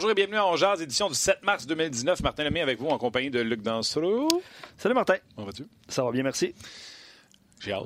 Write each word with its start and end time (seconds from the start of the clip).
Bonjour 0.00 0.12
et 0.12 0.14
bienvenue 0.14 0.38
à 0.38 0.56
Jazz, 0.56 0.80
édition 0.80 1.10
du 1.10 1.14
7 1.14 1.42
mars 1.42 1.66
2019. 1.66 2.22
Martin 2.22 2.44
Lemay 2.44 2.62
avec 2.62 2.78
vous 2.80 2.88
en 2.88 2.96
compagnie 2.96 3.28
de 3.28 3.38
Luc 3.40 3.60
Dansereau. 3.60 4.28
Salut 4.78 4.94
Martin. 4.94 5.16
Comment 5.36 5.48
vas-tu? 5.48 5.66
Ça 5.88 6.02
va 6.02 6.10
bien, 6.10 6.22
merci. 6.22 6.54
J'ai 7.60 7.74
hâte. 7.74 7.84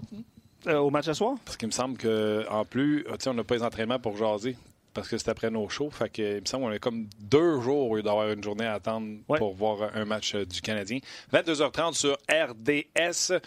Euh, 0.68 0.76
au 0.78 0.90
match 0.90 1.06
ce 1.06 1.12
soir? 1.12 1.34
Parce 1.44 1.56
qu'il 1.56 1.66
me 1.66 1.72
semble 1.72 1.98
qu'en 1.98 2.64
plus, 2.66 3.04
ah, 3.10 3.16
on 3.26 3.34
n'a 3.34 3.42
pas 3.42 3.56
les 3.56 3.64
entraînements 3.64 3.98
pour 3.98 4.16
jaser. 4.16 4.56
Parce 4.92 5.08
que 5.08 5.18
c'est 5.18 5.28
après 5.28 5.50
nos 5.50 5.68
shows. 5.68 5.90
Fait 5.90 6.08
que, 6.08 6.36
il 6.36 6.40
me 6.42 6.46
semble 6.46 6.66
qu'on 6.66 6.70
a 6.70 6.78
comme 6.78 7.08
deux 7.18 7.60
jours 7.60 7.90
au 7.90 7.96
lieu 7.96 8.02
d'avoir 8.04 8.30
une 8.30 8.44
journée 8.44 8.66
à 8.66 8.74
attendre 8.74 9.08
Ouais. 9.28 9.38
pour 9.38 9.52
voir 9.52 9.90
un 9.96 10.04
match 10.04 10.36
euh, 10.36 10.46
du 10.46 10.60
Canadien. 10.60 11.00
22h30 11.32 11.94
sur 11.94 12.16
RDS. 12.30 13.40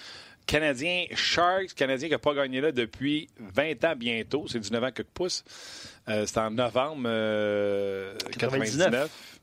Canadien 0.45 1.05
Sharks, 1.13 1.73
Canadien 1.73 2.07
qui 2.07 2.13
n'a 2.13 2.19
pas 2.19 2.33
gagné 2.33 2.59
là 2.61 2.73
depuis 2.73 3.29
20 3.37 3.83
ans 3.85 3.95
bientôt. 3.95 4.45
C'est 4.49 4.59
19 4.59 4.83
ans 4.83 4.91
que 4.93 5.03
pousse. 5.03 5.45
Euh, 6.09 6.25
C'était 6.25 6.39
en 6.39 6.51
novembre 6.51 7.03
euh, 7.07 8.15
99. 8.31 8.77
99. 8.91 9.39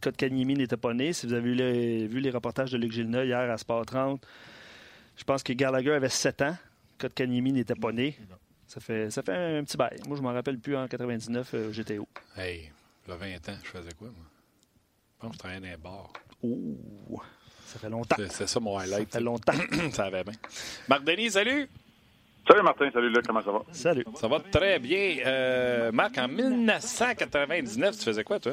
Kotkaniemi 0.00 0.54
n'était 0.54 0.76
pas 0.76 0.94
né. 0.94 1.12
Si 1.12 1.26
vous 1.26 1.32
avez 1.32 1.42
vu 1.42 1.54
les, 1.54 2.06
vu 2.06 2.20
les 2.20 2.30
reportages 2.30 2.70
de 2.70 2.76
Luc 2.78 2.92
Gilna 2.92 3.24
hier 3.24 3.38
à 3.50 3.56
Sport 3.56 3.86
30, 3.86 4.24
je 5.16 5.24
pense 5.24 5.42
que 5.42 5.52
Gallagher 5.52 5.92
avait 5.92 6.08
7 6.08 6.42
ans. 6.42 6.56
Kotkaniemi 6.98 7.52
n'était 7.52 7.74
pas 7.74 7.92
né. 7.92 8.16
Ça 8.66 8.80
fait, 8.80 9.10
ça 9.10 9.22
fait 9.22 9.58
un 9.58 9.64
petit 9.64 9.76
bail. 9.76 9.96
Moi, 10.08 10.16
je 10.16 10.22
m'en 10.22 10.32
rappelle 10.32 10.58
plus 10.58 10.76
en 10.76 10.88
99, 10.88 11.50
euh, 11.54 11.72
j'étais 11.72 11.98
où? 11.98 12.06
Hey, 12.36 12.70
là, 13.06 13.14
20 13.16 13.48
ans, 13.48 13.56
je 13.62 13.68
faisais 13.68 13.92
quoi, 13.96 14.08
moi? 14.08 14.24
Je 15.14 15.20
pense 15.20 15.30
que 15.30 15.34
je 15.34 15.38
travaillais 15.38 15.60
dans 15.60 15.74
un 15.74 15.78
bar. 15.78 16.12
Ouh, 16.42 17.20
ça 17.64 17.78
fait 17.78 17.88
longtemps. 17.88 18.16
C'est- 18.30 18.46
ça 18.46 18.60
mon 18.60 18.76
Ça 18.78 18.84
highlight. 18.84 19.12
fait 19.12 19.20
longtemps. 19.20 19.52
ça 19.92 20.04
avait 20.06 20.24
bien. 20.24 20.32
Marc 20.88 21.04
Denis, 21.04 21.30
salut! 21.30 21.68
Salut 22.48 22.62
Martin, 22.62 22.88
salut 22.92 23.10
Luc, 23.10 23.26
comment 23.26 23.42
ça 23.42 23.50
va? 23.50 23.62
Salut. 23.72 24.04
Ça 24.14 24.28
va 24.28 24.38
très 24.38 24.78
bien. 24.78 25.16
Euh, 25.26 25.90
Marc, 25.90 26.16
en 26.16 26.28
1999, 26.28 27.98
tu 27.98 28.04
faisais 28.04 28.22
quoi, 28.22 28.38
toi? 28.38 28.52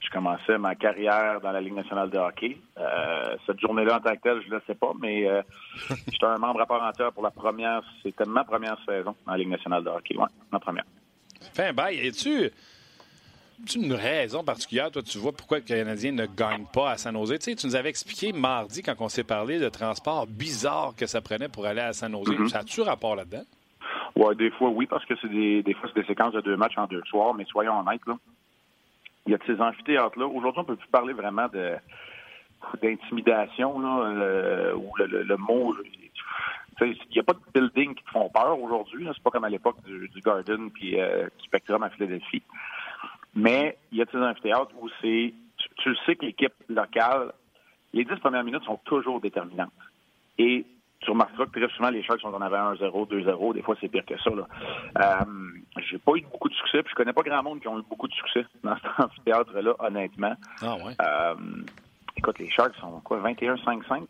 Je 0.00 0.10
commençais 0.10 0.58
ma 0.58 0.74
carrière 0.74 1.40
dans 1.40 1.52
la 1.52 1.60
Ligue 1.60 1.74
nationale 1.74 2.10
de 2.10 2.18
hockey. 2.18 2.56
Euh, 2.78 3.36
cette 3.46 3.60
journée-là, 3.60 3.98
en 3.98 4.00
tant 4.00 4.16
que 4.16 4.22
telle, 4.22 4.42
je 4.42 4.48
ne 4.48 4.54
le 4.56 4.62
sais 4.66 4.74
pas, 4.74 4.90
mais 5.00 5.28
euh, 5.28 5.40
j'étais 6.08 6.26
un 6.26 6.38
membre 6.38 6.62
à 6.62 6.66
part 6.66 6.82
entière 6.82 7.12
pour 7.12 7.22
la 7.22 7.30
première, 7.30 7.80
c'était 8.02 8.24
ma 8.24 8.42
première 8.42 8.76
saison 8.84 9.14
dans 9.24 9.32
la 9.32 9.38
Ligue 9.38 9.50
nationale 9.50 9.84
de 9.84 9.88
hockey. 9.90 10.16
Ouais, 10.16 10.26
ma 10.50 10.58
première. 10.58 10.84
Fais 11.54 11.66
un 11.66 11.72
bail. 11.72 12.04
Es-tu 12.04 12.50
une 13.74 13.92
raison 13.92 14.42
particulière, 14.44 14.90
toi, 14.90 15.02
tu 15.02 15.18
vois 15.18 15.32
pourquoi 15.32 15.58
le 15.58 15.64
Canadien 15.64 16.12
ne 16.12 16.26
gagne 16.26 16.64
pas 16.72 16.90
à 16.92 16.96
San 16.96 17.14
Jose? 17.16 17.38
Tu 17.38 17.50
sais, 17.50 17.54
tu 17.56 17.66
nous 17.66 17.76
avais 17.76 17.88
expliqué 17.90 18.32
mardi, 18.32 18.82
quand 18.82 18.94
on 19.00 19.08
s'est 19.08 19.24
parlé, 19.24 19.58
de 19.58 19.68
transport 19.68 20.26
bizarre 20.26 20.94
que 20.96 21.06
ça 21.06 21.20
prenait 21.20 21.48
pour 21.48 21.66
aller 21.66 21.80
à 21.80 21.92
San 21.92 22.12
Jose. 22.12 22.28
Mhm. 22.38 22.48
Ça 22.48 22.58
a-tu 22.60 22.80
rapport 22.82 23.16
là-dedans? 23.16 23.42
Ouais, 24.16 24.34
des 24.34 24.50
fois, 24.50 24.68
oui, 24.70 24.86
parce 24.86 25.04
que 25.04 25.14
c'est 25.20 25.28
des, 25.30 25.62
des 25.62 25.74
fois, 25.74 25.88
c'est 25.94 26.00
des 26.00 26.06
séquences 26.06 26.32
de 26.34 26.40
deux 26.40 26.56
matchs 26.56 26.76
en 26.78 26.86
deux 26.86 27.02
soirs, 27.06 27.34
mais 27.34 27.44
soyons 27.46 27.78
honnêtes, 27.78 28.04
là. 28.06 28.16
Il 29.26 29.32
y 29.32 29.34
a 29.34 29.38
de 29.38 29.44
ces 29.46 29.60
amphithéâtres-là. 29.60 30.26
Aujourd'hui, 30.26 30.60
on 30.62 30.64
peut 30.64 30.76
plus 30.76 30.88
parler 30.88 31.12
vraiment 31.12 31.46
de 31.48 31.74
d'intimidation, 32.82 33.78
là, 33.80 34.06
euh, 34.06 34.74
ou 34.74 34.90
le, 34.96 35.06
le- 35.06 35.22
le 35.22 35.36
mot. 35.36 35.74
Il 36.82 36.96
n'y 37.12 37.18
a 37.18 37.22
pas 37.22 37.34
de 37.34 37.40
building 37.60 37.94
qui 37.94 38.02
te 38.04 38.10
font 38.10 38.30
peur 38.30 38.58
aujourd'hui. 38.60 39.06
C'est 39.14 39.22
pas 39.22 39.30
comme 39.30 39.44
à 39.44 39.50
l'époque 39.50 39.76
du, 39.86 40.08
du 40.08 40.20
Garden 40.20 40.70
puis 40.70 40.98
euh, 40.98 41.24
du 41.38 41.44
Spectrum 41.44 41.82
à 41.82 41.90
Philadelphie. 41.90 42.42
Mais 43.34 43.78
il 43.92 43.98
y 43.98 44.02
a 44.02 44.04
de 44.04 44.10
ces 44.10 44.18
amphithéâtres 44.18 44.72
où 44.80 44.88
c'est. 45.00 45.34
Tu, 45.56 45.68
tu 45.76 45.88
le 45.90 45.96
sais 46.06 46.16
que 46.16 46.24
l'équipe 46.24 46.54
locale, 46.68 47.32
les 47.92 48.04
dix 48.04 48.16
premières 48.16 48.44
minutes 48.44 48.64
sont 48.64 48.80
toujours 48.84 49.20
déterminantes. 49.20 49.72
Et 50.38 50.64
tu 51.00 51.10
remarqueras 51.10 51.46
que 51.46 51.58
très 51.58 51.68
souvent, 51.74 51.90
les 51.90 52.02
Sharks 52.02 52.20
sont 52.20 52.34
en 52.34 52.40
avant 52.40 52.74
1-0, 52.74 53.08
2-0. 53.08 53.54
Des 53.54 53.62
fois, 53.62 53.74
c'est 53.80 53.88
pire 53.88 54.04
que 54.04 54.18
ça. 54.18 54.30
Là. 54.30 54.46
Euh, 54.98 55.24
j'ai 55.88 55.98
pas 55.98 56.12
eu 56.14 56.22
beaucoup 56.22 56.48
de 56.48 56.54
succès, 56.54 56.82
puis 56.82 56.90
je 56.90 56.94
connais 56.94 57.12
pas 57.12 57.22
grand 57.22 57.42
monde 57.42 57.60
qui 57.60 57.68
ont 57.68 57.78
eu 57.78 57.82
beaucoup 57.88 58.06
de 58.06 58.12
succès 58.12 58.44
dans 58.62 58.76
cet 58.76 58.84
amphithéâtre-là, 58.98 59.74
honnêtement. 59.78 60.34
Ah 60.60 60.76
ouais. 60.76 60.94
Euh, 61.00 61.34
écoute, 62.16 62.38
les 62.38 62.50
Sharks 62.50 62.76
sont 62.76 63.00
quoi, 63.00 63.18
21-5-5 63.20 64.04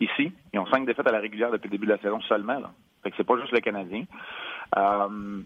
ici. 0.00 0.32
Ils 0.52 0.58
ont 0.58 0.66
cinq 0.66 0.86
défaites 0.86 1.06
à 1.06 1.12
la 1.12 1.20
régulière 1.20 1.52
depuis 1.52 1.68
le 1.68 1.72
début 1.72 1.86
de 1.86 1.92
la 1.92 1.98
saison 1.98 2.20
seulement. 2.22 2.58
Là. 2.58 2.72
Fait 3.02 3.10
que 3.10 3.16
c'est 3.16 3.24
pas 3.24 3.38
juste 3.38 3.52
le 3.52 3.60
Canadien. 3.60 4.04
Euh, 4.76 5.40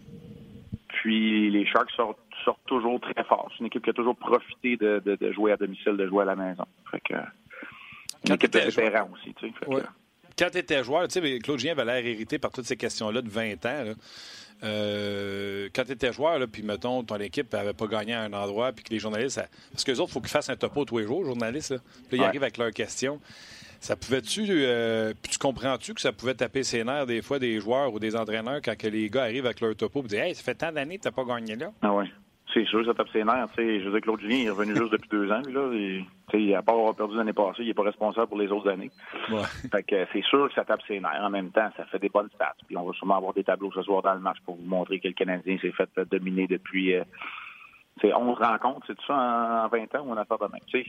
puis 0.87 1.51
les 1.51 1.67
Sharks 1.67 1.91
sortent, 1.91 2.17
sortent 2.43 2.65
toujours 2.65 2.99
très 2.99 3.23
fort. 3.23 3.49
C'est 3.53 3.59
une 3.59 3.65
équipe 3.67 3.83
qui 3.83 3.89
a 3.89 3.93
toujours 3.93 4.15
profité 4.15 4.77
de, 4.77 5.01
de- 5.05 5.15
de 5.15 5.31
jouer 5.31 5.51
à 5.51 5.57
domicile, 5.57 5.97
de 5.97 6.07
jouer 6.07 6.23
à 6.23 6.25
la 6.25 6.35
maison. 6.35 6.65
Fait 6.91 6.99
que, 7.01 7.13
Quand 7.13 7.23
une 8.27 8.33
équipe 8.35 8.51
de 8.53 8.59
vétérans 8.59 9.09
aussi. 9.13 9.33
Tu 9.35 9.47
sais. 9.47 9.53
Fait 9.59 9.65
que- 9.65 9.71
Ouais. 9.71 9.81
Quand 10.37 10.49
tu 10.51 10.57
étais 10.57 10.83
joueur, 10.83 11.07
tu 11.09 11.19
sais, 11.21 11.39
Claude 11.39 11.59
Julien 11.59 11.73
avait 11.77 11.85
l'air 11.85 12.05
irrité 12.05 12.39
par 12.39 12.51
toutes 12.51 12.65
ces 12.65 12.77
questions-là 12.77 13.21
de 13.21 13.29
20 13.29 13.65
ans. 13.65 13.83
là. 13.83 13.93
Euh, 14.63 15.69
quand 15.73 15.83
tu 15.85 15.91
étais 15.93 16.11
joueur, 16.13 16.39
puis 16.51 16.63
mettons, 16.63 17.03
ton 17.03 17.17
équipe 17.17 17.51
n'avait 17.53 17.73
pas 17.73 17.87
gagné 17.87 18.13
à 18.13 18.21
un 18.23 18.33
endroit, 18.33 18.71
puis 18.71 18.83
que 18.83 18.89
les 18.93 18.99
journalistes. 18.99 19.41
Parce 19.71 19.83
qu'eux 19.83 19.93
autres, 19.93 20.09
il 20.09 20.13
faut 20.13 20.19
qu'ils 20.21 20.29
fassent 20.29 20.49
un 20.49 20.55
topo 20.55 20.85
tous 20.85 20.97
les 20.97 21.05
jours, 21.05 21.21
les 21.21 21.27
journalistes. 21.29 21.71
Là. 21.71 21.77
Puis 21.77 21.93
là, 21.93 22.07
ils 22.11 22.19
Ouais. 22.21 22.25
arrivent 22.27 22.43
avec 22.43 22.57
leurs 22.57 22.71
questions. 22.71 23.19
Ça 23.81 23.95
pouvait-tu. 23.95 24.45
euh, 24.49 25.13
puis 25.21 25.31
tu 25.31 25.37
comprends-tu 25.37 25.93
que 25.93 26.01
ça 26.01 26.11
pouvait 26.11 26.33
taper 26.33 26.63
ses 26.63 26.83
nerfs 26.83 27.05
des 27.05 27.21
fois 27.21 27.39
des 27.39 27.59
joueurs 27.61 27.93
ou 27.93 27.99
des 27.99 28.13
entraîneurs 28.17 28.59
quand 28.61 28.77
que 28.77 28.87
les 28.87 29.09
gars 29.09 29.23
arrivent 29.23 29.45
avec 29.45 29.61
leur 29.61 29.73
topo 29.77 30.01
et 30.01 30.07
disent 30.07 30.19
Hey, 30.19 30.35
ça 30.35 30.43
fait 30.43 30.55
tant 30.55 30.71
d'années 30.73 30.97
que 30.97 31.07
tu 31.07 31.11
pas 31.13 31.23
gagné 31.23 31.55
là. 31.55 31.71
Ah 31.81 31.93
ouais. 31.93 32.05
C'est 32.53 32.65
sûr, 32.65 32.83
ça 32.85 32.93
tape 32.95 33.09
ses 33.13 33.23
nerfs. 33.23 33.47
Tu 33.55 33.63
sais, 33.63 33.79
je 33.79 33.85
veux 33.85 33.91
dire, 33.91 34.01
Claude 34.01 34.19
Julien 34.21 34.35
il 34.37 34.47
est 34.47 34.49
revenu 34.49 34.75
juste 34.75 34.91
depuis 34.91 35.09
deux 35.09 35.31
ans. 35.31 35.41
Lui, 35.45 35.53
là, 35.53 36.03
et, 36.33 36.55
à 36.55 36.61
part 36.63 36.75
avoir 36.75 36.95
perdu 36.95 37.15
l'année 37.15 37.33
passée, 37.33 37.61
il 37.61 37.67
n'est 37.67 37.73
pas 37.75 37.83
responsable 37.83 38.27
pour 38.27 38.39
les 38.39 38.47
autres 38.51 38.69
années. 38.69 38.89
Ouais. 39.31 39.43
Fait 39.71 39.83
que 39.83 40.05
c'est 40.13 40.23
sûr 40.23 40.47
que 40.47 40.53
ça 40.55 40.65
tape 40.65 40.81
ses 40.87 40.99
nerfs. 40.99 41.21
En 41.21 41.29
même 41.29 41.51
temps, 41.51 41.69
ça 41.77 41.85
fait 41.85 41.99
des 41.99 42.09
bonnes 42.09 42.29
stats. 42.33 42.55
Puis 42.67 42.75
on 42.75 42.85
va 42.85 42.93
sûrement 42.93 43.17
avoir 43.17 43.33
des 43.33 43.43
tableaux 43.43 43.71
ce 43.71 43.81
soir 43.83 44.01
dans 44.01 44.13
le 44.15 44.19
match 44.19 44.37
pour 44.45 44.55
vous 44.55 44.65
montrer 44.65 44.99
que 44.99 45.07
le 45.07 45.13
Canadien 45.13 45.57
s'est 45.59 45.71
fait 45.71 45.89
dominer 46.09 46.47
depuis 46.47 46.95
euh, 46.95 47.03
c'est 48.01 48.13
11 48.13 48.37
rencontres, 48.39 48.85
c'est 48.87 48.95
tout 48.95 49.05
ça 49.05 49.13
en, 49.15 49.65
en 49.65 49.67
20 49.67 49.95
ans 49.95 50.05
ou 50.07 50.11
en 50.11 50.17
affaire 50.17 50.37
de 50.39 50.45
même. 50.45 50.85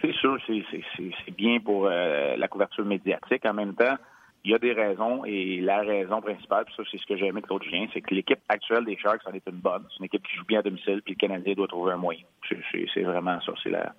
C'est 0.00 0.12
sûr, 0.14 0.36
c'est- 0.46 0.64
c'est 0.70 0.82
c'est- 0.96 1.12
c'est 1.24 1.36
bien 1.36 1.60
pour 1.60 1.86
euh, 1.86 2.34
la 2.36 2.48
couverture 2.48 2.84
médiatique. 2.84 3.44
En 3.44 3.54
même 3.54 3.74
temps, 3.74 3.96
il 4.44 4.50
y 4.50 4.54
a 4.54 4.58
des 4.58 4.72
raisons 4.72 5.24
et 5.24 5.60
la 5.60 5.80
raison 5.82 6.20
principale, 6.20 6.64
puis 6.64 6.74
ça 6.76 6.82
c'est 6.90 6.98
ce 6.98 7.06
que 7.06 7.16
j'ai 7.16 7.26
aimé 7.26 7.40
de 7.40 7.46
Claude 7.46 7.62
Julien, 7.62 7.86
c'est 7.92 8.00
que 8.00 8.14
l'équipe 8.14 8.40
actuelle 8.48 8.84
des 8.84 8.96
Sharks 8.98 9.20
en 9.26 9.32
est 9.32 9.46
une 9.46 9.58
bonne. 9.60 9.84
C'est 9.90 9.98
une 10.00 10.06
équipe 10.06 10.26
qui 10.26 10.36
joue 10.36 10.44
bien 10.44 10.58
à 10.60 10.62
domicile, 10.62 11.00
puis 11.04 11.14
le 11.14 11.18
Canadien 11.28 11.54
doit 11.54 11.68
trouver 11.68 11.92
un 11.92 11.96
moyen. 11.96 12.22
C'est- 12.48 13.02
vraiment 13.02 13.40
ça. 13.42 13.52
C'est 13.62 13.70
la 13.70 13.92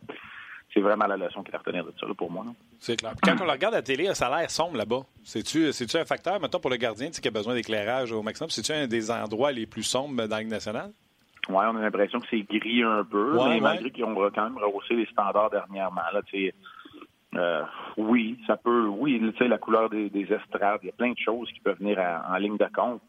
c'est 0.73 0.79
vraiment 0.81 1.05
la 1.05 1.17
leçon 1.17 1.43
qu'il 1.43 1.53
a 1.53 1.59
retenir 1.59 1.85
de 1.85 1.93
ça 1.99 2.07
là, 2.07 2.13
pour 2.15 2.31
moi. 2.31 2.43
C'est 2.79 2.95
clair. 2.95 3.11
Puis 3.21 3.31
quand 3.31 3.39
on 3.43 3.45
le 3.45 3.51
regarde 3.51 3.75
à 3.75 3.77
la 3.77 3.83
télé, 3.83 4.11
ça 4.15 4.25
a 4.27 4.39
l'air 4.41 4.49
sombre 4.49 4.75
là-bas. 4.75 5.01
C'est-tu 5.23 5.67
un 5.97 6.05
facteur, 6.05 6.39
maintenant 6.39 6.59
pour 6.59 6.71
le 6.71 6.77
gardien 6.77 7.11
qui 7.11 7.27
a 7.27 7.31
besoin 7.31 7.53
d'éclairage 7.53 8.11
au 8.11 8.23
maximum? 8.23 8.49
C'est-tu 8.49 8.71
un 8.71 8.87
des 8.87 9.11
endroits 9.11 9.51
les 9.51 9.67
plus 9.67 9.83
sombres 9.83 10.15
dans 10.25 10.35
la 10.35 10.41
Ligue 10.41 10.49
nationale? 10.49 10.89
Ouais, 11.47 11.65
on 11.71 11.75
a 11.75 11.81
l'impression 11.81 12.19
que 12.21 12.27
c'est 12.31 12.41
gris 12.41 12.81
un 12.81 13.03
peu, 13.03 13.33
Ouais, 13.37 13.49
mais 13.49 13.55
ouais. 13.55 13.59
malgré 13.61 13.91
qu'ils 13.91 14.03
ont 14.05 14.15
quand 14.15 14.43
même 14.49 14.57
rehaussé 14.57 14.95
les 14.95 15.05
standards 15.07 15.51
dernièrement. 15.51 16.01
Là, 16.11 16.21
euh, 17.35 17.63
oui, 17.97 18.37
ça 18.47 18.57
peut, 18.57 18.87
oui, 18.87 19.19
tu 19.19 19.37
sais, 19.37 19.47
la 19.47 19.57
couleur 19.57 19.89
des, 19.89 20.09
des 20.09 20.31
estrades, 20.33 20.79
il 20.83 20.87
y 20.87 20.89
a 20.89 20.93
plein 20.93 21.11
de 21.11 21.17
choses 21.17 21.51
qui 21.51 21.59
peuvent 21.59 21.77
venir 21.79 21.99
à- 21.99 22.25
en 22.31 22.35
ligne 22.37 22.57
de 22.57 22.67
compte. 22.73 23.01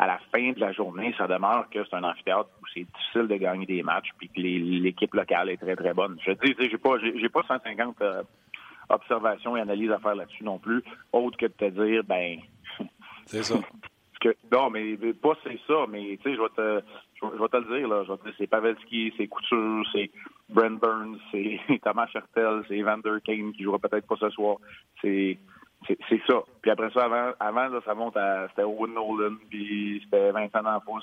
À 0.00 0.06
la 0.06 0.18
fin 0.32 0.52
de 0.52 0.60
la 0.60 0.70
journée, 0.72 1.12
ça 1.18 1.26
demeure 1.26 1.68
que 1.70 1.80
c'est 1.84 1.96
un 1.96 2.04
amphithéâtre 2.04 2.48
où 2.62 2.66
c'est 2.72 2.84
difficile 2.84 3.26
de 3.26 3.34
gagner 3.36 3.66
des 3.66 3.82
matchs, 3.82 4.10
puis 4.16 4.28
que 4.28 4.40
l'équipe 4.40 5.12
locale 5.12 5.50
est 5.50 5.56
très 5.56 5.74
très 5.74 5.92
bonne. 5.92 6.16
Je 6.24 6.32
dis, 6.32 6.54
tu 6.54 6.62
sais, 6.64 6.70
j'ai 6.70 6.78
pas, 6.78 6.98
j'ai 7.00 7.28
pas 7.28 7.42
150 7.48 7.96
euh, 8.02 8.22
observations 8.88 9.56
et 9.56 9.60
analyses 9.60 9.90
à 9.90 9.98
faire 9.98 10.14
là-dessus 10.14 10.44
non 10.44 10.58
plus, 10.58 10.82
autre 11.12 11.36
que 11.36 11.46
de 11.46 11.52
te 11.52 11.64
dire, 11.70 12.04
ben, 12.04 12.38
C'est 13.26 13.42
ça. 13.42 13.56
que, 14.20 14.34
non, 14.52 14.70
mais 14.70 14.96
pas 15.14 15.36
c'est 15.44 15.58
ça, 15.66 15.84
mais 15.88 16.16
tu 16.22 16.30
sais, 16.30 16.36
je 16.36 16.40
vais 16.40 16.48
te 16.56 16.82
je 17.20 17.26
vais 17.42 17.48
te 17.48 17.56
le 17.56 17.78
dire, 17.78 17.88
là. 17.88 18.04
Je 18.06 18.12
vais 18.12 18.18
te 18.18 18.24
dire, 18.24 18.34
c'est 18.38 18.46
Pavelski, 18.46 19.12
c'est 19.16 19.26
Couture, 19.26 19.84
c'est 19.92 20.10
Brent 20.48 20.80
Burns, 20.80 21.18
c'est 21.30 21.60
Thomas 21.84 22.06
Chertel, 22.08 22.62
c'est 22.68 22.78
Evander 22.78 23.20
Kane 23.24 23.52
qui 23.52 23.62
jouera 23.62 23.78
peut-être 23.78 24.06
pas 24.06 24.16
ce 24.20 24.30
soir. 24.30 24.56
C'est 25.02 25.38
c'est 25.86 26.20
ça. 26.26 26.42
Puis 26.60 26.70
après 26.70 26.90
ça, 26.90 27.04
avant, 27.38 27.80
ça 27.84 27.94
monte 27.94 28.16
à 28.16 28.48
c'était 28.48 28.64
Owen 28.64 28.94
Nolan, 28.94 29.36
puis 29.48 30.00
c'était 30.04 30.32
Vincent 30.32 30.62
D'Anfos, 30.62 31.00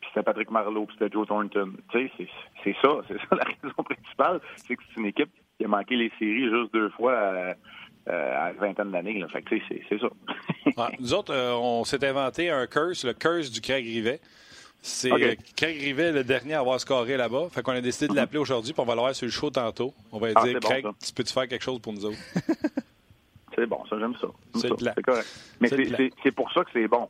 puis 0.00 0.08
c'était 0.08 0.22
Patrick 0.22 0.50
Marleau, 0.50 0.86
puis 0.86 0.96
c'était 0.98 1.12
Joe 1.12 1.26
Thornton. 1.26 1.72
Tu 1.90 2.08
sais, 2.16 2.28
c'est 2.64 2.76
ça, 2.82 2.88
c'est 3.08 3.18
ça 3.18 3.36
la 3.36 3.44
raison 3.44 3.82
principale, 3.82 4.40
c'est 4.56 4.76
que 4.76 4.82
c'est 4.88 5.00
une 5.00 5.06
équipe 5.06 5.30
qui 5.58 5.64
a 5.64 5.68
manqué 5.68 5.96
les 5.96 6.10
séries 6.18 6.48
juste 6.50 6.72
deux 6.72 6.90
fois 6.90 7.12
euh, 7.12 7.54
euh, 8.08 8.40
à 8.40 8.52
une 8.52 8.58
vingtaine 8.58 8.90
d'années. 8.90 9.24
c'est 9.32 9.98
ça. 9.98 10.08
Nous 11.00 11.14
autres, 11.14 11.34
euh, 11.34 11.54
on 11.54 11.84
s'est 11.84 12.04
inventé 12.06 12.50
un 12.50 12.66
curse, 12.66 13.04
le 13.04 13.12
curse 13.12 13.50
du 13.50 13.60
Craig 13.60 13.84
Rivet. 13.84 14.20
C'est 14.88 15.10
OK. 15.10 15.20
euh, 15.20 15.34
Craig 15.56 15.80
Rivet, 15.80 16.12
le 16.12 16.22
dernier 16.22 16.54
à 16.54 16.60
avoir 16.60 16.78
scoré 16.80 17.16
là-bas. 17.16 17.48
Fait 17.50 17.60
qu'on 17.60 17.72
a 17.72 17.80
décidé 17.80 18.06
de 18.06 18.14
l'appeler 18.14 18.38
aujourd'hui, 18.38 18.72
puis 18.72 18.80
on 18.80 18.84
va 18.84 18.94
l'avoir 18.94 19.14
sur 19.16 19.26
le 19.26 19.32
show 19.32 19.50
tantôt. 19.50 19.92
On 20.12 20.18
va 20.20 20.28
lui 20.28 20.34
Ah, 20.36 20.44
dire, 20.44 20.60
bon, 20.60 20.68
Craig, 20.68 20.84
ça. 20.84 20.90
tu 21.04 21.12
peux-tu 21.12 21.32
faire 21.32 21.48
quelque 21.48 21.64
chose 21.64 21.80
pour 21.80 21.92
nous 21.92 22.04
autres? 22.04 22.18
C'est 23.56 23.66
bon, 23.66 23.82
ça, 23.90 23.98
j'aime 23.98 24.14
ça. 24.20 24.28
C'est 24.54 24.68
le 24.68 25.02
correct. 25.02 25.26
Mais 25.60 25.68
C'est 25.68 25.76
le 25.76 26.30
pour 26.32 26.52
ça 26.52 26.62
que 26.62 26.70
c'est 26.74 26.86
bon. 26.88 27.08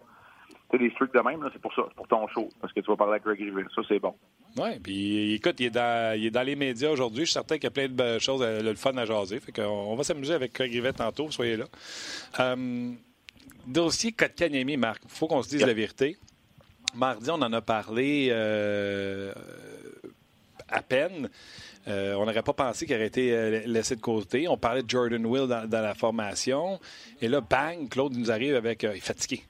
Tu 0.71 0.79
sais, 0.79 0.85
des 0.85 0.95
trucs 0.95 1.13
de 1.13 1.19
même, 1.21 1.49
c'est 1.53 1.61
pour 1.61 1.75
ça, 1.75 1.83
c'est 1.89 1.95
pour 1.97 2.07
ton 2.09 2.27
show. 2.29 2.49
Parce 2.61 2.73
que 2.73 2.81
tu 2.81 2.87
vas 2.87 2.97
parler 2.97 3.13
avec 3.15 3.25
Greg 3.25 3.39
Rivet. 3.41 3.65
Ça, 3.75 3.83
c'est 3.89 3.99
bon. 3.99 4.15
Oui, 4.57 4.79
puis 4.81 5.35
écoute, 5.35 5.57
il 5.59 5.67
est, 5.67 5.71
dans, 5.71 6.17
il 6.17 6.27
est 6.27 6.31
dans 6.31 6.43
les 6.43 6.55
médias 6.57 6.91
aujourd'hui. 6.91 7.23
Je 7.25 7.31
suis 7.31 7.33
certain 7.35 7.57
qu'il 7.57 7.65
y 7.65 7.67
a 7.67 7.71
plein 7.73 7.89
de 7.89 8.19
choses, 8.21 8.43
le 8.43 8.75
fun 8.75 8.97
à 8.97 9.05
jaser. 9.05 9.41
Fait 9.41 9.53
qu'on 9.53 9.65
on 9.65 9.97
va 9.97 10.05
s'amuser 10.05 10.35
avec 10.35 10.53
Craig 10.53 10.73
Rivet 10.73 10.93
tantôt, 10.93 11.31
soyez 11.33 11.57
là. 11.57 11.65
Euh, 12.41 12.93
dossier 13.67 14.13
Kotkaniemi, 14.13 14.77
Marc, 14.77 15.03
il 15.05 15.11
faut 15.11 15.27
qu'on 15.27 15.43
se 15.43 15.49
dise 15.49 15.67
la 15.67 15.75
vérité. 15.75 16.17
Mardi, 16.97 17.31
on 17.31 17.35
en 17.35 17.53
a 17.53 17.61
parlé. 17.61 18.29
euh, 18.31 19.33
à 20.69 20.83
peine. 20.83 21.29
on 21.87 22.27
n'aurait 22.27 22.43
pas 22.43 22.53
pensé 22.53 22.87
qu'il 22.87 22.97
aurait 22.97 23.07
été 23.07 23.65
laissé 23.67 23.95
de 23.95 24.01
côté. 24.01 24.49
On 24.49 24.57
parlait 24.57 24.83
de 24.83 24.91
Jordan 24.91 25.25
Will 25.25 25.47
dans, 25.47 25.69
la 25.71 25.95
formation. 25.95 26.81
Et 27.21 27.29
là, 27.29 27.41
bang, 27.41 27.89
Claude 27.89 28.17
nous 28.17 28.33
arrive 28.33 28.57
avec. 28.57 28.83
il 28.83 28.97
est 28.97 29.01
fatigué. 29.01 29.45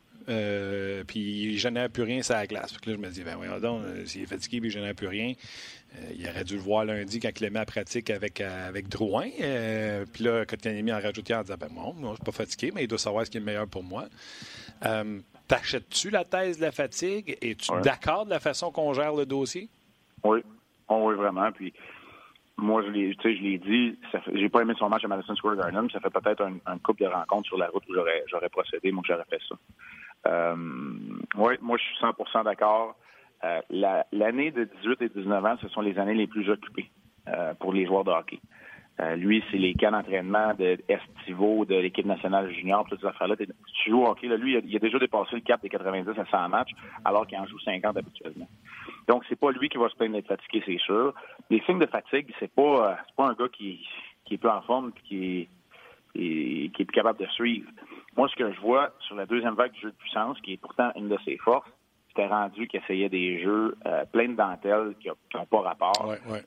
puis 1.07 1.53
il 1.53 1.59
génère 1.59 1.89
plus 1.89 2.03
rien 2.03 2.23
sur 2.23 2.35
la 2.35 2.47
glace. 2.47 2.73
là, 2.73 2.93
je 2.93 2.99
me 2.99 3.09
dis, 3.09 3.23
ben 3.23 3.37
voyons 3.37 3.59
donc, 3.61 3.83
s'il 4.05 4.25
est 4.25 4.27
fatigué 4.27 4.61
puis 4.61 4.69
il 4.69 4.73
génère 4.73 4.95
plus 4.95 5.09
rien, 5.09 5.33
il 6.19 6.29
aurait 6.29 6.45
dû 6.45 6.57
le 6.57 6.61
voir 6.61 6.85
lundi 6.85 7.19
quand 7.19 7.31
il 7.35 7.43
l'a 7.43 7.51
mis 7.51 7.59
à 7.59 7.65
pratique 7.65 8.11
avec, 8.11 8.43
avec 8.43 8.89
Drouin. 8.89 9.31
puis 10.13 10.25
là, 10.25 10.45
Kotkaniemi 10.45 10.93
en 10.93 11.01
rajouté 11.01 11.35
en 11.35 11.43
disant, 11.43 11.57
ben 11.59 11.71
bon, 11.71 11.95
moi, 11.95 12.11
je 12.11 12.17
suis 12.17 12.25
pas 12.25 12.33
fatigué, 12.33 12.73
mais 12.75 12.85
il 12.85 12.89
doit 12.89 12.99
savoir 12.99 13.25
ce 13.25 13.31
qui 13.31 13.39
est 13.39 13.41
le 13.41 13.47
meilleur 13.47 13.69
pour 13.69 13.85
moi. 13.85 14.07
T'achètes-tu 15.49 16.11
la 16.11 16.25
thèse 16.25 16.59
de 16.59 16.63
la 16.63 16.73
fatigue? 16.73 17.39
Es-tu 17.41 17.73
d'accord 17.83 18.25
de 18.25 18.31
la 18.31 18.41
façon 18.41 18.73
qu'on 18.73 18.93
gère 18.93 19.15
le 19.15 19.27
dossier? 19.27 19.69
Oui. 20.25 20.41
Oh, 20.89 21.05
oui, 21.09 21.15
vraiment. 21.15 21.51
Puis 21.53 21.73
moi, 22.57 22.83
je 22.83 22.89
l'ai, 22.89 23.13
je 23.13 23.29
l'ai 23.29 23.59
dit, 23.59 23.99
j'ai 24.35 24.49
pas 24.49 24.63
aimé 24.63 24.75
son 24.79 24.89
match 24.89 25.05
à 25.05 25.09
Madison 25.09 25.35
Square 25.37 25.57
Garden. 25.57 25.89
Ça 25.91 26.01
fait 26.01 26.11
peut-être 26.11 26.43
un, 26.67 26.79
couple 26.79 27.03
de 27.03 27.09
rencontres 27.09 27.49
sur 27.49 27.59
la 27.59 27.69
route 27.69 27.83
où 27.89 27.95
j'aurais, 27.95 28.25
j'aurais 28.29 28.49
procédé, 28.49 28.91
moi, 28.93 29.03
j'aurais 29.07 29.25
fait 29.29 29.41
ça. 29.49 29.55
Euh, 30.27 30.57
oui, 31.37 31.55
moi, 31.61 31.77
je 31.79 31.85
suis 31.85 31.97
100 32.33 32.45
d'accord. 32.45 32.97
Euh, 33.45 33.61
l'année 34.13 34.51
de 34.51 34.65
18 34.83 35.03
et 35.03 35.09
19 35.11 35.45
ans, 35.45 35.57
ce 35.61 35.69
sont 35.69 35.83
les 35.83 35.99
années 35.99 36.15
les 36.15 36.27
plus 36.27 36.49
occupées 36.49 36.91
euh, 37.29 37.55
pour 37.55 37.73
les 37.73 37.87
joueurs 37.87 38.05
de 38.05 38.11
hockey. 38.11 38.41
Euh, 38.99 39.15
lui, 39.15 39.45
c'est 39.51 39.59
les 39.59 39.75
cas 39.75 39.91
d'entraînement 39.91 40.55
de 40.55 40.79
Estivo, 40.89 41.67
de 41.67 41.75
l'équipe 41.75 42.07
nationale 42.07 42.51
junior, 42.53 42.87
toutes 42.89 43.01
ces 43.01 43.07
affaires-là. 43.07 43.37
Tu 43.37 43.91
joues 43.91 44.03
au 44.03 44.07
hockey, 44.09 44.27
là, 44.27 44.37
lui, 44.37 44.59
il 44.65 44.77
a, 44.77 44.79
déjà 44.79 44.99
dépassé 44.99 45.35
le 45.37 45.43
cap 45.43 45.61
des 45.61 45.69
90 45.69 46.19
à 46.19 46.25
100 46.25 46.49
matchs, 46.49 46.71
alors 47.05 47.27
qu'il 47.27 47.39
en 47.39 47.47
joue 47.47 47.59
50 47.59 47.97
habituellement. 47.97 48.49
Donc, 49.07 49.25
c'est 49.29 49.39
pas 49.39 49.51
lui 49.51 49.69
qui 49.69 49.77
va 49.77 49.89
se 49.91 49.97
plaindre 49.97 50.15
d'être 50.15 50.29
fatigué, 50.29 50.63
c'est 50.65 50.79
sûr. 50.79 51.13
Les 51.51 51.61
signes 51.63 51.79
de 51.79 51.87
fatigue, 51.87 52.33
c'est 52.41 52.51
pas, 52.53 52.93
euh, 52.93 52.95
pas 53.17 53.29
un 53.29 53.35
gars 53.35 53.49
qui, 53.53 53.87
qui 54.25 54.35
est 54.35 54.39
peu 54.39 54.51
en 54.51 54.63
forme 54.63 54.93
qui 55.05 55.41
est, 55.41 55.49
et, 56.15 56.71
qui 56.71 56.83
est 56.83 56.85
plus 56.87 56.95
capable 56.95 57.19
de 57.19 57.27
suivre. 57.27 57.69
Moi, 58.17 58.29
ce 58.29 58.37
que 58.37 58.51
je 58.51 58.61
vois 58.61 58.95
sur 59.01 59.15
la 59.15 59.27
deuxième 59.27 59.55
vague 59.55 59.73
du 59.73 59.81
jeu 59.81 59.91
de 59.91 59.97
puissance, 59.97 60.41
qui 60.41 60.55
est 60.55 60.57
pourtant 60.57 60.91
une 60.97 61.09
de 61.09 61.19
ses 61.27 61.37
forces, 61.37 61.69
c'était 62.09 62.29
rendu 62.29 62.67
qu'il 62.67 62.81
essayait 62.81 63.11
des 63.11 63.43
jeux 63.43 63.77
euh, 63.85 64.07
pleins 64.07 64.31
de 64.31 64.37
dentelles 64.37 64.95
qui 65.01 65.09
n'ont 65.09 65.45
pas 65.45 65.61
rapport. 65.61 66.09
Ouais, 66.09 66.19
ouais. 66.33 66.43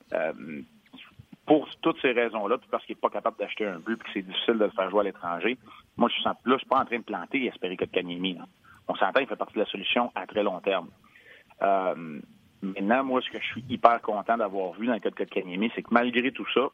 Pour 1.49 1.67
toutes 1.81 1.99
ces 1.99 2.11
raisons-là, 2.11 2.59
puis 2.59 2.67
parce 2.69 2.85
qu'il 2.85 2.93
n'est 2.93 3.01
pas 3.01 3.09
capable 3.09 3.37
d'acheter 3.37 3.65
un 3.65 3.79
but, 3.79 3.97
puis 3.97 4.05
que 4.05 4.09
c'est 4.13 4.21
difficile 4.21 4.59
de 4.59 4.65
le 4.65 4.69
faire 4.69 4.87
jouer 4.91 4.99
à 4.99 5.03
l'étranger, 5.05 5.57
moi, 5.97 6.07
je 6.07 6.13
suis, 6.13 6.23
là, 6.23 6.35
je 6.45 6.57
suis 6.57 6.67
pas 6.67 6.79
en 6.79 6.85
train 6.85 6.99
de 6.99 7.03
planter 7.03 7.43
espérer 7.47 7.75
que 7.75 7.85
Kanyemi. 7.85 8.37
On 8.87 8.93
s'entend, 8.93 9.19
il 9.19 9.25
fait 9.25 9.35
partie 9.35 9.55
de 9.55 9.61
la 9.61 9.65
solution 9.65 10.11
à 10.13 10.27
très 10.27 10.43
long 10.43 10.59
terme. 10.59 10.89
Euh, 11.63 12.19
maintenant, 12.61 13.03
moi, 13.03 13.21
ce 13.21 13.31
que 13.31 13.39
je 13.39 13.47
suis 13.47 13.65
hyper 13.67 13.99
content 14.03 14.37
d'avoir 14.37 14.73
vu 14.73 14.85
dans 14.85 14.93
le 14.93 14.99
cas 14.99 15.09
de 15.09 15.23
Kanyemi, 15.23 15.71
c'est 15.73 15.81
que 15.81 15.91
malgré 15.91 16.31
tout 16.31 16.45
ça, 16.53 16.69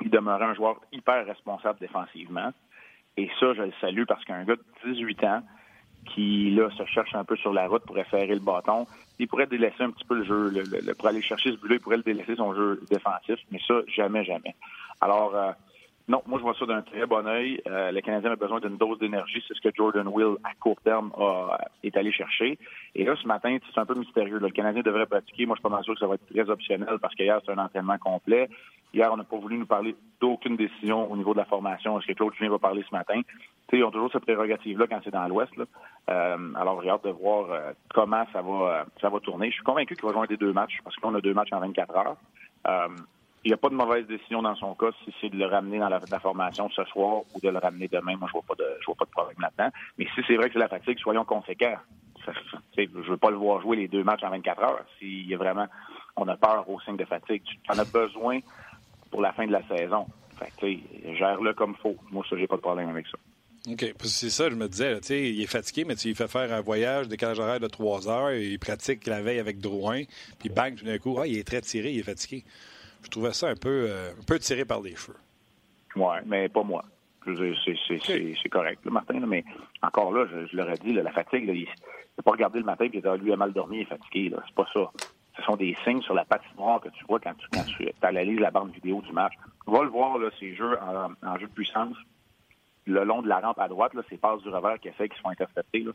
il 0.00 0.10
demeurait 0.10 0.46
un 0.46 0.54
joueur 0.54 0.80
hyper 0.90 1.24
responsable 1.24 1.78
défensivement. 1.78 2.52
Et 3.16 3.30
ça, 3.38 3.54
je 3.54 3.62
le 3.62 3.72
salue 3.80 4.06
parce 4.08 4.24
qu'un 4.24 4.42
gars 4.42 4.56
de 4.56 4.92
18 4.92 5.22
ans, 5.22 5.42
qui 6.04 6.50
là 6.50 6.68
se 6.76 6.84
cherche 6.86 7.14
un 7.14 7.24
peu 7.24 7.36
sur 7.36 7.52
la 7.52 7.66
route 7.66 7.82
pour 7.84 7.98
effacer 7.98 8.26
le 8.26 8.40
bâton. 8.40 8.86
Il 9.18 9.28
pourrait 9.28 9.46
délaisser 9.46 9.82
un 9.82 9.90
petit 9.90 10.04
peu 10.04 10.16
le 10.16 10.24
jeu. 10.24 10.50
Le, 10.50 10.94
pour 10.94 11.08
aller 11.08 11.22
chercher 11.22 11.52
ce 11.52 11.56
but-là, 11.56 11.76
il 11.76 11.80
pourrait 11.80 11.96
le 11.96 12.02
délaisser 12.02 12.36
son 12.36 12.54
jeu 12.54 12.80
défensif, 12.90 13.36
mais 13.50 13.60
ça, 13.66 13.74
jamais, 13.88 14.24
jamais. 14.24 14.54
Alors, 15.00 15.34
euh, 15.34 15.52
non, 16.06 16.22
moi, 16.26 16.38
je 16.38 16.44
vois 16.44 16.54
ça 16.58 16.66
d'un 16.66 16.82
très 16.82 17.06
bon 17.06 17.26
œil. 17.26 17.60
Euh, 17.66 17.90
le 17.90 18.00
Canadien 18.00 18.32
a 18.32 18.36
besoin 18.36 18.60
d'une 18.60 18.76
dose 18.76 18.98
d'énergie. 18.98 19.42
C'est 19.48 19.54
ce 19.54 19.60
que 19.60 19.74
Jordan 19.74 20.06
Will, 20.08 20.36
à 20.44 20.54
court 20.60 20.80
terme, 20.84 21.10
est 21.82 21.96
allé 21.96 22.12
chercher. 22.12 22.58
Et 22.94 23.04
là, 23.04 23.14
ce 23.20 23.26
matin, 23.26 23.56
c'est 23.72 23.80
un 23.80 23.86
peu 23.86 23.94
mystérieux. 23.94 24.38
Le 24.38 24.50
Canadien 24.50 24.82
devrait 24.82 25.06
pratiquer. 25.06 25.46
Moi, 25.46 25.56
je 25.56 25.66
suis 25.66 25.74
pas 25.74 25.82
sûr 25.82 25.94
que 25.94 26.00
ça 26.00 26.06
va 26.06 26.16
être 26.16 26.26
très 26.26 26.48
optionnel 26.50 26.98
parce 27.00 27.14
qu'hier, 27.14 27.40
c'est 27.44 27.52
un 27.52 27.58
entraînement 27.58 27.98
complet. 27.98 28.48
Hier, 28.92 29.10
on 29.12 29.16
n'a 29.16 29.24
pas 29.24 29.38
voulu 29.38 29.58
nous 29.58 29.66
parler 29.66 29.96
d'aucune 30.20 30.56
décision 30.56 31.10
au 31.10 31.16
niveau 31.16 31.32
de 31.32 31.38
la 31.38 31.46
formation. 31.46 31.98
Est-ce 31.98 32.06
que 32.06 32.12
Claude 32.12 32.34
Julien 32.34 32.50
va 32.50 32.58
parler 32.58 32.84
ce 32.88 32.94
matin? 32.94 33.22
sais, 33.70 33.78
ils 33.78 33.84
ont 33.84 33.90
toujours 33.90 34.10
cette 34.12 34.24
prérogative-là 34.24 34.86
quand 34.88 35.00
c'est 35.04 35.10
dans 35.10 35.26
l'Ouest. 35.26 35.52
Euh, 35.58 36.54
alors, 36.54 36.82
j'ai 36.82 36.90
hâte 36.90 37.04
de 37.04 37.10
voir 37.10 37.50
euh, 37.50 37.72
comment 37.92 38.24
ça 38.32 38.42
va, 38.42 38.86
ça 39.00 39.08
va 39.08 39.20
tourner. 39.20 39.48
Je 39.48 39.54
suis 39.54 39.64
convaincu 39.64 39.94
qu'il 39.94 40.04
va 40.04 40.12
jouer 40.12 40.26
des 40.26 40.36
deux 40.36 40.52
matchs 40.52 40.78
parce 40.84 40.96
qu'on 40.96 41.14
a 41.14 41.20
deux 41.20 41.34
matchs 41.34 41.52
en 41.52 41.60
24 41.60 41.96
heures. 41.96 42.16
Euh, 42.66 42.88
il 43.44 43.48
n'y 43.48 43.54
a 43.54 43.58
pas 43.58 43.68
de 43.68 43.74
mauvaise 43.74 44.06
décision 44.06 44.40
dans 44.40 44.56
son 44.56 44.74
cas 44.74 44.90
si 45.04 45.14
c'est 45.20 45.28
de 45.28 45.36
le 45.36 45.46
ramener 45.46 45.78
dans 45.78 45.88
la, 45.88 46.00
formation 46.18 46.70
ce 46.70 46.82
soir 46.84 47.22
ou 47.34 47.40
de 47.40 47.48
le 47.50 47.58
ramener 47.58 47.88
demain. 47.88 48.16
Moi, 48.16 48.28
je 48.28 48.32
vois 48.32 48.44
pas 48.48 48.54
de, 48.54 48.64
je 48.80 48.86
vois 48.86 48.94
pas 48.94 49.04
de 49.04 49.10
problème 49.10 49.36
là-dedans. 49.38 49.70
Mais 49.98 50.06
si 50.14 50.22
c'est 50.26 50.36
vrai 50.36 50.46
que 50.48 50.54
c'est 50.54 50.58
la 50.58 50.68
fatigue, 50.68 50.98
soyons 50.98 51.24
conséquents. 51.24 51.76
je 52.26 53.10
veux 53.10 53.16
pas 53.18 53.30
le 53.30 53.36
voir 53.36 53.60
jouer 53.60 53.76
les 53.76 53.88
deux 53.88 54.02
matchs 54.02 54.22
en 54.22 54.30
24 54.30 54.62
heures. 54.62 54.84
S'il 54.98 55.28
y 55.28 55.34
a 55.34 55.36
vraiment, 55.36 55.66
on 56.16 56.26
a 56.28 56.36
peur 56.36 56.68
au 56.70 56.80
signe 56.80 56.96
de 56.96 57.04
fatigue. 57.04 57.42
Tu 57.44 57.58
en 57.70 57.78
as 57.78 57.84
besoin 57.84 58.40
pour 59.10 59.20
la 59.20 59.32
fin 59.32 59.46
de 59.46 59.52
la 59.52 59.62
saison. 59.68 60.06
Fait 60.38 60.80
gère-le 61.14 61.52
comme 61.52 61.74
faut. 61.76 61.96
Moi, 62.10 62.24
ça, 62.28 62.36
j'ai 62.38 62.46
pas 62.46 62.56
de 62.56 62.62
problème 62.62 62.88
avec 62.88 63.06
ça. 63.08 63.18
OK. 63.70 63.94
C'est 64.04 64.30
ça, 64.30 64.48
je 64.48 64.54
me 64.54 64.68
disais. 64.68 64.98
sais, 65.02 65.30
il 65.30 65.42
est 65.42 65.46
fatigué, 65.46 65.84
mais 65.84 65.96
tu 65.96 66.08
lui 66.08 66.14
fais 66.14 66.28
faire 66.28 66.52
un 66.52 66.60
voyage, 66.62 67.08
décalage 67.08 67.40
horaire 67.40 67.60
de 67.60 67.68
trois 67.68 68.08
heures, 68.08 68.32
il 68.32 68.58
pratique 68.58 69.06
la 69.06 69.22
veille 69.22 69.38
avec 69.38 69.58
Drouin, 69.58 70.02
puis 70.38 70.48
bang, 70.48 70.74
tout 70.74 70.84
d'un 70.84 70.98
coup, 70.98 71.16
ah, 71.18 71.26
il 71.26 71.38
est 71.38 71.46
très 71.46 71.60
tiré, 71.60 71.92
il 71.92 72.00
est 72.00 72.02
fatigué. 72.02 72.44
Je 73.04 73.10
trouvais 73.10 73.32
ça 73.32 73.48
un 73.48 73.56
peu, 73.56 73.86
euh, 73.88 74.10
un 74.10 74.24
peu 74.26 74.38
tiré 74.38 74.64
par 74.64 74.80
les 74.80 74.96
cheveux. 74.96 75.16
Oui, 75.96 76.16
mais 76.26 76.48
pas 76.48 76.62
moi. 76.62 76.84
C'est 77.24 78.48
correct, 78.50 78.84
Martin, 78.84 79.20
mais 79.26 79.44
encore 79.82 80.12
là, 80.12 80.26
je, 80.26 80.56
leur 80.56 80.68
ai 80.70 80.76
dit, 80.76 80.92
la 80.92 81.10
fatigue, 81.12 81.48
il 81.48 81.64
n'a 81.64 82.22
pas 82.22 82.32
regardé 82.32 82.58
le 82.58 82.64
matin 82.66 82.84
et 82.84 82.88
dit, 82.88 83.00
lui 83.22 83.32
a 83.32 83.36
mal 83.36 83.52
dormi, 83.52 83.78
il 83.78 83.82
est 83.82 83.84
fatigué. 83.84 84.30
C'est 84.46 84.54
pas 84.54 84.66
ça. 84.74 84.90
Ce 85.36 85.42
sont 85.42 85.56
des 85.56 85.76
signes 85.84 86.02
sur 86.02 86.14
la 86.14 86.24
patinoire 86.24 86.80
que 86.80 86.88
tu 86.90 87.04
vois 87.08 87.20
quand 87.20 87.34
tu, 87.34 87.46
quand 87.52 87.64
tu 87.64 87.88
analyses 88.02 88.40
la 88.40 88.50
bande 88.50 88.72
vidéo 88.72 89.00
du 89.00 89.12
match. 89.12 89.32
Va 89.66 89.82
le 89.82 89.88
voir, 89.88 90.18
là, 90.18 90.28
ces 90.38 90.54
jeux 90.54 90.76
en 90.80 91.38
jeu 91.38 91.46
de 91.46 91.52
puissance 91.52 91.96
le 92.86 93.04
long 93.04 93.22
de 93.22 93.28
la 93.28 93.40
rampe 93.40 93.58
à 93.58 93.68
droite, 93.68 93.94
là, 93.94 94.02
ces 94.08 94.16
passes 94.16 94.42
du 94.42 94.48
revers 94.48 94.78
qui 94.78 94.90
fait 94.90 95.08
qui 95.08 95.18
sont 95.20 95.28
interceptées, 95.28 95.86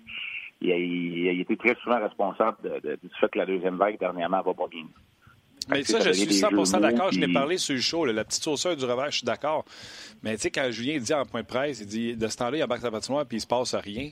il, 0.61 0.71
a, 0.71 0.75
il, 0.75 1.39
été 1.39 1.55
très 1.57 1.75
souvent 1.75 1.99
responsable 1.99 2.57
du 2.81 3.09
fait 3.19 3.29
que 3.29 3.37
la 3.37 3.45
deuxième 3.45 3.77
vague 3.77 3.99
dernièrement 3.99 4.41
va 4.41 4.53
pas 4.53 4.67
bien. 4.67 4.85
Mais 5.69 5.83
ça, 5.83 5.99
je 5.99 6.11
suis 6.11 6.25
100% 6.27 6.81
d'accord. 6.81 7.11
Je 7.11 7.19
n'ai 7.19 7.31
parlé 7.31 7.57
sur 7.57 7.75
le 7.75 7.81
show. 7.81 8.05
la 8.05 8.23
petite 8.23 8.43
sauceur 8.43 8.75
du 8.75 8.85
revers, 8.85 9.11
je 9.11 9.17
suis 9.17 9.25
d'accord. 9.25 9.65
Mais 10.23 10.35
tu 10.35 10.43
sais, 10.43 10.51
quand 10.51 10.69
Julien 10.71 10.99
dit 10.99 11.13
en 11.13 11.25
point 11.25 11.41
de 11.41 11.47
presse, 11.47 11.81
il 11.81 11.87
dit 11.87 12.15
de 12.15 12.27
ce 12.27 12.37
temps-là, 12.37 12.57
il 12.57 12.63
embarque 12.63 12.81
sa 12.81 12.91
patinoire 12.91 13.25
puis 13.25 13.37
il 13.37 13.41
se 13.41 13.47
passe 13.47 13.75
rien. 13.75 14.09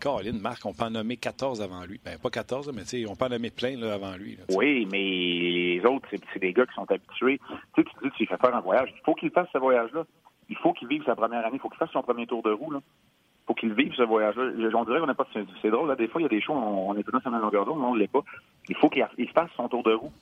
Caroline, 0.00 0.40
Marc, 0.40 0.66
on 0.66 0.72
peut 0.72 0.84
en 0.84 0.90
nommer 0.90 1.16
14 1.16 1.62
avant 1.62 1.84
lui. 1.84 2.00
Ben, 2.04 2.18
pas 2.18 2.30
14, 2.30 2.72
mais 2.74 2.82
tu 2.82 2.88
sais, 2.88 3.06
on 3.06 3.14
peut 3.14 3.26
en 3.26 3.28
nommer 3.28 3.50
plein 3.50 3.76
là, 3.76 3.94
avant 3.94 4.16
lui. 4.16 4.36
oui, 4.50 4.86
mais 4.90 4.98
les 4.98 5.82
autres, 5.84 6.08
c'est 6.10 6.40
des 6.40 6.52
gars 6.52 6.66
qui 6.66 6.74
sont 6.74 6.90
habitués. 6.90 7.40
Tu 7.74 7.82
sais, 7.82 7.88
tu 7.88 8.08
dis, 8.08 8.14
tu 8.16 8.26
fais 8.26 8.36
faire 8.36 8.54
un 8.54 8.60
voyage. 8.60 8.92
Il 8.96 9.02
faut 9.04 9.14
qu'il 9.14 9.30
fasse 9.30 9.48
ce 9.52 9.58
voyage-là 9.58 10.04
il 10.52 10.58
faut 10.58 10.74
qu'il 10.74 10.86
vive 10.86 11.02
sa 11.04 11.16
première 11.16 11.44
année. 11.46 11.56
Il 11.56 11.60
faut 11.60 11.70
qu'il 11.70 11.78
fasse 11.78 11.90
son 11.92 12.02
premier 12.02 12.26
tour 12.26 12.42
de 12.42 12.50
roue. 12.50 12.72
Il 12.74 13.46
faut 13.46 13.54
qu'il 13.54 13.72
vive 13.72 13.94
ce 13.94 14.02
voyage-là. 14.02 14.50
On 14.74 14.84
dirait 14.84 15.00
qu'on 15.00 15.06
n'est 15.06 15.14
pas. 15.14 15.26
C'est 15.32 15.70
drôle, 15.70 15.88
là. 15.88 15.96
Des 15.96 16.08
fois, 16.08 16.20
il 16.20 16.24
y 16.24 16.26
a 16.26 16.28
des 16.28 16.42
choses, 16.42 16.56
on, 16.56 16.94
est 16.94 17.02
tout 17.02 17.18
sur 17.18 17.30
la 17.30 17.38
longueur 17.38 17.64
d'onde, 17.64 17.80
mais 17.80 17.86
on 17.86 17.94
ne 17.94 18.00
l'est 18.00 18.12
pas. 18.12 18.22
Il 18.68 18.76
faut 18.76 18.90
qu'il 18.90 19.30
fasse 19.34 19.50
son 19.56 19.68
tour 19.68 19.82
de 19.82 19.94
roue. 19.94 20.12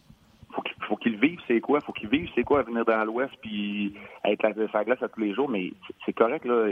Faut 0.53 0.63
il 0.65 0.85
faut 0.87 0.97
qu'il 0.97 1.17
vive, 1.17 1.39
c'est 1.47 1.61
quoi? 1.61 1.81
Faut 1.81 1.93
qu'il 1.93 2.09
vive, 2.09 2.29
c'est 2.35 2.43
quoi, 2.43 2.63
venir 2.63 2.85
dans 2.85 3.05
l'Ouest 3.05 3.33
puis 3.41 3.95
être 4.25 4.45
à 4.45 4.53
sa 4.73 4.85
glace 4.85 5.03
à 5.03 5.09
tous 5.09 5.21
les 5.21 5.35
jours. 5.35 5.49
Mais 5.49 5.73
c'est 6.05 6.13
correct, 6.13 6.45
là. 6.45 6.67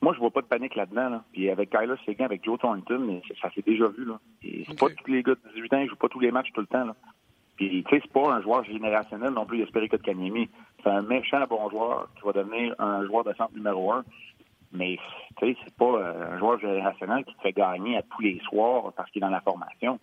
moi, 0.00 0.12
je 0.14 0.18
vois 0.18 0.30
pas 0.30 0.42
de 0.42 0.46
panique 0.46 0.74
là-dedans. 0.74 1.08
Là. 1.08 1.24
Puis 1.32 1.48
avec 1.48 1.70
Kyler 1.70 1.94
Seguin, 2.04 2.26
avec 2.26 2.44
Joe 2.44 2.58
Thornton, 2.58 3.20
ça 3.40 3.50
s'est 3.52 3.62
déjà 3.62 3.88
vu. 3.88 4.04
Là. 4.04 4.20
c'est 4.42 4.78
pas 4.78 4.88
tous 4.90 5.10
les 5.10 5.22
gars 5.22 5.34
de 5.34 5.54
18 5.54 5.72
ans 5.74 5.82
qui 5.82 5.88
jouent 5.88 5.96
pas 5.96 6.08
tous 6.08 6.20
les 6.20 6.30
matchs 6.30 6.52
tout 6.52 6.60
le 6.60 6.66
temps. 6.66 6.84
Là. 6.84 6.94
Puis, 7.56 7.84
tu 7.84 7.94
sais, 7.94 8.02
c'est 8.02 8.12
pas 8.12 8.32
un 8.32 8.42
joueur 8.42 8.64
générationnel 8.64 9.30
non 9.30 9.46
plus, 9.46 9.58
de 9.58 9.96
Kanyemi. 9.96 10.48
C'est 10.82 10.90
un 10.90 11.02
méchant 11.02 11.44
bon 11.48 11.68
joueur 11.70 12.08
qui 12.16 12.22
va 12.24 12.32
devenir 12.32 12.74
un 12.78 13.06
joueur 13.06 13.24
de 13.24 13.32
centre 13.34 13.54
numéro 13.54 13.92
un. 13.92 14.04
Mais, 14.72 14.98
tu 15.38 15.46
sais, 15.46 15.56
c'est 15.64 15.74
pas 15.76 15.84
euh, 15.84 16.34
un 16.34 16.38
joueur 16.38 16.58
générationnel 16.58 17.24
qui 17.24 17.34
te 17.34 17.40
fait 17.42 17.52
gagner 17.52 17.98
à 17.98 18.02
tous 18.02 18.22
les 18.22 18.40
soirs 18.40 18.92
parce 18.96 19.10
qu'il 19.10 19.22
est 19.22 19.26
dans 19.26 19.30
la 19.30 19.42
formation. 19.42 20.00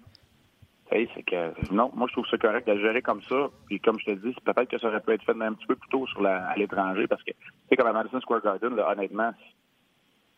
Tu 0.92 0.98
sais, 0.98 1.10
c'est 1.16 1.24
que, 1.24 1.74
non, 1.74 1.92
moi, 1.94 2.08
je 2.08 2.14
trouve 2.14 2.28
ça 2.28 2.38
correct 2.38 2.68
de 2.68 2.78
gérer 2.80 3.02
comme 3.02 3.22
ça. 3.24 3.50
Puis, 3.68 3.80
comme 3.80 4.00
je 4.00 4.06
te 4.06 4.12
dis, 4.12 4.36
peut-être 4.44 4.70
que 4.70 4.80
ça 4.80 4.88
aurait 4.88 5.02
pu 5.02 5.12
être 5.12 5.24
fait 5.24 5.40
un 5.40 5.54
petit 5.54 5.68
peu 5.68 5.76
plus 5.76 5.90
tôt 5.90 6.08
sur 6.08 6.22
la, 6.22 6.48
à 6.48 6.56
l'étranger 6.56 7.08
parce 7.08 7.24
que, 7.24 7.32
tu 7.32 7.38
sais, 7.70 7.76
comme 7.76 7.88
à 7.88 7.94
Madison 7.94 8.20
Square 8.22 8.42
Garden, 8.42 8.76
là, 8.76 8.92
honnêtement, 8.92 9.32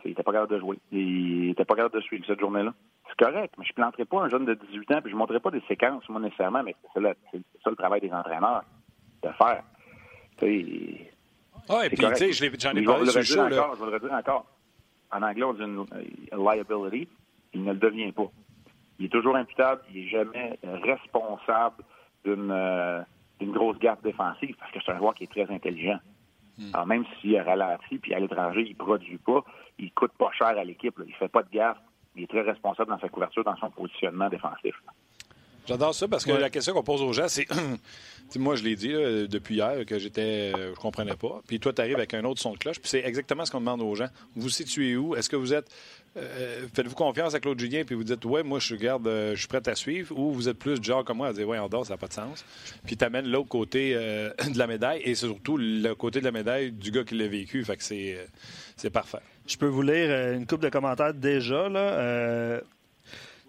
il 0.03 0.11
était 0.11 0.23
pas 0.23 0.33
capable 0.33 0.53
de 0.53 0.59
jouer. 0.59 0.79
Il 0.91 1.49
était 1.51 1.65
pas 1.65 1.75
capable 1.75 1.95
de 1.95 2.01
suivre 2.01 2.25
cette 2.25 2.39
journée-là. 2.39 2.73
C'est 3.07 3.25
correct, 3.25 3.53
mais 3.57 3.65
je 3.65 3.71
ne 3.71 3.75
planterai 3.75 4.05
pas 4.05 4.21
un 4.21 4.29
jeune 4.29 4.45
de 4.45 4.53
18 4.53 4.91
ans, 4.91 5.01
puis 5.01 5.11
je 5.11 5.15
ne 5.15 5.19
montrerai 5.19 5.39
pas 5.39 5.51
des 5.51 5.61
séquences, 5.67 6.07
moi, 6.09 6.19
nécessairement, 6.19 6.63
mais 6.63 6.75
c'est 6.93 7.01
ça, 7.63 7.69
le 7.69 7.75
travail 7.75 8.01
des 8.01 8.11
entraîneurs, 8.11 8.63
de 9.23 9.29
faire. 9.29 9.63
Oui, 11.69 11.87
puis 11.87 11.97
tu 11.97 12.33
sais, 12.33 12.49
j'en 12.59 12.75
ai 12.75 12.83
parlé 12.83 13.05
sur 13.05 13.19
le 13.19 13.25
show. 13.25 13.41
Encore, 13.41 13.75
je 13.75 13.85
vais 13.85 13.91
le 13.91 13.97
redire 13.97 14.13
encore. 14.13 14.45
En 15.11 15.21
anglais, 15.21 15.43
on 15.43 15.53
dit 15.53 15.61
une, 15.61 15.85
liability. 16.31 17.07
Il 17.53 17.63
ne 17.63 17.73
le 17.73 17.79
devient 17.79 18.11
pas. 18.13 18.31
Il 19.01 19.05
est 19.05 19.09
toujours 19.09 19.35
imputable, 19.35 19.81
il 19.91 20.03
n'est 20.03 20.09
jamais 20.09 20.59
responsable 20.63 21.83
d'une 22.23 22.51
euh, 22.51 23.01
grosse 23.41 23.79
gaffe 23.79 23.99
défensive 24.03 24.55
parce 24.59 24.71
que 24.71 24.77
c'est 24.85 24.91
un 24.91 24.99
joueur 24.99 25.15
qui 25.15 25.23
est 25.23 25.31
très 25.31 25.49
intelligent. 25.51 25.97
Hmm. 26.59 26.69
Alors, 26.75 26.85
même 26.85 27.05
s'il 27.19 27.35
a 27.35 27.43
ralenti, 27.43 27.97
puis 27.97 28.13
à 28.13 28.19
l'étranger, 28.19 28.61
il 28.61 28.73
ne 28.73 28.75
produit 28.75 29.17
pas, 29.17 29.43
il 29.79 29.91
coûte 29.93 30.11
pas 30.19 30.29
cher 30.33 30.49
à 30.49 30.63
l'équipe. 30.63 30.93
Il 30.99 31.09
ne 31.09 31.15
fait 31.15 31.29
pas 31.29 31.41
de 31.41 31.49
gaffe. 31.49 31.79
Il 32.15 32.21
est 32.21 32.27
très 32.27 32.41
responsable 32.41 32.91
dans 32.91 32.99
sa 32.99 33.09
couverture, 33.09 33.43
dans 33.43 33.55
son 33.55 33.71
positionnement 33.71 34.29
défensif. 34.29 34.75
J'adore 35.67 35.93
ça 35.93 36.07
parce 36.07 36.25
que 36.25 36.31
la 36.31 36.49
question 36.49 36.73
qu'on 36.73 36.83
pose 36.83 37.01
aux 37.01 37.13
gens, 37.13 37.27
c'est. 37.27 37.47
moi, 38.35 38.55
je 38.55 38.63
l'ai 38.63 38.75
dit 38.75 38.89
depuis 38.89 39.55
hier 39.55 39.85
que 39.85 39.99
j'étais. 39.99 40.51
je 40.51 40.75
comprenais 40.75 41.15
pas. 41.15 41.41
Puis 41.47 41.59
toi, 41.59 41.73
tu 41.73 41.81
arrives 41.81 41.97
avec 41.97 42.13
un 42.13 42.23
autre 42.23 42.41
son 42.41 42.53
de 42.53 42.57
cloche. 42.57 42.79
Puis 42.79 42.89
c'est 42.89 43.05
exactement 43.05 43.45
ce 43.45 43.51
qu'on 43.51 43.59
demande 43.59 43.81
aux 43.81 43.95
gens. 43.95 44.09
Vous 44.35 44.49
situez 44.49 44.95
où? 44.95 45.15
Est-ce 45.15 45.29
que 45.29 45.35
vous 45.35 45.53
êtes. 45.53 45.69
Euh, 46.17 46.67
faites-vous 46.73 46.95
confiance 46.95 47.35
à 47.35 47.39
Claude 47.39 47.57
Julien 47.57 47.85
puis 47.85 47.95
vous 47.95 48.03
dites 48.03 48.25
ouais 48.25 48.43
moi 48.43 48.59
je 48.59 48.75
garde 48.75 49.07
euh, 49.07 49.33
je 49.33 49.39
suis 49.39 49.47
prêt 49.47 49.61
à 49.65 49.75
suivre 49.75 50.13
ou 50.19 50.33
vous 50.33 50.49
êtes 50.49 50.59
plus 50.59 50.83
genre 50.83 51.05
comme 51.05 51.17
moi 51.17 51.27
à 51.27 51.33
dire 51.33 51.47
ouais 51.47 51.57
on 51.57 51.69
dort 51.69 51.85
ça 51.85 51.93
n'a 51.93 51.97
pas 51.97 52.09
de 52.09 52.13
sens 52.13 52.43
puis 52.85 52.97
tu 52.97 53.05
amènes 53.05 53.27
l'autre 53.27 53.47
côté 53.47 53.93
euh, 53.95 54.29
de 54.53 54.57
la 54.57 54.67
médaille 54.67 55.01
et 55.05 55.15
surtout 55.15 55.55
le 55.57 55.93
côté 55.93 56.19
de 56.19 56.25
la 56.25 56.33
médaille 56.33 56.73
du 56.73 56.91
gars 56.91 57.05
qui 57.05 57.15
l'a 57.15 57.29
vécu 57.29 57.63
fait 57.63 57.77
que 57.77 57.83
c'est 57.83 58.27
c'est 58.75 58.89
parfait 58.89 59.19
je 59.47 59.55
peux 59.55 59.67
vous 59.67 59.83
lire 59.83 60.33
une 60.33 60.45
coupe 60.45 60.59
de 60.59 60.67
commentaires 60.67 61.13
déjà 61.13 61.69
là 61.69 62.59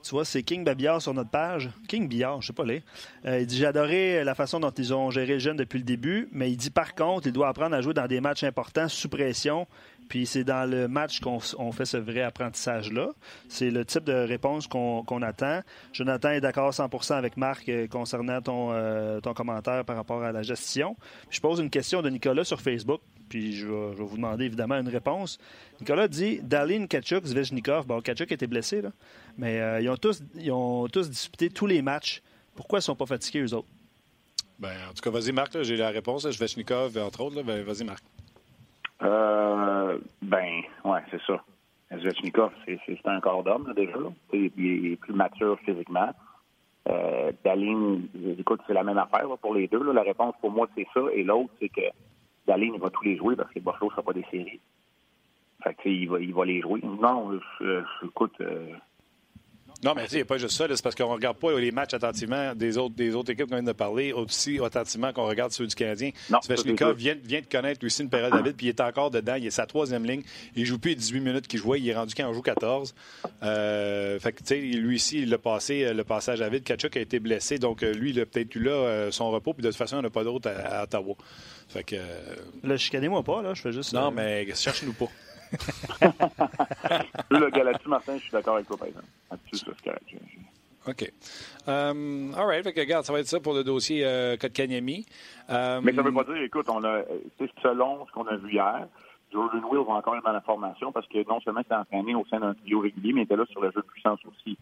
tu 0.03 0.11
vois, 0.11 0.25
c'est 0.25 0.43
King 0.43 0.65
Babillard 0.65 1.01
sur 1.01 1.15
notre 1.15 1.31
page. 1.31 1.71
King 1.89 2.09
Billard, 2.09 2.43
je 2.43 2.49
sais 2.49 2.53
pas 2.53 2.65
lire. 2.65 2.83
il 3.25 3.47
dit 3.47 3.57
J'ai 3.57 3.67
adoré 3.67 4.25
la 4.25 4.35
façon 4.35 4.61
dont 4.61 4.71
ils 4.71 4.93
ont 4.93 5.11
géré 5.11 5.35
le 5.35 5.39
jeune 5.39 5.57
depuis 5.57 5.79
le 5.79 5.85
début, 5.85 6.29
mais 6.33 6.51
il 6.51 6.57
dit 6.57 6.71
par 6.71 6.95
contre, 6.95 7.27
il 7.27 7.33
doit 7.33 7.49
apprendre 7.49 7.75
à 7.75 7.81
jouer 7.81 7.95
dans 7.95 8.07
des 8.07 8.21
matchs 8.21 8.45
importants 8.45 8.89
sous 8.89 9.09
pression. 9.09 9.67
Puis 10.09 10.27
c'est 10.27 10.45
dans 10.45 10.69
le 10.69 10.89
match 10.89 11.21
qu'on 11.21 11.73
fait 11.73 11.85
ce 11.85 11.97
vrai 11.97 12.23
apprentissage-là. 12.23 13.11
C'est 13.49 13.71
le 13.71 13.85
type 13.85 14.05
de 14.05 14.13
réponse 14.13 14.67
qu'on 14.67 15.23
attend. 15.23 15.61
Jonathan 15.93 16.31
est 16.31 16.41
d'accord 16.41 16.71
100% 16.73 17.15
avec 17.15 17.37
Marc 17.37 17.69
euh, 17.69 17.87
concernant 17.87 18.41
euh, 18.47 19.21
ton, 19.21 19.35
commentaire 19.35 19.85
par 19.85 19.97
rapport 19.97 20.23
à 20.23 20.33
la 20.33 20.43
gestion. 20.43 20.97
je 21.31 21.41
pose 21.41 21.61
une 21.61 21.71
question 21.71 22.03
de 22.03 22.11
Nicolas 22.11 22.45
sur 22.45 22.61
Facebook, 22.61 23.01
puis 23.29 23.55
je 23.57 23.67
vais, 23.67 23.95
vous 23.95 24.17
demander 24.17 24.45
évidemment 24.45 24.77
une 24.77 24.89
réponse. 24.89 25.39
Nicolas 25.81 26.09
dit 26.09 26.41
Dalin, 26.43 26.87
Kachuk, 26.87 27.25
Zvechnikov. 27.25 27.87
Bon, 27.87 28.01
Kachuk 28.01 28.31
était 28.33 28.47
blessé, 28.47 28.83
là, 28.83 28.91
mais 29.39 29.61
euh, 29.61 29.81
ils, 29.81 29.89
ont 29.89 29.97
tous, 29.97 30.23
ils 30.35 30.53
ont 30.53 30.89
tous 30.89 31.09
disputé 31.09 31.49
tous 31.49 31.67
les 31.67 31.81
matchs. 31.83 32.23
Pourquoi 32.55 32.79
ils 32.79 32.81
ne 32.81 32.85
sont 32.85 32.97
pas 32.97 33.07
fatigués, 33.07 33.41
eux 33.41 33.55
autres? 33.55 33.69
Ben, 34.59 34.75
en 34.91 34.93
tout 34.93 35.03
cas, 35.03 35.11
vas-y, 35.11 35.33
Marc, 35.33 35.61
j'ai 35.63 35.77
la 35.77 35.91
réponse. 35.91 36.29
Zvechnikov, 36.31 36.97
entre 36.99 37.23
autres. 37.23 37.43
Ben, 37.43 37.63
vas-y, 37.63 37.85
Marc. 37.85 38.05
Euh, 39.03 39.52
ben, 40.23 40.63
ouais, 40.85 41.01
c'est 41.11 41.21
ça. 41.23 41.43
Zvechnikov, 41.97 42.53
c'est 42.65 43.07
un 43.07 43.21
corps 43.21 43.45
d'homme, 43.45 43.73
déjà. 43.77 43.99
Il 44.33 44.93
est 44.93 44.97
plus 44.97 45.13
mature 45.13 45.59
physiquement. 45.61 46.11
Euh, 46.89 47.33
Daline, 47.45 48.09
écoute, 48.39 48.61
c'est 48.67 48.73
la 48.73 48.83
même 48.83 48.99
affaire 48.99 49.29
pour 49.41 49.55
les 49.55 49.69
deux. 49.69 49.93
La 49.93 50.03
réponse 50.03 50.35
pour 50.41 50.51
moi, 50.51 50.69
c'est 50.75 50.87
ça. 50.95 51.01
Et 51.15 51.23
l'autre, 51.23 51.51
c'est 51.61 51.69
que 51.69 51.83
Daline, 52.47 52.75
il 52.75 52.81
va 52.81 52.91
tous 52.91 53.05
les 53.05 53.17
jouer 53.17 53.37
parce 53.37 53.53
que 53.53 53.61
Buffalo 53.61 53.87
ne 53.87 53.91
sera 53.91 54.03
pas 54.03 54.13
des 54.13 54.25
séries. 54.31 54.61
Fait 55.63 55.75
que, 55.75 55.89
il 55.89 56.09
va, 56.09 56.19
il 56.19 56.35
va 56.35 56.45
les 56.45 56.61
jouer. 56.61 56.81
Non, 56.83 57.39
écoute, 58.03 58.35
euh, 58.41 58.67
non, 59.85 59.95
mais 59.97 60.07
il 60.13 60.17
n'y 60.17 60.21
a 60.21 60.25
pas 60.25 60.39
juste 60.39 60.57
ça. 60.57 60.67
C'est 60.69 60.83
parce 60.83 60.95
qu'on 60.95 61.09
ne 61.09 61.15
regarde 61.15 61.37
pas 61.39 61.59
les 61.59 61.73
matchs 61.73 61.95
attentivement 61.95 62.55
des 62.55 62.79
autres, 62.79 62.95
des 62.95 63.15
autres 63.17 63.33
équipes 63.33 63.49
qu'on 63.49 63.57
vient 63.57 63.65
de 63.65 63.73
parler, 63.73 64.13
aussi 64.13 64.61
attentivement 64.65 65.13
qu'on 65.13 65.27
regarde 65.27 65.51
ceux 65.51 65.67
du 65.67 65.75
Canadien. 65.75 66.11
Svechnikov 66.43 66.97
vient, 66.97 67.17
vient 67.25 67.41
de 67.41 67.47
connaître 67.47 67.81
lui 67.81 67.87
aussi 67.87 68.03
une 68.03 68.09
période 68.09 68.33
David, 68.33 68.55
puis 68.55 68.67
il 68.67 68.69
est 68.69 68.81
encore 68.81 69.11
dedans. 69.11 69.35
Il 69.35 69.47
est 69.47 69.51
sa 69.51 69.67
troisième 69.67 70.05
ligne. 70.05 70.23
Il 70.55 70.65
joue 70.67 70.79
plus 70.79 70.95
18 70.95 71.21
minutes 71.21 71.49
qu'il 71.49 71.59
jouait. 71.59 71.81
Il 71.81 71.89
est 71.89 71.95
rendu 71.95 72.15
quand 72.15 72.29
on 72.29 72.33
joue 72.33 72.43
14. 72.43 72.95
Euh, 73.43 74.21
fait 74.21 74.33
que, 74.33 74.55
lui 74.55 74.97
aussi, 74.97 75.23
il 75.23 75.35
a 75.35 75.39
passé 75.39 75.85
euh, 75.85 75.95
le 75.95 76.05
passage 76.05 76.41
à 76.43 76.49
vide. 76.49 76.63
Kachuk 76.63 76.97
a 76.97 77.01
été 77.01 77.19
blessé. 77.19 77.59
Donc, 77.59 77.83
euh, 77.83 77.93
lui, 77.93 78.11
il 78.11 78.21
a 78.21 78.27
peut-être 78.27 78.55
eu 78.55 78.61
là 78.61 78.71
euh, 78.71 79.11
son 79.11 79.31
repos. 79.31 79.53
Puis 79.53 79.63
de 79.63 79.69
toute 79.69 79.77
façon, 79.77 79.97
il 79.97 80.01
n'y 80.01 80.07
a 80.07 80.11
pas 80.11 80.25
d'autre 80.25 80.49
à, 80.49 80.85
Ottawa. 80.85 81.15
Fait 81.69 81.83
que. 81.83 81.97
Là, 82.63 82.77
chicanez-moi 82.77 83.23
pas, 83.25 83.43
là. 83.43 83.55
Je 83.55 83.63
fais 83.63 83.73
juste. 83.73 83.93
Non, 83.93 84.13
mais 84.13 84.47
cherche-nous 84.55 84.93
pas. 84.93 85.09
le 87.31 87.51
Galaxy 87.51 87.89
Martin, 87.89 88.17
je 88.17 88.23
suis 88.23 88.33
d'accord 88.33 88.55
avec 88.57 88.67
toi, 88.67 88.77
par 88.77 88.89
exemple. 88.89 89.07
OK. 90.89 91.13
Um, 91.67 92.35
all 92.37 92.47
right. 92.47 92.65
Fait 92.65 92.73
que, 92.73 92.81
regarde, 92.81 93.05
ça 93.05 93.13
va 93.13 93.21
être 93.21 93.29
ça 93.29 93.39
pour 93.39 93.55
le 93.55 93.63
dossier 93.63 94.05
euh, 94.05 94.37
Kotkaniemi. 94.37 95.07
Um... 95.49 95.85
Mais 95.85 95.93
ça 95.93 96.03
ne 96.03 96.09
veut 96.09 96.13
pas 96.13 96.25
dire, 96.25 96.43
écoute, 96.43 96.67
on 96.69 96.83
a, 96.85 97.03
selon 97.63 98.05
ce 98.07 98.13
qu'on 98.13 98.27
a 98.27 98.37
vu 98.37 98.53
hier, 98.53 98.89
Jordan 99.33 99.63
Will 99.65 99.85
va 99.87 99.95
encore 99.95 100.17
être 100.17 100.25
dans 100.25 100.33
la 100.33 100.41
formation 100.41 100.93
parce 100.93 101.07
que 101.07 101.27
non 101.29 101.41
seulement 101.41 101.61
il 101.61 101.73
est 101.73 101.77
entraîné 101.77 102.15
au 102.15 102.25
sein 102.27 102.41
d'un 102.41 102.55
trio 102.55 102.81
régulier, 102.81 103.13
mais 103.13 103.21
il 103.23 103.25
était 103.25 103.37
là 103.37 103.45
sur 103.51 103.61
le 103.61 103.71
jeu 103.71 103.81
de 103.81 103.87
puissance 103.87 104.21
aussi. 104.27 104.59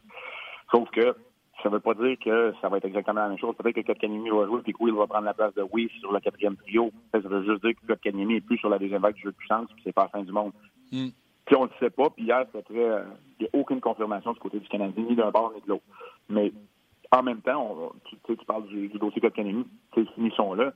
Sauf 0.70 0.90
que 0.90 1.16
ça 1.62 1.68
ne 1.68 1.74
veut 1.74 1.80
pas 1.80 1.94
dire 1.94 2.16
que 2.22 2.54
ça 2.60 2.68
va 2.68 2.78
être 2.78 2.84
exactement 2.84 3.20
la 3.20 3.28
même 3.28 3.38
chose. 3.38 3.54
Peut-être 3.56 3.76
que 3.76 3.86
Kotkaniemi 3.86 4.30
va 4.30 4.46
jouer, 4.46 4.60
puis 4.62 4.74
Will 4.78 4.94
va 4.94 5.06
prendre 5.06 5.24
la 5.24 5.34
place 5.34 5.54
de 5.54 5.62
Weiss 5.72 5.90
sur 6.00 6.12
le 6.12 6.20
quatrième 6.20 6.56
trio. 6.56 6.90
Ça 7.12 7.18
veut 7.18 7.44
juste 7.44 7.64
dire 7.64 7.74
que 7.74 7.86
Kotkaniemi 7.86 8.36
est 8.36 8.40
plus 8.40 8.58
sur 8.58 8.68
la 8.68 8.78
deuxième 8.78 9.02
vague 9.02 9.14
du 9.14 9.22
jeu 9.22 9.30
de 9.30 9.36
puissance, 9.36 9.68
puis 9.72 9.82
c'est 9.84 9.92
pas 9.92 10.04
la 10.04 10.08
fin 10.08 10.22
du 10.22 10.32
monde. 10.32 10.52
Mm. 10.92 11.08
Puis 11.46 11.56
on 11.56 11.64
ne 11.64 11.68
le 11.68 11.74
sait 11.80 11.90
pas, 11.90 12.10
puis 12.10 12.24
hier, 12.24 12.44
c'était 12.46 12.62
très. 12.62 12.84
Euh, 12.84 13.02
il 13.38 13.44
n'y 13.44 13.48
a 13.48 13.60
aucune 13.60 13.80
confirmation 13.80 14.32
du 14.32 14.38
côté 14.38 14.58
du 14.58 14.68
Canadien, 14.68 15.04
ni 15.04 15.16
d'un 15.16 15.30
bord 15.30 15.52
ni 15.54 15.60
de 15.62 15.68
l'autre. 15.68 15.84
Mais 16.28 16.52
en 17.10 17.22
même 17.22 17.40
temps, 17.40 17.76
on, 17.76 17.92
tu, 18.04 18.36
tu 18.36 18.44
parles 18.44 18.66
du, 18.66 18.88
du 18.88 18.98
dossier 18.98 19.20
Kotkaniemi, 19.20 19.66
ces 19.94 20.04
là 20.56 20.72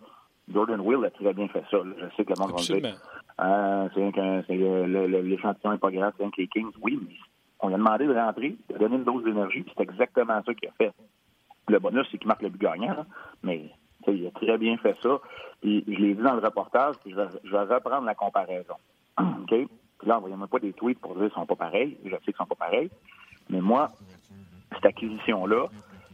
Jordan 0.53 0.81
Will 0.81 1.05
a 1.05 1.11
très 1.11 1.33
bien 1.33 1.49
fait 1.49 1.65
ça. 1.71 1.79
Je 1.83 2.17
sais 2.17 2.25
que 2.25 2.33
le 2.35 2.41
monde 2.41 2.53
va 2.53 2.75
le 2.75 2.81
dire. 2.81 2.97
Euh, 3.41 3.89
c'est 3.95 5.23
l'échantillon 5.23 5.73
n'est 5.73 5.79
pas 5.79 5.91
grave, 5.91 6.13
c'est 6.17 6.25
un 6.25 6.31
que 6.31 6.41
les 6.41 6.49
Kings, 6.49 6.71
oui, 6.83 7.01
mais 7.03 7.17
on 7.65 7.69
lui 7.69 7.75
a 7.75 7.79
demandé 7.79 8.07
de 8.07 8.13
rentrer, 8.13 8.57
de 8.69 8.79
donner 8.79 8.97
une 8.97 9.05
dose 9.05 9.25
d'énergie, 9.25 9.63
puis 9.63 9.73
c'est 9.75 9.83
exactement 9.83 10.43
ça 10.45 10.55
qu'il 10.55 10.69
a 10.69 10.73
fait. 10.73 10.93
Le 11.69 11.79
bonus, 11.79 12.07
c'est 12.11 12.19
qu'il 12.19 12.29
marque 12.29 12.43
le 12.43 12.51
but 12.51 12.61
gagnant, 12.61 13.07
mais 13.43 13.71
il 14.07 14.27
a 14.27 14.31
très 14.33 14.59
bien 14.59 14.77
fait 14.77 14.95
ça. 15.03 15.19
Puis, 15.63 15.83
je 15.89 15.95
l'ai 15.95 16.15
dit 16.15 16.23
dans 16.23 16.35
le 16.35 16.41
reportage, 16.41 16.97
puis 17.03 17.13
je 17.13 17.17
vais, 17.17 17.75
reprendre 17.75 18.05
la 18.05 18.15
comparaison. 18.15 18.75
OK? 19.19 19.49
Puis 19.49 20.09
là, 20.09 20.19
envoyez-moi 20.19 20.47
pas 20.47 20.59
des 20.59 20.75
tweets 20.75 20.99
pour 21.01 21.15
dire 21.15 21.25
qu'ils 21.25 21.35
sont 21.35 21.47
pas 21.47 21.57
pareils. 21.57 21.97
Je 22.05 22.11
sais 22.11 22.19
qu'ils 22.19 22.35
sont 22.35 22.45
pas 22.45 22.67
pareils. 22.67 22.91
Mais 23.49 23.63
moi, 23.63 23.89
cette 24.75 24.85
acquisition-là, 24.85 25.69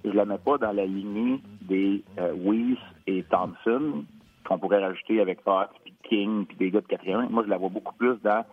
je 0.05 0.11
la 0.11 0.25
mets 0.25 0.39
pas 0.39 0.57
dans 0.57 0.73
la 0.73 0.87
lignée 0.87 1.41
des 1.63 2.05
euh, 2.21 2.33
Weiss 2.33 2.79
et 3.09 3.25
Thompson 3.25 4.05
qu'on 4.45 4.59
pourrait 4.59 4.85
rajouter 4.85 5.21
avec 5.21 5.41
Fox, 5.43 5.75
puis 5.85 5.95
King, 6.05 6.47
puis 6.47 6.57
des 6.57 6.71
gars 6.71 6.81
de 6.81 6.87
quatrième. 6.87 7.29
Moi, 7.29 7.43
je 7.45 7.51
la 7.51 7.59
vois 7.59 7.71
beaucoup 7.71 7.95
plus 7.95 8.17
dans 8.23 8.45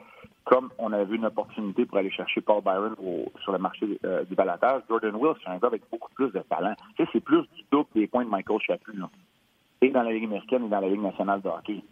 comme 0.47 0.69
on 0.77 0.93
a 0.93 1.03
vu 1.03 1.17
une 1.17 1.25
opportunité 1.25 1.85
pour 1.85 1.97
aller 1.97 2.09
chercher 2.09 2.39
Paul 2.39 2.63
Byron 2.63 2.95
sur 3.43 3.51
le 3.51 3.57
marché 3.57 3.99
euh, 4.05 4.23
du 4.23 4.33
balatage, 4.33 4.81
Jordan 4.87 5.15
Will, 5.15 5.33
c'est 5.43 5.49
un 5.49 5.57
gars 5.57 5.67
avec 5.67 5.81
beaucoup 5.91 6.09
plus 6.13 6.31
de 6.31 6.39
talent. 6.39 6.73
Tu 6.95 7.03
sais, 7.03 7.09
c'est 7.11 7.19
plus 7.19 7.41
du 7.41 7.63
double 7.69 7.89
des 7.93 8.07
points 8.07 8.23
de 8.23 8.29
Michael 8.29 8.59
Chaput, 8.61 8.97
là. 8.97 9.09
Et 9.81 9.89
dans 9.89 10.03
la 10.03 10.11
Ligue 10.11 10.23
américaine 10.23 10.65
et 10.65 10.69
dans 10.69 10.79
la 10.79 10.87
Ligue 10.87 11.01
nationale 11.01 11.41
de 11.41 11.49
hockey. 11.49 11.83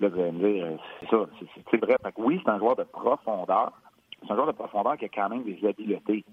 Là, 0.00 0.08
vous 0.08 0.20
allez 0.20 0.32
me 0.32 0.52
dire, 0.52 0.66
euh, 0.66 0.76
c'est 1.00 1.10
ça, 1.10 1.26
c'est 1.70 1.76
vrai. 1.76 1.96
Oui, 2.18 2.40
c'est 2.44 2.50
un 2.50 2.58
joueur 2.58 2.74
de 2.74 2.82
profondeur. 2.82 3.72
C'est 4.20 4.32
un 4.32 4.34
joueur 4.34 4.48
de 4.48 4.52
profondeur 4.52 4.96
qui 4.96 5.04
a 5.04 5.08
quand 5.08 5.28
même 5.28 5.44
des 5.44 5.58
habiletés. 5.64 6.24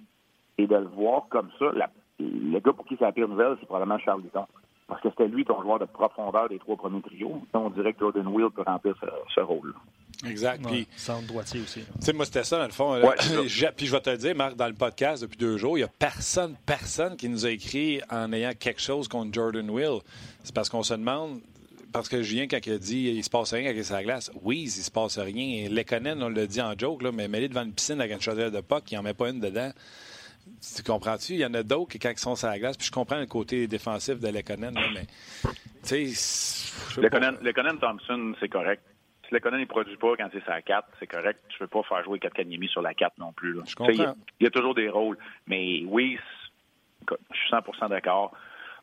Et 0.57 0.65
de 0.65 0.75
le 0.75 0.87
voir 0.87 1.27
comme 1.29 1.49
ça, 1.59 1.65
le 2.19 2.59
gars 2.59 2.73
pour 2.73 2.85
qui 2.85 2.95
c'est 2.97 3.05
la 3.05 3.11
pire 3.11 3.27
nouvelle, 3.27 3.57
c'est 3.59 3.67
probablement 3.67 3.99
Charles 3.99 4.21
Luton. 4.23 4.47
Parce 4.87 5.01
que 5.01 5.09
c'était 5.09 5.27
lui 5.27 5.45
ton 5.45 5.61
joueur 5.61 5.77
de 5.77 5.85
profondeur 5.85 6.49
des 6.49 6.57
trois 6.57 6.77
premiers 6.77 7.01
trios. 7.01 7.41
On 7.53 7.69
dirait 7.69 7.93
que 7.93 7.99
Jordan 7.99 8.27
Will 8.27 8.49
peut 8.49 8.63
remplir 8.65 8.95
ce, 9.33 9.39
rôle. 9.39 9.69
-là. 9.69 10.02
Exact. 10.25 10.65
puis, 10.65 10.87
centre 10.95 11.27
droitier 11.27 11.61
aussi. 11.61 11.81
Tu 11.81 12.05
sais, 12.05 12.13
moi, 12.13 12.25
c'était 12.25 12.43
ça, 12.43 12.57
dans 12.57 12.65
le 12.65 12.71
fond. 12.71 12.99
puis 13.75 13.85
je 13.87 13.91
vais 13.91 14.01
te 14.01 14.09
le 14.09 14.17
dire, 14.17 14.35
Marc, 14.35 14.55
dans 14.55 14.67
le 14.67 14.73
podcast 14.73 15.21
depuis 15.21 15.37
deux 15.37 15.57
jours, 15.57 15.77
il 15.77 15.81
n'y 15.81 15.85
a 15.85 15.89
personne, 15.99 16.55
personne 16.65 17.17
qui 17.17 17.29
nous 17.29 17.45
a 17.45 17.49
écrit 17.49 18.01
en 18.09 18.31
ayant 18.31 18.53
quelque 18.57 18.81
chose 18.81 19.07
contre 19.07 19.33
Jordan 19.33 19.69
Will. 19.69 19.99
C'est 20.43 20.53
parce 20.53 20.69
qu'on 20.69 20.83
se 20.83 20.93
demande, 20.93 21.41
parce 21.91 22.09
que 22.09 22.21
Julien, 22.21 22.47
quand 22.47 22.65
il 22.65 22.73
a 22.73 22.77
dit 22.77 23.13
il 23.15 23.23
se 23.23 23.29
passe 23.29 23.53
rien 23.53 23.69
avec 23.69 23.83
sa 23.83 24.03
glace, 24.03 24.31
oui, 24.41 24.63
il 24.63 24.69
se 24.69 24.91
passe 24.91 25.17
rien. 25.19 25.69
Lekonen, 25.69 26.21
on 26.23 26.29
l'a 26.29 26.47
dit 26.47 26.61
en 26.61 26.77
joke, 26.77 27.03
là, 27.03 27.11
mais 27.11 27.27
mêlé 27.27 27.49
devant 27.49 27.63
une 27.63 27.73
piscine 27.73 27.99
avec 27.99 28.13
une 28.13 28.21
chaudière 28.21 28.51
de 28.51 28.61
POC, 28.61 28.91
il 28.91 28.95
n'en 28.95 29.03
met 29.03 29.13
pas 29.13 29.29
une 29.29 29.39
dedans. 29.39 29.71
Tu 30.75 30.83
comprends-tu? 30.83 31.33
Il 31.33 31.39
y 31.39 31.45
en 31.45 31.53
a 31.53 31.63
d'autres 31.63 31.91
qui, 31.91 31.99
quand 31.99 32.11
ils 32.11 32.19
sont 32.19 32.35
sur 32.35 32.47
la 32.47 32.59
glace, 32.59 32.75
puis 32.77 32.87
je 32.87 32.91
comprends 32.91 33.19
le 33.19 33.25
côté 33.25 33.67
défensif 33.67 34.19
de 34.19 34.27
Lekonen, 34.27 34.77
mais 34.93 35.07
tu 35.85 36.13
sais. 36.13 37.01
Lekonen, 37.01 37.79
Thompson, 37.79 38.33
c'est 38.39 38.49
correct. 38.49 38.83
Si 39.33 39.37
Lekonen 39.37 39.61
ne 39.61 39.65
produit 39.65 39.97
pas 39.97 40.15
quand 40.15 40.29
c'est 40.31 40.47
la 40.47 40.61
4, 40.61 40.87
c'est 40.99 41.07
correct. 41.07 41.39
Tu 41.49 41.55
ne 41.55 41.63
veux 41.63 41.67
pas 41.67 41.81
faire 41.81 42.03
jouer 42.03 42.19
4 42.19 42.33
Kanyemi 42.33 42.67
sur 42.67 42.83
la 42.83 42.93
4 42.93 43.17
non 43.17 43.31
plus. 43.31 43.57
Je 43.65 43.75
comprends. 43.75 44.13
Il 44.39 44.43
y, 44.43 44.45
a 44.45 44.51
toujours 44.51 44.75
des 44.75 44.89
rôles. 44.89 45.17
Mais 45.47 45.83
oui, 45.87 46.19
je 47.09 47.15
suis 47.35 47.49
100% 47.49 47.89
d'accord. 47.89 48.33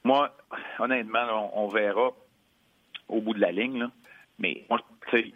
Moi, 0.02 0.34
honnêtement, 0.80 1.52
on, 1.54 1.68
verra 1.68 2.10
au 3.08 3.20
bout 3.20 3.32
de 3.32 3.40
la 3.40 3.52
ligne. 3.52 3.78
Là. 3.78 3.90
Mais 4.40 4.64
moi, 4.68 4.80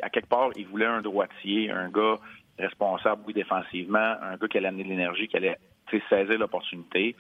à 0.02 0.11
quelque 0.11 0.28
part, 0.28 0.50
il 0.56 0.66
voulait 0.66 0.87
un 0.87 1.00
droitier, 1.00 1.71
un 1.71 1.90
gars 1.90 2.18
responsable, 2.59 3.23
oui, 3.25 3.35
défensivement, 3.35 4.16
un 4.21 4.37
gars 4.37 4.49
qui 4.49 4.59
allait 4.59 4.68
amener 4.68 4.83
de 4.83 4.88
l'énergie, 4.88 5.28
qui 5.28 5.37
allait 5.37 5.59
saisir 6.09 6.38
l'opportunité. 6.40 7.14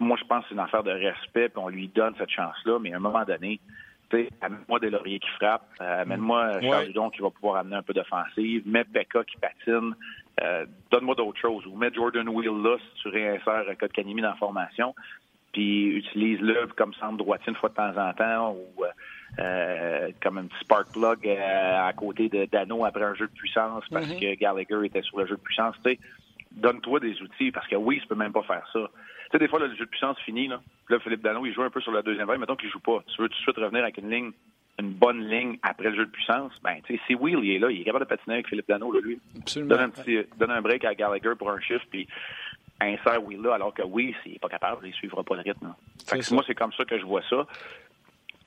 Moi, 0.00 0.16
je 0.20 0.24
pense 0.24 0.42
que 0.42 0.48
c'est 0.48 0.54
une 0.54 0.60
affaire 0.60 0.82
de 0.82 0.90
respect, 0.90 1.50
puis 1.50 1.62
on 1.62 1.68
lui 1.68 1.86
donne 1.86 2.14
cette 2.18 2.30
chance-là, 2.30 2.80
mais 2.80 2.92
à 2.92 2.96
un 2.96 3.00
moment 3.00 3.24
donné, 3.24 3.60
amène-moi 4.40 4.80
des 4.80 4.90
lauriers 4.90 5.18
qui 5.18 5.28
frappent, 5.30 5.68
euh, 5.80 6.02
amène-moi 6.02 6.60
Charles 6.60 6.86
Dudon 6.86 7.10
qui 7.10 7.20
va 7.22 7.30
pouvoir 7.30 7.56
amener 7.56 7.76
un 7.76 7.82
peu 7.82 7.92
d'offensive, 7.92 8.62
mets 8.66 8.84
Becca 8.84 9.24
qui 9.24 9.36
patine, 9.36 9.94
euh, 10.42 10.66
donne-moi 10.90 11.14
d'autres 11.14 11.40
choses, 11.40 11.66
ou 11.66 11.76
mets 11.76 11.92
Jordan 11.92 12.28
Wheel 12.28 12.62
là 12.62 12.76
si 12.78 13.02
tu 13.02 13.08
réinsères 13.08 13.64
Code 13.78 13.92
Canimi 13.92 14.22
dans 14.22 14.30
la 14.30 14.36
formation, 14.36 14.94
puis 15.52 15.88
utilise-le 15.88 16.68
comme 16.76 16.94
centre 16.94 17.18
droitier 17.18 17.50
une 17.50 17.56
fois 17.56 17.68
de 17.68 17.74
temps 17.74 17.96
en 17.96 18.12
temps, 18.12 18.52
ou 18.52 18.84
euh, 19.38 20.10
comme 20.22 20.38
un 20.38 20.44
petit 20.44 20.60
spark 20.60 20.92
plug 20.92 21.28
à 21.28 21.92
côté 21.94 22.28
de 22.28 22.46
Dano 22.46 22.84
après 22.84 23.04
un 23.04 23.14
jeu 23.14 23.26
de 23.26 23.32
puissance 23.32 23.84
parce 23.90 24.06
mm-hmm. 24.06 24.34
que 24.34 24.40
Gallagher 24.40 24.86
était 24.86 25.02
sur 25.02 25.18
le 25.18 25.26
jeu 25.26 25.36
de 25.36 25.40
puissance. 25.40 25.74
Tu 25.84 25.92
sais, 25.92 25.98
donne-toi 26.52 27.00
des 27.00 27.20
outils, 27.22 27.50
parce 27.50 27.66
que 27.66 27.76
oui, 27.76 28.00
tu 28.00 28.06
peux 28.06 28.14
même 28.14 28.32
pas 28.32 28.42
faire 28.42 28.66
ça. 28.72 28.90
Sais, 29.32 29.38
des 29.38 29.48
fois, 29.48 29.58
le 29.58 29.74
jeu 29.74 29.84
de 29.84 29.90
puissance 29.90 30.18
finit, 30.20 30.48
là. 30.48 30.60
Là, 30.88 30.98
Philippe 31.00 31.22
Dano, 31.22 31.44
il 31.46 31.52
joue 31.54 31.62
un 31.62 31.70
peu 31.70 31.80
sur 31.80 31.92
la 31.92 32.02
deuxième 32.02 32.26
vague. 32.26 32.38
Mettons 32.40 32.56
qu'il 32.56 32.70
joue 32.70 32.80
pas. 32.80 33.02
Tu 33.06 33.20
veux 33.22 33.28
tout 33.28 33.36
de 33.36 33.42
suite 33.42 33.56
revenir 33.56 33.82
avec 33.82 33.98
une 33.98 34.10
ligne, 34.10 34.32
une 34.78 34.92
bonne 34.92 35.26
ligne 35.28 35.58
après 35.62 35.90
le 35.90 35.96
jeu 35.96 36.06
de 36.06 36.10
puissance? 36.10 36.52
Ben, 36.62 36.80
tu 36.84 36.94
sais, 36.94 37.00
si 37.06 37.14
Will, 37.14 37.40
il 37.42 37.52
est 37.52 37.58
là, 37.58 37.70
il 37.70 37.80
est 37.80 37.84
capable 37.84 38.04
de 38.04 38.08
patiner 38.08 38.34
avec 38.34 38.48
Philippe 38.48 38.68
Dano, 38.68 38.92
là, 38.92 39.00
lui. 39.00 39.18
Absolument. 39.38 39.70
Donne 39.70 39.80
un, 39.84 39.90
petit, 39.90 40.18
donne 40.38 40.50
un 40.50 40.60
break 40.60 40.84
à 40.84 40.94
Gallagher 40.94 41.34
pour 41.38 41.50
un 41.50 41.60
shift, 41.60 41.86
puis 41.90 42.06
insère 42.80 43.24
Will 43.24 43.40
là, 43.40 43.54
alors 43.54 43.72
que 43.72 43.82
Will, 43.82 44.14
s'il 44.22 44.32
n'est 44.32 44.38
pas 44.38 44.48
capable, 44.48 44.86
il 44.86 44.92
suivra 44.92 45.22
pas 45.22 45.36
le 45.36 45.42
rythme. 45.42 45.66
là. 45.66 45.76
Fait 46.06 46.18
que 46.18 46.34
moi, 46.34 46.42
c'est 46.46 46.54
comme 46.54 46.72
ça 46.72 46.84
que 46.84 46.98
je 46.98 47.04
vois 47.04 47.22
ça. 47.30 47.46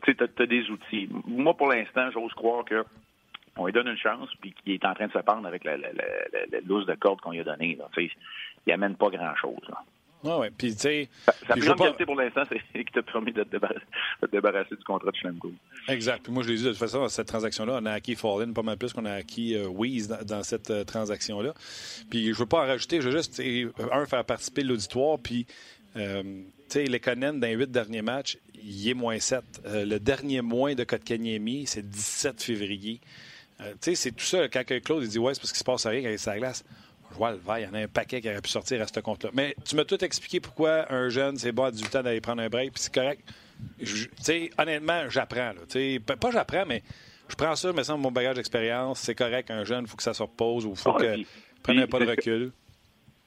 Tu 0.04 0.12
sais, 0.12 0.16
t'as 0.28 0.44
as 0.44 0.46
des 0.46 0.70
outils. 0.70 1.10
Moi, 1.26 1.56
pour 1.56 1.68
l'instant, 1.70 2.12
j'ose 2.12 2.34
croire 2.34 2.66
que 2.66 2.84
on 3.58 3.66
lui 3.66 3.74
donne 3.74 3.88
une 3.88 3.98
chance, 3.98 4.30
puis 4.42 4.52
qu'il 4.52 4.74
est 4.74 4.86
en 4.86 4.94
train 4.94 5.08
de 5.08 5.14
se 5.14 5.20
pendre 5.20 5.48
avec 5.48 5.64
la, 5.64 5.78
la, 5.78 5.88
la, 5.94 6.04
la, 6.34 6.46
la 6.52 6.60
loose 6.66 6.86
de 6.86 6.94
corde 6.96 7.22
qu'on 7.22 7.32
lui 7.32 7.40
a 7.40 7.44
donnée. 7.44 7.78
Tu 7.94 8.12
il 8.68 8.74
amène 8.74 8.96
pas 8.96 9.10
grand-chose. 9.10 9.72
Là. 10.26 10.40
Ouais. 10.40 10.52
Puis, 10.56 10.74
tu 10.74 10.82
sais. 10.82 11.10
Sa 11.48 11.54
plus 11.54 11.66
grande 11.66 11.78
qualité 11.78 12.06
pour 12.06 12.16
l'instant, 12.16 12.44
c'est 12.50 12.60
qu'il 12.74 12.92
t'a 12.92 13.02
permis 13.02 13.32
de 13.32 13.44
te, 13.44 13.50
débarrasser, 13.50 13.80
de 14.22 14.28
te 14.28 14.32
débarrasser 14.32 14.76
du 14.76 14.84
contrat 14.84 15.12
de 15.12 15.16
Schlemko. 15.16 15.52
Exact. 15.88 16.24
Puis 16.24 16.34
moi, 16.34 16.44
je 16.44 16.50
l'ai 16.50 16.56
dit 16.56 16.64
de 16.64 16.70
toute 16.70 16.78
façon, 16.78 17.00
dans 17.00 17.10
cette 17.10 17.28
transaction-là, 17.28 17.80
on 17.82 17.86
a 17.86 17.92
acquis 17.92 18.16
Fallen 18.16 18.54
pas 18.54 18.64
mal 18.64 18.78
plus 18.78 18.94
qu'on 18.94 19.06
a 19.06 19.14
acquis 19.14 19.56
euh, 19.56 19.68
Weeze 19.68 20.08
dans, 20.08 20.24
dans 20.24 20.44
cette 20.44 20.72
euh, 20.72 20.84
transaction-là. 20.84 21.54
Puis 22.10 22.34
je 22.34 22.38
veux 22.38 22.46
pas 22.46 22.64
en 22.64 22.68
rajouter, 22.68 23.02
je 23.02 23.10
veux 23.10 23.18
juste, 23.18 23.42
un, 23.92 24.06
faire 24.06 24.26
participer 24.26 24.64
l'auditoire, 24.64 25.20
puis, 25.20 25.46
euh, 25.96 26.24
tu 26.24 26.42
sais, 26.70 26.86
Lekonen, 26.86 27.40
dans 27.40 27.48
les 27.48 27.54
huit 27.54 27.72
derniers 27.72 28.02
matchs, 28.02 28.38
il 28.62 28.90
est 28.90 28.94
moins 28.94 29.20
7. 29.20 29.44
Euh, 29.66 29.86
le 29.86 30.00
dernier 30.00 30.42
moins 30.42 30.74
de 30.74 30.84
Kotkaniemi, 30.84 31.66
c'est 31.68 31.88
17 31.88 32.42
février. 32.42 33.00
Tu 33.58 33.66
sais, 33.80 33.96
c'est 33.96 34.12
tout 34.12 34.26
ça. 34.26 34.50
Quand 34.50 34.64
Claude 34.84 35.04
il 35.04 35.10
dit, 35.10 35.18
ouais, 35.18 35.34
c'est 35.34 35.40
parce 35.40 35.54
qu'il 35.54 35.60
se 35.60 35.64
passe 35.64 35.86
rien 35.86 36.04
avec 36.04 36.20
sa 36.20 36.38
glace. 36.38 36.66
Vert, 37.18 37.60
il 37.60 37.64
y 37.64 37.68
en 37.68 37.74
a 37.74 37.80
un 37.80 37.88
paquet 37.88 38.22
qui 38.22 38.30
aurait 38.30 38.42
pu 38.42 38.50
sortir 38.50 38.82
à 38.82 38.88
ce 38.88 39.00
compte-là. 39.00 39.30
Mais 39.34 39.56
tu 39.66 39.76
m'as 39.76 39.86
tout 39.86 40.04
expliqué 40.04 40.40
pourquoi 40.40 40.92
un 40.94 41.10
jeune, 41.10 41.38
c'est 41.38 41.52
bon 41.52 41.64
à 41.66 41.72
18 41.72 41.96
ans 41.96 42.04
d'aller 42.04 42.22
prendre 42.22 42.42
un 42.42 42.50
break, 42.50 42.74
puis 42.74 42.84
c'est 42.84 42.94
correct. 42.94 43.22
Je- 43.80 44.06
Tu 44.06 44.12
sais, 44.22 44.50
honnêtement, 44.58 45.10
j'apprends. 45.10 45.54
là. 45.54 45.62
Tu 45.70 45.94
sais, 45.96 46.00
pas 46.06 46.16
pas 46.18 46.32
j'apprends, 46.32 46.66
mais 46.68 46.84
je 47.30 47.36
prends 47.36 47.56
ça, 47.56 47.72
me 47.74 47.84
semble, 47.84 48.02
mon 48.04 48.12
bagage 48.12 48.36
d'expérience. 48.36 49.00
C'est 49.00 49.16
correct, 49.16 49.50
un 49.52 49.64
jeune, 49.64 49.86
il 49.86 49.88
faut 49.88 49.96
que 49.98 50.04
ça 50.04 50.14
se 50.14 50.22
repose 50.24 50.66
ou 50.66 50.72
il 50.72 50.76
faut 50.78 50.92
Ah, 50.96 51.00
que 51.02 51.14
puis- 51.14 51.28
prenne 51.64 51.80
un 51.80 51.88
pas 51.88 52.00
de 52.00 52.06
recul. 52.06 52.52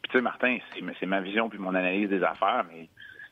Puis, 0.02 0.11
tu 0.12 0.18
sais, 0.18 0.23
Martin, 0.23 0.59
c'est 0.75 0.80
c'est 1.00 1.07
ma 1.07 1.21
vision 1.21 1.49
puis 1.49 1.59
mon 1.59 1.75
analyse 1.75 2.09
des 2.09 2.23
affaires, 2.23 2.64
mais 2.71 2.88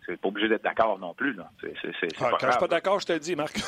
c'est 0.07 0.17
pas 0.21 0.29
obligé 0.29 0.49
d'être 0.49 0.65
d'accord 0.65 0.99
non 0.99 1.13
plus. 1.15 1.35
Là. 1.35 1.51
Ah, 1.51 1.67
pas 1.67 1.69
quand 1.69 1.83
je 1.83 1.97
suis 1.99 2.39
grave. 2.39 2.59
pas 2.59 2.69
d'accord, 2.69 3.01
je 3.01 3.07
te 3.07 3.13
le 3.13 3.21
dis, 3.21 3.37
Marc. 3.37 3.61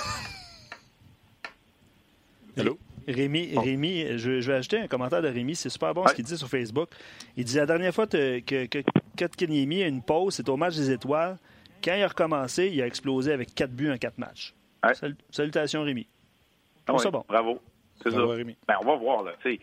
Hello? 2.56 2.78
Rémi, 3.12 4.18
je, 4.18 4.40
je 4.40 4.50
vais 4.50 4.58
ajouter 4.58 4.78
un 4.80 4.86
commentaire 4.88 5.22
de 5.22 5.28
Rémi. 5.28 5.54
C'est 5.54 5.68
super 5.68 5.94
bon 5.94 6.06
ce 6.06 6.14
qu'il 6.14 6.24
dit 6.24 6.36
sur 6.36 6.48
Facebook. 6.48 6.88
Il 7.36 7.44
dit 7.44 7.56
la 7.56 7.66
dernière 7.66 7.94
fois 7.94 8.06
te- 8.06 8.40
que, 8.40 8.66
que 8.66 8.78
Kotkaniemi 9.18 9.82
a 9.82 9.86
une 9.88 10.02
pause, 10.02 10.34
c'est 10.34 10.48
au 10.48 10.56
match 10.56 10.74
des 10.76 10.90
étoiles. 10.90 11.36
Quand 11.82 11.94
il 11.94 12.02
a 12.02 12.08
recommencé, 12.08 12.68
il 12.72 12.82
a 12.82 12.86
explosé 12.86 13.32
avec 13.32 13.54
4 13.54 13.70
buts 13.70 13.90
en 13.90 13.96
4 13.96 14.18
matchs. 14.18 14.54
Ouais. 14.84 14.94
Sal- 14.94 15.16
salutations, 15.30 15.82
Rémi. 15.82 16.06
Ah 16.10 16.82
trouve 16.92 16.98
oui, 17.00 17.02
ça 17.04 17.10
bon. 17.10 17.24
Bravo. 17.28 17.60
C'est 18.02 18.10
Bravo, 18.10 18.30
ça. 18.30 18.34
Rémi. 18.36 18.56
Ben, 18.66 18.74
on 18.82 18.84
va 18.86 18.96
voir, 18.96 19.22
là. 19.22 19.32
Et 19.44 19.58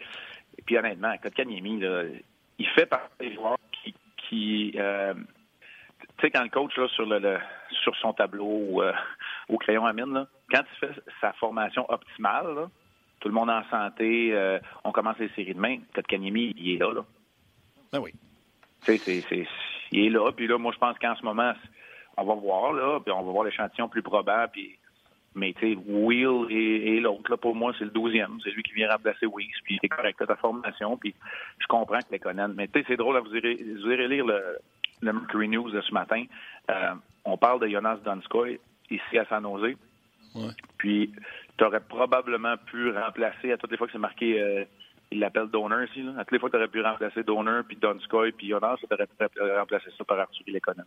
puis, 0.65 0.77
honnêtement, 0.77 1.15
Kotkaniemi, 1.21 1.79
là, 1.81 2.03
il 2.57 2.67
fait 2.69 2.85
partie 2.85 3.07
des 3.19 3.33
joueurs 3.33 3.57
qui. 3.83 3.93
qui 4.29 4.73
euh, 4.77 5.13
tu 6.17 6.21
sais, 6.21 6.31
quand 6.31 6.43
le 6.43 6.49
coach, 6.49 6.75
là, 6.77 6.87
sur, 6.89 7.05
le, 7.05 7.19
le- 7.19 7.39
sur 7.83 7.93
son 7.97 8.13
tableau 8.13 8.81
euh, 8.81 8.93
au 9.49 9.57
crayon 9.57 9.85
à 9.85 9.91
mine, 9.93 10.13
là, 10.13 10.27
quand 10.49 10.61
il 10.73 10.87
fait 10.87 10.93
sa 11.19 11.33
formation 11.33 11.85
optimale, 11.91 12.55
là, 12.55 12.69
tout 13.25 13.29
le 13.29 13.33
monde 13.33 13.49
en 13.49 13.63
santé, 13.71 14.29
euh, 14.33 14.59
on 14.83 14.91
commence 14.91 15.17
les 15.17 15.29
séries 15.29 15.55
de 15.55 15.59
main, 15.59 15.79
Kotkaniemi, 15.95 16.53
il 16.59 16.75
est 16.75 16.77
là, 16.77 16.93
là. 16.93 17.03
Ah 17.91 17.99
oui. 17.99 18.11
Tu 18.85 18.99
sais, 18.99 19.47
il 19.91 20.05
est 20.05 20.09
là. 20.09 20.31
Puis 20.31 20.45
là, 20.45 20.59
moi, 20.59 20.71
je 20.71 20.77
pense 20.77 20.95
qu'en 20.99 21.15
ce 21.15 21.23
moment, 21.23 21.51
on 22.17 22.23
va 22.23 22.35
voir, 22.35 22.73
là, 22.73 22.99
puis 22.99 23.11
on 23.11 23.23
va 23.23 23.31
voir 23.31 23.45
l'échantillon 23.45 23.89
plus 23.89 24.03
probable. 24.03 24.51
Puis, 24.51 24.77
mais 25.33 25.53
tu 25.53 25.73
sais, 25.73 25.79
Will 25.87 26.45
et, 26.51 26.97
et 26.97 26.99
l'autre, 26.99 27.31
là, 27.31 27.37
pour 27.37 27.55
moi, 27.55 27.73
c'est 27.79 27.85
le 27.85 27.89
douzième. 27.89 28.37
C'est 28.43 28.51
lui 28.51 28.61
qui 28.61 28.73
vient 28.73 28.91
remplacer 28.91 29.25
Weeks. 29.25 29.55
Puis 29.63 29.79
c'est 29.81 29.89
correct, 29.89 30.17
t'as 30.19 30.27
ta 30.27 30.35
formation. 30.35 30.95
Puis 30.95 31.15
je 31.57 31.65
comprends 31.65 31.97
que 31.97 32.11
les 32.11 32.19
connaît. 32.19 32.47
Mais 32.49 32.67
tu 32.67 32.79
sais, 32.79 32.85
c'est 32.89 32.97
drôle, 32.97 33.15
là, 33.15 33.21
vous 33.21 33.35
irez, 33.35 33.55
vous 33.55 33.89
irez 33.89 34.07
lire 34.07 34.27
le, 34.27 34.59
le 35.01 35.13
Mercury 35.13 35.47
News 35.47 35.71
de 35.71 35.81
ce 35.81 35.91
matin. 35.91 36.25
Euh, 36.69 36.93
on 37.23 37.37
parle 37.37 37.59
de 37.61 37.69
Jonas 37.69 37.97
Donskoy 38.05 38.59
ici 38.91 39.17
à 39.17 39.25
San 39.25 39.41
Jose. 39.41 39.73
Ouais. 40.35 40.51
Puis, 40.77 41.11
tu 41.57 41.63
aurais 41.63 41.79
probablement 41.81 42.55
pu 42.57 42.91
remplacer, 42.91 43.51
à 43.51 43.57
toutes 43.57 43.71
les 43.71 43.77
fois 43.77 43.87
que 43.87 43.93
c'est 43.93 43.99
marqué, 43.99 44.41
euh, 44.41 44.63
il 45.11 45.19
l'appelle 45.19 45.47
Donner 45.47 45.85
ici, 45.89 46.01
là. 46.03 46.13
à 46.17 46.23
toutes 46.25 46.31
les 46.33 46.39
fois 46.39 46.49
que 46.49 46.55
tu 46.55 46.61
aurais 46.61 46.67
pu 46.71 46.81
remplacer 46.81 47.23
Donner, 47.23 47.61
puis 47.67 47.77
Donskoy, 47.77 48.31
puis 48.31 48.49
Jonas, 48.49 48.77
tu 48.79 48.85
aurais 48.93 49.07
pu 49.07 49.41
remplacer 49.57 49.89
ça 49.97 50.03
par 50.03 50.19
Arthur 50.19 50.43
Lekonen. 50.47 50.85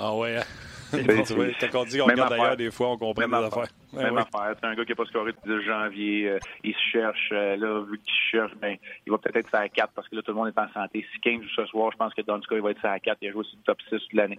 Ah 0.00 0.14
ouais. 0.14 0.36
hein? 0.36 0.42
C'est- 0.90 1.02
Tu 1.24 1.34
vois, 1.34 1.46
Quand 1.60 1.80
on 1.80 1.84
dit 1.84 1.98
qu'on 1.98 2.04
regarde 2.06 2.30
d'ailleurs, 2.30 2.56
des 2.56 2.70
fois, 2.70 2.90
on 2.92 2.96
comprend 2.96 3.26
des 3.26 3.34
affaire. 3.34 3.46
affaires. 3.58 3.74
Ouais, 3.92 4.04
Même 4.04 4.14
ouais. 4.14 4.20
affaire. 4.22 4.56
C'est 4.60 4.66
un 4.66 4.74
gars 4.76 4.84
qui 4.84 4.92
n'a 4.92 4.96
pas 4.96 5.04
scoré 5.06 5.32
depuis 5.32 5.50
le 5.50 5.58
10 5.60 5.66
janvier. 5.66 6.28
euh, 6.30 6.38
il 6.62 6.72
se 6.72 6.78
cherche. 6.92 7.28
euh, 7.32 7.56
là, 7.56 7.80
vu 7.84 7.98
qu'il 7.98 8.14
se 8.14 8.30
cherche, 8.30 8.52
ben, 8.60 8.76
il 9.06 9.10
va 9.10 9.18
peut-être 9.18 9.36
être 9.36 9.48
sur 9.48 9.58
la 9.58 9.68
4 9.68 9.92
parce 9.94 10.08
que 10.08 10.14
là, 10.16 10.22
tout 10.22 10.30
le 10.30 10.36
monde 10.36 10.48
est 10.48 10.58
en 10.60 10.72
santé. 10.72 11.04
Si 11.12 11.20
Kane 11.20 11.42
joue 11.42 11.48
ce 11.48 11.66
soir, 11.66 11.90
je 11.92 11.96
pense 11.96 12.14
que 12.14 12.22
Donskoy 12.22 12.60
va 12.60 12.70
être 12.70 12.78
sur 12.78 12.88
la 12.88 13.00
4. 13.00 13.18
Il 13.22 13.28
a 13.28 13.32
joué 13.32 13.44
sur 13.44 13.56
le 13.58 13.62
top 13.64 13.78
6 13.88 13.94
de 14.12 14.16
l'année. 14.16 14.38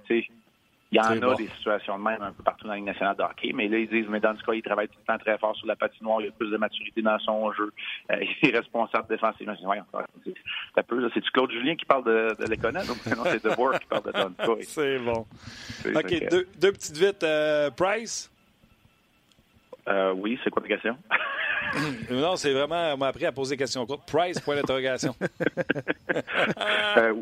Il 0.91 0.97
y 0.97 0.99
en 0.99 1.04
a 1.12 1.15
bon. 1.19 1.36
des 1.36 1.47
situations 1.58 1.99
de 1.99 2.04
même 2.04 2.21
un 2.21 2.32
peu 2.32 2.41
partout 2.41 2.63
dans 2.65 2.71
la 2.71 2.78
Ligue 2.78 2.86
nationale 2.88 3.15
de 3.15 3.21
hockey, 3.21 3.52
mais 3.54 3.67
là, 3.67 3.78
ils 3.78 3.88
disent, 3.88 4.08
mais 4.10 4.19
Donskoy, 4.19 4.58
il 4.58 4.62
travaille 4.63 4.88
tout 4.88 4.97
le 4.99 5.06
temps 5.06 5.19
très 5.19 5.38
fort 5.38 5.56
sur 5.56 5.67
la 5.67 5.75
patinoire, 5.75 6.19
il 6.21 6.30
a 6.30 6.32
plus 6.32 6.49
de 6.49 6.58
maturité 6.58 7.04
dans 7.04 7.19
son 7.19 7.52
jeu, 7.54 7.71
euh, 8.12 8.15
il 8.41 8.49
est 8.49 8.58
responsable 8.58 9.08
défensivement. 9.08 9.54
C'est- 10.25 10.84
peu, 10.88 11.10
c'est-tu 11.13 11.30
Claude 11.30 11.52
Julien 11.52 11.75
qui 11.75 11.86
parle 11.86 12.06
de, 12.06 12.36
de 12.39 12.45
Lekonen 12.49 12.84
ou 12.89 13.15
non, 13.15 13.23
c'est 13.25 13.43
DeVore 13.43 13.80
qui 13.80 13.86
parle 13.86 14.04
de 14.04 14.12
Donskoy. 14.12 14.63
C'est 14.63 14.97
bon. 14.97 15.28
C'est- 15.84 15.95
OK, 15.95 16.30
deux, 16.32 16.47
deux 16.58 16.71
petites 16.71 16.97
vites. 16.97 17.23
Euh, 17.23 17.69
Price? 17.69 18.32
euh, 19.88 20.12
oui, 20.13 20.39
c'est 20.43 20.49
quoi 20.49 20.62
ta 20.62 20.67
question? 20.69 20.97
Non, 22.12 22.36
c'est 22.36 22.54
vraiment, 22.54 22.94
on 22.94 22.98
m'a 22.98 23.08
appris 23.08 23.26
à 23.26 23.32
poser 23.32 23.56
des 23.56 23.60
questions 23.64 23.86
courtes. 23.86 24.08
Price, 24.12 24.40
point 24.40 24.56
d'interrogation. 24.56 25.16
Euh, 26.98 27.14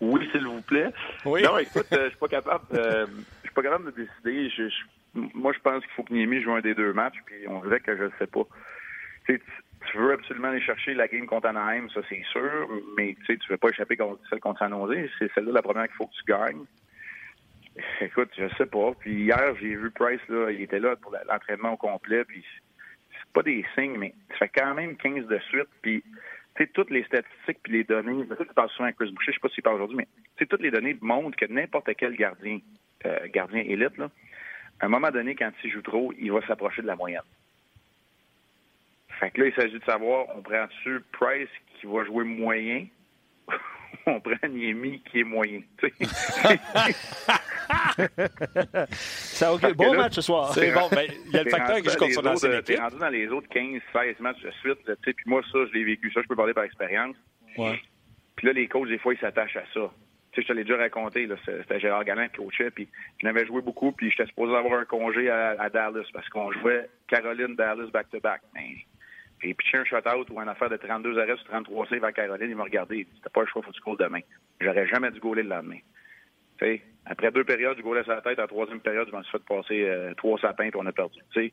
oui, 0.00 0.28
s'il 0.30 0.46
vous 0.46 0.60
plaît. 0.62 0.92
Oui. 1.24 1.42
Non, 1.42 1.58
écoute, 1.58 1.86
euh, 1.92 2.04
je 2.04 2.08
suis 2.10 2.18
pas 2.18 2.28
capable. 2.28 2.64
euh, 2.74 3.06
je 3.42 3.46
suis 3.48 3.54
pas 3.54 3.62
capable 3.62 3.86
de 3.92 4.02
décider. 4.02 4.50
Je- 4.50 4.68
je- 4.68 5.20
moi, 5.34 5.52
je 5.52 5.58
pense 5.60 5.82
qu'il 5.82 5.92
faut 5.94 6.02
que 6.02 6.12
Niemi 6.12 6.42
joue 6.42 6.52
un 6.52 6.60
des 6.60 6.74
deux 6.74 6.92
matchs, 6.92 7.16
puis 7.24 7.48
on 7.48 7.60
dirait 7.62 7.80
que 7.80 7.96
je 7.96 8.04
ne 8.04 8.10
sais 8.18 8.26
pas. 8.26 8.42
Tu, 9.26 9.40
veux 9.96 10.12
absolument 10.12 10.48
aller 10.48 10.60
chercher 10.60 10.94
la 10.94 11.08
game 11.08 11.26
contre 11.26 11.46
Anaheim, 11.48 11.88
ça 11.94 12.00
c'est 12.08 12.22
sûr, 12.32 12.68
mais 12.96 13.16
tu 13.24 13.38
tu 13.38 13.48
veux 13.50 13.56
pas 13.56 13.68
échapper 13.70 13.96
contre 13.96 14.20
celle 14.28 14.40
contre 14.40 14.58
San 14.58 14.70
Jose. 14.72 15.08
C'est 15.18 15.32
celle-là 15.34 15.52
la 15.52 15.62
première 15.62 15.86
qu'il 15.86 15.96
faut 15.96 16.06
que 16.06 16.14
tu 16.14 16.24
gagnes. 16.30 16.64
Écoute, 18.00 18.30
je 18.36 18.48
sais 18.56 18.66
pas. 18.66 18.92
Puis 18.98 19.24
hier, 19.24 19.54
j'ai 19.60 19.74
vu 19.76 19.90
Price, 19.90 20.20
là, 20.28 20.50
il 20.50 20.60
était 20.62 20.78
là 20.80 20.96
pour 20.96 21.14
l'entraînement 21.30 21.72
au 21.72 21.76
complet, 21.76 22.24
puis 22.24 22.44
pas 23.36 23.42
des 23.42 23.66
signes, 23.74 23.98
mais 23.98 24.14
ça 24.30 24.38
fait 24.38 24.48
quand 24.48 24.72
même 24.72 24.96
15 24.96 25.26
de 25.26 25.38
suite, 25.50 25.68
puis 25.82 26.02
tu 26.54 26.64
sais, 26.64 26.70
toutes 26.72 26.88
les 26.88 27.04
statistiques 27.04 27.58
puis 27.62 27.74
les 27.74 27.84
données, 27.84 28.24
je 28.30 28.44
parles 28.54 28.70
souvent 28.70 28.88
à 28.88 28.92
Chris 28.92 29.12
Boucher, 29.12 29.32
je 29.32 29.36
sais 29.36 29.40
pas 29.40 29.50
s'il 29.50 29.62
parle 29.62 29.76
aujourd'hui, 29.76 29.98
mais 29.98 30.08
tu 30.38 30.46
toutes 30.46 30.62
les 30.62 30.70
données 30.70 30.96
montrent 31.02 31.36
que 31.36 31.44
n'importe 31.44 31.90
quel 31.98 32.16
gardien, 32.16 32.60
euh, 33.04 33.28
gardien 33.28 33.60
élite, 33.60 33.98
là, 33.98 34.08
à 34.80 34.86
un 34.86 34.88
moment 34.88 35.10
donné, 35.10 35.34
quand 35.34 35.50
il 35.62 35.70
joue 35.70 35.82
trop, 35.82 36.14
il 36.18 36.32
va 36.32 36.40
s'approcher 36.46 36.80
de 36.80 36.86
la 36.86 36.96
moyenne. 36.96 37.20
Fait 39.20 39.30
que 39.30 39.42
là, 39.42 39.48
il 39.48 39.54
s'agit 39.54 39.78
de 39.78 39.84
savoir, 39.84 40.26
on 40.34 40.40
prend-tu 40.40 41.02
Price 41.12 41.50
qui 41.74 41.86
va 41.86 42.04
jouer 42.04 42.24
moyen 42.24 42.86
on 44.06 44.20
prend 44.20 44.48
Niemi 44.48 45.02
qui 45.10 45.20
est 45.20 45.24
moyen. 45.24 45.60
Ça, 48.90 49.52
OK, 49.54 49.60
Parce 49.60 49.72
que 49.72 49.76
bon 49.78 49.92
là, 49.92 49.98
match 49.98 50.14
ce 50.14 50.20
soir. 50.22 50.52
C'est 50.54 50.72
bon. 50.72 50.88
Ben, 50.90 51.10
il 51.26 51.32
y 51.32 51.38
a 51.38 51.42
le 51.44 51.50
facteur 51.50 51.76
rendu 51.76 51.82
qui 51.82 51.90
joue 51.90 51.98
dans 51.98 51.98
contre 51.98 52.08
les 52.08 52.14
son 52.14 52.20
autres, 52.20 52.30
ancienne 52.30 52.52
euh, 52.52 52.62
T'es 52.62 52.72
équipe. 52.74 52.84
rendu 52.84 52.98
dans 52.98 53.08
les 53.08 53.28
autres 53.28 53.48
15, 53.48 53.80
16 53.92 54.20
matchs 54.20 54.42
de 54.42 54.50
suite. 54.62 54.78
là, 54.86 54.94
Puis 55.02 55.14
moi, 55.26 55.42
ça, 55.52 55.58
je 55.66 55.72
l'ai 55.72 55.84
vécu. 55.84 56.10
Ça, 56.12 56.20
je 56.22 56.28
peux 56.28 56.36
parler 56.36 56.54
par 56.54 56.64
expérience. 56.64 57.16
Ouais. 57.56 57.80
Puis 58.36 58.46
là, 58.46 58.52
les 58.52 58.68
coachs, 58.68 58.88
des 58.88 58.98
fois, 58.98 59.14
ils 59.14 59.20
s'attachent 59.20 59.56
à 59.56 59.64
ça. 59.72 59.90
Tu 60.32 60.42
sais, 60.42 60.42
je 60.42 60.48
te 60.48 60.52
l'ai 60.52 60.64
déjà 60.64 60.76
raconté, 60.76 61.26
c'était 61.46 61.80
Gérard 61.80 62.04
Galland 62.04 62.28
qui 62.28 62.36
coachait, 62.36 62.70
puis 62.70 62.86
je 63.20 63.26
n'avais 63.26 63.46
joué 63.46 63.62
beaucoup, 63.62 63.92
puis 63.92 64.10
j'étais 64.10 64.26
supposé 64.26 64.54
avoir 64.54 64.80
un 64.80 64.84
congé 64.84 65.30
à, 65.30 65.56
à 65.58 65.70
Dallas 65.70 66.04
parce 66.12 66.28
qu'on 66.28 66.52
jouait 66.52 66.90
Caroline-Dallas 67.08 67.86
back-to-back. 67.90 68.42
Ben, 69.40 69.48
J'ai 69.48 69.54
pitché 69.54 69.78
un 69.78 69.84
shutout 69.84 70.32
ou 70.32 70.40
une 70.40 70.48
affaire 70.48 70.70
de 70.70 70.76
32 70.76 71.18
arrêts 71.18 71.36
sur 71.36 71.44
33 71.46 71.86
saves 71.88 72.04
à 72.04 72.12
Caroline, 72.12 72.50
il 72.50 72.56
m'a 72.56 72.64
regardé, 72.64 72.98
il 72.98 73.04
dit, 73.04 73.20
pas 73.32 73.40
le 73.40 73.46
choix, 73.46 73.62
faut 73.62 73.70
que 73.70 73.76
tu 73.76 73.82
goals 73.82 73.98
demain. 73.98 74.20
J'aurais 74.60 74.86
jamais 74.86 75.10
dû 75.10 75.20
gauler 75.20 75.42
le 75.42 75.50
lendemain. 75.50 75.78
Tu 76.58 76.64
sais, 76.64 76.82
après 77.04 77.30
deux 77.30 77.44
périodes, 77.44 77.76
je 77.76 77.82
gaulais 77.82 78.02
sur 78.02 78.12
la 78.12 78.22
tête. 78.22 78.38
À 78.38 78.42
la 78.42 78.48
troisième 78.48 78.80
période, 78.80 79.06
je 79.08 79.12
m'en 79.12 79.22
suis 79.22 79.32
fait 79.32 79.44
passer 79.44 79.84
euh, 79.84 80.14
trois 80.14 80.38
sapins, 80.38 80.70
puis 80.70 80.80
on 80.82 80.86
a 80.86 80.92
perdu. 80.92 81.18
Tu 81.32 81.40
sais, 81.40 81.52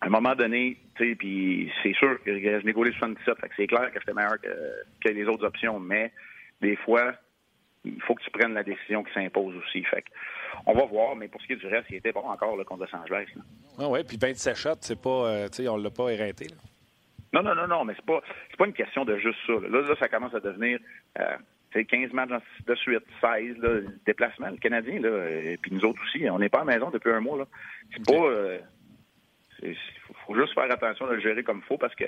à 0.00 0.06
un 0.06 0.10
moment 0.10 0.34
donné, 0.34 0.76
puis 0.94 1.72
c'est 1.82 1.94
sûr 1.94 2.22
que 2.22 2.38
je 2.38 2.64
n'ai 2.64 2.72
gaulé 2.72 2.92
77, 2.92 3.38
fait 3.40 3.48
que 3.48 3.54
c'est 3.56 3.66
clair 3.66 3.90
que 3.92 3.98
j'étais 3.98 4.12
meilleur 4.12 4.38
que, 4.40 4.48
que 5.00 5.08
les 5.08 5.24
autres 5.24 5.44
options, 5.44 5.80
mais 5.80 6.12
des 6.60 6.76
fois, 6.76 7.14
il 7.84 8.00
faut 8.02 8.14
que 8.14 8.22
tu 8.22 8.30
prennes 8.30 8.54
la 8.54 8.62
décision 8.62 9.02
qui 9.04 9.12
s'impose 9.14 9.56
aussi. 9.56 9.82
Fait 9.84 10.02
que, 10.02 10.08
on 10.66 10.74
va 10.74 10.84
voir, 10.84 11.16
mais 11.16 11.28
pour 11.28 11.40
ce 11.40 11.46
qui 11.46 11.52
est 11.54 11.56
du 11.56 11.66
reste, 11.66 11.86
il 11.90 11.96
était 11.96 12.12
bon 12.12 12.20
encore 12.28 12.56
là, 12.56 12.64
contre 12.64 12.86
Los 12.90 12.96
Angeles. 12.96 13.26
là. 13.34 13.42
Ah 13.78 13.88
ouais, 13.88 14.04
puis 14.04 14.16
27 14.20 14.56
shots, 14.56 14.70
c'est 14.80 15.00
pas, 15.00 15.10
euh, 15.10 15.48
tu 15.48 15.62
sais, 15.62 15.68
on 15.68 15.76
l'a 15.76 15.90
pas 15.90 16.10
éreinté. 16.10 16.46
là. 16.48 16.56
Non, 17.32 17.42
non, 17.42 17.54
non, 17.54 17.66
non, 17.66 17.84
mais 17.84 17.92
c'est 17.96 18.04
pas 18.06 18.20
c'est 18.50 18.56
pas 18.56 18.66
une 18.66 18.72
question 18.72 19.04
de 19.04 19.16
juste 19.18 19.38
ça. 19.46 19.52
Là, 19.52 19.82
là, 19.82 19.94
ça 19.98 20.08
commence 20.08 20.34
à 20.34 20.40
devenir 20.40 20.78
euh, 21.18 21.36
C'est 21.72 21.84
15 21.84 22.12
matchs 22.12 22.30
de 22.66 22.74
suite, 22.76 23.04
16, 23.20 23.58
là, 23.58 23.80
déplacement, 24.06 24.48
le 24.48 24.56
Canadien, 24.56 25.00
là, 25.00 25.28
et 25.28 25.58
puis 25.60 25.72
nous 25.74 25.84
autres 25.84 26.00
aussi, 26.04 26.28
on 26.30 26.38
n'est 26.38 26.48
pas 26.48 26.60
à 26.60 26.64
la 26.64 26.74
maison 26.74 26.90
depuis 26.90 27.10
un 27.12 27.20
mois. 27.20 27.46
C'est 27.92 28.06
pas. 28.06 28.14
Euh, 28.24 28.58
il 29.62 29.76
faut 30.26 30.34
juste 30.34 30.54
faire 30.54 30.70
attention 30.70 31.06
de 31.06 31.14
le 31.14 31.20
gérer 31.20 31.42
comme 31.42 31.58
il 31.58 31.64
faut 31.66 31.78
parce 31.78 31.94
que 31.94 32.04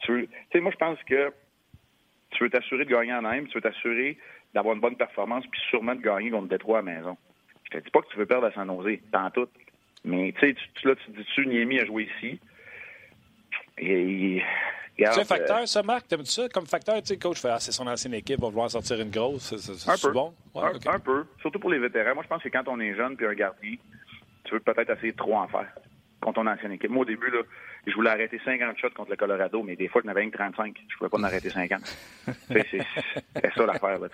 tu 0.00 0.12
veux. 0.12 0.26
Tu 0.26 0.32
sais, 0.52 0.60
moi, 0.60 0.70
je 0.72 0.76
pense 0.78 0.98
que 1.04 1.32
tu 2.30 2.42
veux 2.44 2.50
t'assurer 2.50 2.84
de 2.84 2.90
gagner 2.90 3.14
en 3.14 3.22
même, 3.22 3.46
tu 3.48 3.54
veux 3.54 3.60
t'assurer 3.62 4.18
d'avoir 4.54 4.74
une 4.74 4.80
bonne 4.80 4.96
performance, 4.96 5.44
puis 5.50 5.60
sûrement 5.70 5.94
de 5.94 6.00
gagner 6.02 6.30
contre 6.30 6.48
Détroit 6.48 6.78
à 6.78 6.82
la 6.82 6.92
maison. 6.94 7.16
Je 7.70 7.78
te 7.78 7.84
dis 7.84 7.90
pas 7.90 8.00
que 8.00 8.08
tu 8.08 8.18
veux 8.18 8.26
perdre 8.26 8.46
à 8.46 8.52
San 8.52 8.66
Jose, 8.66 8.98
dans 9.12 9.30
tout. 9.30 9.48
Mais 10.04 10.32
tu 10.38 10.40
sais, 10.40 10.56
là, 10.84 10.94
tu 10.94 11.10
dis-tu, 11.10 11.46
Niemi 11.46 11.80
a 11.80 11.84
joué 11.84 12.08
ici. 12.16 12.40
Et, 13.78 14.42
c'est 14.98 15.20
un 15.20 15.24
facteur, 15.24 15.68
ça, 15.68 15.82
Marc? 15.82 16.08
T'aimes-tu 16.08 16.30
ça? 16.30 16.48
Comme 16.48 16.66
facteur? 16.66 16.96
Tu 16.96 17.08
sais, 17.08 17.18
coach 17.18 17.40
fait 17.40 17.50
ah, 17.50 17.60
c'est 17.60 17.70
son 17.70 17.86
ancienne 17.86 18.14
équipe, 18.14 18.40
va 18.40 18.48
vouloir 18.48 18.70
sortir 18.70 19.00
une 19.00 19.10
grosse. 19.10 19.54
C'est, 19.56 19.88
un 19.88 19.96
peu. 19.96 20.12
bon? 20.12 20.34
un, 20.56 20.98
peu. 20.98 21.24
Surtout 21.40 21.60
pour 21.60 21.70
les 21.70 21.78
vétérans. 21.78 22.14
Moi, 22.14 22.24
je 22.24 22.28
pense 22.28 22.42
que 22.42 22.48
quand 22.48 22.66
on 22.66 22.80
est 22.80 22.94
jeune 22.96 23.16
puis 23.16 23.26
un 23.26 23.34
gardien, 23.34 23.74
tu 24.44 24.54
veux 24.54 24.60
peut-être 24.60 24.90
essayer 24.90 25.12
de 25.12 25.16
trop 25.16 25.36
en 25.36 25.46
faire 25.46 25.68
contre 26.20 26.42
ton 26.42 26.46
ancienne 26.48 26.72
équipe. 26.72 26.90
Moi, 26.90 27.02
au 27.02 27.04
début, 27.04 27.30
là, 27.30 27.42
je 27.86 27.94
voulais 27.94 28.10
arrêter 28.10 28.40
50 28.44 28.76
shots 28.78 28.90
contre 28.90 29.10
le 29.10 29.16
Colorado, 29.16 29.62
mais 29.62 29.76
des 29.76 29.86
fois, 29.86 30.00
je 30.02 30.08
n'avais 30.08 30.28
que 30.28 30.36
35. 30.36 30.76
Je 30.76 30.82
ne 30.82 30.98
pouvais 30.98 31.10
pas 31.10 31.18
en 31.18 31.22
arrêter 31.22 31.50
50. 31.50 31.80
c'est, 32.48 32.66
c'est 32.70 33.54
ça 33.54 33.66
l'affaire. 33.66 34.00
Là. 34.00 34.08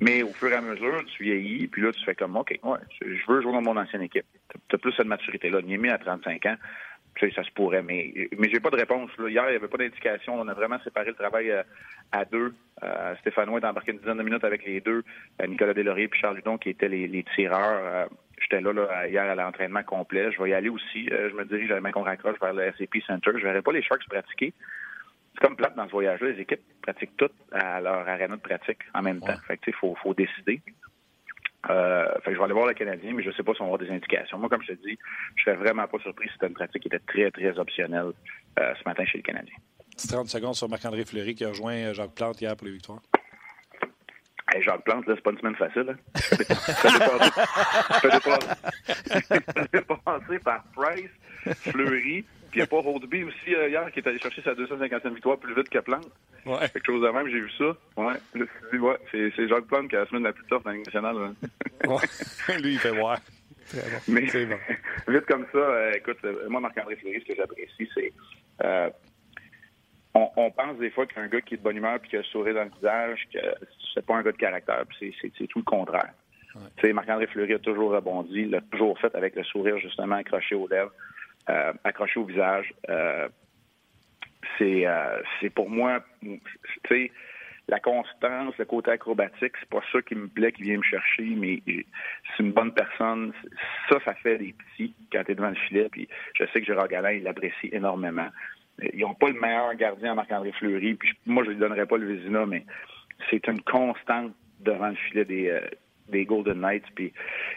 Mais 0.00 0.22
au 0.22 0.28
fur 0.28 0.48
et 0.50 0.54
à 0.54 0.60
mesure, 0.60 1.04
tu 1.06 1.22
vieillis, 1.22 1.68
puis 1.68 1.82
là, 1.82 1.92
tu 1.92 2.04
fais 2.04 2.14
comme, 2.14 2.36
OK, 2.36 2.58
ouais, 2.62 2.78
je 3.00 3.26
veux 3.26 3.40
jouer 3.40 3.52
dans 3.52 3.62
mon 3.62 3.76
ancienne 3.76 4.02
équipe. 4.02 4.26
Tu 4.68 4.74
as 4.74 4.78
plus 4.78 4.92
cette 4.92 5.06
maturité-là. 5.06 5.62
Niemi 5.62 5.88
à 5.88 5.98
35 5.98 6.46
ans, 6.46 6.56
tu 7.16 7.26
sais, 7.26 7.34
ça 7.34 7.42
se 7.42 7.50
pourrait, 7.50 7.82
mais, 7.82 8.12
mais 8.36 8.48
j'ai 8.50 8.60
pas 8.60 8.70
de 8.70 8.76
réponse. 8.76 9.10
Là. 9.18 9.28
Hier, 9.28 9.44
il 9.46 9.50
n'y 9.50 9.56
avait 9.56 9.68
pas 9.68 9.78
d'indication. 9.78 10.38
On 10.38 10.46
a 10.48 10.54
vraiment 10.54 10.78
séparé 10.84 11.06
le 11.06 11.14
travail 11.14 11.50
euh, 11.50 11.62
à, 12.12 12.26
deux. 12.26 12.54
Euh, 12.82 13.14
Stéphano 13.20 13.58
est 13.58 13.64
embarqué 13.64 13.92
une 13.92 13.98
dizaine 13.98 14.18
de 14.18 14.22
minutes 14.22 14.44
avec 14.44 14.66
les 14.66 14.80
deux. 14.80 15.02
Euh, 15.40 15.46
Nicolas 15.46 15.72
Delaurier 15.72 16.04
et 16.04 16.16
Charles 16.16 16.36
Ludon 16.36 16.58
qui 16.58 16.68
étaient 16.68 16.88
les, 16.88 17.24
tireurs. 17.34 18.08
J'étais 18.38 18.60
là, 18.60 18.72
là, 18.74 19.08
hier 19.08 19.24
à 19.24 19.34
l'entraînement 19.34 19.82
complet. 19.82 20.30
Je 20.30 20.42
vais 20.42 20.50
y 20.50 20.54
aller 20.54 20.68
aussi. 20.68 21.06
je 21.06 21.34
me 21.34 21.44
dirige 21.46 21.72
à 21.72 21.80
qu'on 21.90 22.02
raccroche 22.02 22.38
vers 22.38 22.52
le 22.52 22.70
SAP 22.78 23.02
Center. 23.06 23.30
Je 23.34 23.42
verrai 23.42 23.62
pas 23.62 23.72
les 23.72 23.82
Sharks 23.82 24.06
pratiquer. 24.08 24.52
C'est 25.36 25.46
comme 25.46 25.56
plate 25.56 25.76
dans 25.76 25.86
ce 25.86 25.92
voyage-là. 25.92 26.30
Les 26.30 26.40
équipes 26.40 26.62
pratiquent 26.82 27.16
toutes 27.16 27.34
à 27.52 27.80
leur 27.80 28.08
aréna 28.08 28.36
de 28.36 28.40
pratique 28.40 28.78
en 28.94 29.02
même 29.02 29.20
temps. 29.20 29.36
Fait 29.46 29.58
que, 29.58 29.70
il 29.70 29.74
faut, 29.74 29.94
faut 30.02 30.14
décider. 30.14 30.62
Euh, 31.68 32.06
fait 32.20 32.30
que 32.30 32.32
je 32.32 32.38
vais 32.38 32.44
aller 32.44 32.54
voir 32.54 32.66
le 32.66 32.74
Canadien, 32.74 33.12
mais 33.12 33.22
je 33.22 33.28
ne 33.28 33.34
sais 33.34 33.42
pas 33.42 33.52
si 33.52 33.60
on 33.60 33.64
va 33.64 33.74
avoir 33.74 33.86
des 33.86 33.94
indications. 33.94 34.38
Moi, 34.38 34.48
comme 34.48 34.62
je 34.62 34.72
te 34.72 34.86
dis, 34.86 34.96
je 35.34 35.42
serais 35.42 35.56
vraiment 35.56 35.86
pas 35.86 35.98
surpris 35.98 36.28
si 36.28 36.34
c'était 36.34 36.46
une 36.46 36.54
pratique 36.54 36.80
qui 36.80 36.88
était 36.88 37.00
très, 37.00 37.30
très 37.30 37.58
optionnelle 37.58 38.12
euh, 38.58 38.74
ce 38.78 38.88
matin 38.88 39.04
chez 39.04 39.18
le 39.18 39.22
Canadien. 39.22 39.54
30 40.08 40.28
secondes 40.28 40.54
sur 40.54 40.68
Marc-André 40.68 41.04
Fleury 41.04 41.34
qui 41.34 41.44
a 41.44 41.48
rejoint 41.48 41.74
euh, 41.74 41.92
Jacques 41.94 42.14
Plante 42.14 42.40
hier 42.40 42.56
pour 42.56 42.66
les 42.66 42.74
victoires. 42.74 43.02
Hey, 44.54 44.62
Jacques 44.62 44.84
Plante, 44.84 45.06
là, 45.06 45.14
c'est 45.16 45.22
pas 45.22 45.32
une 45.32 45.38
semaine 45.38 45.56
facile. 45.56 45.90
Hein? 45.90 45.96
Je 49.72 49.80
peux 49.80 49.96
passer 50.04 50.38
par 50.38 50.62
Price, 50.72 51.10
Fleury, 51.56 52.24
il 52.56 52.60
n'y 52.60 52.62
a 52.62 52.66
pas 52.66 52.80
Rodby 52.80 53.22
aussi 53.22 53.54
euh, 53.54 53.68
hier 53.68 53.92
qui 53.92 54.00
est 54.00 54.08
allé 54.08 54.18
chercher 54.18 54.40
sa 54.40 54.54
250e 54.54 55.14
victoire 55.14 55.36
plus 55.36 55.54
vite 55.54 55.68
que 55.68 55.78
Plante. 55.78 56.10
Ouais. 56.46 56.68
Quelque 56.72 56.86
chose 56.86 57.02
de 57.02 57.08
même, 57.08 57.28
j'ai 57.28 57.40
vu 57.40 57.50
ça. 57.58 57.76
Ouais. 57.96 58.14
ouais 58.78 58.96
c'est 59.10 59.48
Jacques 59.48 59.66
Plante 59.66 59.88
qui 59.88 59.96
a 59.96 60.00
la 60.00 60.06
semaine 60.06 60.22
la 60.22 60.32
plus 60.32 60.44
tough 60.46 60.62
dans 60.62 60.70
la 60.70 60.76
Ligue 60.76 60.86
nationale. 60.86 61.16
ouais. 61.86 62.58
Lui, 62.62 62.72
il 62.72 62.78
fait 62.78 62.92
voir. 62.92 63.18
Très 63.68 63.82
bon. 63.82 63.98
Mais 64.08 64.46
bon. 64.46 64.56
vite 65.12 65.26
comme 65.26 65.46
ça, 65.52 65.58
euh, 65.58 65.92
écoute, 65.94 66.18
euh, 66.24 66.48
moi, 66.48 66.60
Marc-André 66.60 66.96
Fleury, 66.96 67.20
ce 67.20 67.26
que 67.26 67.36
j'apprécie, 67.36 67.90
c'est. 67.94 68.12
Euh, 68.64 68.88
on, 70.14 70.30
on, 70.36 70.50
pense 70.50 70.78
des 70.78 70.90
fois 70.90 71.06
qu'un 71.06 71.26
gars 71.26 71.42
qui 71.42 71.54
est 71.54 71.56
de 71.58 71.62
bonne 71.62 71.76
humeur 71.76 71.98
puis 72.00 72.08
qui 72.08 72.16
a 72.16 72.20
le 72.20 72.24
sourire 72.24 72.54
dans 72.54 72.64
le 72.64 72.70
visage, 72.70 73.28
que 73.32 73.38
c'est 73.92 74.06
pas 74.06 74.16
un 74.16 74.22
gars 74.22 74.32
de 74.32 74.36
caractère, 74.38 74.84
puis 74.88 75.14
c'est 75.20 75.46
tout 75.46 75.58
le 75.58 75.64
contraire. 75.64 76.12
Ouais. 76.82 76.92
Marc-André 76.94 77.26
Fleury 77.26 77.52
a 77.52 77.58
toujours 77.58 77.90
rebondi, 77.90 78.46
l'a 78.46 78.62
toujours 78.62 78.98
fait 78.98 79.14
avec 79.14 79.34
le 79.34 79.44
sourire 79.44 79.78
justement 79.78 80.16
accroché 80.16 80.54
aux 80.54 80.68
lèvres. 80.68 80.92
Euh, 81.48 81.72
accroché 81.84 82.18
au 82.18 82.24
visage. 82.24 82.74
Euh, 82.88 83.28
euh, 84.60 85.22
c'est 85.40 85.50
pour 85.50 85.70
moi, 85.70 86.04
tu 86.20 86.40
sais, 86.88 87.12
la 87.68 87.78
constance, 87.78 88.56
le 88.58 88.64
côté 88.64 88.90
acrobatique, 88.90 89.52
c'est 89.60 89.68
pas 89.68 89.82
ça 89.92 90.02
qui 90.02 90.16
me 90.16 90.26
plaît, 90.26 90.50
qui 90.50 90.62
vient 90.62 90.78
me 90.78 90.82
chercher, 90.82 91.24
mais 91.36 91.62
c'est 91.66 92.42
une 92.42 92.50
bonne 92.50 92.72
personne. 92.72 93.32
Ça, 93.88 93.98
ça 94.04 94.14
fait 94.14 94.38
des 94.38 94.54
petits 94.54 94.92
quand 95.12 95.22
tu 95.22 95.32
es 95.32 95.34
devant 95.36 95.50
le 95.50 95.54
filet. 95.54 95.88
Puis 95.88 96.08
je 96.34 96.44
sais 96.46 96.60
que 96.60 96.66
Gérard 96.66 96.88
Galin, 96.88 97.12
il 97.12 97.22
l'apprécie 97.22 97.68
énormément. 97.70 98.28
Ils 98.92 99.00
n'ont 99.00 99.14
pas 99.14 99.28
le 99.28 99.40
meilleur 99.40 99.72
gardien 99.76 100.14
Marc-André 100.14 100.50
Fleury, 100.52 100.94
puis 100.94 101.10
moi, 101.26 101.44
je 101.44 101.50
lui 101.50 101.56
donnerais 101.58 101.86
pas 101.86 101.96
le 101.96 102.06
Vézina, 102.06 102.44
mais 102.44 102.64
c'est 103.30 103.46
une 103.46 103.62
constante 103.62 104.34
devant 104.60 104.88
le 104.88 104.96
filet 104.96 105.24
des, 105.24 105.60
des 106.08 106.24
Golden 106.24 106.60
Knights. 106.60 106.86
Puis 106.94 107.12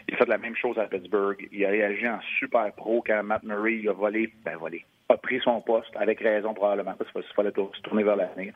il 0.07 0.13
a 0.13 0.17
fait 0.17 0.27
la 0.27 0.38
même 0.38 0.55
chose 0.55 0.77
à 0.77 0.85
Pittsburgh. 0.85 1.47
Il 1.51 1.65
a 1.65 1.69
réagi 1.69 2.07
en 2.07 2.19
super 2.39 2.71
pro 2.73 3.03
quand 3.05 3.23
Matt 3.23 3.43
Murray 3.43 3.88
a 3.88 3.93
volé, 3.93 4.31
ben 4.45 4.57
volé, 4.57 4.85
a 5.09 5.17
pris 5.17 5.39
son 5.41 5.62
poste, 5.62 5.95
avec 5.95 6.19
raison 6.19 6.53
probablement, 6.53 6.93
parce 6.97 7.12
qu'il 7.12 7.23
fallait 7.35 7.51
se 7.51 7.81
tourner 7.81 8.03
vers 8.03 8.15
l'avenir. 8.15 8.53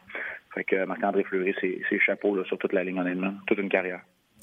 Fait 0.54 0.64
que 0.64 0.86
Marc-André 0.86 1.24
Fleury, 1.24 1.56
c'est 1.60 2.00
chapeau 2.00 2.36
là, 2.36 2.44
sur 2.46 2.58
toute 2.58 2.74
la 2.74 2.84
ligne, 2.84 3.00
honnêtement, 3.00 3.34
toute 3.48 3.58
une 3.58 3.70
carrière. 3.70 4.02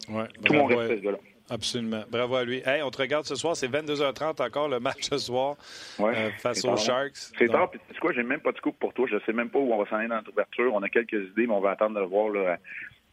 Ouais, 0.09 0.25
Tout 0.45 0.55
mon 0.55 0.67
respect, 0.67 0.97
ce 0.97 1.03
gars-là. 1.03 1.19
Absolument. 1.51 2.05
Bravo 2.09 2.37
à 2.37 2.45
lui. 2.45 2.63
Hey, 2.65 2.81
on 2.83 2.91
te 2.91 2.99
regarde 2.99 3.25
ce 3.25 3.35
soir, 3.35 3.57
c'est 3.57 3.69
22h30 3.69 4.41
encore 4.41 4.69
le 4.69 4.79
match 4.79 5.03
ce 5.03 5.19
soir 5.19 5.57
euh, 5.99 6.31
face 6.39 6.65
aux 6.65 6.77
Sharks. 6.77 7.17
C'est 7.37 7.49
tard, 7.49 7.71
puis 7.71 7.81
tu 7.89 7.95
sais 7.95 8.01
quoi, 8.01 8.13
j'ai 8.13 8.23
même 8.23 8.41
pas 8.41 8.53
de 8.53 8.61
coup 8.61 8.71
pour 8.73 8.95
toi. 8.95 9.07
Je 9.11 9.17
sais 9.27 9.33
même 9.33 9.51
pas 9.51 9.59
où 9.59 9.73
on 9.73 9.83
va 9.83 9.91
s'en 9.91 9.97
aller 9.97 10.09
dans 10.09 10.21
l'ouverture. 10.25 10.73
On 10.73 10.83
a 10.83 10.89
quelques 10.89 11.13
idées, 11.13 11.47
mais 11.49 11.53
on 11.53 11.61
va 11.61 11.71
attendre 11.71 12.01
de 12.01 12.05
voir 12.05 12.29
là, 12.31 12.57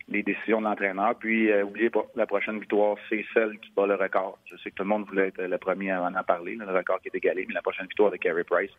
les 0.10 0.24
décisions 0.24 0.60
de 0.62 0.66
l'entraîneur. 0.66 1.16
Puis, 1.16 1.52
euh, 1.52 1.64
oubliez 1.64 1.90
pas, 1.90 2.06
la 2.16 2.26
prochaine 2.26 2.60
victoire, 2.60 2.98
c'est 3.10 3.26
celle 3.34 3.58
qui 3.60 3.72
bat 3.76 3.86
le 3.86 3.96
record. 3.96 4.38
Je 4.46 4.56
sais 4.58 4.72
que 4.72 4.76
tout 4.76 4.84
le 4.84 4.90
monde 4.90 5.06
voulait 5.08 5.28
être 5.28 5.42
le 5.42 5.58
premier 5.58 5.92
à 5.92 6.02
en 6.02 6.24
parler, 6.24 6.56
le 6.56 6.66
record 6.66 7.02
qui 7.02 7.10
est 7.10 7.16
égalé, 7.16 7.46
mais 7.48 7.54
la 7.54 7.62
prochaine 7.62 7.88
victoire 7.88 8.12
de 8.12 8.18
Carey 8.18 8.44
Price, 8.44 8.72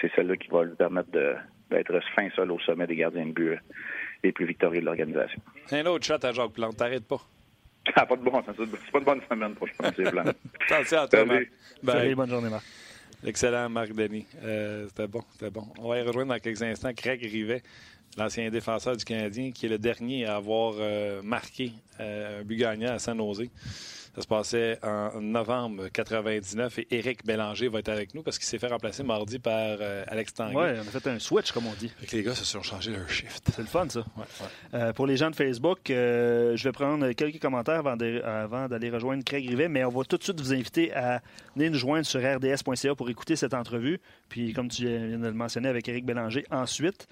c'est 0.00 0.10
celle-là 0.14 0.36
qui 0.36 0.48
va 0.48 0.64
lui 0.64 0.74
permettre 0.74 1.10
d'être 1.10 2.00
fin 2.14 2.28
seul 2.36 2.50
au 2.50 2.58
sommet 2.60 2.86
des 2.86 2.96
gardiens 2.96 3.26
de 3.26 3.32
but 3.32 3.50
euh, 3.50 3.56
les 4.22 4.32
plus 4.32 4.46
victorieux 4.46 4.80
de 4.80 4.86
l'organisation. 4.86 5.40
Un 5.72 5.86
autre 5.86 6.04
shot 6.06 6.24
à 6.24 6.32
Jacques 6.32 6.52
Plante, 6.52 6.76
t'arrêtes 6.76 7.06
pas. 7.06 7.20
Ah, 7.96 8.06
pas 8.06 8.16
de 8.16 8.22
bon 8.22 8.42
C'est 8.46 8.90
pas 8.92 9.00
de 9.00 9.04
bonne 9.04 9.20
semaine 9.28 9.54
pour 9.54 9.66
je 9.66 9.74
pense, 9.74 9.92
Attention 10.70 11.00
à 11.00 11.06
toi, 11.06 11.24
Marc. 11.26 11.50
Salut, 11.84 12.14
bonne 12.14 12.30
journée, 12.30 12.48
Marc. 12.48 12.64
Excellent, 13.26 13.68
Marc 13.68 13.92
Denis. 13.92 14.26
Euh, 14.42 14.86
c'était 14.88 15.06
bon, 15.06 15.20
c'était 15.32 15.50
bon. 15.50 15.66
On 15.78 15.90
va 15.90 15.98
y 15.98 16.02
rejoindre 16.02 16.32
dans 16.32 16.38
quelques 16.38 16.62
instants 16.62 16.92
Craig 16.94 17.20
Rivet 17.20 17.62
l'ancien 18.16 18.50
défenseur 18.50 18.96
du 18.96 19.04
Canadien, 19.04 19.50
qui 19.50 19.66
est 19.66 19.68
le 19.68 19.78
dernier 19.78 20.26
à 20.26 20.36
avoir 20.36 20.74
euh, 20.78 21.22
marqué 21.22 21.72
euh, 22.00 22.40
un 22.40 22.44
but 22.44 22.56
gagnant 22.56 22.92
à 22.92 22.98
San-Nosé. 22.98 23.50
Ça 24.14 24.22
se 24.22 24.26
passait 24.26 24.78
en 24.82 25.20
novembre 25.20 25.88
99 25.88 26.78
et 26.78 26.86
Éric 26.90 27.24
Bélanger 27.26 27.68
va 27.68 27.80
être 27.80 27.88
avec 27.88 28.14
nous 28.14 28.22
parce 28.22 28.38
qu'il 28.38 28.46
s'est 28.46 28.58
fait 28.58 28.68
remplacer 28.68 29.02
mardi 29.02 29.38
par 29.38 29.54
euh, 29.80 30.04
Alex 30.06 30.34
Tanguay. 30.34 30.72
Oui, 30.72 30.78
on 30.84 30.88
a 30.88 31.00
fait 31.00 31.06
un 31.08 31.18
switch, 31.18 31.52
comme 31.52 31.66
on 31.66 31.74
dit. 31.74 31.92
les 32.12 32.22
gars 32.22 32.34
se 32.34 32.44
sont 32.44 32.62
changés 32.62 32.92
leur 32.92 33.08
shift. 33.08 33.50
C'est 33.54 33.62
le 33.62 33.66
fun, 33.66 33.86
ça. 33.88 34.92
pour 34.92 35.06
les 35.06 35.16
gens 35.16 35.30
de 35.30 35.36
Facebook, 35.36 35.78
je 35.88 36.62
vais 36.62 36.72
prendre 36.72 37.10
quelques 37.12 37.40
commentaires 37.40 37.86
avant, 37.86 38.68
d'aller 38.68 38.90
rejoindre 38.90 39.24
Craig 39.24 39.48
Rivet, 39.48 39.68
mais 39.68 39.84
on 39.84 39.90
va 39.90 40.04
tout 40.04 40.16
de 40.16 40.22
suite 40.22 40.40
vous 40.40 40.52
inviter 40.52 40.92
à 40.92 41.20
venir 41.56 41.70
nous 41.70 41.78
joindre 41.78 42.06
sur 42.06 42.20
rds.ca 42.20 42.94
pour 42.94 43.10
écouter 43.10 43.36
cette 43.36 43.54
entrevue. 43.54 44.00
Puis, 44.28 44.52
comme 44.52 44.68
tu 44.68 44.86
viens 44.86 45.18
de 45.18 45.26
le 45.26 45.32
mentionner 45.32 45.68
avec 45.68 45.88
Éric 45.88 46.04
Bélanger, 46.04 46.44
ensuite. 46.50 47.06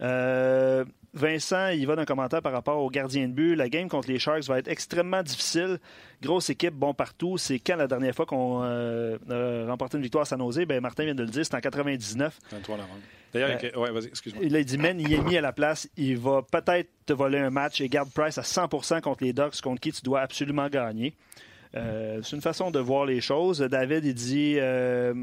Euh, 0.00 0.84
Vincent, 1.16 1.68
il 1.68 1.86
va 1.86 1.96
d'un 1.96 2.04
commentaire 2.04 2.42
par 2.42 2.52
rapport 2.52 2.78
au 2.78 2.90
gardien 2.90 3.26
de 3.26 3.32
but. 3.32 3.56
La 3.56 3.70
game 3.70 3.88
contre 3.88 4.08
les 4.08 4.18
Sharks 4.18 4.44
va 4.44 4.58
être 4.58 4.68
extrêmement 4.68 5.22
difficile. 5.22 5.78
Grosse 6.22 6.50
équipe, 6.50 6.74
bon 6.74 6.92
partout. 6.92 7.38
C'est 7.38 7.58
quand 7.58 7.76
la 7.76 7.86
dernière 7.86 8.14
fois 8.14 8.26
qu'on 8.26 8.62
euh, 8.62 9.16
a 9.30 9.70
remporté 9.70 9.96
une 9.96 10.02
victoire 10.02 10.22
à 10.22 10.24
San 10.26 10.38
Jose? 10.38 10.60
Ben, 10.66 10.80
Martin 10.80 11.04
vient 11.04 11.14
de 11.14 11.22
le 11.22 11.30
dire, 11.30 11.44
c'est 11.44 11.54
en 11.54 11.60
99. 11.60 12.38
23 12.52 12.78
D'ailleurs, 13.32 13.58
euh, 13.64 13.80
ouais, 13.80 13.90
vas-y, 13.90 14.06
excuse-moi. 14.06 14.44
Il 14.44 14.54
a 14.56 14.62
dit, 14.62 14.76
man, 14.76 15.00
il 15.00 15.12
est 15.12 15.22
mis 15.22 15.38
à 15.38 15.40
la 15.40 15.52
place. 15.52 15.88
Il 15.96 16.18
va 16.18 16.42
peut-être 16.42 16.90
te 17.06 17.14
voler 17.14 17.38
un 17.38 17.50
match 17.50 17.80
et 17.80 17.88
garde 17.88 18.10
Price 18.12 18.36
à 18.36 18.42
100% 18.42 19.00
contre 19.00 19.24
les 19.24 19.32
Ducks, 19.32 19.60
contre 19.62 19.80
qui 19.80 19.92
tu 19.92 20.02
dois 20.02 20.20
absolument 20.20 20.68
gagner. 20.68 21.14
Euh, 21.76 22.20
c'est 22.22 22.36
une 22.36 22.42
façon 22.42 22.70
de 22.70 22.78
voir 22.78 23.04
les 23.04 23.20
choses. 23.20 23.60
David, 23.60 24.04
il 24.04 24.14
dit. 24.14 24.56
Euh, 24.58 25.14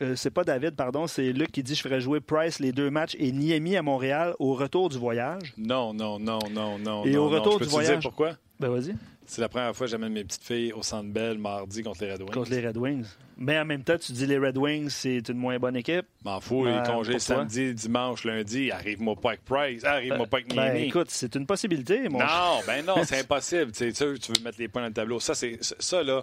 euh, 0.00 0.16
c'est 0.16 0.30
pas 0.30 0.42
David, 0.42 0.74
pardon, 0.74 1.06
c'est 1.06 1.32
Luc 1.32 1.52
qui 1.52 1.62
dit 1.62 1.74
je 1.74 1.82
ferais 1.82 2.00
jouer 2.00 2.20
Price 2.20 2.58
les 2.58 2.72
deux 2.72 2.90
matchs 2.90 3.14
et 3.18 3.30
Niemi 3.30 3.76
à 3.76 3.82
Montréal 3.82 4.34
au 4.40 4.54
retour 4.54 4.88
du 4.88 4.98
voyage. 4.98 5.54
Non, 5.56 5.94
non, 5.94 6.18
non, 6.18 6.40
non, 6.50 6.78
non. 6.78 7.04
Et 7.04 7.16
au 7.16 7.28
retour 7.28 7.60
du 7.60 7.66
voyage. 7.66 8.00
Dire 8.00 8.00
pourquoi? 8.00 8.32
Ben 8.58 8.68
vas-y. 8.68 8.94
C'est 9.24 9.40
la 9.40 9.48
première 9.48 9.74
fois 9.74 9.86
que 9.86 9.90
j'amène 9.90 10.12
mes 10.12 10.24
petites 10.24 10.42
filles 10.44 10.72
au 10.72 10.82
Centre 10.82 11.08
Bell 11.08 11.38
mardi 11.38 11.82
contre 11.82 12.04
les 12.04 12.12
Red 12.12 12.22
Wings. 12.22 12.32
Contre 12.32 12.50
les 12.50 12.66
Red 12.66 12.76
Wings. 12.76 13.06
Mais 13.36 13.58
en 13.58 13.64
même 13.64 13.82
temps, 13.82 13.96
tu 13.98 14.12
dis 14.12 14.26
les 14.26 14.38
Red 14.38 14.58
Wings, 14.58 14.90
c'est 14.90 15.28
une 15.28 15.38
moins 15.38 15.58
bonne 15.58 15.76
équipe. 15.76 16.06
M'en 16.24 16.40
fous, 16.40 16.66
les 16.66 16.82
congés 16.84 17.18
samedi, 17.18 17.72
dimanche, 17.74 18.24
lundi, 18.24 18.70
arrive-moi 18.70 19.16
pas 19.16 19.30
avec 19.30 19.44
Price, 19.44 19.84
arrive-moi 19.84 20.26
pas 20.26 20.38
avec 20.38 20.54
ben, 20.54 20.76
écoute, 20.76 21.10
c'est 21.10 21.34
une 21.34 21.46
possibilité, 21.46 22.08
mon 22.08 22.18
Non, 22.18 22.60
ben 22.66 22.84
non, 22.84 23.04
c'est 23.04 23.20
impossible. 23.20 23.72
tu, 23.72 23.92
tu 23.92 24.04
veux 24.04 24.44
mettre 24.44 24.58
les 24.58 24.68
points 24.68 24.82
dans 24.82 24.88
le 24.88 24.94
tableau. 24.94 25.18
Ça, 25.18 25.34
c'est 25.34 25.58
ça, 25.62 26.02
là, 26.02 26.22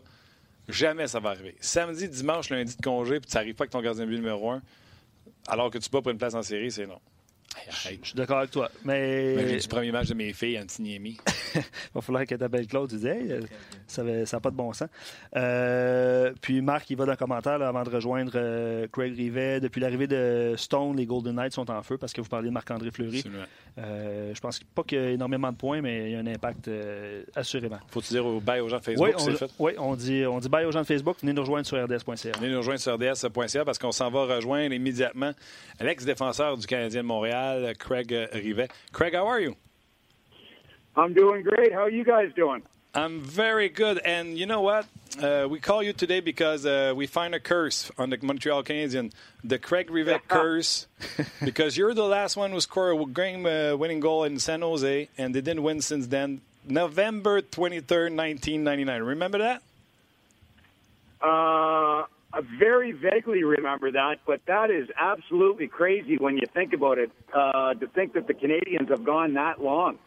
jamais 0.68 1.08
ça 1.08 1.20
va 1.20 1.32
arriver. 1.32 1.56
Samedi, 1.60 2.08
dimanche, 2.08 2.50
lundi 2.50 2.76
de 2.76 2.82
congé, 2.82 3.20
puis 3.20 3.30
tu 3.30 3.36
n'arrives 3.38 3.56
pas 3.56 3.64
avec 3.64 3.72
ton 3.72 3.82
gardien 3.82 4.06
de 4.06 4.10
but 4.10 4.18
numéro 4.18 4.52
un, 4.52 4.62
alors 5.48 5.72
que 5.72 5.78
tu 5.78 5.90
bats 5.90 6.02
pour 6.02 6.12
une 6.12 6.18
place 6.18 6.36
en 6.36 6.44
série, 6.44 6.72
c'est 6.72 6.86
non. 6.86 7.00
Je 7.70 8.08
suis 8.08 8.16
d'accord 8.16 8.40
avec 8.40 8.52
toi. 8.52 8.70
Mais. 8.84 9.36
mais 9.36 9.58
du 9.58 9.68
premier 9.68 9.92
match 9.92 10.08
de 10.08 10.14
mes 10.14 10.34
filles, 10.34 10.60
Antiniemi. 10.60 11.18
Il 11.56 11.62
va 11.96 12.02
falloir 12.02 12.26
que 12.26 12.36
ta 12.36 12.48
belle 12.48 12.68
Claude 12.68 12.90
dise 12.90 13.06
hey, 13.06 13.40
ça 13.88 14.04
n'a 14.04 14.40
pas 14.40 14.52
de 14.52 14.56
bon 14.56 14.74
sens. 14.74 14.90
Euh, 15.36 16.34
puis 16.42 16.62
Marc, 16.62 16.90
il 16.90 16.98
va 16.98 17.06
dans 17.06 17.12
le 17.12 17.18
commentaire 17.18 17.62
avant 17.62 17.84
de 17.84 17.90
rejoindre 17.90 18.34
euh, 18.36 18.88
Craig 18.92 19.16
Rivet. 19.16 19.60
Depuis 19.60 19.82
l'arrivée 19.82 20.08
de 20.08 20.54
Stone, 20.58 20.96
les 20.98 21.06
Golden 21.06 21.36
Knights 21.36 21.54
sont 21.54 21.70
en 21.70 21.82
feu 21.84 21.98
parce 21.98 22.14
que 22.14 22.22
vous 22.22 22.30
parlez 22.30 22.50
de 22.50 22.54
Marc-André 22.54 22.92
Fleury. 22.92 23.24
Euh, 23.78 24.34
je 24.34 24.40
pense 24.40 24.60
pas 24.76 24.84
qu'il 24.84 24.98
y 24.98 25.02
a 25.02 25.10
énormément 25.12 25.52
de 25.52 25.58
points, 25.58 25.82
mais 25.82 26.10
il 26.10 26.12
y 26.12 26.16
a 26.16 26.20
un 26.20 26.28
impact 26.28 26.68
euh, 26.68 27.24
assurément. 27.36 27.80
Faut-tu 27.90 28.10
dire 28.10 28.26
au 28.26 28.40
bye 28.40 28.60
aux 28.60 28.68
gens 28.68 28.80
de 28.80 28.84
Facebook 28.84 29.08
oui, 29.08 29.14
on, 29.18 29.36
fait? 29.36 29.52
Oui, 29.60 29.72
on 29.78 29.96
dit, 29.96 30.26
on 30.26 30.40
dit 30.40 30.50
bye 30.50 30.66
aux 30.66 30.72
gens 30.72 30.82
de 30.82 30.88
Facebook. 30.88 31.18
Venez 31.22 31.34
nous 31.34 31.42
rejoindre 31.42 31.66
sur 31.66 31.78
rds.ca. 31.84 32.32
Venez 32.40 32.52
nous 32.52 32.58
rejoindre 32.58 32.80
sur 32.80 32.96
rds.ca 32.96 33.66
parce 33.66 33.78
qu'on 33.78 33.92
s'en 33.92 34.10
va 34.10 34.36
rejoindre 34.36 34.74
immédiatement 34.74 35.32
l'ex-défenseur 35.80 36.58
du 36.58 36.68
Canadien 36.68 37.02
de 37.02 37.08
Montréal, 37.08 37.39
Craig 37.80 38.12
Rivet. 38.12 38.72
Craig, 38.92 39.14
how 39.14 39.28
are 39.28 39.40
you? 39.40 39.56
I'm 40.96 41.14
doing 41.14 41.44
great. 41.44 41.72
How 41.72 41.84
are 41.84 41.90
you 41.90 42.04
guys 42.04 42.32
doing? 42.36 42.62
I'm 42.94 43.22
very 43.22 43.70
good. 43.70 44.00
And 44.00 44.38
you 44.38 44.46
know 44.46 44.62
what? 44.62 44.86
Uh, 45.22 45.48
we 45.50 45.60
call 45.60 45.84
you 45.84 45.94
today 45.94 46.20
because 46.20 46.66
uh, 46.66 46.94
we 46.96 47.08
find 47.08 47.36
a 47.36 47.40
curse 47.40 47.92
on 47.98 48.10
the 48.10 48.18
Montreal 48.22 48.64
Canadiens, 48.64 49.12
the 49.44 49.60
Craig 49.60 49.90
Rivet 49.92 50.28
curse, 50.28 50.88
because 51.44 51.78
you're 51.78 51.94
the 51.94 52.04
last 52.04 52.36
one 52.36 52.52
who 52.52 52.60
scored 52.60 53.00
a 53.00 53.06
game 53.06 53.46
uh, 53.46 53.76
winning 53.76 54.00
goal 54.00 54.24
in 54.24 54.40
San 54.40 54.62
Jose, 54.62 55.10
and 55.18 55.36
they 55.36 55.42
didn't 55.42 55.64
win 55.64 55.82
since 55.82 56.08
then. 56.08 56.42
November 56.68 57.42
23rd, 57.42 58.16
1999. 58.16 59.02
Remember 59.02 59.38
that? 59.40 59.62
Uh, 61.22 62.04
I 62.32 62.42
very 62.60 62.92
vaguely 62.92 63.44
remember 63.44 63.92
that, 63.92 64.18
but 64.28 64.42
that 64.46 64.70
is 64.70 64.88
absolutely 65.00 65.68
crazy 65.68 66.18
when 66.18 66.38
you 66.38 66.44
think 66.54 66.74
about 66.74 67.00
it. 67.00 67.12
Uh, 67.34 67.74
to 67.74 67.88
think 67.88 68.14
that 68.14 68.28
the 68.28 68.36
Canadians 68.36 68.90
have 68.90 69.04
gone 69.04 69.34
that 69.34 69.62
long. 69.62 69.98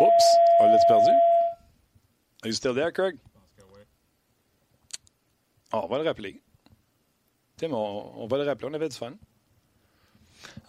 Oups, 0.00 0.26
on 0.60 0.70
l'a 0.70 0.78
perdu? 0.88 1.10
Are 2.44 2.48
you 2.48 2.52
still 2.52 2.74
there, 2.74 2.92
Craig? 2.92 3.18
Oh, 5.72 5.80
on 5.80 5.88
va 5.88 5.98
le 5.98 6.04
rappeler. 6.04 6.40
Tim, 7.56 7.72
on, 7.72 8.12
on, 8.16 8.26
va 8.28 8.38
le 8.38 8.44
rappeler. 8.44 8.68
On 8.70 8.74
avait 8.74 8.88
du 8.88 8.96
fun. 8.96 9.14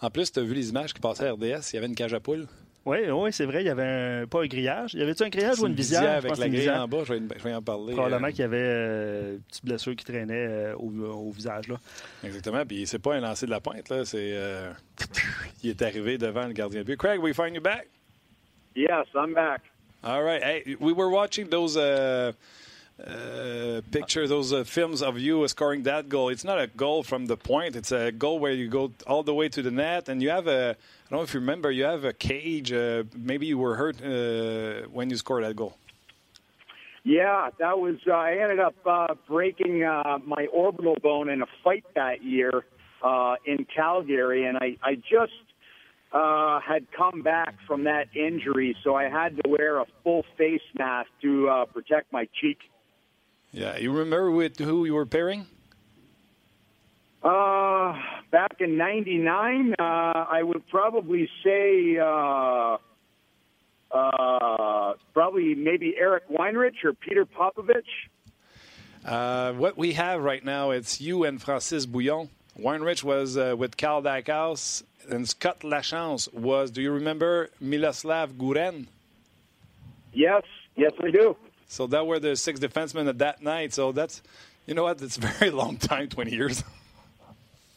En 0.02 0.10
plus, 0.10 0.32
tu 0.32 0.40
as 0.40 0.42
vu 0.42 0.54
les 0.54 0.70
images 0.70 0.92
qui 0.92 1.00
passaient 1.00 1.28
à 1.28 1.32
RDS. 1.32 1.70
Il 1.72 1.76
y 1.76 1.78
avait 1.78 1.86
une 1.86 1.94
cage 1.94 2.12
à 2.12 2.20
poules. 2.20 2.48
Oui, 2.86 2.98
oui, 3.10 3.32
c'est 3.32 3.44
vrai. 3.44 3.62
Il 3.62 3.66
y 3.66 3.70
avait 3.70 4.22
un, 4.22 4.26
pas 4.26 4.42
un 4.42 4.46
grillage. 4.46 4.94
Y 4.94 5.02
avait-tu 5.02 5.22
un 5.22 5.28
grillage 5.28 5.60
ou 5.60 5.66
une 5.66 5.74
visière? 5.74 6.00
visière 6.00 6.16
avec 6.16 6.36
la 6.38 6.48
grille 6.48 6.70
en 6.70 6.88
bas. 6.88 7.04
Je 7.04 7.12
vais, 7.14 7.20
je 7.36 7.44
vais, 7.44 7.54
en 7.54 7.62
parler. 7.62 7.92
Probablement 7.92 8.28
euh... 8.28 8.30
qu'il 8.30 8.40
y 8.40 8.44
avait 8.44 8.56
euh, 8.58 9.32
une 9.34 9.40
petite 9.42 9.64
blessure 9.64 9.96
qui 9.96 10.04
traînait 10.04 10.46
euh, 10.48 10.74
au, 10.76 10.88
au, 10.88 11.30
visage. 11.30 11.68
Là. 11.68 11.76
Exactement. 12.24 12.64
Puis 12.64 12.86
c'est 12.86 12.98
pas 12.98 13.14
un 13.14 13.20
lancer 13.20 13.44
de 13.44 13.50
la 13.50 13.60
pointe. 13.60 13.88
Là. 13.90 14.04
C'est, 14.06 14.32
euh, 14.32 14.72
il 15.62 15.70
est 15.70 15.82
arrivé 15.82 16.16
devant 16.16 16.46
le 16.46 16.54
gardien 16.54 16.80
de 16.80 16.86
but. 16.86 16.96
Craig, 16.96 17.20
we 17.20 17.34
find 17.34 17.54
you 17.54 17.60
back? 17.60 17.86
Yes, 18.74 19.06
I'm 19.14 19.34
back. 19.34 19.62
All 20.02 20.22
right. 20.22 20.42
Hey, 20.42 20.76
we 20.80 20.94
were 20.94 21.10
watching 21.10 21.50
those 21.50 21.76
uh, 21.76 22.32
uh, 23.06 23.82
pictures, 23.90 24.30
those 24.30 24.54
uh, 24.54 24.64
films 24.64 25.02
of 25.02 25.18
you 25.18 25.46
scoring 25.48 25.82
that 25.82 26.08
goal. 26.08 26.30
It's 26.30 26.44
not 26.44 26.58
a 26.58 26.66
goal 26.68 27.02
from 27.02 27.26
the 27.26 27.36
point. 27.36 27.76
It's 27.76 27.92
a 27.92 28.10
goal 28.10 28.38
where 28.38 28.52
you 28.52 28.68
go 28.68 28.92
all 29.06 29.22
the 29.22 29.34
way 29.34 29.50
to 29.50 29.60
the 29.60 29.70
net, 29.70 30.08
and 30.08 30.22
you 30.22 30.30
have 30.30 30.46
a. 30.46 30.76
I 31.10 31.14
don't 31.14 31.18
know 31.18 31.24
if 31.24 31.34
you 31.34 31.40
remember. 31.40 31.72
You 31.72 31.84
have 31.84 32.04
a 32.04 32.12
cage. 32.12 32.72
Uh, 32.72 33.02
maybe 33.16 33.46
you 33.46 33.58
were 33.58 33.74
hurt 33.74 34.00
uh, 34.00 34.86
when 34.88 35.10
you 35.10 35.16
scored 35.16 35.42
that 35.42 35.56
goal. 35.56 35.76
Yeah, 37.02 37.50
that 37.58 37.80
was. 37.80 37.96
Uh, 38.06 38.12
I 38.12 38.36
ended 38.36 38.60
up 38.60 38.76
breaking 39.26 39.80
my 39.80 40.46
orbital 40.52 40.96
bone 41.02 41.28
in 41.28 41.42
a 41.42 41.46
fight 41.64 41.84
that 41.96 42.22
year 42.22 42.64
in 43.44 43.66
Calgary, 43.74 44.46
and 44.46 44.56
I, 44.58 44.76
I 44.84 44.94
just 44.94 45.32
uh, 46.12 46.60
had 46.60 46.86
come 46.96 47.22
back 47.22 47.54
from 47.66 47.84
that 47.84 48.06
injury, 48.14 48.76
so 48.84 48.94
I 48.94 49.08
had 49.08 49.36
to 49.42 49.48
wear 49.48 49.80
a 49.80 49.86
full 50.04 50.24
face 50.36 50.60
mask 50.78 51.08
to 51.22 51.48
uh, 51.48 51.64
protect 51.66 52.12
my 52.12 52.28
cheek. 52.40 52.58
Yeah, 53.52 53.76
you 53.78 53.90
remember 53.90 54.30
with 54.30 54.58
who 54.58 54.84
you 54.84 54.94
were 54.94 55.06
pairing? 55.06 55.46
Uh, 57.22 57.94
back 58.30 58.56
in 58.60 58.76
'99, 58.76 59.74
uh, 59.78 59.82
I 59.82 60.42
would 60.42 60.66
probably 60.68 61.28
say 61.44 61.98
uh, 61.98 62.78
uh, 63.90 64.94
probably 65.12 65.54
maybe 65.54 65.94
Eric 65.98 66.28
Weinrich 66.30 66.84
or 66.84 66.94
Peter 66.94 67.26
Popovich. 67.26 67.82
Uh, 69.04 69.52
what 69.52 69.76
we 69.76 69.92
have 69.94 70.22
right 70.22 70.44
now, 70.44 70.70
it's 70.70 71.00
you 71.00 71.24
and 71.24 71.40
Francis 71.42 71.86
Bouillon. 71.86 72.28
Weinrich 72.58 73.02
was 73.02 73.36
uh, 73.36 73.54
with 73.56 73.76
Cal 73.76 74.02
Dackhouse 74.02 74.82
and 75.08 75.28
Scott 75.28 75.60
Lachance 75.60 76.32
was, 76.32 76.70
do 76.70 76.82
you 76.82 76.92
remember 76.92 77.50
Miloslav 77.62 78.28
Guren? 78.36 78.86
Yes, 80.12 80.42
yes, 80.76 80.92
I 81.02 81.10
do. 81.10 81.36
So 81.68 81.86
that 81.88 82.06
were 82.06 82.18
the 82.18 82.36
six 82.36 82.60
defensemen 82.60 83.08
at 83.08 83.18
that 83.18 83.42
night. 83.42 83.72
So 83.72 83.92
that's, 83.92 84.22
you 84.66 84.74
know 84.74 84.84
what, 84.84 85.00
it's 85.00 85.16
a 85.16 85.20
very 85.38 85.50
long 85.50 85.76
time, 85.76 86.08
20 86.08 86.30
years. 86.30 86.64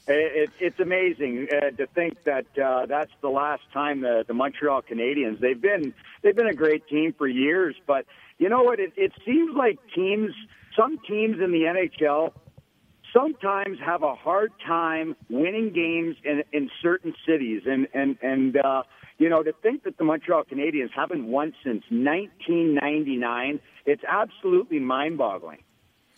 It, 0.06 0.50
it's 0.60 0.80
amazing 0.80 1.48
uh, 1.50 1.72
to 1.78 1.88
think 1.88 2.24
that 2.26 2.46
uh, 2.58 2.86
that's 2.88 3.12
the 3.22 3.30
last 3.30 3.64
time 3.72 4.02
the, 4.02 4.26
the 4.28 4.34
Montreal 4.34 4.82
Canadiens. 4.82 5.40
They've 5.40 5.60
been 5.60 5.94
they've 6.22 6.36
been 6.36 6.48
a 6.48 6.54
great 6.54 6.88
team 6.88 7.14
for 7.18 7.28
years, 7.28 7.76
but 7.88 8.06
you 8.38 8.50
know 8.50 8.64
what? 8.64 8.80
It, 8.80 8.94
it 8.98 9.14
seems 9.26 9.56
like 9.56 9.80
teams, 9.96 10.34
some 10.76 11.00
teams 11.08 11.40
in 11.42 11.52
the 11.52 11.62
NHL, 11.62 12.34
sometimes 13.14 13.78
have 13.80 14.04
a 14.04 14.16
hard 14.16 14.52
time 14.66 15.16
winning 15.30 15.72
games 15.72 16.18
in, 16.24 16.44
in 16.52 16.70
certain 16.82 17.14
cities. 17.26 17.62
And, 17.66 17.88
and, 17.94 18.18
and 18.22 18.58
uh, 18.58 18.84
you 19.18 19.30
know, 19.30 19.44
to 19.44 19.54
think 19.54 19.84
that 19.84 19.98
the 19.98 20.04
Montreal 20.04 20.44
Canadiens 20.44 20.90
haven't 20.94 21.26
won 21.28 21.54
since 21.64 21.84
1999, 21.90 23.60
it's 23.86 24.04
absolutely 24.08 24.80
mind 24.80 25.18
boggling. 25.18 25.60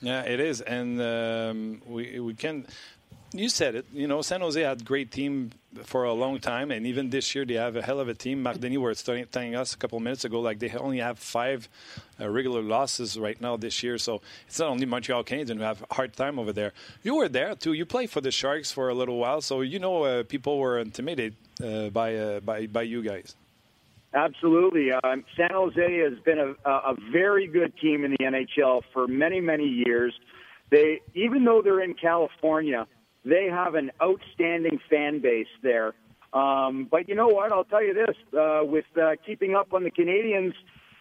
Yeah, 0.02 0.22
it 0.22 0.40
is. 0.40 0.62
And 0.62 1.02
um, 1.02 1.82
we, 1.86 2.20
we 2.20 2.34
can 2.34 2.66
you 3.38 3.50
said 3.50 3.76
it. 3.76 3.86
You 3.94 4.08
know, 4.08 4.22
San 4.22 4.42
Jose 4.42 4.60
had 4.60 4.86
great 4.86 5.12
team 5.12 5.52
for 5.84 6.04
a 6.06 6.14
long 6.14 6.40
time, 6.40 6.72
and 6.72 6.86
even 6.88 7.10
this 7.10 7.36
year 7.36 7.46
they 7.46 7.56
have 7.56 7.76
a 7.76 7.82
hell 7.82 8.00
of 8.00 8.08
a 8.08 8.14
team. 8.14 8.44
Marc 8.44 8.60
Denis 8.60 8.78
was 8.78 9.04
telling 9.04 9.56
us 9.56 9.74
a 9.74 9.78
couple 9.78 10.00
minutes 10.00 10.26
ago, 10.26 10.40
like 10.40 10.60
they 10.60 10.72
only 10.72 11.00
have 11.00 11.20
five 11.20 11.68
uh, 12.20 12.30
regular 12.30 12.62
losses 12.62 13.18
right 13.20 13.40
now 13.40 13.58
this 13.58 13.84
year. 13.84 13.98
So 13.98 14.22
it's 14.48 14.60
not 14.60 14.70
only 14.70 14.86
Montreal 14.86 15.24
Canadiens 15.24 15.58
who 15.58 15.64
have 15.64 15.84
a 15.90 15.94
hard 15.94 16.16
time 16.16 16.40
over 16.40 16.54
there. 16.54 16.74
You 17.04 17.16
were 17.16 17.30
there 17.30 17.56
too. 17.56 17.74
You 17.74 17.86
played 17.86 18.10
for 18.10 18.22
the 18.22 18.32
Sharks 18.32 18.72
for 18.72 18.90
a 18.90 18.94
little 18.94 19.18
while, 19.18 19.42
so 19.42 19.62
you 19.62 19.80
know 19.80 20.04
uh, 20.04 20.24
people 20.24 20.58
were 20.58 20.80
intimidated 20.80 21.36
uh, 21.64 21.90
by 21.90 22.16
uh, 22.16 22.40
by 22.40 22.68
by 22.68 22.84
you 22.84 23.02
guys. 23.02 23.36
Absolutely. 24.16 24.94
Um, 24.94 25.26
San 25.36 25.50
Jose 25.52 26.00
has 26.00 26.18
been 26.20 26.40
a, 26.40 26.70
a 26.70 26.96
very 27.12 27.48
good 27.48 27.74
team 27.78 28.06
in 28.06 28.12
the 28.12 28.18
NHL 28.18 28.84
for 28.94 29.08
many, 29.08 29.42
many 29.42 29.66
years. 29.66 30.18
They, 30.70 31.02
even 31.14 31.44
though 31.44 31.62
they're 31.62 31.82
in 31.82 31.96
California, 31.96 32.88
they 33.26 33.48
have 33.50 33.76
an 33.76 33.92
outstanding 34.02 34.80
fan 34.90 35.22
base 35.22 35.48
there. 35.64 35.94
Um, 36.34 36.88
but 36.90 37.10
you 37.10 37.16
know 37.16 37.28
what? 37.28 37.52
I'll 37.52 37.64
tell 37.64 37.84
you 37.84 37.94
this: 37.94 38.16
uh, 38.38 38.62
with 38.64 38.86
uh, 39.02 39.12
keeping 39.26 39.56
up 39.56 39.74
on 39.74 39.84
the 39.84 39.92
Canadians, 39.92 40.54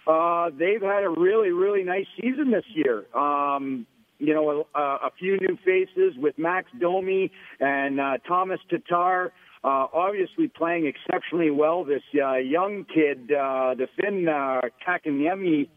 uh, 0.07 0.51
they've 0.57 0.83
had 0.83 1.05
a 1.05 1.11
really, 1.11 1.51
really 1.51 1.83
nice 1.83 2.07
season 2.21 2.51
this 2.51 2.65
year. 2.75 3.05
Um, 3.15 3.87
you 4.19 4.33
know, 4.33 4.67
a, 4.75 4.79
a 4.79 5.11
few 5.19 5.39
new 5.39 5.59
faces 5.65 6.15
with 6.17 6.39
Max 6.39 6.71
Domi 6.81 7.33
and 7.61 8.01
uh, 8.01 8.19
Thomas 8.27 8.61
Tatar. 8.71 9.33
Uh, 9.65 9.87
obviously 9.95 10.47
playing 10.47 10.87
exceptionally 10.87 11.51
well. 11.51 11.85
This 11.85 12.03
uh, 12.23 12.35
young 12.35 12.85
kid, 12.85 13.33
uh, 13.33 13.75
the 13.75 13.89
Finn 13.99 14.29
uh, 14.29 14.61
Kakanyemi, 14.87 15.69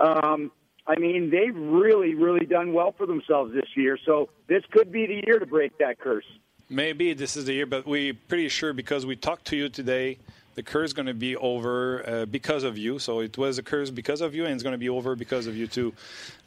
um, 0.00 0.50
I 0.86 0.98
mean, 0.98 1.30
they've 1.30 1.56
really, 1.56 2.14
really 2.14 2.46
done 2.46 2.72
well 2.72 2.92
for 2.92 3.06
themselves 3.06 3.54
this 3.54 3.68
year. 3.74 3.98
So 4.04 4.28
this 4.48 4.62
could 4.70 4.92
be 4.92 5.06
the 5.06 5.22
year 5.26 5.38
to 5.38 5.46
break 5.46 5.78
that 5.78 5.98
curse. 5.98 6.26
Maybe 6.68 7.14
this 7.14 7.36
is 7.36 7.46
the 7.46 7.54
year, 7.54 7.66
but 7.66 7.86
we're 7.86 8.14
pretty 8.28 8.48
sure 8.48 8.72
because 8.72 9.06
we 9.06 9.16
talked 9.16 9.46
to 9.46 9.56
you 9.56 9.68
today, 9.68 10.18
the 10.54 10.62
curse 10.62 10.90
is 10.90 10.92
going 10.92 11.06
to 11.06 11.14
be 11.14 11.36
over 11.36 12.08
uh, 12.08 12.26
because 12.26 12.64
of 12.64 12.78
you. 12.78 12.98
So 12.98 13.20
it 13.20 13.36
was 13.36 13.58
a 13.58 13.62
curse 13.62 13.90
because 13.90 14.20
of 14.20 14.34
you, 14.34 14.44
and 14.44 14.54
it's 14.54 14.62
going 14.62 14.72
to 14.72 14.78
be 14.78 14.88
over 14.88 15.16
because 15.16 15.46
of 15.46 15.56
you 15.56 15.66
too. 15.66 15.92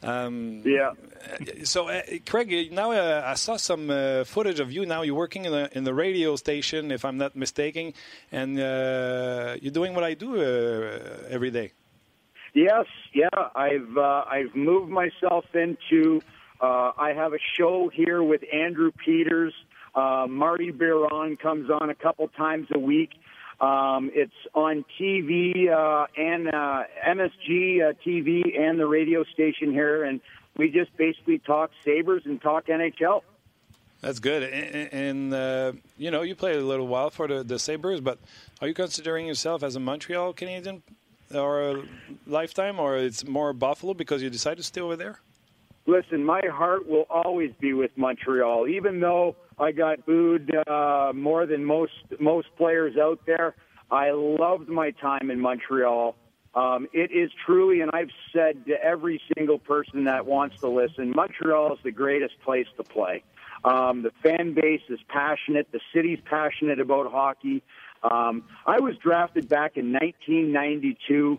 Um, 0.02 0.62
yeah. 0.64 0.92
So, 1.64 1.88
uh, 1.88 2.02
Craig, 2.26 2.72
now 2.72 2.92
uh, 2.92 3.22
I 3.24 3.34
saw 3.34 3.56
some 3.56 3.90
uh, 3.90 4.24
footage 4.24 4.60
of 4.60 4.72
you. 4.72 4.86
Now 4.86 5.02
you're 5.02 5.14
working 5.14 5.44
in 5.44 5.52
the 5.52 5.76
in 5.76 5.84
the 5.84 5.94
radio 5.94 6.36
station, 6.36 6.90
if 6.90 7.04
I'm 7.04 7.18
not 7.18 7.36
mistaken, 7.36 7.92
and 8.32 8.58
uh, 8.58 9.56
you're 9.60 9.72
doing 9.72 9.94
what 9.94 10.04
I 10.04 10.14
do 10.14 10.40
uh, 10.40 11.28
every 11.28 11.50
day. 11.50 11.72
Yes, 12.54 12.86
yeah, 13.12 13.28
I've 13.54 13.96
uh, 13.96 14.24
I've 14.28 14.54
moved 14.54 14.90
myself 14.90 15.44
into. 15.54 16.20
Uh, 16.60 16.92
I 16.98 17.12
have 17.14 17.34
a 17.34 17.38
show 17.56 17.88
here 17.88 18.22
with 18.22 18.42
Andrew 18.52 18.90
Peters. 19.04 19.54
Uh, 19.94 20.26
Marty 20.28 20.70
Biron 20.70 21.36
comes 21.36 21.70
on 21.70 21.90
a 21.90 21.94
couple 21.94 22.26
times 22.28 22.68
a 22.74 22.78
week. 22.78 23.10
Um, 23.60 24.10
it's 24.14 24.32
on 24.54 24.84
TV 25.00 25.68
uh, 25.68 26.06
and 26.16 26.48
uh, 26.48 26.84
MSG 27.06 27.90
uh, 27.90 27.92
TV 28.06 28.58
and 28.58 28.78
the 28.78 28.86
radio 28.86 29.24
station 29.24 29.72
here, 29.72 30.04
and 30.04 30.20
we 30.56 30.70
just 30.70 30.96
basically 30.96 31.38
talk 31.38 31.70
Sabers 31.84 32.22
and 32.24 32.40
talk 32.40 32.66
NHL. 32.66 33.22
That's 34.00 34.20
good. 34.20 34.44
And, 34.44 34.92
and 34.92 35.34
uh, 35.34 35.72
you 35.96 36.12
know, 36.12 36.22
you 36.22 36.36
played 36.36 36.56
a 36.56 36.64
little 36.64 36.86
while 36.86 37.10
for 37.10 37.26
the, 37.26 37.42
the 37.42 37.58
Sabres, 37.58 38.00
but 38.00 38.18
are 38.60 38.68
you 38.68 38.74
considering 38.74 39.26
yourself 39.26 39.64
as 39.64 39.74
a 39.74 39.80
Montreal 39.80 40.34
Canadian 40.34 40.82
or 41.34 41.84
lifetime, 42.26 42.78
or 42.78 42.96
it's 42.96 43.26
more 43.26 43.52
Buffalo 43.52 43.94
because 43.94 44.22
you 44.22 44.30
decided 44.30 44.58
to 44.58 44.62
stay 44.62 44.80
over 44.80 44.96
there? 44.96 45.20
Listen, 45.86 46.24
my 46.24 46.42
heart 46.50 46.86
will 46.86 47.06
always 47.08 47.50
be 47.60 47.72
with 47.72 47.90
Montreal, 47.96 48.68
even 48.68 49.00
though 49.00 49.36
I 49.58 49.72
got 49.72 50.04
booed 50.04 50.54
uh, 50.66 51.12
more 51.14 51.46
than 51.46 51.64
most 51.64 51.92
most 52.20 52.48
players 52.56 52.96
out 52.96 53.20
there. 53.26 53.54
I 53.90 54.10
loved 54.10 54.68
my 54.68 54.90
time 54.90 55.30
in 55.30 55.40
Montreal. 55.40 56.14
Um, 56.54 56.88
it 56.92 57.10
is 57.10 57.30
truly, 57.46 57.80
and 57.80 57.90
I've 57.94 58.10
said 58.32 58.66
to 58.66 58.74
every 58.82 59.20
single 59.34 59.58
person 59.58 60.04
that 60.04 60.26
wants 60.26 60.60
to 60.60 60.68
listen, 60.68 61.12
Montreal 61.14 61.74
is 61.74 61.78
the 61.82 61.92
greatest 61.92 62.34
place 62.40 62.66
to 62.76 62.82
play. 62.82 63.22
Um, 63.64 64.02
the 64.02 64.10
fan 64.22 64.54
base 64.54 64.82
is 64.88 65.00
passionate. 65.08 65.68
The 65.72 65.80
city's 65.94 66.20
passionate 66.24 66.80
about 66.80 67.10
hockey. 67.10 67.62
Um, 68.02 68.44
I 68.66 68.80
was 68.80 68.96
drafted 68.96 69.48
back 69.48 69.76
in 69.76 69.92
1992 69.92 71.38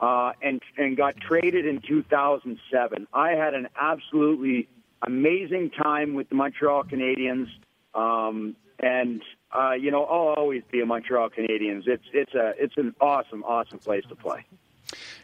uh, 0.00 0.32
and 0.42 0.62
and 0.76 0.96
got 0.96 1.16
traded 1.16 1.66
in 1.66 1.80
2007. 1.80 3.06
I 3.12 3.30
had 3.30 3.54
an 3.54 3.68
absolutely 3.80 4.68
amazing 5.06 5.70
time 5.70 6.14
with 6.14 6.28
the 6.28 6.34
Montreal 6.34 6.84
Canadiens, 6.84 7.48
um, 7.94 8.56
and 8.78 9.22
uh, 9.52 9.72
you 9.72 9.90
know 9.90 10.04
I'll 10.04 10.34
always 10.36 10.62
be 10.70 10.80
a 10.80 10.86
Montreal 10.86 11.30
Canadiens. 11.30 11.86
It's 11.86 12.04
it's 12.12 12.34
a 12.34 12.52
it's 12.58 12.76
an 12.76 12.94
awesome 13.00 13.42
awesome 13.44 13.78
place 13.78 14.04
to 14.08 14.14
play. 14.14 14.44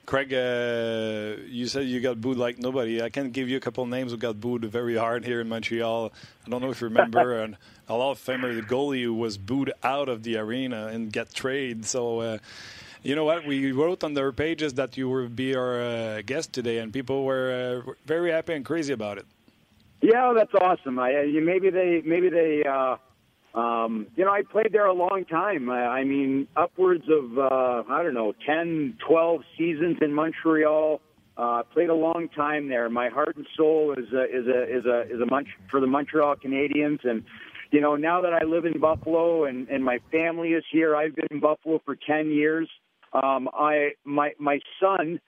Craig, 0.07 0.35
uh, 0.35 1.43
you 1.49 1.67
said 1.67 1.87
you 1.87 2.01
got 2.01 2.21
booed 2.21 2.37
like 2.37 2.59
nobody. 2.59 3.01
I 3.01 3.09
can 3.09 3.31
give 3.31 3.49
you 3.49 3.57
a 3.57 3.61
couple 3.61 3.87
names 3.87 4.13
who 4.13 4.19
got 4.19 4.39
booed 4.39 4.65
very 4.67 4.97
hard 4.97 5.25
here 5.25 5.41
in 5.41 5.49
Montreal. 5.49 6.13
I 6.47 6.51
don't 6.51 6.61
know 6.61 6.71
if 6.71 6.81
you 6.81 6.89
remember, 6.89 7.39
and 7.43 7.57
a 7.89 7.95
lot 7.97 8.11
of 8.11 8.19
Famer, 8.19 8.55
the 8.55 8.63
goalie 8.63 9.05
who 9.05 9.15
was 9.15 9.39
booed 9.39 9.73
out 9.83 10.09
of 10.09 10.23
the 10.23 10.37
arena 10.37 10.89
and 10.89 11.11
get 11.13 11.33
traded. 11.33 11.87
So, 11.87 12.21
uh, 12.21 12.39
you 13.03 13.15
know 13.15 13.25
what? 13.25 13.47
We 13.47 13.73
wrote 13.73 14.05
on 14.05 14.13
their 14.13 14.31
pages 14.33 14.75
that 14.75 14.97
you 14.99 15.09
would 15.09 15.35
be 15.35 15.55
our 15.55 15.81
uh, 15.81 16.23
guest 16.23 16.53
today, 16.53 16.79
and 16.79 16.93
people 16.93 17.25
were 17.25 17.83
uh, 17.87 17.93
very 18.05 18.31
happy 18.31 18.53
and 18.53 18.65
crazy 18.65 18.93
about 18.93 19.17
it. 19.19 19.27
Yeah, 20.03 20.35
that's 20.37 20.53
awesome. 20.55 20.99
I, 20.99 21.25
maybe 21.43 21.71
they 21.71 22.03
maybe 22.05 22.29
they 22.29 22.63
uh, 22.65 22.97
um, 23.55 24.09
you 24.17 24.25
know, 24.25 24.33
I 24.33 24.43
played 24.43 24.73
there 24.73 24.87
a 24.87 24.93
long 24.93 25.25
time. 25.25 25.71
I, 25.71 25.87
I 25.87 26.05
mean, 26.05 26.49
upwards 26.57 27.05
of, 27.09 27.39
uh, 27.39 27.85
I 27.89 28.03
don't 28.03 28.15
know, 28.15 28.33
10, 28.45 28.99
12 29.07 29.41
seasons 29.57 29.99
in 30.03 30.13
Montreal. 30.13 31.01
Uh, 31.37 31.63
played 31.73 31.89
a 31.89 31.95
long 31.95 32.29
time 32.35 32.69
there. 32.69 32.89
My 32.89 33.09
heart 33.09 33.37
and 33.37 33.47
soul 33.57 33.95
is 33.97 34.13
a, 34.13 34.25
is 34.25 34.47
a, 34.47 34.79
is 34.79 34.85
a, 34.87 35.03
is 35.03 35.21
a 35.21 35.27
Mont- 35.27 35.47
for 35.71 35.81
the 35.81 35.87
Montreal 35.87 36.37
Canadiens. 36.37 36.99
And, 37.05 37.25
you 37.71 37.81
know, 37.81 37.95
now 37.95 38.21
that 38.23 38.33
I 38.33 38.45
live 38.45 38.65
in 38.65 38.81
Buffalo 38.81 39.45
and, 39.45 39.69
and 39.69 39.85
my 39.85 39.99
family 40.11 40.51
is 40.51 40.65
here, 40.71 40.97
I've 40.97 41.15
been 41.15 41.29
in 41.31 41.41
Buffalo 41.41 41.81
for 41.85 41.97
10 41.97 42.31
years. 42.31 42.69
Um, 43.13 43.49
I, 43.55 43.91
my, 44.05 44.33
my 44.39 44.59
son, 44.81 45.21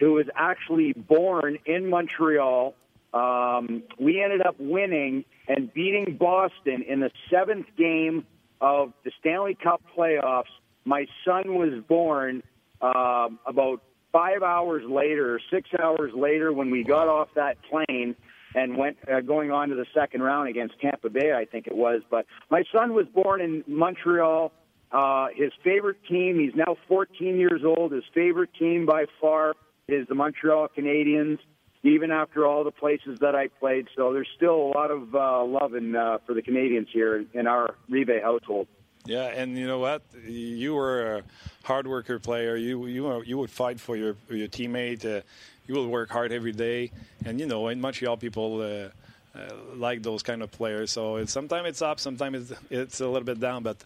who 0.00 0.14
was 0.14 0.26
actually 0.34 0.94
born 0.94 1.58
in 1.66 1.90
Montreal, 1.90 2.74
um, 3.12 3.82
we 3.98 4.22
ended 4.22 4.46
up 4.46 4.56
winning 4.58 5.24
and 5.48 5.72
beating 5.72 6.16
Boston 6.18 6.82
in 6.88 7.00
the 7.00 7.10
seventh 7.30 7.66
game 7.76 8.26
of 8.60 8.92
the 9.04 9.10
Stanley 9.20 9.56
Cup 9.60 9.82
playoffs. 9.96 10.44
My 10.84 11.06
son 11.24 11.54
was 11.54 11.82
born 11.88 12.42
uh, 12.80 13.28
about 13.46 13.82
five 14.12 14.42
hours 14.42 14.82
later, 14.88 15.40
six 15.50 15.70
hours 15.80 16.12
later, 16.14 16.52
when 16.52 16.70
we 16.70 16.84
got 16.84 17.08
off 17.08 17.28
that 17.34 17.58
plane 17.70 18.16
and 18.54 18.76
went 18.76 18.96
uh, 19.12 19.20
going 19.20 19.50
on 19.50 19.68
to 19.68 19.74
the 19.74 19.86
second 19.92 20.22
round 20.22 20.48
against 20.48 20.80
Tampa 20.80 21.10
Bay, 21.10 21.32
I 21.32 21.44
think 21.44 21.66
it 21.66 21.76
was. 21.76 22.02
But 22.10 22.26
my 22.50 22.64
son 22.72 22.94
was 22.94 23.06
born 23.06 23.40
in 23.40 23.62
Montreal. 23.66 24.52
Uh, 24.90 25.26
his 25.34 25.52
favorite 25.62 25.98
team, 26.08 26.38
he's 26.38 26.54
now 26.54 26.76
14 26.88 27.36
years 27.36 27.62
old. 27.64 27.92
His 27.92 28.04
favorite 28.14 28.50
team 28.58 28.86
by 28.86 29.04
far 29.20 29.54
is 29.88 30.06
the 30.08 30.14
Montreal 30.14 30.68
Canadiens 30.76 31.38
even 31.86 32.10
after 32.10 32.46
all 32.46 32.64
the 32.64 32.70
places 32.70 33.20
that 33.20 33.34
I 33.34 33.48
played. 33.48 33.88
So 33.96 34.12
there's 34.12 34.28
still 34.36 34.54
a 34.54 34.72
lot 34.74 34.90
of 34.90 35.14
uh, 35.14 35.44
love 35.44 35.74
in, 35.74 35.94
uh, 35.94 36.18
for 36.26 36.34
the 36.34 36.42
Canadians 36.42 36.88
here 36.92 37.24
in 37.32 37.46
our 37.46 37.74
Rive 37.88 38.22
household. 38.22 38.66
Yeah, 39.04 39.26
and 39.26 39.56
you 39.56 39.68
know 39.68 39.78
what? 39.78 40.02
You 40.26 40.74
were 40.74 41.16
a 41.18 41.22
hard 41.62 41.86
worker 41.86 42.18
player. 42.18 42.56
You 42.56 42.86
you 42.86 43.22
you 43.22 43.38
would 43.38 43.50
fight 43.50 43.78
for 43.78 43.96
your 43.96 44.16
your 44.28 44.48
teammate. 44.48 45.04
Uh, 45.04 45.22
you 45.68 45.74
will 45.74 45.86
work 45.86 46.10
hard 46.10 46.32
every 46.32 46.50
day, 46.50 46.90
and 47.24 47.38
you 47.38 47.46
know 47.46 47.68
in 47.68 47.80
Montreal 47.80 48.16
people. 48.16 48.60
Uh, 48.60 48.88
uh, 49.36 49.54
like 49.74 50.02
those 50.02 50.22
kind 50.22 50.42
of 50.42 50.50
players, 50.50 50.90
so 50.90 51.16
it's, 51.16 51.30
sometimes 51.30 51.68
it's 51.68 51.82
up, 51.82 52.00
sometimes 52.00 52.50
it's, 52.50 52.60
it's 52.70 53.00
a 53.02 53.06
little 53.06 53.20
bit 53.26 53.38
down. 53.38 53.62
But 53.62 53.76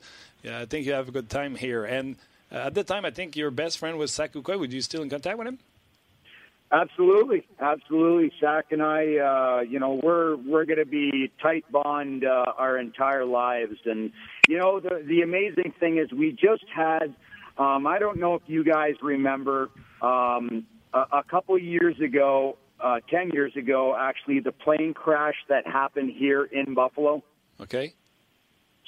yeah, 0.44 0.60
I 0.60 0.64
think 0.64 0.86
you 0.86 0.92
have 0.92 1.08
a 1.08 1.10
good 1.10 1.28
time 1.28 1.56
here. 1.56 1.84
And 1.84 2.14
uh, 2.52 2.66
at 2.66 2.74
the 2.74 2.84
time, 2.84 3.04
I 3.04 3.10
think 3.10 3.34
your 3.34 3.50
best 3.50 3.78
friend 3.78 3.98
was 3.98 4.12
Saku 4.12 4.42
Koivu. 4.42 4.60
Would 4.60 4.72
you 4.72 4.80
still 4.80 5.02
in 5.02 5.10
contact 5.10 5.36
with 5.38 5.48
him? 5.48 5.58
Absolutely, 6.72 7.44
absolutely. 7.58 8.30
Zach 8.40 8.66
and 8.70 8.80
I, 8.80 9.16
uh, 9.16 9.60
you 9.62 9.80
know, 9.80 9.98
we're 10.02 10.36
we're 10.36 10.64
going 10.64 10.78
to 10.78 10.86
be 10.86 11.32
tight 11.42 11.64
bond 11.70 12.24
uh, 12.24 12.44
our 12.56 12.78
entire 12.78 13.24
lives, 13.24 13.76
and 13.86 14.12
you 14.48 14.56
know, 14.56 14.78
the 14.78 15.02
the 15.04 15.22
amazing 15.22 15.74
thing 15.80 15.98
is 15.98 16.12
we 16.12 16.30
just 16.30 16.64
had. 16.72 17.14
Um, 17.58 17.86
I 17.86 17.98
don't 17.98 18.18
know 18.18 18.36
if 18.36 18.42
you 18.46 18.62
guys 18.62 18.94
remember 19.02 19.70
um, 20.00 20.64
a, 20.94 20.98
a 21.12 21.24
couple 21.28 21.58
years 21.58 21.98
ago, 22.00 22.56
uh, 22.78 23.00
ten 23.10 23.30
years 23.30 23.56
ago, 23.56 23.96
actually, 23.98 24.38
the 24.38 24.52
plane 24.52 24.94
crash 24.94 25.34
that 25.48 25.66
happened 25.66 26.12
here 26.16 26.44
in 26.44 26.74
Buffalo. 26.74 27.24
Okay. 27.60 27.94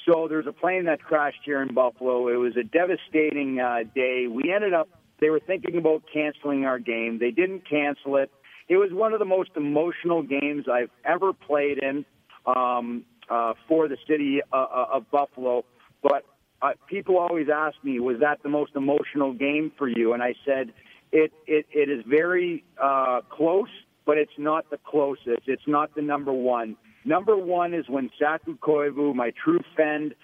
So 0.05 0.27
there's 0.29 0.47
a 0.47 0.53
plane 0.53 0.85
that 0.85 1.01
crashed 1.03 1.41
here 1.43 1.61
in 1.61 1.73
Buffalo. 1.73 2.29
It 2.29 2.37
was 2.37 2.55
a 2.55 2.63
devastating 2.63 3.59
uh, 3.59 3.83
day. 3.93 4.27
We 4.27 4.53
ended 4.53 4.73
up 4.73 4.89
they 5.23 5.29
were 5.29 5.39
thinking 5.39 5.77
about 5.77 6.03
canceling 6.13 6.65
our 6.65 6.79
game. 6.79 7.17
They 7.17 7.31
didn't 7.31 7.63
cancel 7.69 8.17
it. 8.17 8.29
It 8.67 8.75
was 8.75 8.89
one 8.91 9.13
of 9.13 9.19
the 9.19 9.25
most 9.25 9.51
emotional 9.55 10.21
games 10.21 10.65
I've 10.69 10.89
ever 11.05 11.31
played 11.31 11.77
in 11.77 12.03
um, 12.45 13.05
uh, 13.29 13.53
for 13.69 13.87
the 13.87 13.95
city 14.05 14.41
uh, 14.51 14.55
uh, 14.55 14.85
of 14.91 15.09
Buffalo. 15.09 15.63
But 16.01 16.25
uh, 16.61 16.71
people 16.87 17.17
always 17.17 17.47
ask 17.53 17.77
me, 17.83 18.01
was 18.01 18.19
that 18.19 18.43
the 18.43 18.49
most 18.49 18.71
emotional 18.75 19.31
game 19.31 19.71
for 19.77 19.87
you? 19.87 20.11
And 20.11 20.21
I 20.21 20.33
said, 20.45 20.73
it, 21.13 21.31
it, 21.47 21.67
it 21.71 21.89
is 21.89 22.03
very 22.05 22.65
uh, 22.81 23.21
close, 23.29 23.69
but 24.05 24.17
it's 24.17 24.37
not 24.37 24.69
the 24.71 24.79
closest. 24.85 25.47
It's 25.47 25.67
not 25.67 25.95
the 25.95 26.01
number 26.01 26.33
one. 26.33 26.75
Number 27.05 27.37
one 27.37 27.73
is 27.73 27.85
when 27.87 28.09
Saku 28.19 28.57
Koivu, 28.57 29.15
my 29.15 29.31
true 29.41 29.61
friend, 29.73 30.15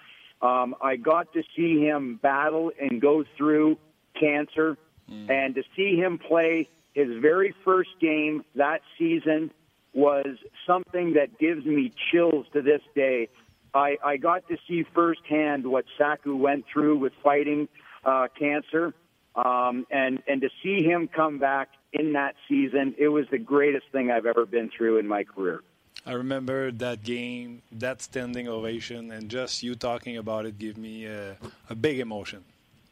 um, 0.42 0.74
I 0.82 0.96
got 0.96 1.32
to 1.32 1.42
see 1.56 1.80
him 1.80 2.18
battle 2.22 2.70
and 2.78 3.00
go 3.00 3.24
through 3.38 3.78
cancer. 4.18 4.76
Mm. 5.10 5.30
And 5.30 5.54
to 5.54 5.62
see 5.76 5.96
him 5.96 6.18
play 6.18 6.68
his 6.94 7.08
very 7.20 7.54
first 7.64 7.90
game 8.00 8.44
that 8.54 8.82
season 8.98 9.50
was 9.92 10.36
something 10.66 11.14
that 11.14 11.38
gives 11.38 11.64
me 11.64 11.92
chills 12.10 12.46
to 12.52 12.62
this 12.62 12.82
day. 12.94 13.28
I, 13.74 13.96
I 14.04 14.16
got 14.16 14.48
to 14.48 14.56
see 14.68 14.84
firsthand 14.94 15.66
what 15.66 15.84
Saku 15.96 16.36
went 16.36 16.64
through 16.72 16.98
with 16.98 17.12
fighting 17.22 17.68
uh, 18.04 18.28
cancer, 18.36 18.94
um, 19.36 19.86
and 19.90 20.22
and 20.26 20.40
to 20.40 20.48
see 20.62 20.82
him 20.82 21.08
come 21.08 21.38
back 21.38 21.68
in 21.92 22.14
that 22.14 22.34
season, 22.48 22.94
it 22.98 23.08
was 23.08 23.26
the 23.30 23.38
greatest 23.38 23.86
thing 23.92 24.10
I've 24.10 24.26
ever 24.26 24.46
been 24.46 24.70
through 24.76 24.98
in 24.98 25.06
my 25.06 25.24
career. 25.24 25.62
I 26.06 26.12
remember 26.12 26.72
that 26.72 27.02
game, 27.02 27.62
that 27.72 28.00
standing 28.00 28.48
ovation, 28.48 29.10
and 29.10 29.28
just 29.28 29.62
you 29.62 29.74
talking 29.74 30.16
about 30.16 30.46
it 30.46 30.58
gave 30.58 30.76
me 30.76 31.04
a, 31.04 31.36
a 31.68 31.74
big 31.74 32.00
emotion. 32.00 32.44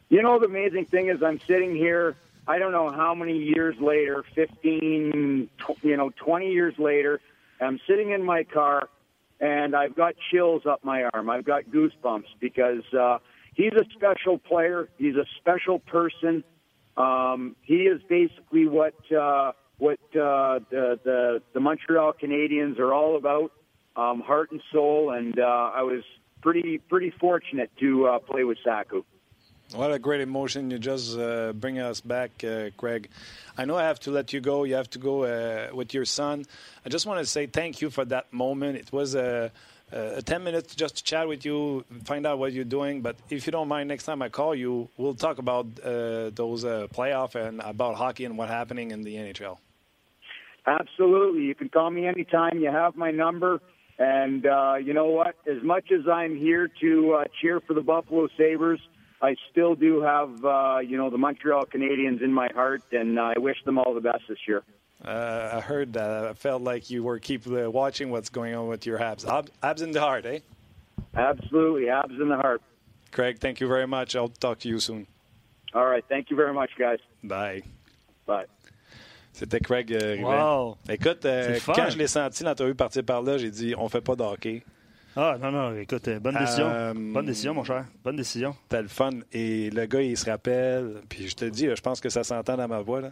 You 0.09 0.23
know, 0.23 0.39
the 0.39 0.47
amazing 0.47 0.85
thing 0.85 1.09
is 1.09 1.21
I'm 1.21 1.39
sitting 1.47 1.75
here, 1.75 2.15
I 2.47 2.57
don't 2.57 2.71
know 2.71 2.89
how 2.89 3.13
many 3.13 3.37
years 3.37 3.75
later, 3.79 4.23
15, 4.33 5.49
you 5.83 5.97
know, 5.97 6.09
20 6.09 6.51
years 6.51 6.73
later, 6.79 7.21
I'm 7.61 7.79
sitting 7.87 8.09
in 8.09 8.23
my 8.23 8.43
car 8.43 8.89
and 9.39 9.75
I've 9.75 9.95
got 9.95 10.15
chills 10.31 10.65
up 10.65 10.83
my 10.83 11.03
arm. 11.13 11.29
I've 11.29 11.45
got 11.45 11.65
goosebumps 11.65 12.25
because 12.39 12.83
uh, 12.91 13.19
he's 13.53 13.73
a 13.73 13.85
special 13.93 14.39
player. 14.39 14.89
He's 14.97 15.15
a 15.15 15.25
special 15.37 15.77
person. 15.77 16.43
Um, 16.97 17.55
he 17.61 17.83
is 17.83 18.01
basically 18.09 18.67
what 18.67 18.95
uh, 19.11 19.51
what 19.77 19.99
uh, 20.13 20.59
the, 20.71 20.99
the 21.03 21.41
the 21.53 21.59
Montreal 21.59 22.13
Canadiens 22.21 22.79
are 22.79 22.93
all 22.93 23.15
about, 23.15 23.51
um, 23.95 24.21
heart 24.21 24.51
and 24.51 24.61
soul. 24.73 25.11
And 25.11 25.39
uh, 25.39 25.71
I 25.73 25.83
was 25.83 26.03
pretty 26.41 26.79
pretty 26.79 27.11
fortunate 27.11 27.69
to 27.79 28.07
uh, 28.07 28.19
play 28.19 28.43
with 28.43 28.57
Saku. 28.63 29.03
What 29.73 29.93
a 29.93 29.99
great 29.99 30.21
emotion 30.21 30.71
you 30.71 30.79
just 30.79 31.15
uh, 31.15 31.53
bring 31.53 31.77
us 31.77 32.01
back, 32.01 32.43
uh, 32.43 32.71
Craig. 32.75 33.07
I 33.55 33.65
know 33.65 33.77
I 33.77 33.83
have 33.83 33.99
to 34.01 34.11
let 34.11 34.33
you 34.33 34.41
go. 34.41 34.63
You 34.63 34.73
have 34.75 34.89
to 34.91 34.99
go 34.99 35.25
uh, 35.25 35.69
with 35.75 35.93
your 35.93 36.05
son. 36.05 36.45
I 36.83 36.89
just 36.89 37.05
want 37.05 37.19
to 37.19 37.25
say 37.25 37.45
thank 37.45 37.79
you 37.79 37.91
for 37.91 38.03
that 38.05 38.33
moment. 38.33 38.77
It 38.77 38.91
was 38.91 39.13
a, 39.13 39.51
a 39.91 40.23
10 40.23 40.43
minutes 40.43 40.73
just 40.73 40.97
to 40.97 41.03
chat 41.03 41.27
with 41.27 41.45
you, 41.45 41.85
find 42.05 42.25
out 42.25 42.39
what 42.39 42.51
you're 42.51 42.63
doing. 42.63 43.01
But 43.01 43.17
if 43.29 43.45
you 43.45 43.51
don't 43.51 43.67
mind, 43.67 43.89
next 43.89 44.05
time 44.05 44.23
I 44.23 44.29
call 44.29 44.55
you, 44.55 44.89
we'll 44.97 45.13
talk 45.13 45.37
about 45.37 45.67
uh, 45.83 46.31
those 46.33 46.65
uh, 46.65 46.87
playoff 46.91 47.35
and 47.35 47.61
about 47.61 47.95
hockey 47.95 48.25
and 48.25 48.39
what's 48.39 48.51
happening 48.51 48.89
in 48.89 49.03
the 49.03 49.17
NHL. 49.17 49.57
Absolutely. 50.65 51.43
You 51.43 51.53
can 51.53 51.69
call 51.69 51.91
me 51.91 52.07
anytime. 52.07 52.57
You 52.59 52.71
have 52.71 52.95
my 52.95 53.11
number. 53.11 53.61
And 53.99 54.47
uh, 54.47 54.75
you 54.83 54.93
know 54.93 55.07
what? 55.07 55.35
As 55.45 55.61
much 55.61 55.91
as 55.91 56.07
I'm 56.11 56.35
here 56.35 56.71
to 56.81 57.19
uh, 57.19 57.23
cheer 57.39 57.59
for 57.59 57.75
the 57.75 57.81
Buffalo 57.81 58.29
Sabres, 58.35 58.79
I 59.21 59.35
still 59.51 59.75
do 59.75 60.01
have 60.01 60.45
uh, 60.45 60.79
you 60.79 60.97
know 60.97 61.09
the 61.09 61.17
Montreal 61.17 61.65
Canadiens 61.65 62.21
in 62.21 62.33
my 62.33 62.49
heart, 62.53 62.83
and 62.91 63.19
I 63.19 63.33
wish 63.37 63.57
them 63.65 63.77
all 63.77 63.93
the 63.93 64.01
best 64.01 64.23
this 64.27 64.39
year. 64.47 64.63
Uh, 65.03 65.51
I 65.53 65.59
heard 65.61 65.93
that. 65.93 66.25
I 66.25 66.33
felt 66.33 66.61
like 66.61 66.89
you 66.89 67.03
were 67.03 67.19
keep 67.19 67.47
uh, 67.47 67.69
watching 67.71 68.09
what's 68.11 68.29
going 68.29 68.55
on 68.55 68.67
with 68.67 68.85
your 68.85 69.01
abs. 69.01 69.25
Ab- 69.25 69.49
abs 69.61 69.81
in 69.81 69.91
the 69.91 70.01
heart, 70.01 70.25
eh? 70.25 70.39
Absolutely, 71.15 71.89
abs 71.89 72.19
in 72.19 72.29
the 72.29 72.35
heart. 72.35 72.61
Craig, 73.11 73.39
thank 73.39 73.59
you 73.59 73.67
very 73.67 73.87
much. 73.87 74.15
I'll 74.15 74.29
talk 74.29 74.59
to 74.59 74.69
you 74.69 74.79
soon. 74.79 75.07
All 75.73 75.85
right, 75.85 76.03
thank 76.07 76.29
you 76.29 76.35
very 76.35 76.53
much, 76.53 76.71
guys. 76.77 76.99
Bye. 77.23 77.63
Bye. 78.25 78.45
C'était 79.33 79.61
Craig 79.61 79.93
euh, 79.93 80.17
Wow. 80.21 80.77
Écoute, 80.89 81.25
euh, 81.25 81.57
quand 81.65 81.89
je 81.89 81.97
l'ai 81.97 82.07
senti 82.07 82.43
l'entrevue 82.43 82.75
partir 82.75 83.03
par 83.03 83.21
là, 83.21 83.37
j'ai 83.37 83.51
dit 83.51 83.73
on 83.77 83.87
fait 83.87 84.01
pas 84.01 84.15
de 84.15 84.23
hockey. 84.23 84.63
Ah, 85.21 85.37
non, 85.37 85.51
non, 85.51 85.75
écoute, 85.75 86.07
euh, 86.07 86.17
bonne 86.17 86.37
décision. 86.37 86.69
Euh, 86.69 86.93
Bonne 86.95 87.25
décision, 87.25 87.53
mon 87.53 87.65
cher. 87.65 87.85
Bonne 88.05 88.15
décision. 88.15 88.55
C'était 88.63 88.81
le 88.81 88.87
fun. 88.87 89.09
Et 89.33 89.69
le 89.69 89.85
gars, 89.85 90.01
il 90.01 90.17
se 90.17 90.29
rappelle. 90.29 91.01
Puis 91.09 91.27
je 91.27 91.35
te 91.35 91.43
dis, 91.43 91.67
là, 91.67 91.75
je 91.75 91.81
pense 91.81 91.99
que 91.99 92.07
ça 92.07 92.23
s'entend 92.23 92.55
dans 92.55 92.69
ma 92.69 92.79
voix. 92.79 93.01
Là. 93.01 93.11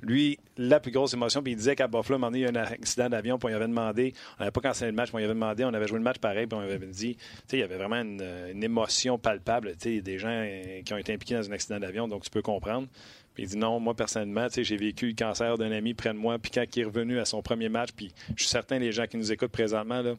Lui, 0.00 0.38
la 0.56 0.80
plus 0.80 0.90
grosse 0.90 1.12
émotion, 1.12 1.42
puis 1.42 1.52
il 1.52 1.56
disait 1.56 1.76
qu'à 1.76 1.86
Buffalo, 1.86 2.24
un 2.24 2.32
il 2.32 2.40
y 2.40 2.44
a 2.46 2.48
eu 2.48 2.50
un 2.50 2.56
accident 2.56 3.10
d'avion, 3.10 3.38
puis 3.38 3.44
on 3.44 3.48
lui 3.48 3.56
avait 3.56 3.68
demandé, 3.68 4.14
on 4.38 4.40
n'avait 4.40 4.52
pas 4.52 4.62
cancellé 4.62 4.90
le 4.90 4.96
match, 4.96 5.08
puis 5.08 5.16
on 5.16 5.18
lui 5.18 5.24
avait 5.26 5.34
demandé, 5.34 5.66
on 5.66 5.74
avait 5.74 5.86
joué 5.86 5.98
le 5.98 6.04
match 6.04 6.18
pareil, 6.18 6.46
puis 6.46 6.58
on 6.58 6.62
lui 6.62 6.72
avait 6.72 6.86
dit, 6.86 7.16
tu 7.16 7.22
sais, 7.46 7.56
il 7.58 7.60
y 7.60 7.62
avait 7.62 7.76
vraiment 7.76 8.00
une, 8.00 8.22
une 8.50 8.64
émotion 8.64 9.18
palpable, 9.18 9.72
tu 9.72 9.76
sais, 9.80 9.90
il 9.90 9.96
y 9.96 9.98
a 9.98 10.02
des 10.02 10.18
gens 10.18 10.28
euh, 10.30 10.80
qui 10.82 10.94
ont 10.94 10.98
été 10.98 11.12
impliqués 11.12 11.34
dans 11.34 11.48
un 11.48 11.52
accident 11.52 11.78
d'avion, 11.78 12.08
donc 12.08 12.22
tu 12.24 12.30
peux 12.30 12.42
comprendre. 12.42 12.88
Puis 13.34 13.44
il 13.44 13.48
dit 13.48 13.56
non, 13.58 13.80
moi 13.80 13.94
personnellement, 13.94 14.46
tu 14.48 14.54
sais, 14.54 14.64
j'ai 14.64 14.76
vécu 14.76 15.08
le 15.08 15.14
cancer 15.14 15.58
d'un 15.58 15.72
ami 15.72 15.92
près 15.92 16.14
de 16.14 16.18
moi, 16.18 16.38
puis 16.38 16.50
quand 16.50 16.64
il 16.74 16.80
est 16.80 16.84
revenu 16.84 17.18
à 17.18 17.26
son 17.26 17.42
premier 17.42 17.68
match, 17.68 17.90
puis 17.94 18.12
je 18.34 18.42
suis 18.42 18.50
certain, 18.50 18.78
les 18.78 18.92
gens 18.92 19.06
qui 19.06 19.16
nous 19.18 19.30
écoutent 19.30 19.52
présentement, 19.52 20.00
là, 20.02 20.14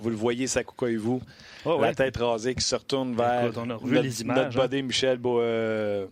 vous 0.00 0.10
le 0.10 0.16
voyez, 0.16 0.46
Sakuka 0.46 0.88
et 0.88 0.96
vous, 0.96 1.20
Oh, 1.64 1.80
la 1.80 1.88
ouais. 1.88 1.94
tête 1.94 2.16
rasée 2.18 2.54
qui 2.54 2.62
se 2.64 2.74
retourne 2.76 3.14
vers 3.16 3.44
Écoute, 3.44 3.58
on 3.58 3.62
a 3.62 3.66
notre, 3.66 3.86
les 3.88 4.20
images, 4.22 4.54
notre 4.54 4.60
hein. 4.60 4.68
buddy 4.68 4.82
Michel 4.84 5.18
Beau- 5.18 5.40
euh, 5.40 6.06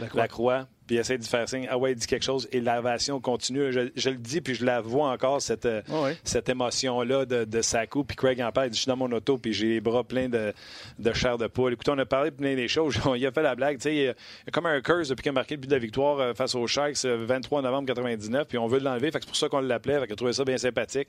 Lacroix. 0.00 0.20
Lacroix, 0.22 0.66
puis 0.90 0.96
il 0.96 0.98
essaie 0.98 1.16
de 1.18 1.22
faire 1.24 1.48
signe. 1.48 1.68
Ah 1.70 1.78
ouais, 1.78 1.92
il 1.92 1.94
dit 1.94 2.08
quelque 2.08 2.24
chose 2.24 2.48
et 2.50 2.60
l'ovation 2.60 3.20
continue. 3.20 3.70
Je, 3.70 3.90
je 3.94 4.10
le 4.10 4.16
dis, 4.16 4.40
puis 4.40 4.56
je 4.56 4.64
la 4.64 4.80
vois 4.80 5.08
encore, 5.12 5.40
cette, 5.40 5.64
euh, 5.64 5.82
Oh, 5.88 6.02
ouais. 6.02 6.16
cette 6.24 6.48
émotion-là 6.48 7.26
de, 7.26 7.44
de 7.44 7.62
Saku. 7.62 8.02
Puis 8.02 8.16
Craig 8.16 8.42
en 8.42 8.50
parle, 8.50 8.66
il 8.66 8.70
dit 8.70 8.76
Je 8.78 8.82
suis 8.82 8.88
dans 8.88 8.96
mon 8.96 9.12
auto, 9.12 9.38
puis 9.38 9.52
j'ai 9.52 9.68
les 9.68 9.80
bras 9.80 10.02
pleins 10.02 10.28
de, 10.28 10.52
de 10.98 11.12
chair 11.12 11.38
de 11.38 11.46
poule. 11.46 11.74
Écoute, 11.74 11.88
on 11.90 11.98
a 11.98 12.04
parlé 12.06 12.32
de 12.32 12.34
plein 12.34 12.56
des 12.56 12.66
choses. 12.66 12.98
il 13.16 13.24
a 13.24 13.30
fait 13.30 13.42
la 13.42 13.54
blague. 13.54 13.76
Tu 13.76 13.82
sais, 13.84 13.94
il 13.94 14.02
y 14.02 14.08
a 14.08 14.14
comme 14.52 14.66
un 14.66 14.80
curse 14.80 15.06
depuis 15.10 15.22
qu'il 15.22 15.30
a 15.30 15.32
marqué 15.32 15.54
le 15.54 15.60
but 15.60 15.68
de 15.68 15.74
la 15.74 15.78
victoire 15.78 16.18
euh, 16.18 16.34
face 16.34 16.56
aux 16.56 16.66
Sharks 16.66 17.04
le 17.04 17.24
23 17.24 17.62
novembre 17.62 17.86
99, 17.86 18.48
puis 18.48 18.58
on 18.58 18.66
veut 18.66 18.80
l'enlever. 18.80 19.10
C'est 19.12 19.24
pour 19.24 19.36
ça 19.36 19.48
qu'on 19.48 19.60
l'appelait. 19.60 20.00
Fait 20.00 20.06
qu'il 20.06 20.14
a 20.14 20.16
trouvé 20.16 20.32
ça 20.32 20.44
bien 20.44 20.58
sympathique. 20.58 21.06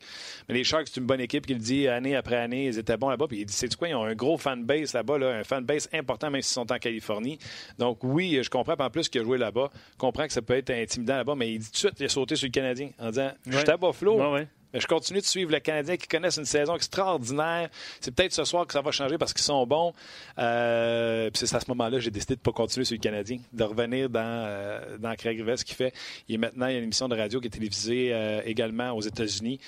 Mais 0.48 0.54
les 0.54 0.64
Sharks, 0.64 0.90
c'est 0.94 1.00
une 1.00 1.08
bonne 1.08 1.22
équipe 1.22 1.48
qui 1.48 1.54
le 1.56 1.60
dit 1.60 1.88
année 1.88 2.16
après 2.16 2.36
année. 2.36 2.66
Ils 2.66 2.78
étaient 2.78 2.98
bons 2.98 3.10
là-bas. 3.10 3.26
Puis 3.28 3.40
il 3.40 3.46
dit 3.46 3.54
C'est 3.54 3.76
quoi 3.76 3.88
Ils 3.90 3.96
ont 3.96 4.04
un 4.04 4.14
gros 4.14 4.38
fanbase 4.38 4.94
là-bas, 4.94 5.18
là, 5.18 5.30
un 5.38 5.44
fanbase 5.44 5.90
important, 5.92 6.30
même 6.30 6.44
s'ils 6.44 6.54
sont 6.54 6.72
en 6.72 6.78
Californie. 6.78 7.40
Donc 7.80 7.98
oui, 8.04 8.38
je 8.44 8.50
comprends. 8.52 8.76
En 8.78 8.90
plus, 8.92 9.10
qu'il 9.10 9.22
a 9.22 9.24
joué 9.24 9.38
là-bas, 9.38 9.71
je 9.74 9.98
comprends 9.98 10.28
que 10.28 10.34
ça 10.34 10.42
peut 10.42 10.56
être 10.56 10.72
intimidant 10.72 11.18
là-bas, 11.18 11.36
mais 11.36 11.54
il 11.54 11.60
dit 11.60 11.66
tout 11.66 11.72
de 11.72 11.78
suite 11.78 11.94
il 12.00 12.06
a 12.06 12.10
sauté 12.10 12.36
sur 12.36 12.48
le 12.48 12.52
Canadien 12.52 12.90
en 13.00 13.10
disant 13.10 13.32
Je 13.46 13.58
suis 13.58 13.70
à 13.70 13.78
Buffalo. 13.78 14.18
Ouais, 14.18 14.32
ouais. 14.32 14.48
Mais 14.74 14.80
je 14.80 14.88
continue 14.88 15.20
de 15.20 15.26
suivre 15.26 15.52
le 15.52 15.60
Canadien 15.60 15.98
qui 15.98 16.08
connaissent 16.08 16.38
une 16.38 16.46
saison 16.46 16.76
extraordinaire. 16.76 17.70
C'est 18.00 18.14
peut-être 18.14 18.34
ce 18.34 18.44
soir 18.46 18.66
que 18.66 18.74
ça 18.74 18.82
va 18.82 18.92
changer 18.92 19.18
parce 19.18 19.34
qu'ils 19.34 19.44
sont 19.44 19.66
bons. 19.68 19.94
Euh, 20.40 21.30
puis 21.30 21.46
c'est 21.46 21.56
à 21.56 21.60
ce 21.60 21.70
moment-là 21.70 21.98
que 21.98 22.04
j'ai 22.04 22.12
décidé 22.12 22.36
de 22.36 22.40
ne 22.40 22.44
pas 22.44 22.54
continuer 22.54 22.86
sur 22.86 22.96
le 22.96 23.02
Canadien, 23.02 23.40
de 23.52 23.64
revenir 23.64 24.10
dans, 24.10 24.22
euh, 24.24 24.98
dans 24.98 25.14
Craig 25.16 25.38
Rivet, 25.38 25.58
ce 25.58 25.66
qu'il 25.66 25.76
fait. 25.76 25.94
Il 26.28 26.36
est 26.36 26.38
maintenant, 26.38 26.68
il 26.68 26.74
y 26.74 26.76
a 26.76 26.78
une 26.78 26.86
émission 26.86 27.10
de 27.10 27.18
radio 27.18 27.42
qui 27.42 27.48
est 27.48 27.52
télévisée 27.52 28.14
euh, 28.14 28.42
également 28.46 28.92
aux 28.92 29.02
États-Unis. 29.02 29.60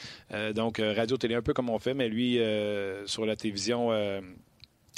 Donc, 0.55 0.79
radio-télé 0.79 1.35
un 1.35 1.41
peu 1.41 1.53
comme 1.53 1.69
on 1.69 1.79
fait, 1.79 1.93
mais 1.93 2.07
lui, 2.07 2.39
sur 3.05 3.25
la 3.25 3.35
télévision. 3.35 3.91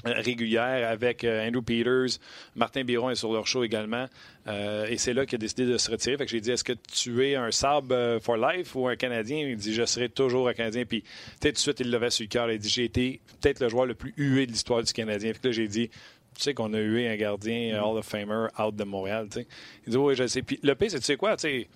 Régulière 0.05 0.89
avec 0.89 1.23
euh, 1.23 1.47
Andrew 1.47 1.61
Peters, 1.61 2.19
Martin 2.55 2.83
Biron 2.83 3.09
est 3.09 3.15
sur 3.15 3.33
leur 3.33 3.47
show 3.47 3.63
également. 3.63 4.05
Euh, 4.47 4.85
et 4.87 4.97
c'est 4.97 5.13
là 5.13 5.25
qu'il 5.25 5.35
a 5.35 5.39
décidé 5.39 5.65
de 5.65 5.77
se 5.77 5.89
retirer. 5.89 6.17
Fait 6.17 6.25
que 6.25 6.31
j'ai 6.31 6.41
dit, 6.41 6.51
est-ce 6.51 6.63
que 6.63 6.73
tu 6.73 7.25
es 7.25 7.35
un 7.35 7.51
Sab 7.51 7.91
euh, 7.91 8.19
for 8.19 8.37
life 8.37 8.75
ou 8.75 8.87
un 8.87 8.95
Canadien? 8.95 9.39
Il 9.39 9.57
dit, 9.57 9.73
je 9.73 9.85
serai 9.85 10.09
toujours 10.09 10.47
un 10.47 10.53
Canadien. 10.53 10.85
Puis, 10.85 11.01
peut-être 11.39 11.55
tout 11.55 11.57
de 11.57 11.57
suite, 11.57 11.79
il 11.79 11.89
l'avait 11.89 12.09
sur 12.11 12.23
le 12.23 12.29
cœur. 12.29 12.51
Il 12.51 12.59
dit, 12.59 12.69
j'ai 12.69 12.85
été 12.85 13.19
peut-être 13.41 13.59
le 13.59 13.69
joueur 13.69 13.85
le 13.85 13.95
plus 13.95 14.13
hué 14.17 14.45
de 14.45 14.51
l'histoire 14.51 14.83
du 14.83 14.93
Canadien. 14.93 15.33
Fait 15.33 15.39
que 15.39 15.47
là, 15.47 15.53
j'ai 15.53 15.67
dit, 15.67 15.89
tu 16.35 16.41
sais 16.41 16.53
qu'on 16.53 16.73
a 16.73 16.79
hué 16.79 17.07
un 17.07 17.15
gardien 17.15 17.81
Hall 17.81 17.97
of 17.97 18.05
Famer 18.05 18.47
out 18.59 18.75
de 18.75 18.83
Montréal, 18.83 19.27
tu 19.31 19.39
sais. 19.39 19.47
Il 19.87 19.91
dit, 19.91 19.97
oui, 19.97 20.15
je 20.15 20.27
sais. 20.27 20.41
Puis 20.41 20.59
le 20.61 20.75
pire, 20.75 20.91
c'est, 20.91 20.99
tu 20.99 21.05
sais 21.05 21.15
quoi, 21.15 21.35
tu 21.37 21.41
sais, 21.43 21.67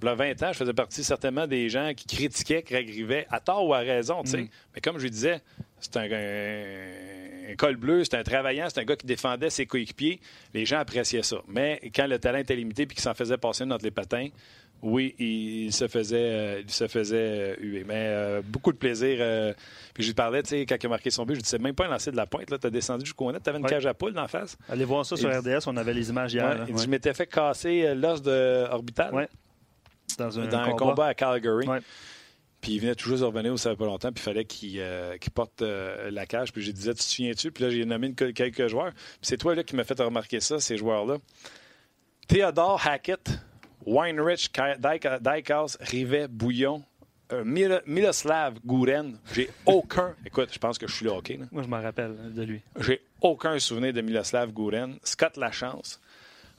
il 0.00 0.06
y 0.06 0.08
a 0.08 0.14
20 0.14 0.42
ans, 0.42 0.52
je 0.52 0.58
faisais 0.58 0.72
partie 0.72 1.02
certainement 1.02 1.46
des 1.46 1.68
gens 1.68 1.92
qui 1.94 2.06
critiquaient 2.06 2.62
Craig 2.62 2.88
Rivet, 2.88 3.26
à 3.30 3.40
tort 3.40 3.66
ou 3.66 3.74
à 3.74 3.78
raison, 3.78 4.22
tu 4.22 4.30
sais. 4.30 4.48
Mais 4.74 4.80
comme 4.80 4.98
je 4.98 5.02
lui 5.02 5.10
disais, 5.10 5.40
c'est 5.80 5.96
un, 5.96 6.10
un- 6.10 7.52
un 7.52 7.56
col 7.56 7.76
bleu, 7.76 8.04
c'est 8.04 8.14
un 8.16 8.22
travaillant, 8.22 8.66
c'est 8.68 8.80
un 8.80 8.84
gars 8.84 8.96
qui 8.96 9.06
défendait 9.06 9.48
ses 9.50 9.64
coéquipiers. 9.66 10.20
Les 10.54 10.66
gens 10.66 10.78
appréciaient 10.80 11.22
ça. 11.22 11.38
Mais 11.48 11.80
quand 11.94 12.06
le 12.06 12.18
talent 12.18 12.38
était 12.38 12.56
limité 12.56 12.84
puis 12.86 12.94
qu'il 12.94 13.02
s'en 13.02 13.14
faisait 13.14 13.38
passer 13.38 13.64
une 13.64 13.72
entre 13.72 13.84
les 13.84 13.90
patins, 13.90 14.28
oui, 14.82 15.14
il, 15.18 15.64
il 15.66 15.72
se 15.72 15.88
faisait, 15.88 16.16
euh, 16.20 16.60
il 16.62 16.70
se 16.70 16.86
faisait 16.86 17.16
euh, 17.16 17.56
huer. 17.58 17.84
Mais 17.86 17.94
euh, 17.96 18.42
beaucoup 18.44 18.70
de 18.70 18.76
plaisir. 18.76 19.16
puis 19.94 20.02
je 20.04 20.08
lui 20.08 20.14
parlais, 20.14 20.42
tu 20.42 20.50
sais, 20.50 20.66
quand 20.66 20.76
il 20.80 20.86
a 20.86 20.88
marqué 20.90 21.10
son 21.10 21.24
but, 21.24 21.32
je 21.34 21.38
lui 21.38 21.42
disais 21.42 21.58
même 21.58 21.74
pas 21.74 21.86
un 21.86 21.88
lancer 21.88 22.10
de 22.12 22.16
la 22.16 22.26
pointe. 22.26 22.46
Tu 22.46 22.66
as 22.66 22.70
descendu 22.70 23.04
jusqu'au 23.06 23.32
net, 23.32 23.42
tu 23.42 23.48
avais 23.48 23.58
une 23.58 23.64
Ouais. 23.64 23.70
cage 23.70 23.86
à 23.86 23.94
poule 23.94 24.12
d'en 24.12 24.28
face. 24.28 24.56
Allez 24.68 24.84
voir 24.84 25.04
ça 25.06 25.16
sur 25.16 25.30
RDS, 25.36 25.66
on 25.66 25.76
avait 25.78 25.94
les 25.94 26.10
images 26.10 26.32
hier. 26.34 26.46
Ouais, 26.48 26.58
là. 26.58 26.64
il 26.68 26.74
dit. 26.74 26.82
Je 26.84 26.88
m'étais 26.88 27.12
fait 27.14 27.26
casser 27.26 27.94
l'os 27.94 28.22
de 28.22 28.66
orbital 28.70 29.14
Ouais. 29.14 29.28
Dans 30.18 30.38
un, 30.38 30.46
dans 30.46 30.58
un 30.58 30.70
combat. 30.72 30.76
combat 30.78 31.06
à 31.06 31.14
Calgary. 31.14 31.66
Puis 32.60 32.72
il 32.72 32.80
venait 32.80 32.94
tout 32.96 33.08
juste 33.08 33.20
de 33.20 33.26
revenir, 33.26 33.56
ça 33.58 33.70
fait 33.70 33.76
pas 33.76 33.84
longtemps, 33.86 34.10
puis 34.12 34.20
il 34.20 34.24
fallait 34.24 34.44
qu'il 34.44 34.80
euh, 34.80 35.16
porte 35.32 35.62
euh, 35.62 36.10
la 36.10 36.26
cage. 36.26 36.52
Puis 36.52 36.62
je 36.62 36.72
disais, 36.72 36.92
tu 36.92 36.98
te 36.98 37.04
souviens-tu? 37.04 37.52
Puis 37.52 37.62
là, 37.64 37.70
j'ai 37.70 37.84
nommé 37.84 38.08
une- 38.08 38.14
quelques 38.32 38.66
joueurs. 38.66 38.92
Puis 38.92 39.18
c'est 39.22 39.36
toi 39.36 39.54
là, 39.54 39.62
qui 39.62 39.76
m'as 39.76 39.84
fait 39.84 40.00
remarquer 40.00 40.40
ça, 40.40 40.58
ces 40.58 40.76
joueurs-là. 40.76 41.18
Theodore 42.26 42.80
Hackett, 42.86 43.30
Weinrich, 43.86 44.50
Dykhouse, 45.20 45.78
Rivet, 45.80 46.28
Bouillon, 46.28 46.82
euh, 47.32 47.44
Mil- 47.44 47.80
Miloslav 47.86 48.58
Gouren. 48.66 49.18
J'ai 49.32 49.50
aucun. 49.64 50.14
Écoute, 50.26 50.50
je 50.52 50.58
pense 50.58 50.78
que 50.78 50.86
je 50.86 50.94
suis 50.94 51.06
là, 51.06 51.14
OK? 51.14 51.28
là. 51.30 51.46
Moi, 51.52 51.62
je 51.62 51.68
m'en 51.68 51.80
rappelle 51.80 52.32
de 52.34 52.42
lui. 52.42 52.60
J'ai 52.80 53.00
aucun 53.20 53.58
souvenir 53.58 53.92
de 53.92 54.00
Miloslav 54.00 54.52
Gouren. 54.52 54.96
Scott 55.04 55.36
Lachance. 55.36 56.00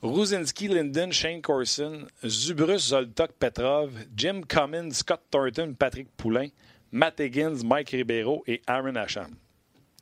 Ruzinski, 0.01 0.67
Linden, 0.69 1.11
Shane 1.11 1.41
Corson, 1.41 2.07
Zubrus, 2.25 2.89
Zoltok, 2.89 3.31
Petrov, 3.39 3.91
Jim 4.15 4.41
Cummins, 4.47 4.91
Scott 4.91 5.21
Thornton, 5.29 5.73
Patrick 5.77 6.07
Poulain, 6.15 6.47
Matt 6.91 7.19
Higgins, 7.19 7.63
Mike 7.63 7.89
Ribeiro 7.89 8.43
et 8.47 8.61
Aaron 8.67 8.95
Asham. 8.95 9.35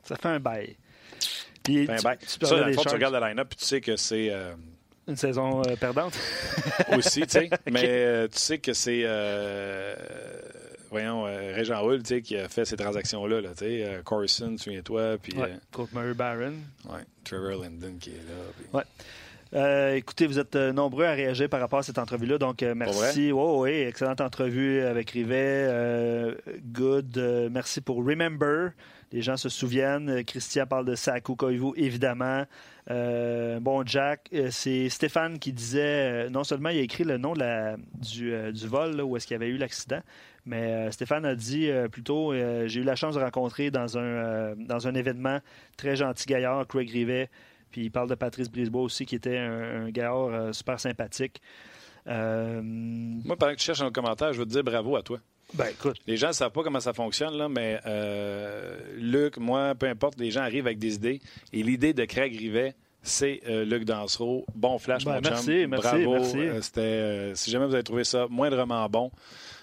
Ça 0.04 0.16
fait 0.16 0.28
un 0.28 0.40
bail. 0.40 0.76
Puis, 1.62 1.80
tu- 1.80 1.86
ben, 1.86 1.96
tu 1.96 2.02
ça, 2.02 2.38
parlais 2.40 2.60
dans 2.60 2.64
le 2.66 2.70
des 2.70 2.76
fond, 2.76 2.82
tu 2.82 2.88
Sharks. 2.88 2.94
regardes 2.94 3.14
le 3.14 3.28
line-up 3.28 3.52
et 3.52 3.56
tu 3.56 3.64
sais 3.64 3.80
que 3.80 3.96
c'est 3.96 4.28
euh, 4.30 4.54
Une 5.08 5.16
saison 5.16 5.62
euh, 5.66 5.76
perdante. 5.76 6.16
aussi, 6.96 7.22
tu 7.22 7.28
sais. 7.30 7.50
Mais 7.70 7.82
euh, 7.84 8.28
tu 8.28 8.38
sais 8.38 8.58
que 8.58 8.72
c'est, 8.72 9.02
voyons, 10.90 11.24
Régent 11.24 11.84
Hull, 11.84 12.02
tu 12.02 12.08
sais, 12.14 12.22
qui 12.22 12.36
a 12.36 12.48
fait 12.48 12.64
ces 12.64 12.76
transactions-là, 12.76 13.40
là, 13.40 13.50
tu 13.50 13.64
sais. 13.64 14.00
Corson, 14.04 14.56
souviens-toi, 14.56 15.18
puis 15.22 15.34
Ouais. 15.36 15.56
Barron. 16.14 16.54
ouais, 16.88 17.00
Trevor 17.24 17.62
Linden 17.62 17.98
qui 17.98 18.10
est 18.10 18.14
là. 18.14 18.34
puis- 18.56 18.66
Ouais. 18.72 18.84
Euh, 19.54 19.94
écoutez, 19.94 20.26
vous 20.26 20.38
êtes 20.38 20.56
euh, 20.56 20.72
nombreux 20.72 21.06
à 21.06 21.12
réagir 21.12 21.48
par 21.48 21.60
rapport 21.60 21.78
à 21.78 21.82
cette 21.82 21.98
entrevue-là, 21.98 22.36
donc 22.36 22.62
euh, 22.62 22.74
merci. 22.74 23.32
Oh, 23.32 23.62
oui, 23.62 23.70
excellente 23.70 24.20
entrevue 24.20 24.82
avec 24.82 25.10
Rivet. 25.10 25.66
Euh, 25.68 26.34
good. 26.72 27.48
Merci 27.50 27.80
pour 27.80 28.04
Remember. 28.04 28.70
Les 29.10 29.22
gens 29.22 29.38
se 29.38 29.48
souviennent. 29.48 30.22
Christian 30.24 30.66
parle 30.66 30.84
de 30.84 30.94
Saku 30.94 31.34
Koivu, 31.34 31.72
évidemment. 31.76 32.44
Bon, 32.90 33.82
Jack, 33.86 34.30
c'est 34.50 34.90
Stéphane 34.90 35.38
qui 35.38 35.52
disait, 35.52 36.28
non 36.28 36.44
seulement 36.44 36.68
il 36.68 36.78
a 36.78 36.82
écrit 36.82 37.04
le 37.04 37.16
nom 37.16 37.32
de 37.32 37.38
la, 37.38 37.76
du, 37.94 38.34
du 38.52 38.66
vol 38.66 38.96
là, 38.96 39.04
où 39.06 39.16
est-ce 39.16 39.26
qu'il 39.26 39.34
y 39.34 39.36
avait 39.36 39.48
eu 39.48 39.56
l'accident, 39.56 40.02
mais 40.48 40.72
euh, 40.72 40.90
Stéphane 40.90 41.26
a 41.26 41.34
dit 41.34 41.70
euh, 41.70 41.88
plutôt, 41.88 42.32
euh, 42.32 42.66
j'ai 42.68 42.80
eu 42.80 42.82
la 42.82 42.96
chance 42.96 43.14
de 43.14 43.20
rencontrer 43.20 43.70
dans 43.70 43.98
un, 43.98 44.56
dans 44.56 44.88
un 44.88 44.94
événement 44.94 45.40
très 45.76 45.94
gentil 45.94 46.24
gaillard, 46.24 46.66
Craig 46.66 46.90
Rivet, 46.90 47.28
puis 47.70 47.82
il 47.84 47.90
parle 47.90 48.08
de 48.08 48.14
Patrice 48.14 48.50
Brisebois 48.50 48.82
aussi, 48.82 49.06
qui 49.06 49.14
était 49.14 49.38
un, 49.38 49.86
un 49.86 49.90
gaillard 49.90 50.26
euh, 50.28 50.52
super 50.52 50.78
sympathique. 50.80 51.40
Euh, 52.06 52.60
Moi, 52.62 53.36
pendant 53.36 53.52
que 53.52 53.58
tu 53.58 53.64
cherches 53.64 53.82
un 53.82 53.90
commentaire, 53.90 54.32
je 54.32 54.38
veux 54.38 54.46
te 54.46 54.50
dire 54.50 54.64
bravo 54.64 54.96
à 54.96 55.02
toi. 55.02 55.18
ben 55.54 55.66
écoute, 55.70 55.96
Les 56.06 56.16
gens 56.16 56.28
ne 56.28 56.32
savent 56.32 56.52
pas 56.52 56.62
comment 56.62 56.80
ça 56.80 56.92
fonctionne, 56.92 57.34
là, 57.36 57.48
mais 57.48 57.78
euh, 57.86 58.78
Luc, 58.96 59.36
moi, 59.38 59.74
peu 59.74 59.86
importe, 59.86 60.18
les 60.18 60.30
gens 60.30 60.40
arrivent 60.42 60.66
avec 60.66 60.78
des 60.78 60.94
idées. 60.94 61.20
Et 61.52 61.62
l'idée 61.62 61.92
de 61.92 62.04
Craig 62.06 62.34
Rivet, 62.36 62.74
c'est 63.02 63.40
euh, 63.46 63.64
Luc 63.64 63.84
Dansereau. 63.84 64.44
Bon 64.54 64.78
flash, 64.78 65.04
Ben, 65.04 65.14
mon 65.16 65.20
merci, 65.20 65.62
chum. 65.62 65.70
merci, 65.70 65.86
Bravo. 65.88 66.10
merci. 66.12 66.38
Euh, 66.38 66.60
c'était, 66.62 67.32
si 67.34 67.50
jamais 67.50 67.66
vous 67.66 67.74
avez 67.74 67.84
trouvé 67.84 68.04
ça 68.04 68.26
moindrement 68.30 68.88
bon, 68.88 69.10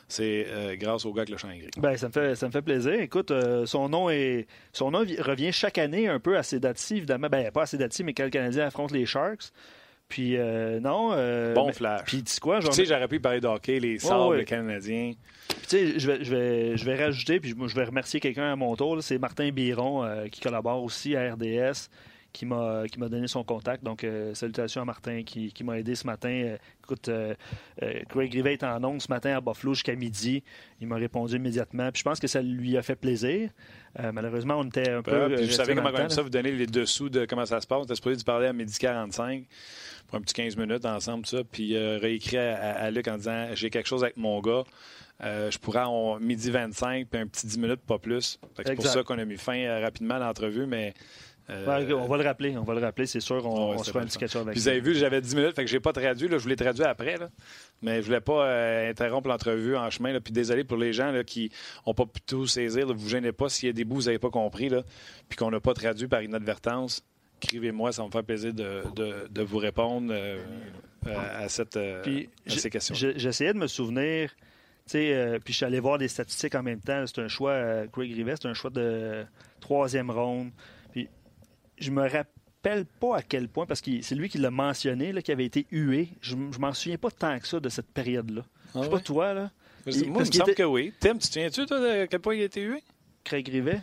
c'est 0.07 0.45
euh, 0.49 0.75
grâce 0.75 1.05
au 1.05 1.13
gars 1.13 1.21
avec 1.21 1.29
le 1.31 1.37
chant 1.37 1.47
gris. 1.49 1.69
ben, 1.77 1.97
ça, 1.97 2.07
me 2.07 2.11
fait, 2.11 2.35
ça 2.35 2.45
me 2.47 2.51
fait 2.51 2.61
plaisir. 2.61 2.93
Écoute, 2.93 3.31
euh, 3.31 3.65
son 3.65 3.89
nom 3.89 4.09
est 4.09 4.45
son 4.71 4.91
nom 4.91 5.03
vi- 5.03 5.19
revient 5.21 5.51
chaque 5.51 5.77
année 5.77 6.07
un 6.07 6.19
peu 6.19 6.37
à 6.37 6.43
ces 6.43 6.59
dates-ci, 6.59 6.97
évidemment. 6.97 7.27
Ben, 7.29 7.51
pas 7.51 7.63
à 7.63 7.65
ces 7.65 7.77
dates-ci, 7.77 8.03
mais 8.03 8.13
quand 8.13 8.23
le 8.25 8.29
Canadien 8.29 8.67
affronte 8.67 8.91
les 8.91 9.05
Sharks. 9.05 9.51
Puis 10.07 10.37
euh, 10.37 10.79
non. 10.79 11.09
Bon 11.55 11.65
mais- 11.67 11.73
flash. 11.73 12.03
Puis 12.05 12.23
tu 12.23 12.31
sais 12.33 12.39
quoi? 12.39 12.59
je 12.59 12.67
Tu 12.67 12.73
sais, 12.73 12.85
j'aurais 12.85 13.07
pu 13.07 13.19
parler 13.19 13.39
de 13.41 13.47
hockey, 13.47 13.79
les 13.79 13.97
sables 13.97 14.29
ouais. 14.29 14.37
les 14.37 14.45
Canadiens. 14.45 15.13
Puis, 15.47 15.57
tu 15.61 15.67
sais, 15.67 15.99
je 15.99 16.11
vais, 16.11 16.23
je, 16.23 16.35
vais, 16.35 16.77
je 16.77 16.85
vais 16.85 17.03
rajouter, 17.03 17.39
puis 17.39 17.55
je 17.57 17.75
vais 17.75 17.83
remercier 17.83 18.19
quelqu'un 18.19 18.51
à 18.51 18.55
mon 18.55 18.75
tour. 18.75 19.01
C'est 19.01 19.17
Martin 19.17 19.49
Biron 19.49 20.07
qui 20.31 20.41
collabore 20.41 20.83
aussi 20.83 21.15
à 21.15 21.33
RDS, 21.33 21.89
qui 22.35 22.45
m'a 22.45 22.83
qui 22.91 22.99
m'a 22.99 23.07
donné 23.07 23.27
son 23.27 23.43
contact. 23.43 23.83
Donc, 23.83 24.03
euh, 24.03 24.33
salutations 24.33 24.81
à 24.81 24.85
Martin 24.85 25.23
qui, 25.23 25.53
qui 25.53 25.63
m'a 25.63 25.79
aidé 25.79 25.95
ce 25.95 26.05
matin. 26.05 26.29
Euh, 26.29 26.57
écoute, 26.83 27.07
euh, 27.07 27.33
euh, 27.81 28.01
Craig 28.09 28.31
Rivet 28.33 28.53
est 28.53 28.63
en 28.63 28.83
ondes 28.83 29.01
ce 29.01 29.07
matin 29.09 29.37
à 29.37 29.41
Buffalo 29.41 29.73
jusqu'à 29.73 29.95
midi. 29.95 30.43
Il 30.81 30.87
m'a 30.87 30.97
répondu 30.97 31.37
immédiatement. 31.37 31.89
Puis 31.91 31.99
je 31.99 32.03
pense 32.03 32.19
que 32.19 32.27
ça 32.27 32.41
lui 32.41 32.75
a 32.77 32.81
fait 32.81 32.95
plaisir. 32.95 33.49
Euh, 33.99 34.11
malheureusement, 34.11 34.55
on 34.59 34.65
était 34.65 34.89
un 34.89 35.01
peu. 35.01 35.23
Ah, 35.23 35.29
puis 35.29 35.45
vous 35.45 35.51
savez 35.51 35.75
comment 35.75 35.93
temps, 35.93 36.09
ça, 36.09 36.21
vous 36.21 36.29
donnez 36.29 36.51
les 36.51 36.67
dessous 36.67 37.09
de 37.09 37.25
comment 37.25 37.45
ça 37.45 37.61
se 37.61 37.67
passe. 37.67 37.79
On 37.79 37.85
était 37.85 37.95
supposé 37.95 38.17
de 38.17 38.23
parler 38.23 38.47
à 38.47 38.53
midi 38.53 38.77
45 38.77 39.45
pour 40.07 40.17
un 40.17 40.21
petit 40.21 40.33
15 40.33 40.57
minutes 40.57 40.85
ensemble, 40.85 41.25
ça, 41.25 41.39
puis 41.49 41.75
euh, 41.75 41.97
réécrit 41.97 42.37
à, 42.37 42.73
à 42.73 42.91
Luc 42.91 43.07
en 43.07 43.17
disant 43.17 43.47
j'ai 43.53 43.69
quelque 43.69 43.87
chose 43.87 44.03
avec 44.03 44.17
mon 44.17 44.41
gars. 44.41 44.63
Euh, 45.23 45.49
je 45.49 45.57
pourrais 45.57 45.83
en 45.83 46.19
midi 46.19 46.51
25 46.51 47.07
puis 47.09 47.21
un 47.21 47.27
petit 47.27 47.47
10 47.47 47.57
minutes, 47.57 47.81
pas 47.87 47.97
plus. 47.97 48.37
C'est 48.57 48.75
pour 48.75 48.85
ça 48.85 49.03
qu'on 49.03 49.17
a 49.17 49.23
mis 49.23 49.37
fin 49.37 49.79
rapidement 49.79 50.15
à 50.15 50.19
l'entrevue, 50.19 50.65
mais. 50.65 50.93
Euh, 51.49 51.65
Ouais, 51.85 51.93
on 51.93 52.07
va 52.07 52.17
le 52.17 52.23
rappeler, 52.23 52.57
on 52.57 52.63
va 52.63 52.73
le 52.73 52.79
rappeler, 52.81 53.05
c'est 53.05 53.19
sûr. 53.19 53.45
On, 53.45 53.71
Ouais, 53.71 53.75
on 53.79 53.83
se 53.83 53.91
fera 53.91 54.03
un 54.03 54.05
petit 54.05 54.17
le 54.17 54.21
catch-up 54.21 54.41
avec 54.43 54.53
Puis 54.53 54.61
vous 54.61 54.67
avez 54.67 54.79
vu, 54.79 54.95
j'avais 54.95 55.21
10 55.21 55.35
minutes, 55.35 55.55
fait 55.55 55.63
que 55.65 55.69
j'ai 55.69 55.79
pas 55.79 55.93
traduit. 55.93 56.27
Là, 56.27 56.37
je 56.37 56.43
voulais 56.43 56.55
traduire 56.55 56.87
après. 56.87 57.17
Là. 57.17 57.29
Mais 57.81 58.01
je 58.01 58.05
voulais 58.07 58.21
pas 58.21 58.45
euh, 58.47 58.89
interrompre 58.89 59.27
l'entrevue 59.27 59.75
en 59.75 59.89
chemin. 59.89 60.11
Là. 60.13 60.19
Puis 60.21 60.33
désolé 60.33 60.63
pour 60.63 60.77
les 60.77 60.91
gens 60.93 61.11
là, 61.11 61.23
qui 61.23 61.51
n'ont 61.85 61.93
pas 61.93 62.05
pu 62.05 62.21
tout 62.21 62.47
saisir. 62.47 62.87
Là. 62.87 62.93
Vous 62.95 63.09
gênez 63.09 63.31
pas 63.31 63.49
s'il 63.49 63.67
y 63.67 63.69
a 63.69 63.73
des 63.73 63.83
bouts 63.83 63.95
que 63.95 63.99
vous 64.01 64.05
n'avez 64.07 64.19
pas 64.19 64.29
compris. 64.31 64.69
Là, 64.69 64.83
puis 65.29 65.37
qu'on 65.37 65.51
n'a 65.51 65.59
pas 65.59 65.73
traduit 65.73 66.07
par 66.07 66.21
inadvertance. 66.23 67.03
Écrivez-moi, 67.43 67.91
ça 67.91 68.01
va 68.01 68.07
me 68.07 68.11
faire 68.11 68.23
plaisir 68.23 68.53
de, 68.53 68.81
de- 68.95 69.27
de 69.29 69.41
vous 69.43 69.57
répondre 69.57 70.11
euh, 70.11 70.41
à, 71.05 71.47
cette, 71.49 71.77
Puis, 72.01 72.29
à 72.47 72.51
ces 72.51 72.69
questions. 72.71 72.95
J'essayais 72.95 73.53
de 73.53 73.59
me 73.59 73.67
souvenir, 73.67 74.31
puis 74.89 75.03
je 75.11 75.51
suis 75.51 75.65
allé 75.65 75.79
voir 75.79 75.97
des 75.99 76.07
statistiques 76.07 76.55
en 76.55 76.63
même 76.63 76.79
temps. 76.79 77.05
C'est 77.05 77.21
un 77.21 77.27
choix, 77.27 77.85
Craig 77.91 78.11
Rivet, 78.15 78.35
c'est 78.41 78.47
un 78.47 78.53
choix 78.53 78.71
de 78.71 79.25
troisième 79.59 80.09
ronde. 80.09 80.49
Je 81.77 81.91
me 81.91 82.01
rappelle 82.09 82.85
pas 82.99 83.17
à 83.17 83.21
quel 83.21 83.47
point, 83.47 83.65
parce 83.65 83.81
que 83.81 84.01
c'est 84.01 84.15
lui 84.15 84.29
qui 84.29 84.37
l'a 84.37 84.51
mentionné, 84.51 85.11
là, 85.11 85.21
qui 85.21 85.31
avait 85.31 85.45
été 85.45 85.65
hué. 85.71 86.09
Je, 86.21 86.35
je 86.51 86.59
m'en 86.59 86.73
souviens 86.73 86.97
pas 86.97 87.11
tant 87.11 87.37
que 87.39 87.47
ça 87.47 87.59
de 87.59 87.69
cette 87.69 87.87
période-là. 87.87 88.43
Ah 88.73 88.79
je 88.79 88.83
sais 88.83 88.89
pas 88.89 88.99
toi, 88.99 89.33
là, 89.33 89.41
Moi, 89.41 89.51
il- 89.87 89.95
il 90.05 90.13
parce 90.13 90.27
me 90.29 90.33
semble 90.33 90.49
était- 90.51 90.63
que 90.63 90.67
oui. 90.67 90.93
Tim, 90.99 91.13
tu 91.13 91.19
te 91.19 91.33
souviens-tu, 91.33 91.65
toi, 91.65 91.79
de 91.79 92.05
quel 92.05 92.19
point 92.19 92.35
il 92.35 92.41
a 92.41 92.45
été 92.45 92.61
hué? 92.61 92.83
Craig 93.23 93.47
Rivet. 93.47 93.81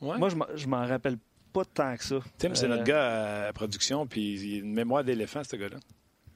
Ouais. 0.00 0.18
Moi, 0.18 0.28
je 0.54 0.66
m'en- 0.66 0.86
rappelle 0.86 1.16
pas 1.52 1.64
tant 1.64 1.96
que 1.96 2.04
ça. 2.04 2.18
Tim, 2.38 2.54
c'est 2.54 2.64
Euh, 2.64 2.68
notre 2.68 2.84
gars 2.84 3.48
à 3.48 3.52
production, 3.52 4.06
puis 4.06 4.34
il 4.34 4.54
a 4.56 4.58
une 4.60 4.72
mémoire 4.72 5.04
d'éléphant, 5.04 5.42
ce 5.44 5.56
gars-là. 5.56 5.76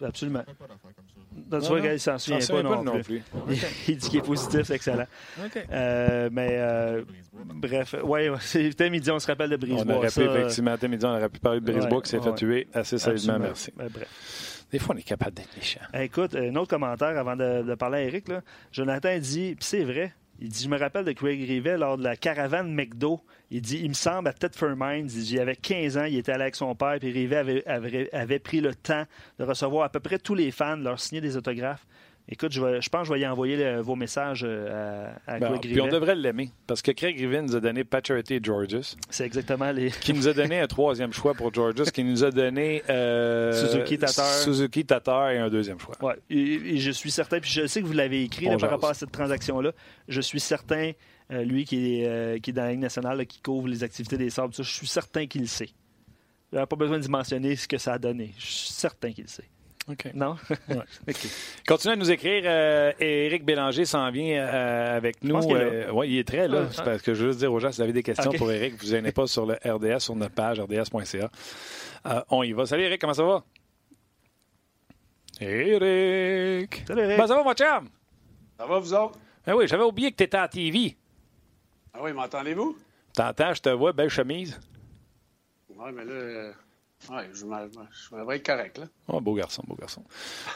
Absolument. 0.03 0.41
Pas 0.41 0.53
d'affaires 0.53 0.79
comme 0.95 1.05
ça. 1.09 1.49
Donc, 1.51 1.63
tu 1.63 1.69
vois, 1.69 1.81
il 1.93 2.01
s'en 2.01 2.19
souvient 2.19 2.63
pas, 2.63 2.83
non, 2.83 2.93
plus. 3.01 3.21
plus. 3.21 3.23
il 3.89 3.97
dit 3.97 4.09
qu'il 4.11 4.19
est 4.19 4.23
positif, 4.23 4.63
c'est 4.65 4.75
excellent. 4.75 5.07
Euh, 5.71 6.29
mais 6.33 6.49
euh, 6.53 7.03
bref, 7.33 7.95
ouais, 8.03 8.31
c'était 8.41 8.91
midi, 8.91 9.11
on 9.11 9.19
se 9.19 9.27
rappelle 9.27 9.51
de 9.51 9.57
On 9.57 9.59
Brisebois. 9.59 9.95
aurait 9.97 10.11
ça, 10.11 10.21
pu, 10.23 10.29
effectivement, 10.29 10.77
Tim, 10.79 10.91
on 11.03 11.05
aurait 11.17 11.29
pu 11.29 11.41
parler 11.41 11.61
de 11.61 11.65
Brisebois 11.73 11.97
Ouais, 11.99 12.03
qui 12.03 12.11
s'est 12.11 12.21
fait 12.21 12.29
ouais. 12.31 12.35
tuer 12.35 12.69
assez 12.75 12.99
solidement, 12.99 13.35
absolument. 13.35 13.47
merci. 13.47 13.73
Ben, 13.77 13.89
bref. 13.93 14.65
Des 14.73 14.79
fois, 14.81 14.95
on 14.95 14.99
est 14.99 15.03
capable 15.03 15.35
d'être 15.37 15.57
méchant. 15.57 15.81
Eh, 15.95 16.03
Écoute, 16.05 16.35
un 16.35 16.55
autre 16.57 16.71
commentaire 16.71 17.17
avant 17.17 17.37
de, 17.37 17.63
de 17.63 17.75
parler 17.77 17.99
à 17.99 18.03
Eric. 18.03 18.29
Là. 18.29 18.43
Jonathan 18.73 19.17
dit, 19.19 19.55
puis 19.55 19.65
c'est 19.65 19.85
vrai, 19.85 20.13
il 20.41 20.49
dit 20.49 20.63
Je 20.65 20.69
me 20.69 20.79
rappelle 20.79 21.05
de 21.05 21.13
Craig 21.13 21.41
Rivet 21.47 21.79
lors 21.79 21.97
de 21.97 22.05
la 22.05 22.17
caravane 22.17 22.73
McDo. 22.73 23.21
Il 23.51 23.63
dit 23.63 23.81
Il 23.83 23.91
me 23.91 23.95
semble 23.95 24.29
à 24.29 24.33
Thetford 24.33 24.77
Mines, 24.77 25.09
il 25.15 25.23
dit, 25.23 25.35
il 25.35 25.41
avait 25.41 25.57
15 25.57 25.97
ans, 25.99 26.05
il 26.05 26.19
était 26.19 26.33
allé 26.33 26.43
avec 26.43 26.57
son 26.57 26.75
père, 26.75 26.99
puis 26.99 27.11
Rivet 27.11 27.37
avait, 27.37 27.67
avait, 27.67 28.15
avait 28.15 28.39
pris 28.39 28.61
le 28.61 28.75
temps 28.75 29.05
de 29.39 29.45
recevoir 29.45 29.85
à 29.85 29.89
peu 29.89 30.01
près 30.01 30.19
tous 30.19 30.35
les 30.35 30.51
fans, 30.51 30.77
leur 30.77 31.01
signer 31.01 31.21
des 31.21 31.37
autographes. 31.37 31.87
Écoute, 32.29 32.51
je, 32.53 32.61
vais- 32.61 32.81
je 32.83 32.89
pense 32.89 33.03
que 33.03 33.09
je 33.09 33.13
vais 33.15 33.21
y 33.21 33.27
envoyer 33.27 33.57
le- 33.57 33.81
vos 33.81 33.95
messages 33.95 34.43
euh, 34.45 35.13
à, 35.29 35.35
à 35.35 35.39
Ben, 35.39 35.49
Craig 35.51 35.61
puis 35.61 35.81
on 35.81 35.87
devrait 35.87 36.17
l'aimer, 36.17 36.51
parce 36.67 36.83
que 36.83 36.91
Craig 36.91 37.17
Rivet 37.17 37.41
nous 37.43 37.55
a 37.55 37.61
donné 37.61 37.85
Paturity 37.85 38.41
Georges, 38.43 38.97
C'est 39.11 39.25
exactement 39.25 39.71
les. 39.71 39.93
qui 39.93 40.13
nous 40.13 40.27
a 40.27 40.33
donné 40.33 40.59
un 40.59 40.67
troisième 40.67 41.13
choix 41.13 41.35
pour 41.35 41.55
Georges, 41.55 41.85
qui 41.93 42.03
nous 42.03 42.25
a 42.25 42.33
donné 42.33 42.83
euh, 42.91 43.53
Suzuki 43.53 43.97
Tatar. 43.97 44.27
Suzuki 44.27 44.85
Tatar 44.85 45.31
et 45.31 45.39
un 45.39 45.49
deuxième 45.49 45.79
choix. 45.79 45.95
Ouais, 46.03 46.17
et, 46.29 46.41
et 46.75 46.79
je 46.79 46.91
suis 46.91 47.13
certain, 47.13 47.39
puis 47.39 47.51
je 47.51 47.67
sais 47.69 47.81
que 47.81 47.87
vous 47.87 47.93
l'avez 47.93 48.25
écrit 48.25 48.47
là, 48.47 48.57
par 48.59 48.71
rapport 48.71 48.91
à 48.91 48.95
cette 48.95 49.13
transaction-là. 49.13 49.71
Je 50.09 50.21
suis 50.21 50.41
certain, 50.41 50.91
euh, 51.31 51.45
lui 51.45 51.65
qui 51.65 52.01
est, 52.03 52.09
euh, 52.09 52.39
qui 52.41 52.51
est 52.51 52.53
dans 52.53 52.65
la 52.65 52.73
Ligue 52.73 52.81
nationale, 52.81 53.19
là, 53.19 53.25
qui 53.25 53.41
couvre 53.41 53.69
les 53.69 53.85
activités 53.85 54.19
des 54.19 54.31
sables, 54.31 54.53
ça, 54.53 54.65
je 54.65 54.73
suis 54.73 54.89
certain 54.89 55.27
qu'il 55.29 55.43
le 55.43 55.47
sait. 55.47 55.69
Il 56.53 56.57
n'a 56.59 56.67
pas 56.67 56.77
besoin 56.77 56.99
d'y 56.99 57.09
mentionner 57.09 57.55
ce 57.55 57.69
que 57.69 57.79
ça 57.79 57.93
a 57.93 57.99
donné. 57.99 58.33
Je 58.39 58.47
suis 58.47 58.69
certain 58.73 59.13
qu'il 59.13 59.25
le 59.25 59.29
sait. 59.31 59.49
OK. 59.89 60.11
Non? 60.15 60.37
Ouais. 60.69 60.77
OK. 61.09 61.29
Continuez 61.67 61.93
à 61.95 61.97
nous 61.97 62.11
écrire. 62.11 62.43
Euh, 62.45 62.93
Éric 62.99 63.45
Bélanger 63.45 63.85
s'en 63.85 64.11
vient 64.11 64.37
euh, 64.37 64.97
avec 64.97 65.23
nous. 65.23 65.35
pense 65.35 65.47
qu'il 65.47 65.57
est 65.57 65.65
là. 65.65 65.71
Euh, 65.89 65.93
ouais, 65.93 66.09
il 66.09 66.19
est 66.19 66.27
très 66.27 66.49
là. 66.49 66.67
C'est 66.71 66.79
ouais. 66.81 66.85
parce 66.85 67.03
que 67.03 67.15
je 67.15 67.23
veux 67.23 67.29
juste 67.31 67.39
dire 67.39 67.53
aux 67.53 67.61
gens, 67.61 67.71
si 67.71 67.77
vous 67.77 67.83
avez 67.83 67.93
des 67.93 68.03
questions 68.03 68.33
pour 68.33 68.51
Éric, 68.51 68.81
vous 68.81 68.89
gênez 68.89 69.13
pas 69.13 69.27
sur 69.27 69.47
le 69.47 69.55
RDS, 69.65 70.01
sur 70.01 70.17
notre 70.17 70.35
page 70.35 70.61
rds.ca. 70.61 71.31
Euh, 72.07 72.21
on 72.31 72.43
y 72.43 72.53
va. 72.53 72.67
Salut 72.67 72.83
Éric, 72.83 73.01
comment 73.01 73.15
ça 73.15 73.23
va? 73.23 73.45
Éric! 75.41 76.83
Salut, 76.87 77.03
Eric. 77.03 77.19
Ben, 77.19 77.27
ça 77.27 77.37
va, 77.37 77.45
mon 77.45 77.55
chum? 77.55 77.89
Ça 78.59 78.67
va, 78.67 78.79
vous 78.79 78.95
autres? 78.95 79.19
Ben 79.47 79.55
oui, 79.55 79.69
j'avais 79.69 79.85
oublié 79.85 80.11
que 80.11 80.17
tu 80.17 80.25
étais 80.25 80.37
à 80.37 80.49
TV. 80.49 80.97
Ah 81.95 81.99
oui, 82.03 82.13
m'entendez-vous? 82.13 82.77
T'entends, 83.15 83.55
je 83.55 83.63
te 83.63 83.69
vois, 83.69 83.93
belle 83.93 84.09
chemise. 84.09 84.59
Oui, 85.69 85.91
mais 85.95 86.05
là, 86.05 86.53
euh, 87.11 87.15
ouais, 87.15 87.29
je, 87.33 87.41
je 87.41 88.27
vais 88.27 88.37
être 88.37 88.47
correct, 88.47 88.79
là. 88.79 88.85
Oh, 89.09 89.21
beau 89.21 89.35
garçon, 89.35 89.63
beau 89.67 89.75
garçon. 89.75 90.03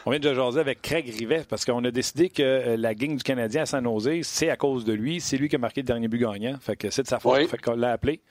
On 0.05 0.11
vient 0.11 0.19
de 0.19 0.33
jaser 0.33 0.59
avec 0.59 0.81
Craig 0.81 1.07
Rivet 1.07 1.45
parce 1.47 1.65
qu'on 1.65 1.83
a 1.83 1.91
décidé 1.91 2.29
que 2.29 2.41
euh, 2.41 2.77
la 2.77 2.93
gang 2.95 3.15
du 3.15 3.23
Canadien 3.23 3.63
à 3.63 3.65
San 3.65 3.83
Jose, 3.83 4.21
c'est 4.23 4.49
à 4.49 4.57
cause 4.57 4.83
de 4.85 4.93
lui. 4.93 5.21
C'est 5.21 5.37
lui 5.37 5.49
qui 5.49 5.55
a 5.55 5.59
marqué 5.59 5.81
le 5.81 5.87
dernier 5.87 6.07
but 6.07 6.19
gagnant. 6.19 6.57
Fait 6.59 6.75
que 6.75 6.89
c'est 6.89 7.03
de 7.03 7.07
sa 7.07 7.19
faute. 7.19 7.37
Oui. 7.39 7.47
Fait 7.47 7.57
qu'on 7.57 7.75
l'a 7.75 7.91
appelé. 7.91 8.21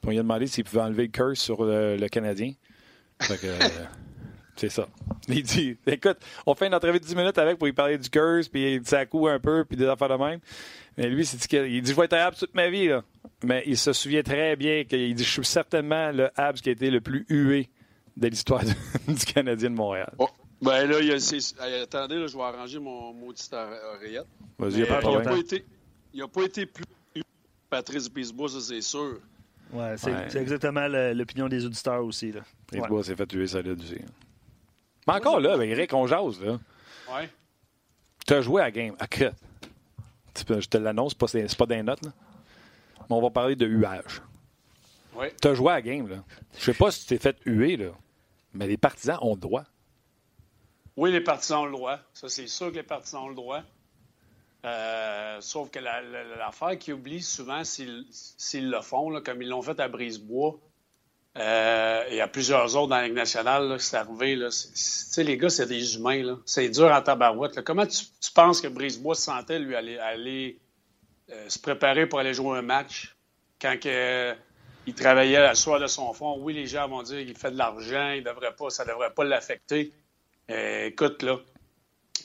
Puis 0.00 0.08
on 0.08 0.10
lui 0.10 0.18
a 0.18 0.22
demandé 0.22 0.46
s'il 0.46 0.64
pouvait 0.64 0.82
enlever 0.82 1.04
le 1.04 1.12
curse 1.12 1.40
sur 1.40 1.64
le, 1.64 1.96
le 1.96 2.08
Canadien. 2.08 2.52
Fait 3.20 3.38
que. 3.38 3.46
c'est 4.56 4.68
ça. 4.68 4.86
Il 5.28 5.42
dit 5.42 5.76
écoute, 5.86 6.18
on 6.46 6.54
fait 6.54 6.66
une 6.66 6.74
entrevue 6.74 6.98
de 7.00 7.04
10 7.04 7.16
minutes 7.16 7.38
avec 7.38 7.58
pour 7.58 7.66
lui 7.66 7.72
parler 7.72 7.98
du 7.98 8.08
curse, 8.10 8.48
puis 8.48 8.74
il 8.74 8.80
dit 8.80 8.88
ça 8.88 9.06
coûte 9.06 9.28
un 9.28 9.38
peu, 9.38 9.64
puis 9.64 9.76
des 9.76 9.86
affaires 9.86 10.08
de 10.08 10.22
même. 10.22 10.40
Mais 10.96 11.08
lui, 11.08 11.24
c'est 11.24 11.52
il 11.52 11.82
dit 11.82 11.90
je 11.90 11.96
vais 11.96 12.04
être 12.04 12.12
à 12.12 12.26
Habs 12.26 12.36
toute 12.38 12.54
ma 12.54 12.68
vie. 12.68 12.88
Là. 12.88 13.02
Mais 13.44 13.62
il 13.66 13.78
se 13.78 13.92
souvient 13.92 14.22
très 14.22 14.56
bien 14.56 14.84
qu'il 14.84 15.14
dit 15.14 15.24
je 15.24 15.30
suis 15.30 15.44
certainement 15.44 16.10
le 16.12 16.30
Habs 16.36 16.60
qui 16.60 16.68
a 16.68 16.72
été 16.72 16.90
le 16.90 17.00
plus 17.00 17.24
hué 17.28 17.68
de 18.16 18.28
l'histoire 18.28 18.62
du, 18.64 18.72
du 19.14 19.24
Canadien 19.24 19.70
de 19.70 19.74
Montréal. 19.74 20.12
Oh. 20.18 20.28
Ben 20.60 20.86
là, 20.88 21.00
il 21.00 21.08
y 21.08 21.12
a, 21.12 21.82
attendez, 21.82 22.14
là, 22.18 22.28
je 22.28 22.36
vais 22.36 22.42
arranger 22.44 22.78
mon 22.78 23.12
maudite 23.12 23.52
ore- 23.52 23.96
oreillette. 23.96 24.26
Vas-y, 24.60 24.82
de 24.82 24.84
il 24.84 24.88
n'a 24.88 25.20
pas 25.20 25.36
été, 25.36 25.64
il 26.14 26.22
a 26.22 26.28
pas 26.28 26.42
été 26.44 26.66
plus 26.66 26.84
Patrice 27.68 28.08
Bisbois, 28.08 28.48
ça 28.48 28.60
c'est 28.60 28.80
sûr. 28.80 29.18
Ouais, 29.72 29.94
c'est 29.96 30.12
Ouais. 30.12 30.36
exactement 30.36 30.86
l'opinion 30.86 31.48
des 31.48 31.64
auditeurs 31.64 32.04
aussi. 32.04 32.30
Là. 32.30 32.42
Ouais. 32.72 33.02
s'est 33.02 33.16
fait 33.16 33.26
tuer 33.26 33.46
solide 33.46 33.80
aussi. 33.80 33.96
Mais 35.06 35.14
encore 35.14 35.40
là, 35.40 35.54
avec 35.54 35.70
Eric, 35.70 35.92
on 35.94 36.06
jase. 36.06 36.40
là. 36.40 36.58
Ouais. 37.12 37.28
Tu 38.26 38.34
as 38.34 38.40
joué 38.40 38.60
à 38.62 38.64
la 38.66 38.70
game. 38.70 38.94
À 38.98 39.06
crête. 39.06 39.34
Je 40.36 40.66
te 40.68 40.78
l'annonce, 40.78 41.12
c'est 41.26 41.46
pas, 41.56 41.66
pas 41.66 41.74
des 41.74 41.82
notes. 41.82 42.04
Là. 42.04 42.12
Mais 43.00 43.16
on 43.16 43.20
va 43.20 43.30
parler 43.30 43.56
de 43.56 43.66
huage. 43.66 44.22
Ouais. 45.14 45.34
Tu 45.40 45.48
as 45.48 45.54
joué 45.54 45.70
à 45.72 45.74
la 45.74 45.82
game. 45.82 46.08
Là. 46.08 46.24
Je 46.56 46.64
sais 46.64 46.74
pas 46.74 46.90
si 46.90 47.00
tu 47.02 47.06
t'es 47.08 47.18
fait 47.18 47.36
huer, 47.44 47.76
là. 47.76 47.90
mais 48.54 48.66
les 48.66 48.76
partisans 48.76 49.18
ont 49.22 49.34
le 49.34 49.40
droit. 49.40 49.64
Oui, 50.96 51.10
les 51.10 51.20
partisans 51.20 51.60
ont 51.62 51.66
le 51.66 51.72
droit. 51.72 51.98
Ça, 52.12 52.28
c'est 52.28 52.46
sûr 52.46 52.70
que 52.70 52.76
les 52.76 52.82
partisans 52.82 53.22
ont 53.24 53.28
le 53.28 53.34
droit. 53.34 53.62
Euh, 54.64 55.40
sauf 55.40 55.70
que 55.70 55.80
la- 55.80 56.00
la- 56.02 56.22
l'affaire 56.36 56.78
qu'ils 56.78 56.94
oublient 56.94 57.22
souvent, 57.22 57.64
s'ils 57.64 58.06
s'ils 58.10 58.70
le 58.70 58.80
font, 58.80 59.10
là, 59.10 59.20
comme 59.20 59.42
ils 59.42 59.48
l'ont 59.48 59.62
fait 59.62 59.78
à 59.80 59.88
Brisebois, 59.88 60.56
euh, 61.38 62.04
et 62.10 62.20
à 62.20 62.28
plusieurs 62.28 62.76
autres 62.76 62.88
dans 62.88 62.96
la 62.96 63.04
Ligue 63.04 63.14
nationale, 63.14 63.80
c'est 63.80 63.96
arrivé. 63.96 64.36
Là, 64.36 64.48
les 65.16 65.36
gars, 65.38 65.48
c'est 65.48 65.66
des 65.66 65.96
humains. 65.96 66.38
C'est 66.44 66.68
dur 66.68 66.92
en 66.92 67.00
tabarouette. 67.00 67.62
Comment 67.62 67.86
tu, 67.86 68.04
penses 68.34 68.60
que 68.60 68.68
Brisebois 68.68 69.14
se 69.14 69.22
sentait, 69.22 69.58
lui, 69.58 69.74
aller, 69.74 70.58
euh, 71.30 71.48
se 71.48 71.58
préparer 71.58 72.06
pour 72.06 72.18
aller 72.18 72.34
jouer 72.34 72.58
un 72.58 72.62
match 72.62 73.16
quand 73.60 73.76
euh, 73.86 74.34
il 74.86 74.94
travaillait 74.94 75.36
à 75.38 75.54
soir 75.54 75.80
de 75.80 75.86
son 75.86 76.12
fond? 76.12 76.36
Oui, 76.40 76.52
les 76.52 76.66
gens 76.66 76.86
vont 76.88 77.02
dire 77.02 77.24
qu'il 77.24 77.36
fait 77.36 77.50
de 77.50 77.56
l'argent, 77.58 78.10
il 78.10 78.24
ça 78.68 78.84
ne 78.84 78.90
devrait 78.90 79.14
pas 79.14 79.24
l'affecter. 79.24 79.92
Euh, 80.50 80.86
écoute, 80.86 81.22
là, 81.22 81.38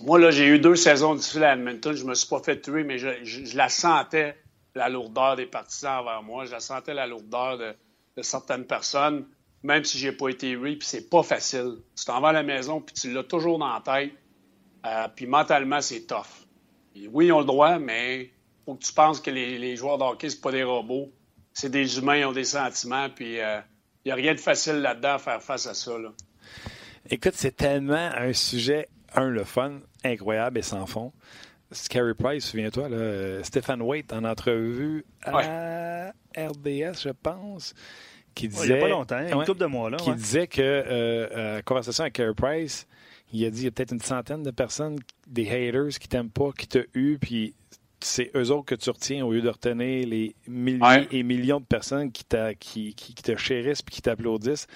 moi, 0.01 0.31
j'ai 0.31 0.45
eu 0.47 0.59
deux 0.59 0.75
saisons 0.75 1.15
difficiles 1.15 1.45
à 1.45 1.53
Edmonton. 1.53 1.95
Je 1.95 2.03
me 2.03 2.13
suis 2.13 2.27
pas 2.27 2.41
fait 2.43 2.59
tuer, 2.59 2.83
mais 2.83 2.97
je, 2.97 3.07
je- 3.23 3.45
je 3.45 3.55
la 3.57 3.69
sentais, 3.69 4.37
la 4.75 4.89
lourdeur 4.89 5.37
des 5.37 5.45
partisans 5.45 5.99
envers 6.01 6.21
moi. 6.23 6.45
Je 6.45 6.51
la 6.51 6.59
sentais, 6.59 6.93
la 6.93 7.07
lourdeur 7.07 7.57
de, 7.57 7.73
de 8.17 8.23
certaines 8.23 8.65
personnes, 8.65 9.25
même 9.63 9.83
si 9.83 9.97
j'ai 9.97 10.11
pas 10.11 10.29
été 10.29 10.55
oui, 10.55 10.75
puis 10.75 10.87
c'est 10.87 11.09
pas 11.09 11.23
facile. 11.23 11.77
Tu 11.95 12.03
t'en 12.05 12.19
vas 12.19 12.29
à 12.29 12.33
la 12.33 12.43
maison, 12.43 12.81
puis 12.81 12.95
tu 12.95 13.13
l'as 13.13 13.23
toujours 13.23 13.59
dans 13.59 13.71
la 13.71 13.81
tête. 13.81 14.11
Euh, 14.85 15.07
puis 15.15 15.27
mentalement, 15.27 15.81
c'est 15.81 16.07
tough. 16.07 16.47
Oui, 17.11 17.27
ils 17.27 17.31
ont 17.31 17.39
le 17.39 17.45
droit, 17.45 17.77
mais 17.77 18.31
faut 18.65 18.75
que 18.75 18.83
tu 18.83 18.93
penses 18.93 19.21
que 19.21 19.29
les, 19.29 19.75
joueurs 19.75 19.97
de 19.97 20.03
hockey, 20.03 20.29
c'est 20.29 20.41
pas 20.41 20.51
des 20.51 20.63
robots. 20.63 21.11
C'est 21.53 21.69
des 21.69 21.97
humains, 21.97 22.17
ils 22.17 22.25
ont 22.25 22.33
des 22.33 22.43
sentiments, 22.43 23.09
puis 23.09 23.35
il 23.35 23.63
n'y 24.05 24.11
a 24.11 24.15
rien 24.15 24.33
de 24.33 24.39
facile 24.39 24.75
là-dedans 24.75 25.15
à 25.15 25.19
faire 25.19 25.41
face 25.41 25.67
à 25.67 25.73
ça. 25.73 25.97
Là. 25.97 26.09
Écoute, 27.09 27.33
c'est 27.35 27.55
tellement 27.55 27.95
un 27.95 28.33
sujet, 28.33 28.89
un, 29.13 29.29
le 29.29 29.43
fun, 29.43 29.79
incroyable 30.03 30.59
et 30.59 30.61
sans 30.61 30.85
fond. 30.85 31.13
Scary 31.71 32.13
Price, 32.13 32.45
souviens-toi, 32.45 32.89
Stéphane 33.43 33.81
Waite 33.81 34.13
en 34.13 34.23
entrevue 34.23 35.05
à 35.23 36.11
RDS, 36.37 37.01
je 37.03 37.09
pense, 37.09 37.73
qui 38.35 38.47
disait. 38.47 38.65
il 38.67 38.71
n'y 38.71 38.77
a 38.77 38.81
pas 38.81 38.89
longtemps, 38.89 39.19
une 39.19 39.45
couple 39.45 39.59
de 39.59 39.65
mois, 39.65 39.89
là. 39.89 39.97
Qui 39.97 40.13
disait 40.13 40.47
que, 40.47 40.61
euh, 40.61 41.55
la 41.55 41.61
conversation 41.61 42.03
avec 42.03 42.13
Carey 42.13 42.33
Price, 42.35 42.87
il 43.33 43.43
a 43.45 43.49
dit 43.49 43.61
il 43.61 43.65
y 43.65 43.67
a 43.67 43.71
peut-être 43.71 43.91
une 43.91 44.01
centaine 44.01 44.43
de 44.43 44.51
personnes, 44.51 44.97
des 45.27 45.47
haters 45.49 45.99
qui 45.99 46.07
t'aiment 46.07 46.29
pas, 46.29 46.51
qui 46.57 46.67
t'ont 46.67 46.85
eu, 46.93 47.17
puis 47.19 47.53
c'est 47.99 48.31
eux 48.35 48.51
autres 48.51 48.65
que 48.65 48.75
tu 48.75 48.89
retiens 48.89 49.25
au 49.25 49.31
lieu 49.31 49.41
de 49.41 49.49
retenir 49.49 50.07
les 50.07 50.35
milliers 50.47 51.07
et 51.11 51.23
millions 51.23 51.59
de 51.59 51.65
personnes 51.65 52.11
qui, 52.11 52.23
qui, 52.59 52.93
qui, 52.93 53.13
te 53.15 53.35
chérissent 53.35 53.81
et 53.81 53.91
qui 53.91 54.01
t'applaudissent. 54.01 54.67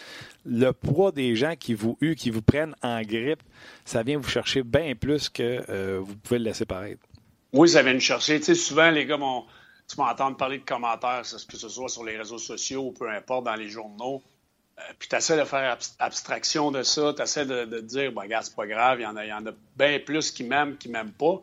Le 0.46 0.72
poids 0.72 1.12
des 1.12 1.36
gens 1.36 1.56
qui 1.56 1.74
vous 1.74 1.98
huent, 2.02 2.16
qui 2.16 2.30
vous 2.30 2.42
prennent 2.42 2.76
en 2.82 3.02
grippe, 3.02 3.44
ça 3.86 4.04
vient 4.04 4.18
vous 4.18 4.30
chercher 4.30 4.64
bien 4.64 4.96
plus 4.96 5.30
que 5.30 5.64
euh, 5.70 6.00
vous 6.02 6.16
pouvez 6.16 6.40
le 6.40 6.46
laisser 6.46 6.66
paraître. 6.66 7.02
Oui, 7.54 7.70
ça 7.70 7.84
vient 7.84 7.94
nous 7.94 8.00
chercher. 8.00 8.40
Tu 8.40 8.46
sais, 8.46 8.56
souvent, 8.56 8.90
les 8.90 9.06
gars, 9.06 9.20
tu 9.88 9.98
m'entends 9.98 10.34
parler 10.34 10.58
de 10.58 10.66
commentaires, 10.66 11.22
que 11.22 11.58
ce 11.58 11.70
soit 11.70 11.90
sur 11.90 12.04
les 12.04 12.18
réseaux 12.18 12.40
sociaux 12.40 12.88
ou 12.88 12.92
peu 12.92 13.10
importe, 13.10 13.46
dans 13.46 13.56
les 13.56 13.70
journaux. 13.70 14.24
Euh, 14.80 14.82
puis 14.98 15.10
tu 15.10 15.16
essaies 15.16 15.38
de 15.38 15.44
faire 15.44 15.78
abstraction 16.00 16.72
de 16.72 16.82
ça, 16.82 17.14
tu 17.16 17.22
essaies 17.22 17.46
de, 17.46 17.66
de, 17.66 17.82
dire, 17.82 18.12
ben, 18.14 18.22
regarde, 18.22 18.46
c'est 18.46 18.56
pas 18.56 18.68
grave, 18.68 19.00
il 19.00 19.04
y 19.04 19.06
en 19.06 19.16
a, 19.16 19.26
y 19.26 19.34
en 19.34 19.46
a 19.46 19.52
bien 19.76 20.00
plus 20.00 20.32
qui 20.32 20.44
m'aiment, 20.44 20.78
qui 20.78 20.90
m'aiment 20.90 21.12
pas. 21.12 21.42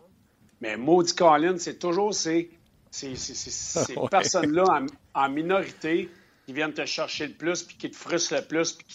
Mais 0.61 0.77
Maudit 0.77 1.15
Collins, 1.15 1.59
c'est 1.59 1.79
toujours 1.79 2.15
ces, 2.15 2.51
ces, 2.91 3.15
personnes-là 4.11 4.83
en, 5.15 5.29
minorité 5.29 6.09
qui 6.47 6.53
viennent 6.53 6.73
te 6.73 6.85
chercher 6.85 7.29
le 7.29 7.35
plus, 7.35 7.63
puis 7.63 7.77
qui 7.77 7.91
te 7.91 7.97
frustrent 7.97 8.35
le 8.37 8.43
plus, 8.43 8.73
puis 8.73 8.87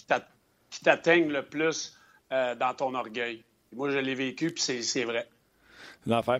qui 0.70 0.80
t'atteignent 0.82 1.30
le 1.30 1.42
plus 1.42 1.96
euh, 2.32 2.54
dans 2.54 2.74
ton 2.74 2.94
orgueil. 2.94 3.44
moi, 3.72 3.90
je 3.90 3.98
l'ai 3.98 4.14
vécu, 4.14 4.50
puis 4.50 4.62
c'est 4.62 5.04
vrai. 5.04 5.28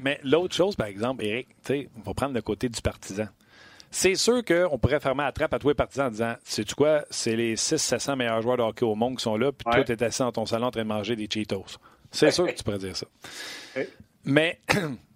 Mais 0.01 0.21
l'autre 0.23 0.55
chose, 0.55 0.77
par 0.77 0.87
exemple, 0.87 1.25
Eric, 1.25 1.49
on 1.97 2.01
va 2.01 2.15
prendre 2.15 2.35
le 2.35 2.43
côté 2.43 2.69
du 2.69 2.81
partisan. 2.81 3.29
C'est 3.91 4.17
sûr 4.17 4.45
qu'on 4.45 4.77
pourrait 4.77 4.99
fermer 4.99 5.23
la 5.23 5.33
trappe 5.33 5.55
à 5.55 5.59
tous 5.59 5.69
les 5.69 5.75
partisans 5.75 6.09
en 6.09 6.11
disant 6.11 6.35
Sais-tu 6.43 6.75
quoi, 6.75 7.05
c'est 7.11 7.37
les 7.37 7.55
600-700 7.55 8.17
meilleurs 8.17 8.43
joueurs 8.43 8.57
de 8.57 8.63
hockey 8.63 8.85
au 8.85 8.97
monde 8.97 9.17
qui 9.17 9.23
sont 9.23 9.37
là, 9.37 9.53
puis 9.53 9.65
toi, 9.65 9.85
tu 9.85 9.93
es 9.93 10.03
assis 10.03 10.19
dans 10.19 10.33
ton 10.33 10.47
salon 10.47 10.67
en 10.67 10.71
train 10.73 10.83
de 10.83 10.89
manger 10.89 11.15
des 11.15 11.29
Cheetos. 11.31 11.79
C'est 12.11 12.33
sûr 12.33 12.47
que 12.47 12.53
tu 12.53 12.65
pourrais 12.65 12.79
dire 12.79 12.97
ça. 12.97 13.07
Mais 14.25 14.59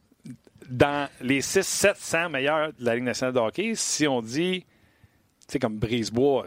dans 0.68 1.08
les 1.20 1.40
600-700 1.40 2.30
meilleurs 2.30 2.72
de 2.78 2.84
la 2.84 2.94
Ligue 2.94 3.04
nationale 3.04 3.34
de 3.34 3.40
hockey, 3.40 3.72
si 3.74 4.06
on 4.06 4.20
dit, 4.20 4.60
tu 4.60 4.66
sais, 5.48 5.58
comme 5.58 5.78
Brisebois, 5.78 6.46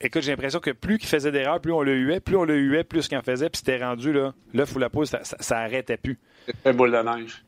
écoute, 0.00 0.22
j'ai 0.22 0.32
l'impression 0.32 0.60
que 0.60 0.70
plus 0.70 0.98
qu'il 0.98 1.08
faisait 1.08 1.32
d'erreurs, 1.32 1.60
plus 1.60 1.72
on 1.72 1.82
le 1.82 1.96
huait, 1.96 2.20
plus 2.20 2.36
on 2.36 2.44
le 2.44 2.58
huait, 2.58 2.84
plus 2.84 3.08
qu'il 3.08 3.16
en 3.16 3.22
faisait, 3.22 3.48
puis 3.48 3.58
c'était 3.58 3.82
rendu, 3.82 4.12
là, 4.12 4.34
l'œuf 4.52 4.74
ou 4.74 4.78
la 4.78 4.90
poule, 4.90 5.06
ça, 5.06 5.20
ça, 5.22 5.58
arrêtait 5.58 5.96
plus. 5.96 6.18
C'était 6.46 6.72
boule 6.72 6.92
de 6.92 6.98
neige. 6.98 7.44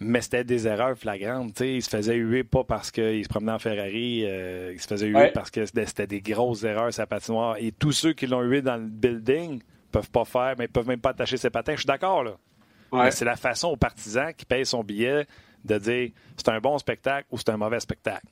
Mais 0.00 0.20
c'était 0.20 0.42
des 0.42 0.66
erreurs 0.66 0.98
flagrantes. 0.98 1.58
sais, 1.58 1.74
il 1.74 1.82
se 1.82 1.88
faisait 1.88 2.16
huer 2.16 2.42
pas 2.42 2.64
parce 2.64 2.90
qu'il 2.90 3.22
se 3.22 3.28
promenait 3.28 3.52
en 3.52 3.60
Ferrari, 3.60 4.24
euh, 4.24 4.72
il 4.74 4.80
se 4.80 4.88
faisait 4.88 5.06
huer 5.06 5.30
parce 5.32 5.50
que 5.52 5.64
c'était 5.64 6.08
des 6.08 6.20
grosses 6.20 6.64
erreurs 6.64 6.92
sa 6.92 7.06
patinoire. 7.06 7.56
Et 7.60 7.70
tous 7.70 7.92
ceux 7.92 8.12
qui 8.12 8.26
l'ont 8.26 8.42
hué 8.42 8.62
dans 8.62 8.76
le 8.76 8.88
building 8.88 9.62
peuvent 9.92 10.10
pas 10.10 10.24
faire, 10.24 10.56
mais 10.58 10.66
peuvent 10.66 10.88
même 10.88 11.00
pas 11.00 11.10
attacher 11.10 11.36
ses 11.36 11.50
patins. 11.50 11.74
Je 11.74 11.80
suis 11.80 11.86
d'accord, 11.86 12.24
là. 12.24 12.36
C'est 13.10 13.24
la 13.24 13.36
façon 13.36 13.68
aux 13.68 13.76
partisans 13.76 14.32
qui 14.34 14.44
payent 14.44 14.66
son 14.66 14.84
billet 14.84 15.26
de 15.64 15.78
dire 15.78 16.10
c'est 16.36 16.48
un 16.48 16.60
bon 16.60 16.78
spectacle 16.78 17.26
ou 17.30 17.38
c'est 17.38 17.50
un 17.50 17.56
mauvais 17.56 17.80
spectacle. 17.80 18.26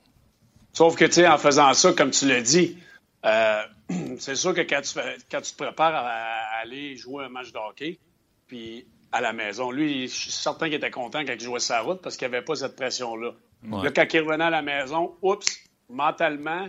Sauf 0.73 0.95
que, 0.95 1.05
tu 1.05 1.13
sais, 1.13 1.27
en 1.27 1.37
faisant 1.37 1.73
ça, 1.73 1.93
comme 1.93 2.11
tu 2.11 2.27
l'as 2.27 2.41
dit, 2.41 2.77
euh, 3.25 3.61
c'est 4.19 4.35
sûr 4.35 4.53
que 4.53 4.61
quand 4.61 4.81
tu, 4.81 4.99
quand 5.29 5.41
tu 5.41 5.51
te 5.51 5.63
prépares 5.63 5.95
à, 5.95 6.59
aller 6.61 6.95
jouer 6.95 7.25
un 7.25 7.29
match 7.29 7.51
de 7.51 7.57
hockey, 7.57 7.99
puis 8.47 8.85
à 9.11 9.19
la 9.19 9.33
maison, 9.33 9.71
lui, 9.71 10.07
je 10.07 10.13
suis 10.13 10.31
certain 10.31 10.65
qu'il 10.65 10.75
était 10.75 10.91
content 10.91 11.25
quand 11.25 11.33
il 11.33 11.41
jouait 11.41 11.59
sa 11.59 11.81
route 11.81 12.01
parce 12.01 12.15
qu'il 12.15 12.27
n'y 12.29 12.35
avait 12.35 12.45
pas 12.45 12.55
cette 12.55 12.75
pression-là. 12.75 13.31
Là, 13.63 13.91
quand 13.91 14.05
il 14.13 14.21
revenait 14.21 14.45
à 14.45 14.49
la 14.49 14.61
maison, 14.61 15.15
oups, 15.21 15.45
mentalement, 15.89 16.67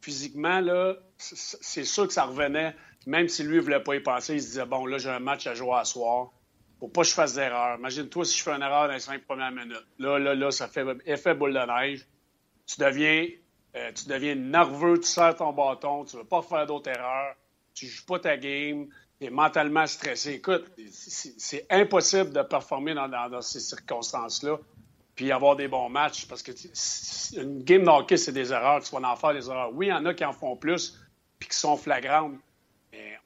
physiquement, 0.00 0.60
là, 0.60 0.94
c'est 1.18 1.84
sûr 1.84 2.06
que 2.06 2.12
ça 2.12 2.24
revenait, 2.24 2.74
même 3.06 3.28
si 3.28 3.42
lui 3.42 3.56
ne 3.56 3.60
voulait 3.60 3.82
pas 3.82 3.96
y 3.96 4.00
penser, 4.00 4.34
il 4.34 4.40
se 4.40 4.46
disait, 4.46 4.66
bon, 4.66 4.86
là, 4.86 4.98
j'ai 4.98 5.10
un 5.10 5.18
match 5.18 5.46
à 5.46 5.54
jouer 5.54 5.74
à 5.74 5.84
soir 5.84 6.30
faut 6.78 6.88
pas 6.88 7.02
que 7.02 7.08
je 7.08 7.14
fasse 7.14 7.34
d'erreur. 7.34 7.78
Imagine-toi 7.78 8.24
si 8.24 8.38
je 8.38 8.42
fais 8.42 8.52
une 8.52 8.62
erreur 8.62 8.88
dans 8.88 8.94
les 8.94 9.00
cinq 9.00 9.24
premières 9.24 9.50
minutes. 9.50 9.86
Là, 9.98 10.18
là, 10.18 10.34
là, 10.34 10.50
ça 10.50 10.68
fait 10.68 10.84
effet 11.06 11.34
boule 11.34 11.54
de 11.54 11.58
neige. 11.58 12.06
Tu 12.66 12.80
deviens, 12.80 13.26
euh, 13.76 13.92
tu 13.92 14.08
deviens 14.08 14.34
nerveux, 14.34 14.98
tu 14.98 15.06
serres 15.06 15.36
ton 15.36 15.52
bâton, 15.52 16.04
tu 16.04 16.16
veux 16.16 16.24
pas 16.24 16.42
faire 16.42 16.66
d'autres 16.66 16.90
erreurs, 16.90 17.34
tu 17.74 17.86
joues 17.86 18.04
pas 18.04 18.18
ta 18.18 18.36
game, 18.36 18.88
tu 19.20 19.26
es 19.26 19.30
mentalement 19.30 19.86
stressé. 19.86 20.32
Écoute, 20.32 20.70
c'est 20.90 21.66
impossible 21.70 22.32
de 22.32 22.42
performer 22.42 22.94
dans, 22.94 23.40
ces 23.40 23.60
circonstances-là 23.60 24.58
puis 25.14 25.32
avoir 25.32 25.56
des 25.56 25.68
bons 25.68 25.88
matchs 25.88 26.26
parce 26.28 26.42
que 26.42 26.52
une 27.40 27.62
game 27.62 27.84
de 27.84 28.16
c'est 28.16 28.32
des 28.32 28.52
erreurs. 28.52 28.82
Tu 28.82 28.94
vas 28.94 29.08
en 29.08 29.16
faire 29.16 29.32
des 29.32 29.48
erreurs. 29.48 29.70
Oui, 29.72 29.86
il 29.86 29.90
y 29.90 29.92
en 29.92 30.04
a 30.04 30.12
qui 30.12 30.24
en 30.26 30.34
font 30.34 30.56
plus 30.56 30.98
puis 31.38 31.48
qui 31.48 31.56
sont 31.56 31.76
flagrantes 31.76 32.34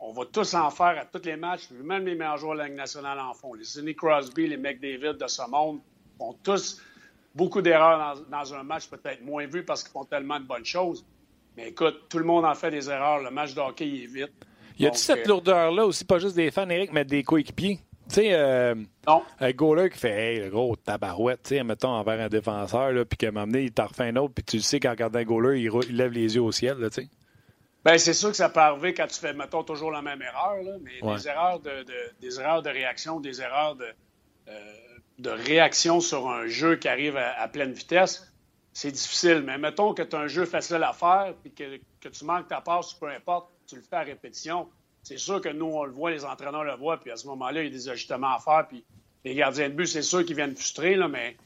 on 0.01 0.13
va 0.13 0.25
tous 0.25 0.55
en 0.55 0.71
faire 0.71 0.99
à 0.99 1.05
tous 1.05 1.25
les 1.27 1.37
matchs, 1.37 1.71
même 1.71 2.07
les 2.07 2.15
meilleurs 2.15 2.39
joueurs 2.39 2.55
de 2.55 2.59
la 2.59 2.69
Ligue 2.69 2.77
nationale 2.77 3.19
en 3.19 3.35
font. 3.35 3.55
Les 3.55 3.65
Sidney 3.65 3.95
Crosby, 3.95 4.47
les 4.47 4.57
McDavid 4.57 5.19
de 5.19 5.27
ce 5.27 5.49
monde 5.51 5.81
font 6.19 6.35
tous 6.43 6.81
beaucoup 7.35 7.63
d'erreurs 7.63 8.23
dans, 8.31 8.55
un 8.55 8.63
match, 8.63 8.89
peut-être 8.89 9.23
moins 9.23 9.47
vu 9.47 9.65
parce 9.65 9.83
qu'ils 9.83 9.93
font 9.93 10.05
tellement 10.05 10.41
de 10.41 10.45
bonnes 10.45 10.65
choses. 10.65 11.05
Mais 11.57 11.69
écoute, 11.69 12.07
tout 12.09 12.19
le 12.19 12.25
monde 12.25 12.45
en 12.45 12.55
fait 12.55 12.71
des 12.71 12.89
erreurs. 12.89 13.23
Le 13.23 13.31
match 13.31 13.55
de 13.55 13.61
hockey, 13.61 13.87
il 13.87 14.03
est 14.05 14.07
vite. 14.07 14.33
Y 14.79 14.87
a-tu 14.87 14.99
cette 14.99 15.27
euh, 15.27 15.29
lourdeur-là 15.29 15.85
aussi, 15.85 16.05
pas 16.05 16.19
juste 16.19 16.37
des 16.37 16.51
fans, 16.51 16.69
Eric, 16.69 16.93
mais 16.93 17.05
des 17.05 17.23
coéquipiers? 17.23 17.81
Tu 18.09 18.15
sais, 18.15 18.33
euh, 18.33 18.75
un 19.07 19.53
goaler 19.53 19.91
qui 19.91 19.99
fait 19.99 20.11
Hey, 20.11 20.41
le 20.41 20.51
gros 20.51 20.75
tabarouette, 20.75 21.43
tu 21.45 21.57
sais, 21.57 21.63
mettons, 21.63 21.91
envers 21.91 22.21
un 22.21 22.29
défenseur, 22.29 22.93
puis 23.07 23.17
qu'à 23.19 23.29
un 23.29 23.31
moment 23.31 23.47
donné, 23.47 23.65
il 23.65 23.73
t'en 23.73 23.87
refait 23.87 24.05
un 24.05 24.17
autre, 24.17 24.35
puis 24.35 24.43
tu 24.43 24.61
sais 24.61 24.81
qu'en 24.81 24.91
regardant 24.91 25.19
un 25.19 25.25
goaler, 25.25 25.61
il, 25.61 25.97
lève 25.97 26.13
les 26.13 26.35
yeux 26.35 26.43
au 26.43 26.51
ciel, 26.51 26.77
tu 26.81 27.03
sais. 27.03 27.09
Bien, 27.85 27.97
c'est 27.97 28.13
sûr 28.13 28.31
que 28.31 28.37
ça 28.37 28.51
peut 28.51 28.61
arriver 28.61 28.93
quand 28.93 29.07
tu 29.07 29.19
fais, 29.19 29.33
mettons, 29.33 29.63
toujours 29.63 29.91
la 29.91 30.03
même 30.03 30.21
erreur, 30.21 30.59
mais 30.83 31.01
des, 31.01 31.29
erreurs 31.29 31.61
de, 31.61 31.85
des 32.21 32.41
erreurs 32.41 32.63
de 32.63 32.69
réaction, 32.69 33.21
des 33.21 33.41
erreurs 33.41 33.75
de, 33.77 33.87
euh, 34.49 34.75
de 35.19 35.31
réaction 35.31 36.01
sur 36.01 36.29
un 36.29 36.47
jeu 36.47 36.77
qui 36.77 36.89
arrive 36.89 37.17
à, 37.17 37.49
pleine 37.49 37.73
vitesse, 37.73 38.31
c'est 38.75 38.91
difficile. 38.91 39.43
Mais 39.47 39.57
mettons 39.57 39.95
que 39.95 40.03
tu 40.03 40.15
as 40.15 40.19
un 40.19 40.27
jeu 40.27 40.45
facile 40.45 40.83
à 40.83 40.93
faire, 40.93 41.35
puis 41.43 41.53
que, 41.53 42.09
tu 42.09 42.25
manques 42.25 42.49
ta 42.49 42.61
passe, 42.61 42.93
peu 42.93 43.09
importe, 43.09 43.51
tu 43.67 43.77
le 43.77 43.83
fais 43.83 43.97
à 43.97 44.03
répétition. 44.03 44.69
C'est 45.03 45.19
sûr 45.19 45.41
que 45.41 45.49
nous, 45.49 45.67
on 45.67 45.85
le 45.85 45.93
voit, 45.93 46.11
les 46.11 46.27
entraîneurs 46.27 46.65
le 46.65 46.75
voient, 46.75 47.01
puis 47.01 47.11
à 47.11 47.17
ce 47.17 47.27
moment-là, 47.29 47.63
il 47.63 47.65
y 47.65 47.69
a 47.69 47.73
des 47.73 47.89
ajustements 47.89 48.35
à 48.35 48.39
faire, 48.39 48.67
puis 48.69 48.85
les 49.25 49.35
gardiens 49.35 49.71
de 49.71 49.75
but, 49.75 49.87
c'est 49.87 50.03
sûr 50.03 50.25
qu'ils 50.25 50.37
viennent 50.37 50.55
frustrer, 50.55 50.97
là, 50.97 51.09
mais 51.09 51.39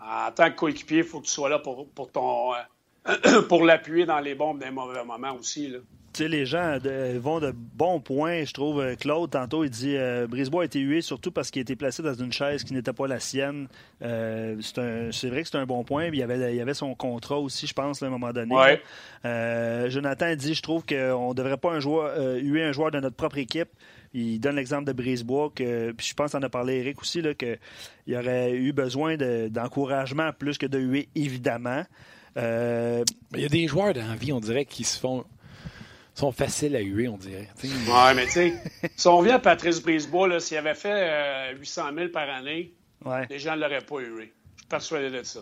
en 0.00 0.30
tant 0.32 0.50
que 0.50 0.56
coéquipier, 0.56 0.98
il 0.98 1.04
faut 1.04 1.20
que 1.20 1.26
tu 1.26 1.32
sois 1.32 1.48
là 1.48 1.58
pour, 1.58 1.88
pour 1.90 2.12
ton, 2.12 2.54
euh, 2.54 2.58
pour 3.48 3.64
l'appuyer 3.64 4.06
dans 4.06 4.20
les 4.20 4.34
bombes 4.34 4.58
d'un 4.58 4.70
mauvais 4.70 5.04
moment 5.04 5.34
aussi. 5.38 5.68
Là. 5.68 5.78
Tu 6.12 6.22
sais, 6.22 6.28
les 6.28 6.46
gens 6.46 6.78
vont 7.20 7.38
de 7.38 7.52
bons 7.54 8.00
points, 8.00 8.44
je 8.44 8.52
trouve. 8.52 8.80
Euh, 8.80 8.96
Claude, 8.96 9.30
tantôt, 9.30 9.62
il 9.62 9.70
dit 9.70 9.94
euh, 9.94 10.26
Brisebois 10.26 10.62
a 10.62 10.64
été 10.64 10.80
hué 10.80 11.02
surtout 11.02 11.30
parce 11.30 11.50
qu'il 11.50 11.60
a 11.60 11.62
été 11.62 11.76
placé 11.76 12.02
dans 12.02 12.14
une 12.14 12.32
chaise 12.32 12.64
qui 12.64 12.72
n'était 12.72 12.94
pas 12.94 13.06
la 13.06 13.20
sienne. 13.20 13.68
Euh, 14.02 14.56
c'est 14.62 15.28
vrai 15.28 15.42
que 15.42 15.48
c'est 15.48 15.58
un 15.58 15.66
bon 15.66 15.84
point. 15.84 16.06
Il 16.06 16.16
y, 16.16 16.22
avait, 16.22 16.54
il 16.54 16.56
y 16.56 16.60
avait 16.62 16.74
son 16.74 16.94
contrat 16.94 17.38
aussi, 17.38 17.66
je 17.66 17.74
pense, 17.74 18.02
à 18.02 18.06
un 18.06 18.10
moment 18.10 18.32
donné. 18.32 18.54
Jonathan 19.90 20.34
dit 20.34 20.54
Je 20.54 20.62
trouve 20.62 20.84
qu'on 20.86 21.28
ne 21.28 21.34
devrait 21.34 21.58
pas 21.58 21.72
un 21.72 21.80
joueur, 21.80 22.16
huer 22.36 22.64
un 22.64 22.72
joueur 22.72 22.90
de 22.90 23.00
notre 23.00 23.16
propre 23.16 23.38
équipe. 23.38 23.68
Il 24.14 24.40
donne 24.40 24.56
l'exemple 24.56 24.84
de 24.84 24.92
Brisebois, 24.92 25.52
que, 25.54 25.92
puis 25.92 26.06
je 26.06 26.14
pense 26.14 26.34
en 26.34 26.40
a 26.40 26.48
parlé 26.48 26.78
Eric 26.78 27.02
aussi, 27.02 27.22
qu'il 27.36 28.16
aurait 28.16 28.52
eu 28.52 28.72
besoin 28.72 29.16
d'encouragement 29.50 30.30
plus 30.32 30.56
que 30.56 30.66
de 30.66 30.78
huer, 30.78 31.10
évidemment. 31.14 31.84
Euh, 32.38 33.04
il 33.34 33.40
y 33.40 33.44
a 33.44 33.48
des 33.48 33.66
joueurs 33.66 33.92
d'envie, 33.92 34.32
on 34.32 34.40
dirait, 34.40 34.64
qui 34.64 34.84
se 34.84 34.98
font 34.98 35.24
sont 36.18 36.32
faciles 36.32 36.74
à 36.74 36.80
huer, 36.80 37.08
on 37.08 37.16
dirait. 37.16 37.48
Oui, 37.62 37.70
mais 38.16 38.26
tu 38.26 38.32
sais, 38.32 38.54
si 38.96 39.06
on 39.06 39.22
vient 39.22 39.36
à 39.36 39.38
Patrice 39.38 39.80
Brisebois, 39.80 40.40
s'il 40.40 40.56
avait 40.56 40.74
fait 40.74 41.54
800 41.54 41.86
euh, 41.86 41.94
000 41.94 42.08
par 42.08 42.28
année, 42.28 42.74
les 43.30 43.38
gens 43.38 43.54
ne 43.54 43.60
l'auraient 43.60 43.80
pas 43.80 44.00
hué. 44.00 44.32
Je 44.56 44.60
suis 44.60 44.66
persuadé 44.68 45.10
de 45.10 45.22
ça. 45.22 45.40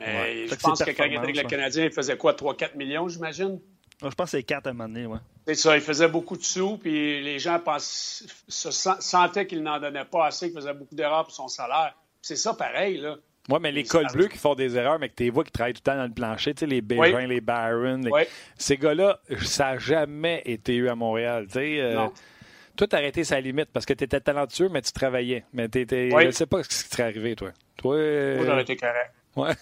Mais 0.00 0.46
je 0.46 0.54
pense 0.54 0.82
que 0.82 0.90
quand 0.92 1.04
il 1.04 1.14
était 1.14 1.42
le 1.42 1.48
Canadien, 1.48 1.84
il 1.84 1.92
faisait 1.92 2.16
quoi, 2.16 2.32
3-4 2.32 2.76
millions, 2.76 3.08
j'imagine? 3.08 3.60
Je 4.00 4.06
pense 4.08 4.30
que 4.30 4.38
c'est 4.38 4.44
4 4.44 4.68
à 4.68 4.70
un 4.70 4.72
moment 4.72 4.88
donné, 4.88 5.06
ouais. 5.06 5.18
C'est 5.46 5.56
ça, 5.56 5.76
il 5.76 5.82
faisait 5.82 6.08
beaucoup 6.08 6.36
de 6.36 6.44
sous, 6.44 6.78
puis 6.78 7.22
les 7.22 7.38
gens 7.38 7.60
se 7.76 8.70
sentaient 8.70 9.46
qu'il 9.46 9.62
n'en 9.62 9.80
donnait 9.80 10.04
pas 10.04 10.26
assez, 10.26 10.46
qu'il 10.46 10.58
faisait 10.58 10.74
beaucoup 10.74 10.94
d'erreurs 10.94 11.24
pour 11.24 11.34
son 11.34 11.48
salaire. 11.48 11.94
C'est 12.22 12.36
ça 12.36 12.54
pareil, 12.54 12.98
là. 12.98 13.16
Oui, 13.48 13.58
mais 13.60 13.72
les 13.72 13.84
cols 13.84 14.06
bleus 14.12 14.28
qui 14.28 14.38
font 14.38 14.54
des 14.54 14.76
erreurs, 14.76 14.98
mais 14.98 15.08
que 15.08 15.14
tu 15.14 15.30
vois 15.30 15.44
qui 15.44 15.52
travaillent 15.52 15.72
tout 15.72 15.82
le 15.84 15.90
temps 15.90 15.96
dans 15.96 16.06
le 16.06 16.12
plancher, 16.12 16.54
tu 16.54 16.60
sais, 16.60 16.66
les 16.66 16.82
Bégin, 16.82 17.26
les 17.26 17.40
Barron, 17.40 18.02
ces 18.56 18.76
gars-là, 18.76 19.20
ça 19.42 19.72
n'a 19.72 19.78
jamais 19.78 20.42
été 20.44 20.74
eu 20.74 20.88
à 20.88 20.94
Montréal. 20.94 21.46
Tu 21.46 21.54
sais, 21.54 21.80
euh, 21.80 22.06
toi, 22.76 22.86
t'as 22.86 22.98
arrêté 22.98 23.24
sa 23.24 23.40
limite 23.40 23.70
parce 23.72 23.86
que 23.86 23.94
tu 23.94 24.04
étais 24.04 24.20
talentueux, 24.20 24.68
mais 24.68 24.82
tu 24.82 24.92
travaillais. 24.92 25.44
Mais 25.52 25.68
t'étais, 25.68 26.10
je 26.10 26.26
ne 26.26 26.30
sais 26.30 26.46
pas 26.46 26.62
ce 26.62 26.68
qui 26.68 26.76
serait 26.76 27.04
arrivé, 27.04 27.34
toi. 27.34 27.50
Toi, 27.76 27.96
euh... 27.96 28.36
Moi, 28.36 28.46
j'aurais 28.46 28.62
été 28.62 28.76
correct. 28.76 29.12
Ouais. 29.36 29.54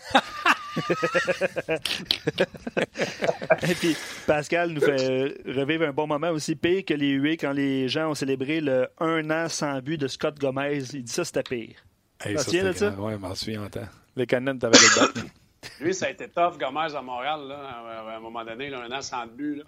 Et 3.69 3.75
puis, 3.75 3.97
Pascal 4.27 4.71
nous 4.71 4.81
fait 4.81 5.35
revivre 5.47 5.85
un 5.85 5.93
bon 5.93 6.07
moment 6.07 6.31
aussi 6.31 6.57
pire 6.57 6.85
que 6.85 6.95
les 6.95 7.11
huées 7.11 7.37
quand 7.37 7.53
les 7.53 7.89
gens 7.89 8.11
ont 8.11 8.15
célébré 8.15 8.61
le 8.61 8.89
un 8.99 9.31
an 9.31 9.49
sans 9.49 9.81
but 9.81 9.99
de 9.99 10.09
Scott 10.09 10.39
Gomez. 10.39 10.79
Il 10.93 11.05
dit 11.05 11.13
ça, 11.13 11.25
c'était 11.25 11.43
pire. 11.43 11.77
Hey, 12.25 12.35
T'en 12.35 12.39
ça, 12.41 12.45
souviens 12.45 12.65
de 12.65 12.73
c'était 12.73 12.79
ça? 12.87 12.91
grand. 12.93 13.07
Ouais, 13.07 13.13
je 13.13 13.19
m'en 13.19 13.35
souviens 13.35 13.63
en 13.65 13.69
temps. 13.69 13.89
Les 14.17 14.27
Canadiens, 14.27 14.59
t'avais 14.59 14.79
le 14.79 15.01
bat. 15.15 15.21
Lui, 15.81 15.95
ça 15.95 16.07
a 16.07 16.11
été 16.11 16.29
tough, 16.29 16.59
Gomez 16.59 16.95
à 16.95 17.03
Montréal, 17.03 17.41
là, 17.49 17.57
à 18.13 18.17
un 18.17 18.21
moment 18.21 18.45
donné, 18.45 18.71
là, 18.71 18.83
un 18.83 18.93
an 18.93 19.03
sans 19.03 19.27
but. 19.27 19.57
Là. 19.57 19.65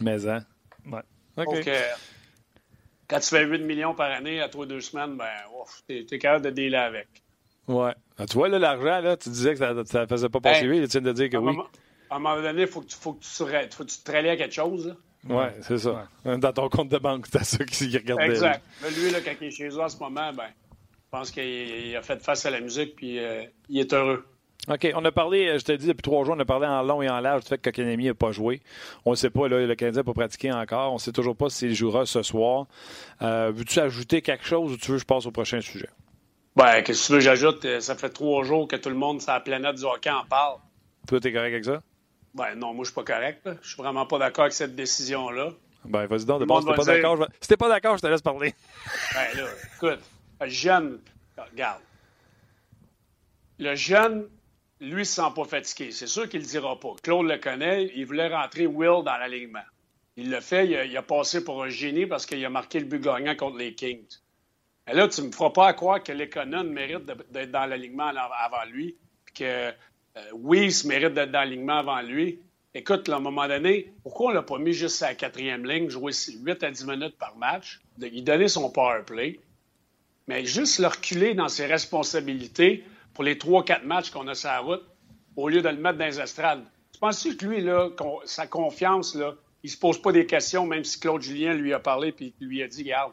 Mais, 0.00 0.26
hein? 0.26 0.44
Ouais. 0.86 1.00
OK. 1.36 1.54
Donc, 1.54 1.68
euh, 1.68 1.80
quand 3.08 3.20
tu 3.20 3.28
fais 3.28 3.44
8 3.44 3.58
millions 3.62 3.94
par 3.94 4.10
année 4.10 4.40
à 4.40 4.48
toi 4.48 4.66
deux 4.66 4.80
semaines, 4.80 5.16
ben, 5.16 5.28
ouf, 5.60 5.82
t'es, 5.86 6.04
t'es 6.08 6.18
capable 6.18 6.44
de 6.46 6.50
dealer 6.50 6.76
avec. 6.78 7.08
Ouais. 7.68 7.92
Ah, 8.18 8.26
tu 8.26 8.34
vois, 8.34 8.48
là, 8.48 8.58
l'argent, 8.58 9.00
là, 9.00 9.16
tu 9.16 9.28
disais 9.28 9.52
que 9.54 9.58
ça 9.58 9.72
ne 10.00 10.06
faisait 10.06 10.28
pas 10.28 10.40
passer 10.40 10.64
Hey. 10.64 10.80
vite. 10.80 10.90
Tu 10.90 10.98
viens 10.98 11.12
de 11.12 11.12
dire 11.12 11.30
que 11.30 11.36
à, 11.36 11.38
un 11.38 11.42
oui. 11.42 11.52
moment, 11.52 11.66
à 12.10 12.16
un 12.16 12.18
moment 12.18 12.42
donné, 12.42 12.62
il 12.62 12.66
faut 12.68 12.80
que 12.80 12.86
tu, 12.86 12.96
faut 12.96 13.12
que 13.12 13.22
tu, 13.22 13.30
te- 13.30 13.74
faut 13.74 13.84
que 13.84 13.90
tu 13.90 13.98
te 13.98 14.10
rallies 14.10 14.30
à 14.30 14.36
quelque 14.36 14.54
chose. 14.54 14.88
là. 14.88 14.96
Ouais, 15.36 15.54
c'est 15.60 15.78
ça. 15.78 16.08
Dans 16.24 16.52
ton 16.52 16.68
compte 16.68 16.88
de 16.88 16.98
banque, 16.98 17.28
t'as 17.30 17.44
ça 17.44 17.64
qui 17.64 17.96
regardait. 17.96 18.26
Exact. 18.30 18.62
Là, 18.82 18.88
lui, 18.90 19.10
là, 19.10 19.20
quand 19.24 19.32
il 19.40 19.46
est 19.46 19.50
chez 19.52 19.68
eux 19.68 19.80
en 19.80 19.88
ce 19.88 19.96
moment, 19.98 20.32
ben, 20.32 20.48
pense 21.12 21.30
qu'il 21.30 21.44
il 21.44 21.96
a 21.96 22.02
fait 22.02 22.20
face 22.20 22.44
à 22.46 22.50
la 22.50 22.60
musique, 22.60 22.96
puis 22.96 23.20
euh, 23.20 23.44
il 23.68 23.78
est 23.78 23.92
heureux. 23.92 24.24
OK, 24.68 24.88
on 24.94 25.04
a 25.04 25.10
parlé, 25.10 25.58
je 25.58 25.64
te 25.64 25.72
dis, 25.72 25.88
depuis 25.88 26.02
trois 26.02 26.24
jours, 26.24 26.34
on 26.36 26.40
a 26.40 26.44
parlé 26.44 26.66
en 26.68 26.82
long 26.82 27.02
et 27.02 27.08
en 27.08 27.18
large 27.20 27.42
du 27.42 27.48
fait 27.48 27.58
que 27.58 27.68
Kokanemi 27.68 28.06
n'a 28.06 28.14
pas 28.14 28.30
joué. 28.30 28.60
On 29.04 29.10
ne 29.10 29.16
sait 29.16 29.30
pas, 29.30 29.48
là, 29.48 29.66
le 29.66 29.74
Canadien 29.74 30.00
n'a 30.00 30.04
pas 30.04 30.14
pratiqué 30.14 30.52
encore. 30.52 30.92
On 30.92 30.94
ne 30.94 31.00
sait 31.00 31.10
toujours 31.10 31.36
pas 31.36 31.50
s'il 31.50 31.74
jouera 31.74 32.06
ce 32.06 32.22
soir. 32.22 32.66
Euh, 33.22 33.50
Veux-tu 33.52 33.80
ajouter 33.80 34.22
quelque 34.22 34.44
chose 34.44 34.72
ou 34.72 34.76
tu 34.76 34.92
veux 34.92 34.96
que 34.98 35.00
je 35.00 35.06
passe 35.06 35.26
au 35.26 35.32
prochain 35.32 35.60
sujet? 35.60 35.88
Ben, 36.54 36.82
qu'est-ce 36.82 37.02
que 37.02 37.06
tu 37.06 37.12
veux, 37.14 37.20
j'ajoute, 37.20 37.64
euh, 37.64 37.80
ça 37.80 37.96
fait 37.96 38.10
trois 38.10 38.44
jours 38.44 38.68
que 38.68 38.76
tout 38.76 38.88
le 38.88 38.94
monde 38.94 39.20
sur 39.20 39.32
la 39.32 39.40
planète 39.40 39.76
du 39.76 39.84
hockey 39.84 40.10
en 40.10 40.24
parle. 40.24 40.58
Toi, 41.08 41.18
t'es 41.18 41.32
correct 41.32 41.52
avec 41.52 41.64
ça? 41.64 41.80
Ben 42.34 42.54
non, 42.54 42.72
moi, 42.72 42.84
je 42.84 42.90
suis 42.90 42.94
pas 42.94 43.04
correct. 43.04 43.48
Je 43.62 43.68
suis 43.68 43.82
vraiment 43.82 44.06
pas 44.06 44.18
d'accord 44.18 44.44
avec 44.44 44.54
cette 44.54 44.76
décision-là. 44.76 45.50
Ben, 45.84 46.06
vas-y 46.06 46.24
donc, 46.24 46.40
de 46.40 46.46
pas 46.46 46.84
d'accord, 46.84 47.16
je 47.16 47.24
si 47.40 47.48
t'es 47.48 47.56
pas 47.56 47.68
d'accord, 47.68 47.96
je 47.96 48.02
te 48.02 48.06
laisse 48.06 48.22
parler. 48.22 48.54
Ben 49.14 49.38
là, 49.38 49.48
écoute, 49.74 50.00
le 50.44 50.50
jeune. 50.50 51.00
Le 53.58 53.74
jeune, 53.74 54.28
lui, 54.80 55.00
ne 55.00 55.04
se 55.04 55.14
sent 55.14 55.32
pas 55.34 55.44
fatigué. 55.44 55.90
C'est 55.92 56.06
sûr 56.06 56.28
qu'il 56.28 56.40
ne 56.40 56.44
le 56.44 56.50
dira 56.50 56.78
pas. 56.78 56.94
Claude 57.02 57.26
le 57.26 57.38
connaît, 57.38 57.90
il 57.94 58.06
voulait 58.06 58.28
rentrer 58.28 58.66
Will 58.66 59.04
dans 59.04 59.16
l'alignement. 59.16 59.60
Il 60.16 60.30
l'a 60.30 60.40
fait, 60.40 60.66
il 60.66 60.76
a, 60.76 60.84
il 60.84 61.02
passé 61.02 61.42
pour 61.42 61.62
un 61.62 61.68
génie 61.68 62.06
parce 62.06 62.26
qu'il 62.26 62.44
a 62.44 62.50
marqué 62.50 62.80
le 62.80 62.86
but 62.86 63.00
gagnant 63.00 63.34
contre 63.34 63.56
les 63.58 63.74
Kings. 63.74 64.18
Mais 64.86 64.94
là, 64.94 65.08
tu 65.08 65.20
ne 65.22 65.28
me 65.28 65.32
feras 65.32 65.50
pas 65.50 65.72
croire 65.74 66.02
que 66.02 66.12
l'Econon 66.12 66.64
mérite 66.64 67.06
d'être 67.30 67.50
dans 67.50 67.66
l'alignement 67.66 68.08
avant 68.08 68.64
lui, 68.70 68.96
puis 69.24 69.34
que 69.34 69.44
euh, 69.44 69.72
Weiss 70.34 70.84
mérite 70.84 71.14
d'être 71.14 71.30
dans 71.30 71.40
l'alignement 71.40 71.78
avant 71.78 72.02
lui. 72.02 72.40
Écoute, 72.74 73.08
à 73.08 73.16
un 73.16 73.20
moment 73.20 73.46
donné, 73.46 73.92
pourquoi 74.02 74.30
on 74.30 74.34
l'a 74.34 74.42
pas 74.42 74.58
mis 74.58 74.72
juste 74.72 75.02
à 75.02 75.08
la 75.08 75.14
quatrième 75.14 75.64
ligne, 75.64 75.88
jouer 75.88 76.12
8 76.12 76.62
à 76.64 76.70
10 76.70 76.86
minutes 76.86 77.16
par 77.18 77.36
match, 77.36 77.80
lui 77.98 78.22
donner 78.22 78.48
son 78.48 78.70
power 78.70 79.02
play, 79.06 79.38
mais 80.26 80.44
juste 80.44 80.78
le 80.78 80.86
reculer 80.86 81.34
dans 81.34 81.48
ses 81.48 81.66
responsabilités 81.66 82.84
pour 83.14 83.24
les 83.24 83.34
3-4 83.34 83.84
matchs 83.84 84.10
qu'on 84.10 84.26
a 84.28 84.34
sur 84.34 84.48
la 84.48 84.60
route, 84.60 84.82
au 85.36 85.48
lieu 85.48 85.62
de 85.62 85.68
le 85.68 85.76
mettre 85.76 85.98
dans 85.98 86.06
les 86.06 86.20
estrades. 86.20 86.64
Tu 86.92 87.00
penses 87.00 87.22
que 87.22 87.44
lui, 87.44 87.60
là, 87.60 87.90
sa 88.24 88.46
confiance, 88.46 89.14
là, 89.14 89.34
il 89.62 89.70
se 89.70 89.78
pose 89.78 90.00
pas 90.00 90.12
des 90.12 90.26
questions, 90.26 90.66
même 90.66 90.84
si 90.84 90.98
Claude 90.98 91.22
Julien 91.22 91.54
lui 91.54 91.72
a 91.72 91.78
parlé 91.78 92.12
puis 92.12 92.34
lui 92.40 92.62
a 92.62 92.68
dit, 92.68 92.82
regarde, 92.82 93.12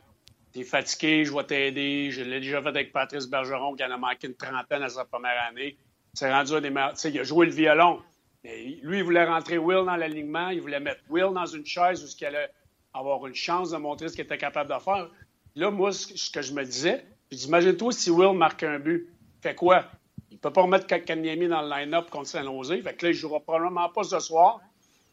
t'es 0.52 0.64
fatigué, 0.64 1.26
je 1.26 1.34
vais 1.34 1.44
t'aider, 1.44 2.12
je 2.12 2.22
l'ai 2.22 2.40
déjà 2.40 2.62
fait 2.62 2.70
avec 2.70 2.92
Patrice 2.92 3.28
Bergeron 3.28 3.76
qui 3.76 3.84
en 3.84 3.92
a 3.92 3.98
manqué 3.98 4.28
une 4.28 4.36
trentaine 4.36 4.82
à 4.82 4.90
sa 4.90 5.06
première 5.06 5.42
année. 5.48 5.78
C'est 6.14 6.32
rendu 6.32 6.54
un 6.54 6.62
des 6.62 6.72
meilleurs. 6.72 6.94
Il 7.06 7.20
a 7.20 7.24
joué 7.24 7.46
le 7.46 7.52
violon. 7.52 8.02
Mais 8.44 8.80
lui, 8.82 9.00
il 9.00 9.04
voulait 9.04 9.26
rentrer 9.26 9.58
Will 9.58 9.86
dans 9.86 9.96
l'alignement, 9.96 10.50
il 10.50 10.62
voulait 10.62 10.80
mettre 10.80 11.02
Will 11.10 11.34
dans 11.34 11.46
une 11.46 11.66
chaise 11.66 12.04
où 12.04 12.08
il 12.20 12.26
allait 12.26 12.50
avoir 12.94 13.28
une 13.28 13.36
chance 13.36 13.72
de 13.72 13.78
montrer 13.78 14.08
ce 14.08 14.16
qu'il 14.16 14.26
était 14.26 14.38
capable 14.38 14.74
de 14.74 14.80
faire. 14.80 15.10
Là, 15.60 15.72
moi, 15.72 15.92
ce 15.92 16.32
que- 16.32 16.42
je 16.42 16.54
me 16.54 16.64
disais, 16.64 17.04
dis, 17.30 17.46
imagine-toi 17.46 17.92
si 17.92 18.10
Will 18.10 18.32
marque 18.38 18.64
un 18.64 18.80
but. 18.80 19.10
Fait 19.42 19.54
quoi? 19.56 19.86
Il 20.32 20.38
peut 20.38 20.54
pas 20.54 20.62
remettre 20.62 20.88
Kanyemi 20.88 21.50
dans 21.50 21.62
le 21.62 21.70
line-up 21.70 22.10
contre 22.10 22.28
Saint-Losé. 22.30 22.82
Fait 22.82 22.94
que 22.94 23.06
là, 23.06 23.12
il 23.12 23.16
jouera 23.16 23.42
probablement 23.42 23.90
pas 23.90 24.04
ce 24.04 24.20
soir. 24.20 24.62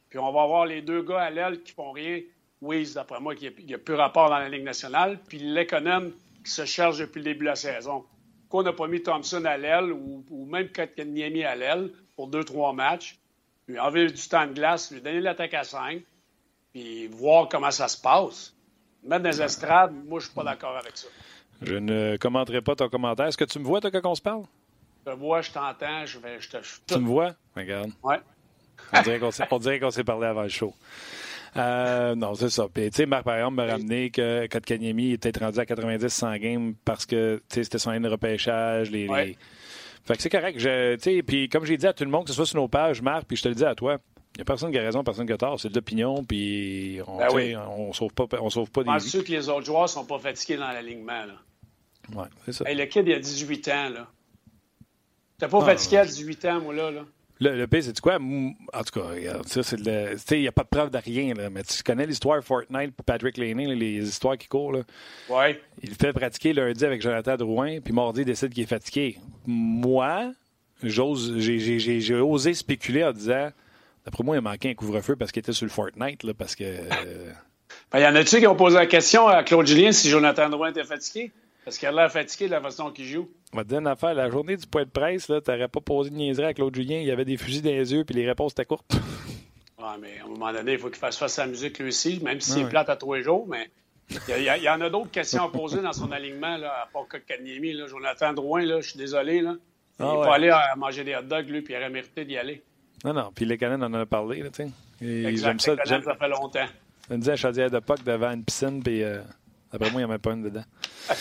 Puis 0.08 0.20
on 0.20 0.30
va 0.30 0.42
avoir 0.42 0.64
les 0.64 0.82
deux 0.82 1.02
gars 1.02 1.20
à 1.20 1.30
l'aile 1.30 1.62
qui 1.64 1.72
font 1.72 1.90
rien. 1.90 2.20
Wiz, 2.60 2.94
d'après 2.94 3.18
moi, 3.18 3.34
qui 3.34 3.50
n'a 3.68 3.78
plus 3.78 3.94
rapport 3.94 4.30
dans 4.30 4.38
la 4.38 4.48
Ligue 4.48 4.62
nationale. 4.62 5.18
Puis 5.26 5.40
Lekonen 5.40 6.12
qui 6.44 6.50
se 6.52 6.64
cherche 6.64 6.98
depuis 6.98 7.18
le 7.18 7.24
début 7.24 7.40
de 7.40 7.50
la 7.50 7.56
saison. 7.56 8.04
Pourquoi 8.42 8.60
on 8.60 8.64
n'a 8.64 8.72
pas 8.72 8.86
mis 8.86 9.02
Thompson 9.02 9.44
à 9.44 9.56
l'aile 9.56 9.90
ou, 9.92 10.24
ou 10.30 10.46
même 10.46 10.68
Kanyemi 10.68 11.42
à 11.42 11.56
l'aile 11.56 11.90
pour 12.14 12.28
deux, 12.28 12.44
trois 12.44 12.72
matchs? 12.72 13.18
Lui 13.66 13.80
enlever 13.80 14.06
du 14.06 14.28
temps 14.28 14.46
de 14.46 14.52
glace, 14.52 14.92
lui 14.92 15.00
donner 15.00 15.20
l'attaque 15.20 15.54
à 15.54 15.64
cinq, 15.64 16.02
puis 16.72 17.08
voir 17.08 17.48
comment 17.48 17.72
ça 17.72 17.88
se 17.88 18.00
passe. 18.00 18.55
Mettre 19.06 19.22
dans 19.22 19.30
les 19.30 19.42
estrades, 19.42 19.92
moi, 20.06 20.20
je 20.20 20.26
suis 20.26 20.34
pas 20.34 20.44
d'accord 20.44 20.76
avec 20.76 20.96
ça. 20.96 21.06
Je 21.62 21.74
ne 21.76 22.16
commenterai 22.16 22.60
pas 22.60 22.74
ton 22.74 22.88
commentaire. 22.88 23.26
Est-ce 23.26 23.36
que 23.38 23.44
tu 23.44 23.58
me 23.58 23.64
vois, 23.64 23.80
toi, 23.80 23.90
quand 23.90 24.10
on 24.10 24.14
se 24.14 24.22
parle? 24.22 24.42
Je 25.06 25.12
te 25.12 25.16
vois, 25.16 25.40
je 25.42 25.50
t'entends, 25.52 26.04
je 26.04 26.18
vais. 26.18 26.40
Je 26.40 26.50
te, 26.50 26.56
je- 26.62 26.94
Tu 26.94 26.98
me 26.98 27.06
vois? 27.06 27.34
Regarde. 27.56 27.90
Ouais. 28.02 28.20
On 28.92 29.02
dirait 29.02 29.18
qu'on 29.18 29.30
s'est, 29.30 29.44
on 29.50 29.58
dirait 29.58 29.80
qu'on 29.80 29.90
s'est 29.90 30.04
parlé 30.04 30.26
avant 30.26 30.42
le 30.42 30.48
show. 30.48 30.74
Euh, 31.56 32.14
non, 32.14 32.34
c'est 32.34 32.50
ça. 32.50 32.66
Puis, 32.72 32.90
tu 32.90 32.96
sais, 32.96 33.06
Marc, 33.06 33.24
par 33.24 33.36
exemple, 33.36 33.54
m'a 33.56 33.64
ramené 33.66 34.10
que 34.10 34.46
Kotkaniemi 34.48 35.12
était 35.12 35.32
peut-être 35.32 35.44
rendu 35.44 35.58
à 35.58 35.64
90-100 35.64 36.38
games 36.38 36.74
parce 36.84 37.06
que, 37.06 37.36
tu 37.48 37.54
sais, 37.54 37.64
c'était 37.64 37.78
son 37.78 37.90
année 37.90 38.06
de 38.06 38.10
repêchage. 38.12 38.90
Les, 38.90 39.08
Ouais. 39.08 39.26
les- 39.26 39.38
Fait 40.04 40.16
que 40.16 40.22
c'est 40.22 40.30
correct. 40.30 40.58
Je, 40.58 40.96
tu 40.96 41.02
sais, 41.02 41.22
puis 41.22 41.48
comme 41.48 41.64
j'ai 41.64 41.76
dit 41.78 41.86
à 41.86 41.92
tout 41.92 42.04
le 42.04 42.10
monde, 42.10 42.24
que 42.24 42.30
ce 42.30 42.36
soit 42.36 42.46
sur 42.46 42.56
nos 42.60 42.68
pages, 42.68 43.00
Marc, 43.02 43.24
puis 43.26 43.36
je 43.36 43.42
te 43.42 43.48
le 43.48 43.54
dis 43.54 43.64
à 43.64 43.74
toi, 43.74 43.98
il 44.36 44.40
n'y 44.40 44.42
a 44.42 44.44
personne 44.44 44.70
qui 44.70 44.78
a 44.78 44.82
raison, 44.82 45.02
personne 45.02 45.26
qui 45.26 45.32
a 45.32 45.38
tort. 45.38 45.58
C'est 45.58 45.70
de 45.70 45.74
l'opinion, 45.74 46.22
puis 46.22 47.00
on 47.06 47.16
Ben 47.16 47.28
oui. 47.32 47.42
sais, 47.52 47.56
on 47.56 47.92
sauve 47.94 48.12
pas, 48.12 48.26
on 48.40 48.50
sauve 48.50 48.70
pas 48.70 48.82
des. 48.82 48.86
Penses-tu 48.90 49.22
que 49.24 49.32
les 49.32 49.48
autres 49.48 49.64
joueurs 49.64 49.88
sont 49.88 50.04
pas 50.04 50.18
fatigués 50.18 50.56
dans 50.58 50.68
l'alignement? 50.68 51.22
Ouais, 52.14 52.26
c'est 52.44 52.52
ça. 52.52 52.68
Hey, 52.70 52.76
le 52.76 52.84
kid, 52.84 53.06
il 53.06 53.14
a 53.14 53.18
18 53.18 53.68
ans, 53.68 53.88
là. 53.88 54.06
T'es 55.38 55.48
pas 55.48 55.58
Ah, 55.62 55.64
fatigué 55.64 55.98
à 55.98 56.04
18 56.06 56.44
ans, 56.46 56.60
moi, 56.60 56.74
là, 56.74 56.90
là. 56.90 57.04
Le, 57.38 57.54
le 57.56 57.66
pire, 57.66 57.82
c'est 57.82 58.00
quoi? 58.00 58.14
En 58.16 58.82
tout 58.82 58.98
cas, 59.00 59.08
regarde, 59.08 59.46
ça, 59.46 59.62
c'est 59.62 59.76
le. 59.78 60.12
Tu 60.14 60.18
sais, 60.26 60.38
il 60.38 60.42
n'y 60.42 60.48
a 60.48 60.52
pas 60.52 60.62
de 60.64 60.68
preuve 60.68 60.90
de 60.90 60.96
rien, 60.98 61.34
là. 61.34 61.50
Mais 61.50 61.62
tu 61.64 61.82
connais 61.82 62.06
l'histoire 62.06 62.42
Fortnite 62.42 62.92
puis 62.94 63.04
Patrick 63.04 63.36
Laney, 63.36 63.74
les 63.74 64.08
histoires 64.08 64.38
qui 64.38 64.48
courent, 64.48 64.72
là? 64.72 64.82
Ouais. 65.28 65.60
Il 65.82 65.94
fait 65.94 66.12
pratiquer 66.14 66.52
lundi 66.54 66.82
avec 66.84 67.02
Jonathan 67.02 67.36
Drouin, 67.36 67.80
puis 67.80 67.92
mardi, 67.92 68.20
il 68.22 68.24
décide 68.24 68.54
qu'il 68.54 68.62
est 68.62 68.66
fatigué. 68.66 69.18
Moi, 69.46 70.32
j'ose, 70.82 71.34
j'ai, 71.38 71.58
j'ai- 71.58 71.78
j'ai- 71.78 72.00
j'ai 72.00 72.14
osé 72.14 72.54
spéculer 72.54 73.04
en 73.04 73.12
disant, 73.12 73.50
d'après 74.06 74.24
moi, 74.24 74.36
il 74.36 74.40
manquait 74.42 74.70
un 74.70 74.74
couvre-feu 74.74 75.16
parce 75.16 75.30
qu'il 75.32 75.40
était 75.40 75.52
sur 75.52 75.66
le 75.66 75.70
Fortnite, 75.70 76.22
là, 76.22 76.32
parce 76.32 76.54
que. 76.56 76.64
euh, 76.64 77.32
Ben, 77.92 77.98
y 78.00 78.06
en 78.06 78.14
a-tu 78.14 78.38
qui 78.38 78.46
ont 78.46 78.56
posé 78.56 78.76
la 78.76 78.86
question 78.86 79.26
à 79.28 79.42
Claude 79.44 79.66
Julien 79.66 79.92
si 79.92 80.08
Jonathan 80.08 80.48
Drouin 80.48 80.70
était 80.70 80.84
fatigué? 80.84 81.30
Parce 81.64 81.76
qu'il 81.78 81.88
a 81.88 81.92
l'air 81.92 82.10
fatigué 82.10 82.46
de 82.46 82.52
la 82.52 82.60
façon 82.60 82.90
qu'il 82.92 83.04
joue. 83.06 83.28
on 83.52 83.56
va 83.56 83.64
te 83.64 83.68
dire 83.70 83.78
une 83.80 83.86
affaire, 83.88 84.14
la 84.14 84.30
journée 84.30 84.56
du 84.56 84.66
point 84.66 84.84
de 84.84 84.88
presse, 84.90 85.28
là, 85.28 85.40
t'aurais 85.40 85.66
pas 85.68 85.80
posé 85.80 86.10
de 86.10 86.14
niaiserie 86.14 86.46
à 86.46 86.54
Claude 86.54 86.74
Julien, 86.74 86.98
il 87.00 87.06
y 87.06 87.10
avait 87.10 87.24
des 87.24 87.36
fusils 87.36 87.60
dans 87.62 87.70
les 87.70 87.92
yeux, 87.92 88.04
puis 88.04 88.14
les 88.14 88.26
réponses 88.26 88.52
étaient 88.52 88.64
courtes. 88.64 88.90
Ouais, 89.78 89.92
mais 90.00 90.18
à 90.20 90.24
un 90.24 90.28
moment 90.28 90.52
donné, 90.52 90.72
il 90.72 90.78
faut 90.78 90.88
qu'il 90.88 90.96
fasse 90.96 91.18
face 91.18 91.38
à 91.38 91.44
la 91.44 91.50
musique 91.50 91.78
lui 91.78 91.88
aussi, 91.88 92.18
même 92.24 92.40
si 92.40 92.52
Ouais. 92.56 92.62
c'est 92.64 92.68
plate 92.70 92.88
à 92.88 92.96
tous 92.96 93.12
les 93.12 93.22
jours, 93.22 93.46
mais 93.46 93.68
il 94.10 94.16
y, 94.28 94.32
a- 94.32 94.38
il 94.38 94.44
y 94.44 94.48
a- 94.48 94.56
il 94.56 94.62
y 94.64 94.68
en 94.70 94.80
a 94.80 94.88
d'autres 94.88 95.10
questions 95.10 95.44
à 95.44 95.50
poser 95.50 95.82
dans 95.82 95.92
son 95.92 96.10
alignement, 96.12 96.56
là, 96.56 96.72
à 96.82 96.86
part 96.92 97.06
là. 97.12 97.86
Jonathan 97.86 98.32
Drouin, 98.32 98.64
là, 98.64 98.80
je 98.80 98.88
suis 98.90 98.98
désolé, 98.98 99.42
là. 99.42 99.54
Il 100.00 100.04
Ah 100.04 100.04
n'est 100.12 100.18
ouais. 100.18 100.26
pas 100.26 100.34
allé 100.34 100.48
à 100.48 100.74
manger 100.76 101.04
des 101.04 101.14
hot 101.14 101.22
dogs, 101.22 101.48
lui, 101.50 101.60
puis 101.60 101.74
il 101.74 101.76
aurait 101.76 101.90
mérité 101.90 102.24
d'y 102.24 102.36
aller. 102.38 102.62
Non, 103.06 103.14
non, 103.14 103.30
puis 103.34 103.44
les 103.46 103.56
canons 103.56 103.82
en 103.86 103.94
a 103.94 104.04
parlé, 104.04 104.42
là, 104.42 104.50
tu 104.50 104.64
sais. 104.64 104.70
Et. 105.00 105.36
J'aime 105.36 105.58
ça. 105.60 105.76
J'aime- 105.86 106.02
Ça 106.02 106.14
fait 106.16 106.28
longtemps. 106.28 106.66
Ça 107.08 107.14
me 107.14 107.18
disait 107.18 107.32
à 107.32 107.36
chaudière 107.36 107.70
de 107.70 107.78
POC 107.78 108.02
devant 108.04 108.32
une 108.32 108.44
piscine, 108.44 108.82
puis 108.82 109.02
euh, 109.04 109.20
d'après 109.72 109.90
moi, 109.92 110.00
il 110.00 110.04
n'y 110.04 110.10
en 110.10 110.10
avait 110.10 110.18
pas 110.18 110.32
une 110.32 110.42
dedans. 110.42 110.64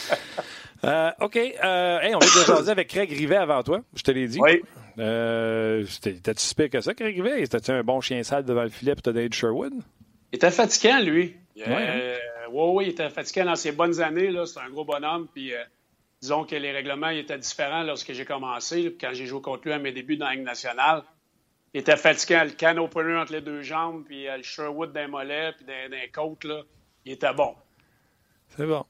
Euh, 0.83 1.09
OK. 1.21 1.36
Euh, 1.38 1.99
hey, 2.01 2.13
on 2.13 2.19
vient 2.19 2.41
de 2.41 2.45
jaser 2.45 2.71
avec 2.71 2.89
Craig 2.89 3.09
Rivet 3.09 3.38
avant 3.38 3.63
toi. 3.63 3.81
Je 3.95 4.03
te 4.03 4.11
l'ai 4.11 4.27
dit. 4.27 4.38
Oui. 4.39 4.61
Euh, 4.99 5.83
T'as-tu 6.21 6.53
pire 6.53 6.69
que 6.69 6.81
ça, 6.81 6.93
Craig 6.93 7.15
Rivet? 7.15 7.39
C'était-tu 7.39 7.71
un 7.71 7.81
bon 7.81 8.01
chien 8.01 8.21
sale 8.21 8.43
devant 8.45 8.61
le 8.61 8.69
filet 8.69 8.93
pour 8.93 9.01
te 9.01 9.09
donner 9.09 9.29
du 9.29 9.36
Sherwood? 9.38 9.73
Il 10.31 10.36
était 10.36 10.51
fatiguant, 10.51 10.99
lui. 11.01 11.36
Ouais, 11.55 11.63
Euh, 11.67 12.17
ouais, 12.51 12.71
ouais, 12.73 12.86
il 12.86 12.89
était 12.89 13.09
fatiguant 13.09 13.45
dans 13.45 13.55
ses 13.55 13.71
bonnes 13.71 13.99
années. 13.99 14.31
C'est 14.45 14.59
un 14.59 14.69
gros 14.69 14.86
bonhomme. 14.86 15.27
Puis, 15.33 15.53
disons 16.21 16.43
que 16.43 16.55
les 16.55 16.71
règlements 16.71 17.09
étaient 17.09 17.38
différents 17.39 17.81
lorsque 17.83 18.11
j'ai 18.13 18.25
commencé. 18.25 18.95
quand 18.99 19.09
j'ai 19.13 19.25
joué 19.25 19.41
contre 19.41 19.63
lui 19.65 19.73
à 19.73 19.79
mes 19.79 19.91
débuts 19.93 20.17
dans 20.17 20.27
la 20.27 20.36
Ligue 20.36 20.43
nationale. 20.45 21.01
Il 21.76 21.80
était 21.80 21.97
fatiguant. 21.97 22.45
Le 22.45 22.51
can 22.51 22.78
opener 22.78 23.17
entre 23.17 23.34
les 23.34 23.41
deux 23.41 23.61
jambes, 23.61 24.05
puis 24.05 24.30
euh, 24.30 24.38
le 24.38 24.43
Sherwood 24.43 24.93
d'un 24.93 25.09
mollet, 25.09 25.51
puis 25.57 25.65
d'un 25.65 25.89
côte. 26.13 26.45
Là. 26.45 26.61
Il 27.03 27.11
était 27.11 27.34
bon. 27.34 27.53
C'est 28.55 28.65
bon. 28.65 28.86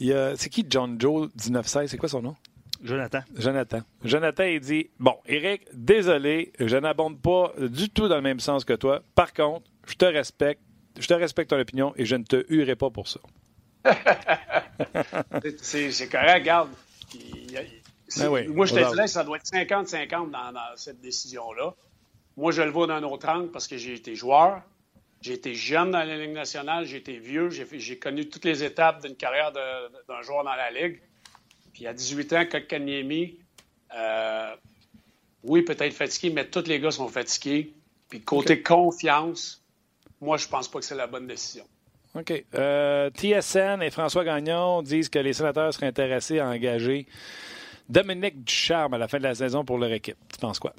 Il 0.00 0.08
y 0.08 0.12
a- 0.12 0.36
C'est 0.36 0.50
qui 0.50 0.66
John 0.68 1.00
Joe 1.00 1.30
1916? 1.34 1.90
C'est 1.90 1.96
quoi 1.96 2.10
son 2.10 2.20
nom? 2.20 2.36
Jonathan. 2.82 3.20
Jonathan. 3.38 3.80
Jonathan, 4.04 4.44
il 4.44 4.60
dit 4.60 4.90
Bon, 4.98 5.16
Eric, 5.24 5.62
désolé, 5.72 6.52
je 6.60 6.76
n'abonde 6.76 7.18
pas 7.22 7.54
du 7.58 7.88
tout 7.88 8.06
dans 8.06 8.16
le 8.16 8.20
même 8.22 8.38
sens 8.38 8.66
que 8.66 8.74
toi. 8.74 9.02
Par 9.14 9.32
contre, 9.32 9.64
je 9.86 9.94
te 9.94 10.04
respecte, 10.04 10.60
je 10.98 11.06
te 11.06 11.14
respecte 11.14 11.48
ton 11.48 11.58
opinion 11.58 11.94
et 11.96 12.04
je 12.04 12.16
ne 12.16 12.24
te 12.24 12.44
huerai 12.52 12.76
pas 12.76 12.90
pour 12.90 13.08
ça. 13.08 13.20
C'est- 15.62 16.08
correct, 16.10 16.34
regarde. 16.40 16.68
Il- 17.14 17.50
il- 17.50 17.82
c'est- 18.08 18.26
oui, 18.26 18.46
moi, 18.48 18.66
je 18.66 18.74
te 18.74 18.80
dirais 18.90 19.04
que 19.04 19.10
ça 19.10 19.24
doit 19.24 19.38
être 19.38 19.46
50-50 19.46 20.30
dans, 20.30 20.52
dans 20.52 20.76
cette 20.76 21.00
décision-là. 21.00 21.74
Moi, 22.36 22.52
je 22.52 22.62
le 22.62 22.70
vois 22.70 22.86
d'un 22.86 23.02
autre 23.02 23.28
angle 23.28 23.50
parce 23.50 23.66
que 23.66 23.76
j'ai 23.76 23.94
été 23.94 24.14
joueur, 24.14 24.62
j'ai 25.22 25.32
été 25.32 25.54
jeune 25.54 25.90
dans 25.90 25.98
la 25.98 26.18
Ligue 26.18 26.34
nationale, 26.34 26.84
j'ai 26.84 26.98
été 26.98 27.18
vieux, 27.18 27.48
j'ai 27.50 27.98
connu 27.98 28.28
toutes 28.28 28.44
les 28.44 28.62
étapes 28.62 29.02
d'une 29.02 29.16
carrière 29.16 29.52
d'un 29.52 30.22
joueur 30.22 30.44
dans 30.44 30.54
la 30.54 30.70
Ligue. 30.70 31.00
Puis 31.72 31.86
à 31.86 31.92
18 31.92 32.32
ans, 32.34 32.44
Kotkaniemi, 32.50 33.38
euh, 33.94 34.54
oui, 35.44 35.62
peut-être 35.62 35.94
fatigué, 35.94 36.30
mais 36.34 36.46
tous 36.46 36.66
les 36.66 36.80
gars 36.80 36.90
sont 36.90 37.08
fatigués. 37.08 37.72
Puis 38.08 38.20
côté 38.20 38.62
confiance, 38.62 39.62
moi, 40.20 40.36
je 40.36 40.48
pense 40.48 40.68
pas 40.68 40.78
que 40.78 40.84
c'est 40.84 40.94
la 40.94 41.06
bonne 41.06 41.26
décision. 41.26 41.64
OK. 42.14 42.44
Euh, 42.54 43.10
TSN 43.10 43.82
et 43.82 43.90
François 43.90 44.24
Gagnon 44.24 44.82
disent 44.82 45.08
que 45.08 45.18
les 45.18 45.32
sénateurs 45.32 45.72
seraient 45.74 45.86
intéressés 45.86 46.38
à 46.38 46.48
engager 46.48 47.06
Dominique 47.88 48.44
Ducharme 48.44 48.94
à 48.94 48.98
la 48.98 49.08
fin 49.08 49.18
de 49.18 49.24
la 49.24 49.34
saison 49.34 49.64
pour 49.64 49.78
leur 49.78 49.92
équipe. 49.92 50.16
Tu 50.32 50.38
penses 50.38 50.58
quoi? 50.58 50.72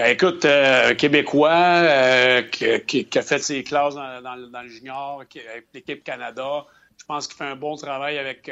Ben 0.00 0.12
écoute, 0.12 0.46
euh, 0.46 0.94
Québécois 0.94 1.50
euh, 1.52 2.40
qui, 2.40 3.06
a 3.18 3.20
fait 3.20 3.38
ses 3.38 3.62
classes 3.62 3.96
dans, 3.96 4.62
le 4.62 4.68
junior, 4.70 5.20
avec 5.20 5.68
l'équipe 5.74 6.02
Canada, 6.02 6.64
je 6.96 7.04
pense 7.04 7.28
qu'il 7.28 7.36
fait 7.36 7.44
un 7.44 7.54
bon 7.54 7.76
travail 7.76 8.16
avec, 8.16 8.50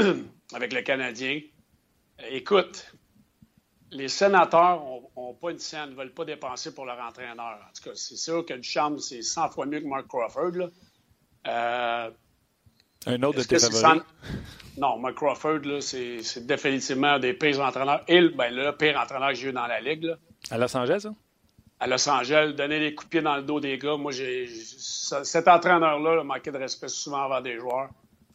avec 0.54 0.72
le 0.72 0.80
Canadien. 0.80 1.42
Écoute, 2.30 2.90
les 3.90 4.08
sénateurs 4.08 4.82
n'ont 5.14 5.34
pas 5.34 5.50
une 5.50 5.58
scène, 5.58 5.90
ne 5.90 5.96
veulent 5.96 6.14
pas 6.14 6.24
dépenser 6.24 6.74
pour 6.74 6.86
leur 6.86 6.98
entraîneur. 6.98 7.58
En 7.60 7.72
tout 7.76 7.90
cas, 7.90 7.94
c'est 7.94 8.16
sûr 8.16 8.46
que 8.46 8.54
Duchamp, 8.54 8.96
c'est 8.96 9.20
100 9.20 9.50
fois 9.50 9.66
mieux 9.66 9.80
que 9.80 9.86
Mark 9.86 10.06
Crawford. 10.08 10.70
Euh, 11.46 12.10
un 13.04 13.22
autre 13.22 13.40
de 13.40 13.44
tes 13.44 13.58
favoris? 13.58 14.02
Non, 14.78 14.96
Mark 14.98 15.16
Crawford, 15.16 15.82
c'est 15.82 16.46
définitivement 16.46 17.08
un 17.08 17.18
des 17.18 17.34
pires 17.34 17.60
entraîneurs. 17.60 18.02
Et 18.08 18.30
ben, 18.30 18.50
le 18.50 18.74
pire 18.74 18.98
entraîneur 18.98 19.28
que 19.28 19.34
j'ai 19.34 19.50
eu 19.50 19.52
dans 19.52 19.66
la 19.66 19.82
Ligue. 19.82 20.16
À 20.50 20.58
Los 20.58 20.76
Angeles, 20.76 21.00
ça? 21.00 21.14
À 21.78 21.86
Los 21.86 22.08
Angeles, 22.08 22.52
donner 22.52 22.80
des 22.80 22.94
coups 22.94 23.06
de 23.06 23.10
pied 23.10 23.22
dans 23.22 23.36
le 23.36 23.42
dos 23.42 23.60
des 23.60 23.78
gars. 23.78 23.96
Moi, 23.96 24.12
j'ai 24.12 24.48
cet 24.48 25.48
entraîneur-là 25.48 26.24
manqué 26.24 26.50
de 26.50 26.58
respect 26.58 26.88
souvent 26.88 27.24
envers 27.24 27.42
des 27.42 27.58
joueurs. 27.58 27.90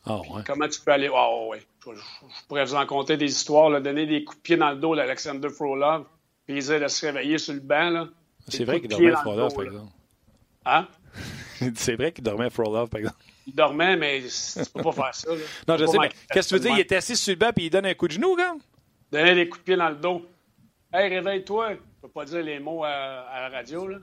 Ah, 0.06 0.20
comment 0.46 0.68
tu 0.68 0.82
peux 0.82 0.92
aller. 0.92 1.10
Oh, 1.14 1.50
ouais. 1.52 1.62
Je, 1.86 2.48
pourrais 2.48 2.66
vous 2.66 2.76
en 2.76 2.86
conter 2.86 3.18
des 3.18 3.26
histoires, 3.26 3.70
là, 3.70 3.80
donner 3.80 4.06
des 4.06 4.24
coups 4.24 4.38
de 4.38 4.42
pied 4.42 4.58
dans 4.58 4.72
le 4.72 4.78
dos 4.78 4.96
d'Alexander 4.96 5.50
Frolov, 5.50 6.06
puis 6.46 6.58
ils 6.58 6.80
de 6.80 6.88
se 6.88 7.06
réveiller 7.06 7.38
sur 7.38 7.54
le 7.54 7.60
banc. 7.60 8.08
C'est 8.48 8.66
vrai 8.66 8.82
qu'il 8.82 8.90
dormait 8.90 9.12
Frolov, 9.12 9.54
par 9.54 9.64
exemple. 9.64 9.92
Hein? 10.66 10.88
C'est 11.76 11.96
vrai 11.96 12.12
qu'il 12.12 12.24
dormait 12.24 12.50
Frolov, 12.50 12.90
par 12.90 13.00
exemple. 13.00 13.18
Il 13.48 13.56
dormait, 13.56 13.96
mais 13.96 14.22
tu 14.22 14.72
peux 14.72 14.84
pas 14.84 14.92
faire 14.92 15.16
ça. 15.16 15.30
Non, 15.68 15.78
je 15.78 15.86
sais, 15.86 15.98
mais 16.00 16.10
qu'est-ce 16.32 16.50
que 16.50 16.56
tu 16.56 16.62
veux 16.62 16.68
dire? 16.68 16.78
Il 16.78 16.82
était 16.82 16.96
assis 16.96 17.16
sur 17.16 17.32
le 17.32 17.38
banc 17.40 17.52
puis 17.56 17.66
il 17.66 17.70
donne 17.70 17.86
un 17.86 17.94
coup 17.94 18.08
de 18.08 18.14
genou, 18.14 18.36
gars? 18.36 18.54
Donner 19.12 19.36
des 19.36 19.50
coups 19.50 19.62
de 19.62 19.66
pied 19.66 19.76
dans 19.76 19.90
le 19.90 19.96
dos. 19.96 20.26
Hey, 20.94 21.10
réveille-toi. 21.10 21.78
Je 22.02 22.08
peux 22.08 22.14
pas 22.14 22.26
dire 22.26 22.42
les 22.42 22.60
mots 22.60 22.84
à, 22.84 23.42
la 23.42 23.50
radio, 23.50 23.88
là. 23.88 24.00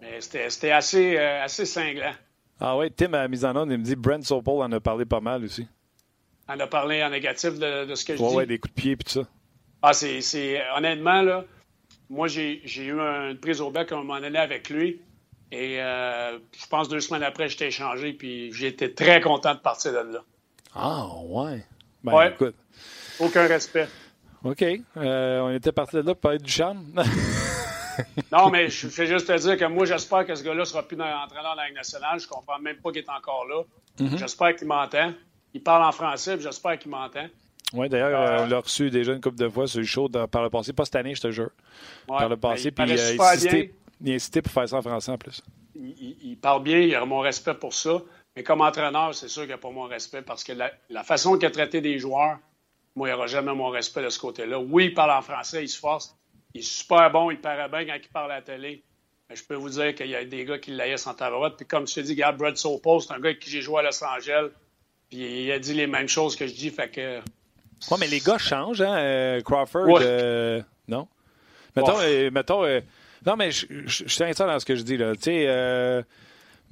Mais 0.00 0.22
c'était 0.22 0.70
assez, 0.70 1.18
euh, 1.18 1.44
assez 1.44 1.66
cinglant. 1.66 2.14
Ah 2.58 2.78
oui, 2.78 2.90
Tim, 2.90 3.12
à 3.12 3.18
la 3.18 3.28
mise 3.28 3.44
en 3.44 3.54
onde, 3.54 3.70
il 3.70 3.76
me 3.76 3.84
dit 3.84 3.94
Brent 3.94 4.24
Sopel 4.24 4.54
en 4.54 4.72
a 4.72 4.80
parlé 4.80 5.04
pas 5.04 5.20
mal 5.20 5.44
aussi. 5.44 5.68
En 6.48 6.58
a 6.58 6.66
parlé 6.66 7.04
en 7.04 7.10
négatif 7.10 7.58
de, 7.58 7.94
ce 7.94 8.04
que 8.06 8.16
je 8.16 8.22
dis. 8.22 8.34
Oui, 8.34 8.46
des 8.46 8.58
coups 8.58 8.74
de 8.74 8.80
pied 8.80 8.92
et 8.92 8.96
tout 8.96 9.10
ça. 9.10 9.22
Ah, 9.82 9.92
c'est. 9.92 10.62
Honnêtement, 10.74 11.20
là, 11.20 11.44
moi, 12.08 12.26
j'ai 12.26 12.62
eu 12.64 12.98
une 12.98 13.38
prise 13.38 13.60
au 13.60 13.70
bec 13.70 13.92
à 13.92 13.96
un 13.96 13.98
moment 13.98 14.18
donné 14.18 14.38
avec 14.38 14.70
lui. 14.70 15.02
Et 15.52 15.82
euh, 15.82 16.38
je 16.58 16.66
pense 16.68 16.88
deux 16.88 17.00
semaines 17.00 17.22
après, 17.22 17.50
j'étais 17.50 17.68
échangé, 17.68 18.14
puis 18.14 18.50
j'étais 18.52 18.94
très 18.94 19.20
content 19.20 19.54
de 19.54 19.60
partir 19.60 19.92
de 19.92 20.14
là. 20.14 20.24
Ah, 20.74 21.06
ouais. 21.22 21.64
Ben, 22.02 22.14
ouais. 22.14 22.30
Écoute. 22.30 22.56
Aucun 23.20 23.46
respect. 23.46 23.88
OK. 24.44 24.62
Euh, 24.96 25.40
on 25.40 25.50
était 25.50 25.72
parti 25.72 25.96
de 25.96 26.02
là 26.02 26.14
pour 26.14 26.20
parler 26.20 26.38
du 26.38 26.50
charme. 26.50 26.84
non, 28.32 28.50
mais 28.50 28.68
je 28.68 28.88
fais 28.88 29.06
juste 29.06 29.26
te 29.26 29.38
dire 29.38 29.56
que 29.56 29.64
moi, 29.64 29.86
j'espère 29.86 30.26
que 30.26 30.34
ce 30.34 30.44
gars-là 30.44 30.64
sera 30.66 30.82
plus 30.82 30.96
entraîneur 30.96 31.42
dans 31.42 31.54
la 31.54 31.66
Ligue 31.66 31.76
nationale. 31.76 32.20
Je 32.20 32.28
comprends 32.28 32.58
même 32.58 32.76
pas 32.76 32.92
qu'il 32.92 33.00
est 33.00 33.10
encore 33.10 33.46
là. 33.48 33.62
Mm-hmm. 33.98 34.18
J'espère 34.18 34.54
qu'il 34.54 34.68
m'entend. 34.68 35.12
Il 35.54 35.62
parle 35.62 35.84
en 35.84 35.92
français, 35.92 36.36
j'espère 36.38 36.78
qu'il 36.78 36.90
m'entend. 36.90 37.26
Oui, 37.72 37.88
d'ailleurs, 37.88 38.20
euh, 38.20 38.44
on 38.44 38.48
l'a 38.48 38.58
reçu 38.60 38.90
déjà 38.90 39.12
une 39.12 39.20
couple 39.20 39.38
de 39.38 39.48
fois 39.48 39.66
sur 39.66 39.80
le 39.80 39.86
show 39.86 40.08
par 40.08 40.42
le 40.42 40.50
passé. 40.50 40.72
Pas 40.72 40.84
cette 40.84 40.96
année, 40.96 41.14
je 41.14 41.22
te 41.22 41.30
jure. 41.30 41.50
par 42.06 42.28
le 42.28 42.36
passé. 42.36 42.70
Puis 42.70 42.84
il, 42.86 43.00
a 43.00 43.32
insisté, 43.32 43.74
il 44.00 44.12
a 44.12 44.14
insisté 44.14 44.42
pour 44.42 44.52
faire 44.52 44.68
ça 44.68 44.76
en 44.76 44.82
français 44.82 45.10
en 45.10 45.18
plus. 45.18 45.42
Il, 45.74 46.36
parle 46.40 46.62
bien, 46.62 46.78
il 46.80 46.94
a 46.94 47.04
mon 47.04 47.20
respect 47.20 47.54
pour 47.54 47.72
ça. 47.72 48.02
Mais 48.36 48.42
comme 48.42 48.60
entraîneur, 48.60 49.14
c'est 49.14 49.28
sûr 49.28 49.42
qu'il 49.42 49.52
n'a 49.52 49.58
pas 49.58 49.70
mon 49.70 49.84
respect 49.84 50.22
parce 50.22 50.44
que 50.44 50.52
la, 50.52 50.70
la 50.90 51.02
façon 51.02 51.36
qu'il 51.36 51.46
a 51.46 51.50
traité 51.50 51.80
des 51.80 51.98
joueurs, 51.98 52.38
moi, 52.96 53.08
il 53.08 53.10
n'y 53.10 53.16
aura 53.16 53.26
jamais 53.26 53.54
mon 53.54 53.68
respect 53.68 54.02
de 54.02 54.08
ce 54.08 54.18
côté-là. 54.18 54.58
Oui, 54.58 54.86
il 54.86 54.94
parle 54.94 55.10
en 55.10 55.22
français, 55.22 55.64
il 55.64 55.68
se 55.68 55.78
force. 55.78 56.16
Il 56.54 56.60
est 56.60 56.64
super 56.64 57.10
bon, 57.10 57.30
il 57.30 57.40
paraît 57.40 57.68
bien 57.68 57.84
quand 57.84 58.00
il 58.00 58.08
parle 58.08 58.32
à 58.32 58.36
la 58.36 58.42
télé. 58.42 58.84
Mais 59.28 59.36
je 59.36 59.44
peux 59.44 59.54
vous 59.54 59.70
dire 59.70 59.94
qu'il 59.94 60.06
y 60.06 60.14
a 60.14 60.24
des 60.24 60.44
gars 60.44 60.58
qui 60.58 60.70
l'aillent 60.70 60.94
en 61.06 61.14
tabarouette. 61.14 61.56
Puis 61.56 61.66
comme 61.66 61.86
je 61.88 61.94
te 61.94 62.00
dis, 62.00 62.12
regarde, 62.12 62.36
Brad 62.36 62.56
Sopo, 62.56 63.00
c'est 63.00 63.12
un 63.12 63.18
gars 63.18 63.30
avec 63.30 63.40
qui 63.40 63.50
j'ai 63.50 63.62
joué 63.62 63.80
à 63.80 63.82
Los 63.82 64.04
Angeles. 64.04 64.50
Puis 65.08 65.44
il 65.44 65.50
a 65.50 65.58
dit 65.58 65.74
les 65.74 65.86
mêmes 65.86 66.08
choses 66.08 66.36
que 66.36 66.46
je 66.46 66.54
dis. 66.54 66.70
Fait 66.70 66.88
que. 66.88 67.18
Ouais, 67.90 67.96
mais 67.98 68.06
les 68.06 68.20
gars 68.20 68.38
changent, 68.38 68.82
hein? 68.82 68.96
Euh, 68.96 69.40
Crawford, 69.40 69.98
euh, 70.00 70.62
non? 70.86 71.08
Mettons, 71.76 71.98
euh, 72.00 72.30
mettons 72.30 72.64
non, 73.26 73.36
mais 73.36 73.50
je, 73.50 73.66
suis 73.88 74.10
sincère 74.10 74.46
dans 74.46 74.60
ce 74.60 74.66
que 74.66 74.76
je 74.76 74.82
dis, 74.82 74.98
là. 74.98 75.14
Tu 75.14 75.22
sais, 75.22 76.04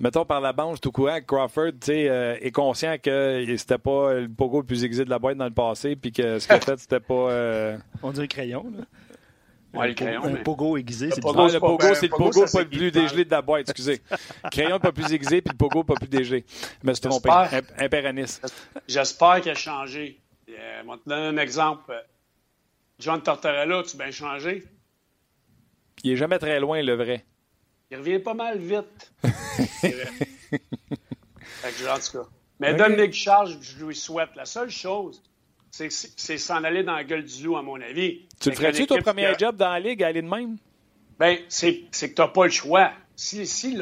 mettons 0.03 0.27
par 0.27 0.43
la 0.43 0.53
bande, 0.53 0.79
tout 0.79 0.93
courant, 0.93 1.19
Crawford 1.27 1.73
est 1.89 2.53
conscient 2.53 2.97
que 3.03 3.47
c'était 3.57 3.79
pas 3.79 4.15
le 4.21 4.29
pogo 4.29 4.61
le 4.61 4.67
plus 4.67 4.85
aiguisé 4.85 5.07
de 5.07 5.11
la 5.11 5.19
boîte 5.19 5.39
dans 5.39 5.47
le 5.47 5.55
passé, 5.55 5.97
puis 5.97 6.13
que 6.13 6.39
ce 6.39 6.47
qu'il 6.47 6.57
a 6.57 6.61
fait, 6.61 6.79
c'était 6.79 7.01
pas. 7.01 7.79
On 8.03 8.11
dirait 8.13 8.29
crayon, 8.29 8.71
là. 8.77 8.85
Ouais, 9.75 9.89
le 9.89 9.95
crayon, 9.95 10.25
un 10.25 10.35
pogo 10.37 10.77
aiguisé, 10.77 11.11
c'est 11.11 11.17
le 11.17 11.23
pogo. 11.23 11.49
le 11.49 11.59
pogo, 11.59 11.95
c'est 11.95 12.09
le 12.09 12.17
pogo 12.17 12.45
pas 12.45 12.61
le 12.61 12.69
plus 12.69 12.91
dégelé 12.91 13.25
de 13.25 13.31
la 13.31 13.41
boîte, 13.41 13.71
excusez. 13.71 14.03
crayon 14.51 14.79
pas 14.79 14.93
plus 14.93 15.11
aiguisé, 15.13 15.41
puis 15.41 15.53
le 15.53 15.57
pogo 15.57 15.83
pas 15.83 15.95
plus 15.95 16.09
dégelé. 16.09 16.45
Mais 16.83 16.95
c'est 16.95 17.09
trompé. 17.09 17.31
Impéraniste. 17.79 18.53
J'espère 18.87 19.41
qu'il 19.41 19.51
a 19.51 19.55
changé. 19.55 20.21
Euh, 20.51 20.83
je 20.83 20.91
vais 20.91 20.97
te 20.99 21.09
donner 21.09 21.27
un 21.27 21.43
exemple. 21.43 21.95
John 22.99 23.23
Tortorella, 23.23 23.83
tu 23.83 23.97
bien 23.97 24.11
changé? 24.11 24.65
Il 26.05 26.13
est 26.13 26.17
jamais 26.17 26.39
très 26.39 26.61
loin, 26.61 26.83
le 26.83 26.95
vrai. 26.95 27.25
Il 27.91 27.97
revient 27.97 28.19
pas 28.19 28.35
mal 28.35 28.59
vite. 28.59 29.13
fait 29.81 30.61
que, 31.61 31.91
en 31.91 31.99
tout 31.99 32.19
cas. 32.19 32.29
Mais 32.61 32.75
Dominique 32.75 33.13
Charles, 33.13 33.57
je 33.61 33.85
lui 33.85 33.95
souhaite. 33.95 34.31
La 34.37 34.45
seule 34.45 34.71
chose, 34.71 35.23
c'est 35.71 36.39
s'en 36.39 36.63
aller 36.65 36.83
dans 36.83 36.95
la 36.95 37.05
gueule 37.05 37.25
du 37.25 37.45
loup, 37.45 37.57
à 37.57 37.63
mon 37.63 37.81
avis. 37.81 38.27
Tu 38.41 38.51
le 38.51 38.55
ferais-tu 38.55 38.87
ton 38.87 39.01
premier 39.01 39.33
job 39.39 39.57
dans 39.57 39.71
la 39.71 39.81
ligue, 39.81 40.03
aller 40.03 40.23
de 40.23 40.29
même? 40.29 40.59
Bien, 41.19 41.39
c'est 41.49 41.89
que 41.91 42.07
tu 42.07 42.15
n'as 42.19 42.29
pas 42.29 42.45
le 42.45 42.51
choix. 42.51 42.93
S'il 43.17 43.47
si, 43.47 43.77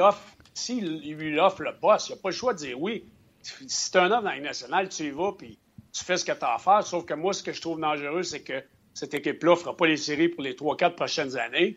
si 0.55 0.81
lui 0.81 1.39
offre 1.39 1.63
le 1.63 1.77
poste, 1.77 2.09
il 2.09 2.13
n'a 2.13 2.19
pas 2.19 2.31
le 2.31 2.35
choix 2.35 2.55
de 2.55 2.59
dire 2.59 2.81
oui. 2.81 3.05
Si 3.43 3.91
tu 3.91 3.99
as 3.99 4.03
un 4.03 4.11
homme 4.11 4.25
dans 4.25 4.31
la 4.31 4.37
Ligue 4.37 4.45
nationale, 4.45 4.89
tu 4.89 5.05
y 5.05 5.11
vas, 5.11 5.33
puis 5.33 5.59
tu 5.93 6.05
fais 6.05 6.17
ce 6.17 6.25
que 6.25 6.33
tu 6.33 6.45
as 6.45 6.55
à 6.55 6.59
faire. 6.59 6.87
Sauf 6.87 7.05
que 7.05 7.15
moi, 7.15 7.33
ce 7.33 7.43
que 7.43 7.53
je 7.53 7.61
trouve 7.61 7.81
dangereux, 7.81 8.23
c'est 8.23 8.43
que 8.43 8.63
cette 8.95 9.15
équipe-là 9.15 9.53
ne 9.53 9.57
fera 9.57 9.77
pas 9.77 9.87
les 9.87 9.97
séries 9.97 10.29
pour 10.29 10.43
les 10.43 10.55
3-4 10.55 10.95
prochaines 10.95 11.37
années. 11.37 11.77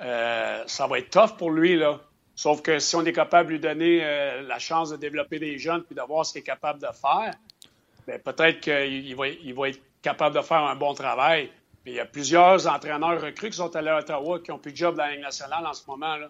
Euh, 0.00 0.62
ça 0.66 0.86
va 0.86 0.98
être 0.98 1.10
tough 1.10 1.36
pour 1.36 1.50
lui, 1.50 1.76
là. 1.76 2.00
Sauf 2.40 2.62
que 2.62 2.78
si 2.78 2.96
on 2.96 3.04
est 3.04 3.12
capable 3.12 3.48
de 3.48 3.52
lui 3.52 3.60
donner 3.60 4.00
euh, 4.02 4.40
la 4.40 4.58
chance 4.58 4.88
de 4.88 4.96
développer 4.96 5.38
des 5.38 5.58
jeunes 5.58 5.82
puis 5.82 5.94
de 5.94 6.00
voir 6.00 6.24
ce 6.24 6.32
qu'il 6.32 6.40
est 6.40 6.42
capable 6.42 6.80
de 6.80 6.86
faire, 6.86 7.34
ben, 8.06 8.18
peut-être 8.18 8.60
qu'il 8.60 9.14
va, 9.14 9.28
il 9.28 9.52
va 9.52 9.68
être 9.68 9.82
capable 10.00 10.36
de 10.36 10.40
faire 10.40 10.62
un 10.62 10.74
bon 10.74 10.94
travail. 10.94 11.50
il 11.84 11.92
y 11.92 12.00
a 12.00 12.06
plusieurs 12.06 12.66
entraîneurs 12.66 13.20
recrues 13.20 13.50
qui 13.50 13.58
sont 13.58 13.76
allés 13.76 13.90
à 13.90 13.98
Ottawa 13.98 14.40
qui 14.40 14.50
ont 14.52 14.58
plus 14.58 14.72
de 14.72 14.76
job 14.78 14.96
dans 14.96 15.04
la 15.04 15.10
Ligue 15.10 15.20
nationale 15.20 15.66
en 15.66 15.74
ce 15.74 15.82
moment. 15.86 16.16
Là. 16.16 16.28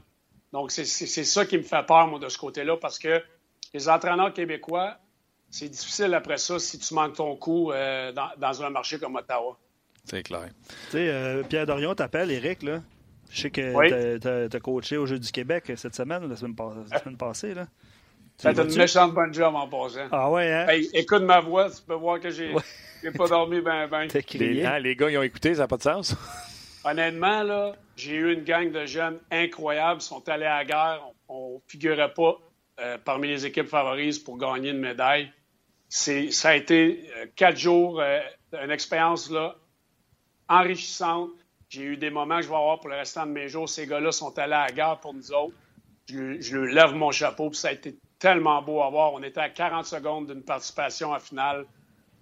Donc, 0.52 0.72
c'est 0.72 0.84
ça 0.84 1.46
qui 1.46 1.58
me 1.58 1.62
fait 1.62 1.86
peur, 1.86 2.08
moi, 2.08 2.18
de 2.18 2.28
ce 2.28 2.38
côté-là, 2.38 2.76
parce 2.76 2.98
que 2.98 3.22
les 3.72 3.88
entraîneurs 3.88 4.34
québécois, 4.34 4.96
c'est 5.48 5.68
difficile 5.68 6.12
après 6.14 6.38
ça 6.38 6.58
si 6.58 6.80
tu 6.80 6.92
manques 6.92 7.14
ton 7.14 7.36
coup 7.36 7.70
euh, 7.70 8.12
dans, 8.36 8.62
un 8.64 8.70
marché 8.70 8.98
comme 8.98 9.14
Ottawa. 9.14 9.56
C'est 10.06 10.24
clair. 10.24 10.48
Tu 10.86 10.90
sais, 10.90 11.08
euh, 11.08 11.44
Pierre 11.44 11.66
Dorion 11.66 11.94
t'appelle, 11.94 12.32
Eric, 12.32 12.64
là. 12.64 12.80
Je 13.30 13.42
sais 13.42 13.50
que 13.50 14.18
tu 14.18 14.56
as, 14.56 14.60
coaché 14.60 14.96
au 14.96 15.06
Jeu 15.06 15.18
du 15.18 15.30
Québec 15.30 15.72
cette 15.76 15.94
semaine, 15.94 16.28
la 16.28 16.36
semain, 16.36 16.54
la 16.90 16.98
semaine 16.98 17.16
passée, 17.16 17.54
là. 17.54 17.66
Fait 18.40 18.58
une 18.58 18.74
méchante 18.74 19.12
bonne 19.12 19.34
job 19.34 19.54
en 19.54 19.68
passant. 19.68 20.08
Ah 20.10 20.30
ouais, 20.30 20.50
hein? 20.50 20.66
écoute 20.94 21.22
ma 21.22 21.40
voix, 21.40 21.70
tu 21.70 21.82
peux 21.86 21.94
voir 21.94 22.18
que 22.20 22.30
j'ai 22.30 22.54
pas 23.16 23.28
dormi 23.28 23.60
ben 23.60 23.86
ben. 23.86 24.08
Les, 24.34 24.64
hein, 24.64 24.78
les 24.78 24.96
gars, 24.96 25.10
ils 25.10 25.18
ont 25.18 25.22
écouté, 25.22 25.54
ça 25.54 25.62
n'a 25.62 25.68
pas 25.68 25.76
de 25.76 25.82
sens. 25.82 26.16
Honnêtement, 26.84 27.42
là, 27.42 27.76
j'ai 27.96 28.14
eu 28.14 28.32
une 28.32 28.44
gang 28.44 28.70
de 28.72 28.86
jeunes 28.86 29.18
incroyables. 29.30 30.00
Ils 30.00 30.04
sont 30.04 30.26
allés 30.28 30.46
à 30.46 30.58
la 30.58 30.64
guerre. 30.64 31.02
On 31.28 31.54
ne 31.54 31.70
figurait 31.70 32.14
pas 32.14 32.38
euh, 32.80 32.96
parmi 33.04 33.28
les 33.28 33.44
équipes 33.44 33.68
favorises 33.68 34.18
pour 34.18 34.38
gagner 34.38 34.70
une 34.70 34.78
médaille. 34.78 35.30
Ça 35.88 36.48
a 36.48 36.54
été 36.54 37.10
euh, 37.16 37.26
quatre 37.36 37.58
jours, 37.58 38.00
euh, 38.00 38.20
une 38.62 38.70
expérience 38.70 39.30
là, 39.30 39.56
enrichissante. 40.48 41.30
J'ai 41.70 41.82
eu 41.82 41.96
des 41.96 42.10
moments 42.10 42.38
que 42.38 42.42
je 42.42 42.48
vais 42.48 42.56
avoir 42.56 42.80
pour 42.80 42.90
le 42.90 42.96
restant 42.96 43.24
de 43.24 43.30
mes 43.30 43.48
jours. 43.48 43.68
Ces 43.68 43.86
gars-là 43.86 44.10
sont 44.10 44.36
allés 44.40 44.54
à 44.54 44.66
la 44.66 44.72
guerre 44.72 44.98
pour 44.98 45.14
nous 45.14 45.32
autres. 45.32 45.54
Je, 46.08 46.40
je 46.40 46.56
leur 46.56 46.88
lève 46.88 46.96
mon 46.96 47.12
chapeau. 47.12 47.48
Puis 47.48 47.60
ça 47.60 47.68
a 47.68 47.72
été 47.72 47.96
tellement 48.18 48.60
beau 48.60 48.82
à 48.82 48.90
voir. 48.90 49.12
On 49.14 49.22
était 49.22 49.40
à 49.40 49.48
40 49.48 49.86
secondes 49.86 50.26
d'une 50.26 50.42
participation 50.42 51.12
en 51.12 51.20
finale. 51.20 51.64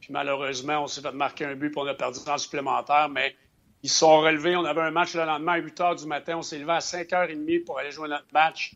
Puis 0.01 0.13
malheureusement, 0.13 0.85
on 0.85 0.87
s'est 0.87 1.01
fait 1.01 1.13
marquer 1.13 1.47
un 1.47 1.55
but 1.55 1.71
puis 1.71 1.81
on 1.81 1.87
a 1.87 1.95
perdu 1.95 2.19
en 2.29 2.37
supplémentaire. 2.37 3.09
Mais 3.09 3.35
Ils 3.83 3.89
se 3.89 4.01
sont 4.01 4.21
relevés. 4.21 4.55
On 4.55 4.67
avait 4.67 4.83
un 4.83 4.91
match 4.91 5.15
le 5.15 5.25
lendemain 5.25 5.55
à 5.55 5.59
8 5.59 5.81
h 5.81 5.99
du 5.99 6.07
matin. 6.07 6.37
On 6.37 6.43
s'est 6.43 6.59
levé 6.59 6.73
à 6.73 6.83
5 6.83 7.09
h 7.09 7.29
30 7.29 7.65
pour 7.65 7.79
aller 7.79 7.91
jouer 7.91 8.09
notre 8.09 8.27
match. 8.35 8.75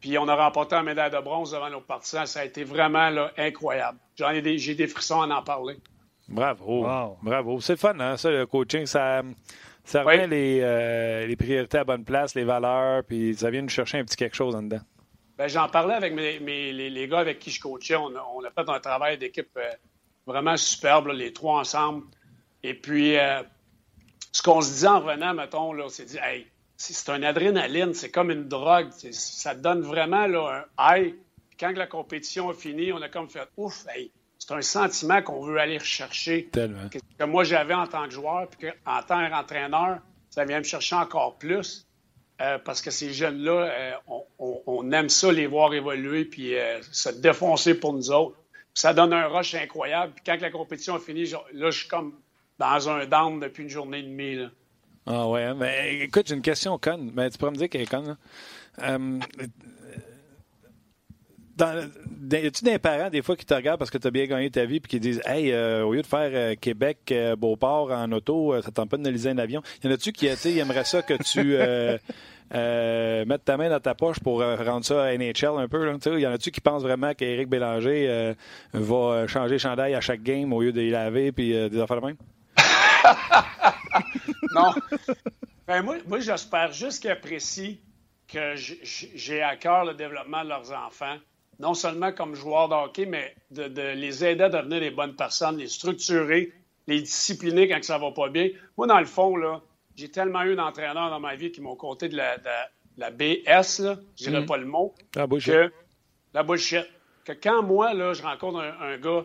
Puis 0.00 0.16
on 0.16 0.26
a 0.26 0.34
remporté 0.34 0.74
un 0.74 0.84
médaille 0.84 1.10
de 1.10 1.20
bronze 1.20 1.50
devant 1.50 1.68
nos 1.68 1.82
partisans. 1.82 2.24
Ça 2.24 2.40
a 2.40 2.44
été 2.46 2.64
vraiment 2.64 3.10
là, 3.10 3.30
incroyable. 3.36 3.98
J'en 4.16 4.30
ai 4.30 4.40
des, 4.40 4.56
j'ai 4.56 4.74
des 4.74 4.86
frissons 4.86 5.20
à 5.20 5.26
en 5.26 5.42
parler. 5.42 5.76
Bravo. 6.28 6.86
Bravo. 7.22 7.60
C'est 7.60 7.76
fun, 7.76 7.98
hein, 8.00 8.16
ça, 8.16 8.30
le 8.30 8.46
coaching. 8.46 8.86
Ça, 8.86 9.22
ça 9.88 10.02
remet 10.02 10.26
les, 10.26 10.60
euh, 10.60 11.26
les, 11.26 11.36
priorités 11.36 11.78
à 11.78 11.84
bonne 11.84 12.04
place, 12.04 12.34
les 12.34 12.44
valeurs, 12.44 13.02
puis 13.04 13.34
ça 13.34 13.50
vient 13.50 13.62
nous 13.62 13.70
chercher 13.70 13.98
un 13.98 14.04
petit 14.04 14.16
quelque 14.16 14.36
chose 14.36 14.54
en 14.54 14.62
dedans. 14.62 14.80
Ben, 15.38 15.48
j'en 15.48 15.68
parlais 15.68 15.94
avec 15.94 16.12
mes, 16.12 16.38
les, 16.38 16.90
les, 16.90 17.08
gars 17.08 17.20
avec 17.20 17.38
qui 17.38 17.50
je 17.50 17.58
coachais. 17.58 17.96
On 17.96 18.14
a, 18.14 18.26
on 18.34 18.44
a 18.44 18.50
fait 18.50 18.68
un 18.68 18.80
travail 18.80 19.16
d'équipe 19.16 19.48
euh, 19.56 19.70
vraiment 20.26 20.56
superbe, 20.58 21.08
les 21.08 21.32
trois 21.32 21.60
ensemble. 21.60 22.04
Et 22.62 22.74
puis, 22.74 23.16
euh, 23.16 23.42
ce 24.30 24.42
qu'on 24.42 24.60
se 24.60 24.80
dit 24.80 24.86
en 24.86 25.00
revenant, 25.00 25.32
mettons, 25.32 25.72
là, 25.72 25.88
c'est 25.88 26.04
dit, 26.04 26.18
hey, 26.22 26.46
c'est 26.76 27.08
un 27.10 27.22
adrénaline, 27.22 27.94
c'est 27.94 28.10
comme 28.10 28.30
une 28.30 28.46
drogue. 28.46 28.90
Ça 28.90 29.54
donne 29.54 29.80
vraiment 29.80 30.26
là, 30.26 30.66
un 30.78 30.96
high. 30.96 31.14
quand 31.58 31.74
la 31.74 31.86
compétition 31.86 32.50
a 32.50 32.54
fini, 32.54 32.92
on 32.92 33.00
a 33.00 33.08
comme 33.08 33.30
fait 33.30 33.48
ouf, 33.56 33.86
c'est 34.48 34.54
un 34.54 34.62
sentiment 34.62 35.20
qu'on 35.20 35.42
veut 35.42 35.58
aller 35.58 35.76
rechercher. 35.76 36.48
Tellement. 36.50 36.88
Que, 36.88 37.24
moi 37.24 37.44
j'avais 37.44 37.74
en 37.74 37.86
tant 37.86 38.04
que 38.04 38.14
joueur, 38.14 38.48
puis 38.48 38.70
qu'en 38.70 39.02
tant 39.02 39.28
qu'entraîneur, 39.28 39.98
ça 40.30 40.46
vient 40.46 40.58
me 40.58 40.64
chercher 40.64 40.96
encore 40.96 41.36
plus. 41.36 41.86
Euh, 42.40 42.56
parce 42.64 42.80
que 42.80 42.90
ces 42.90 43.12
jeunes-là, 43.12 43.52
euh, 43.52 43.92
on, 44.38 44.92
aime 44.92 45.08
ça 45.08 45.32
les 45.32 45.48
voir 45.48 45.74
évoluer 45.74 46.24
puis 46.24 46.56
euh, 46.56 46.80
se 46.92 47.08
défoncer 47.08 47.74
pour 47.74 47.92
nous 47.92 48.12
autres. 48.12 48.36
ça 48.74 48.94
donne 48.94 49.12
un 49.12 49.26
rush 49.26 49.56
incroyable. 49.56 50.12
Puis 50.14 50.22
quand 50.24 50.40
la 50.40 50.50
compétition 50.50 50.94
a 50.94 51.00
fini, 51.00 51.26
là, 51.52 51.70
je 51.70 51.80
suis 51.80 51.88
comme 51.88 52.14
dans 52.58 52.88
un 52.88 53.06
down 53.06 53.40
depuis 53.40 53.64
une 53.64 53.68
journée 53.68 53.98
et 53.98 54.02
demie. 54.02 54.36
Là. 54.36 54.50
Ah 55.06 55.28
ouais, 55.28 55.42
hein? 55.42 55.56
mais 55.58 55.98
écoute, 56.04 56.28
j'ai 56.28 56.36
une 56.36 56.42
question 56.42 56.78
conne. 56.78 57.10
Mais 57.12 57.28
tu 57.28 57.38
pourrais 57.38 57.50
me 57.50 57.56
dire 57.56 57.68
qu'elle 57.68 57.82
est 57.82 57.90
conne. 57.90 58.16
Euh, 61.60 61.86
y 62.30 62.46
a-tu 62.46 62.64
des 62.64 62.78
parents, 62.78 63.10
des 63.10 63.22
fois, 63.22 63.36
qui 63.36 63.44
te 63.44 63.54
regardent 63.54 63.78
parce 63.78 63.90
que 63.90 63.98
tu 63.98 64.06
as 64.06 64.10
bien 64.10 64.26
gagné 64.26 64.50
ta 64.50 64.64
vie 64.64 64.80
puis 64.80 64.90
qui 64.90 65.00
disent 65.00 65.20
Hey, 65.24 65.52
euh, 65.52 65.84
au 65.84 65.92
lieu 65.92 66.02
de 66.02 66.06
faire 66.06 66.30
euh, 66.32 66.54
Québec, 66.54 66.98
euh, 67.10 67.36
Beauport 67.36 67.90
en 67.90 68.10
auto, 68.12 68.60
ça 68.62 68.70
tente 68.70 68.90
pas 68.90 68.96
de 68.96 69.02
analyser 69.02 69.30
un 69.30 69.38
avion. 69.38 69.62
Y 69.82 69.88
en 69.88 69.90
a-tu 69.90 70.12
qui 70.12 70.26
aimeraient 70.26 70.84
ça 70.84 71.02
que 71.02 71.14
tu 71.14 71.56
mettes 73.26 73.44
ta 73.44 73.56
main 73.56 73.70
dans 73.70 73.80
ta 73.80 73.94
poche 73.94 74.20
pour 74.20 74.40
rendre 74.40 74.84
ça 74.84 75.04
à 75.04 75.16
NHL 75.16 75.58
un 75.58 75.68
peu? 75.68 76.18
Y 76.18 76.26
en 76.26 76.32
a-tu 76.32 76.50
qui 76.50 76.60
pensent 76.60 76.82
vraiment 76.82 77.14
qu'Éric 77.14 77.48
Bélanger 77.48 78.34
va 78.72 79.26
changer 79.26 79.58
chandail 79.58 79.94
à 79.94 80.00
chaque 80.00 80.22
game 80.22 80.52
au 80.52 80.62
lieu 80.62 80.72
de 80.72 80.80
les 80.80 80.90
laver 80.90 81.32
puis 81.32 81.50
des 81.50 81.80
affaires 81.80 82.00
de 82.00 82.06
même? 82.06 82.16
non. 84.54 84.72
Ben, 85.66 85.82
moi, 85.82 85.96
moi 86.06 86.20
j'espère 86.20 86.72
juste 86.72 87.00
qu'ils 87.00 87.10
apprécient 87.10 87.76
que 88.26 88.54
j'ai 88.56 89.42
à 89.42 89.56
cœur 89.56 89.84
le 89.84 89.94
développement 89.94 90.44
de 90.44 90.48
leurs 90.48 90.72
enfants, 90.72 91.16
non 91.58 91.74
seulement 91.74 92.12
comme 92.12 92.34
joueurs 92.34 92.68
de 92.68 92.74
hockey, 92.74 93.06
mais 93.06 93.34
de, 93.50 93.94
les 93.94 94.24
aider 94.24 94.44
à 94.44 94.48
devenir 94.48 94.80
des 94.80 94.90
bonnes 94.90 95.16
personnes, 95.16 95.58
les 95.58 95.68
structurer, 95.68 96.52
les 96.86 97.00
discipliner 97.00 97.68
quand 97.68 97.82
ça 97.82 97.98
va 97.98 98.12
pas 98.12 98.28
bien. 98.28 98.50
Moi, 98.76 98.86
dans 98.86 98.98
le 99.00 99.06
fond, 99.06 99.36
là, 99.36 99.60
j'ai 99.96 100.10
tellement 100.10 100.42
eu 100.42 100.54
d'entraîneurs 100.54 101.10
dans 101.10 101.20
ma 101.20 101.34
vie 101.34 101.50
qui 101.50 101.60
m'ont 101.60 101.76
compté 101.76 102.08
de 102.08 102.16
la, 102.16 102.36
la, 102.96 103.10
BS, 103.10 103.80
là, 103.80 103.96
je 104.16 104.24
dirais 104.24 104.40
mm-hmm. 104.40 104.46
pas 104.46 104.56
le 104.56 104.66
mot, 104.66 104.94
la 105.14 105.26
bullshit. 105.26 105.52
Que, 105.52 105.72
la 106.34 106.42
bullshit. 106.42 106.86
Que 107.24 107.32
quand 107.32 107.62
moi, 107.62 107.92
là, 107.94 108.14
je 108.14 108.22
rencontre 108.22 108.60
un, 108.60 108.80
un 108.80 108.98
gars 108.98 109.24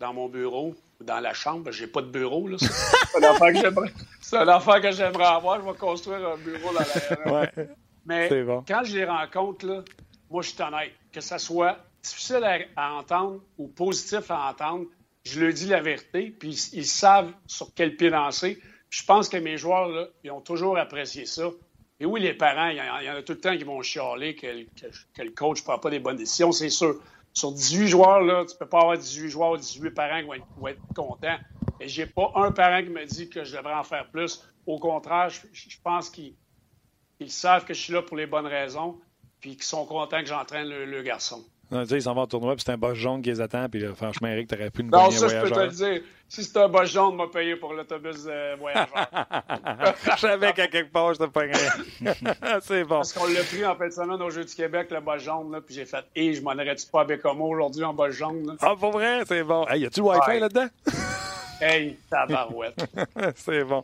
dans 0.00 0.12
mon 0.12 0.28
bureau, 0.28 0.74
dans 1.00 1.20
la 1.20 1.34
chambre. 1.34 1.70
J'ai 1.70 1.86
pas 1.86 2.02
de 2.02 2.08
bureau. 2.08 2.48
là. 2.48 2.56
C'est 2.58 3.24
un 3.24 3.30
enfant 3.30 3.48
que 3.48 3.60
j'aimerais. 3.60 3.92
C'est 4.20 4.36
un 4.36 4.48
enfant 4.48 4.80
que 4.80 4.90
j'aimerais 4.90 5.26
avoir. 5.26 5.60
Je 5.60 5.66
vais 5.66 5.76
construire 5.76 6.28
un 6.28 6.36
bureau 6.36 6.72
dans 6.72 6.80
la. 6.80 7.32
Ouais. 7.40 7.68
Mais 8.06 8.28
quand 8.66 8.84
je 8.84 8.96
les 8.96 9.04
rencontre, 9.04 9.66
là, 9.66 9.82
moi, 10.30 10.42
je 10.42 10.50
suis 10.50 10.62
honnête. 10.62 10.92
Que 11.12 11.20
ça 11.20 11.38
soit 11.38 11.78
difficile 12.02 12.66
à, 12.76 12.94
entendre 12.94 13.40
ou 13.58 13.68
positif 13.68 14.30
à 14.30 14.50
entendre, 14.50 14.86
je 15.24 15.40
leur 15.40 15.52
dis 15.52 15.66
la 15.66 15.80
vérité, 15.80 16.30
puis 16.30 16.50
ils, 16.72 16.86
savent 16.86 17.32
sur 17.46 17.74
quel 17.74 17.96
pied 17.96 18.10
danser. 18.10 18.60
je 18.90 19.04
pense 19.04 19.28
que 19.28 19.36
mes 19.36 19.56
joueurs, 19.56 20.08
ils 20.22 20.30
ont 20.30 20.40
toujours 20.40 20.78
apprécié 20.78 21.26
ça. 21.26 21.50
Et 21.98 22.06
oui, 22.06 22.20
les 22.20 22.34
parents, 22.34 22.68
il 22.68 22.76
y, 22.76 23.10
en 23.10 23.14
a 23.14 23.22
tout 23.22 23.32
le 23.32 23.40
temps 23.40 23.56
qui 23.56 23.64
vont 23.64 23.80
chialer 23.82 24.36
que, 24.36 24.46
le 24.46 25.30
coach 25.30 25.60
ne 25.60 25.64
prend 25.64 25.78
pas 25.78 25.90
des 25.90 25.98
bonnes 25.98 26.16
décisions, 26.16 26.52
c'est 26.52 26.68
sûr 26.68 27.00
sur 27.36 27.52
18 27.52 27.88
joueurs, 27.88 28.46
tu 28.46 28.54
ne 28.54 28.58
peux 28.58 28.66
pas 28.66 28.80
avoir 28.80 28.96
18 28.96 29.28
joueurs 29.28 29.50
ou 29.52 29.56
18 29.58 29.90
parents 29.90 30.20
qui 30.20 30.42
vont 30.58 30.68
être, 30.68 30.80
contents. 30.94 31.36
Et 31.80 31.86
j'ai 31.86 32.06
pas 32.06 32.32
un 32.34 32.50
parent 32.50 32.82
qui 32.82 32.88
me 32.88 33.04
dit 33.04 33.28
que 33.28 33.44
je 33.44 33.54
devrais 33.54 33.74
en 33.74 33.84
faire 33.84 34.10
plus. 34.10 34.42
Au 34.66 34.78
contraire, 34.78 35.28
je, 35.28 35.76
pense 35.84 36.08
qu'ils 36.08 36.34
savent 37.28 37.66
que 37.66 37.74
je 37.74 37.80
suis 37.80 37.92
là 37.92 38.00
pour 38.00 38.16
les 38.16 38.26
bonnes 38.26 38.46
raisons, 38.46 38.98
puis 39.40 39.56
qu'ils 39.56 39.64
sont 39.64 39.84
contents 39.86 40.20
que 40.20 40.26
j'entraîne 40.26 40.68
le 40.68 41.02
garçon. 41.02 41.44
Non, 41.70 41.82
tu 41.82 41.88
sais, 41.88 41.96
ils 41.96 42.02
s'en 42.02 42.14
vont 42.14 42.22
au 42.22 42.26
tournoi, 42.26 42.54
puis 42.54 42.62
c'est 42.64 42.72
un 42.72 42.78
boss 42.78 42.96
jaune 42.96 43.22
qui 43.22 43.28
les 43.28 43.40
attend, 43.40 43.68
puis 43.68 43.84
franchement, 43.96 44.28
Eric, 44.28 44.46
t'aurais 44.46 44.70
pu 44.70 44.82
une 44.82 44.90
Non, 44.90 45.10
ça, 45.10 45.26
je 45.26 45.36
peux 45.42 45.50
te 45.50 45.58
le 45.58 45.68
dire. 45.70 46.00
Si 46.28 46.44
c'est 46.44 46.58
un 46.58 46.68
boss 46.68 46.92
jaune, 46.92 47.16
m'a 47.16 47.26
payé 47.26 47.56
pour 47.56 47.72
l'autobus 47.72 48.24
euh, 48.26 48.56
voyageur. 48.58 48.86
je 50.14 50.20
savais 50.20 50.52
qu'à 50.52 50.68
quelque 50.68 50.92
part, 50.92 51.14
je 51.14 51.18
te 51.18 51.24
payais. 51.24 51.52
c'est 52.62 52.84
bon. 52.84 52.96
Parce 52.96 53.12
qu'on 53.12 53.26
l'a 53.26 53.42
pris 53.42 53.64
en 53.64 53.74
fin 53.74 53.88
de 53.88 53.92
semaine 53.92 54.22
au 54.22 54.30
Jeu 54.30 54.44
du 54.44 54.54
Québec, 54.54 54.88
le 54.92 55.00
boss 55.00 55.22
jaune, 55.22 55.50
là, 55.50 55.60
puis 55.60 55.74
j'ai 55.74 55.86
fait, 55.86 56.04
hé, 56.14 56.34
je 56.34 56.42
m'en 56.42 56.52
aurais-tu 56.52 56.86
pas 56.86 57.00
avec 57.00 57.18
Bécomo 57.18 57.48
aujourd'hui 57.48 57.82
en 57.82 57.94
boss 57.94 58.12
jaune? 58.12 58.46
Là? 58.46 58.54
Ah, 58.60 58.74
pour 58.78 58.92
vrai, 58.92 59.22
c'est 59.26 59.42
bon. 59.42 59.66
Hey, 59.66 59.80
y 59.80 59.86
a-tu 59.86 60.00
le 60.00 60.06
Wi-Fi 60.06 60.38
là-dedans? 60.38 60.66
Hey, 61.58 61.96
tabarouette. 62.10 62.84
c'est 63.34 63.64
bon. 63.64 63.82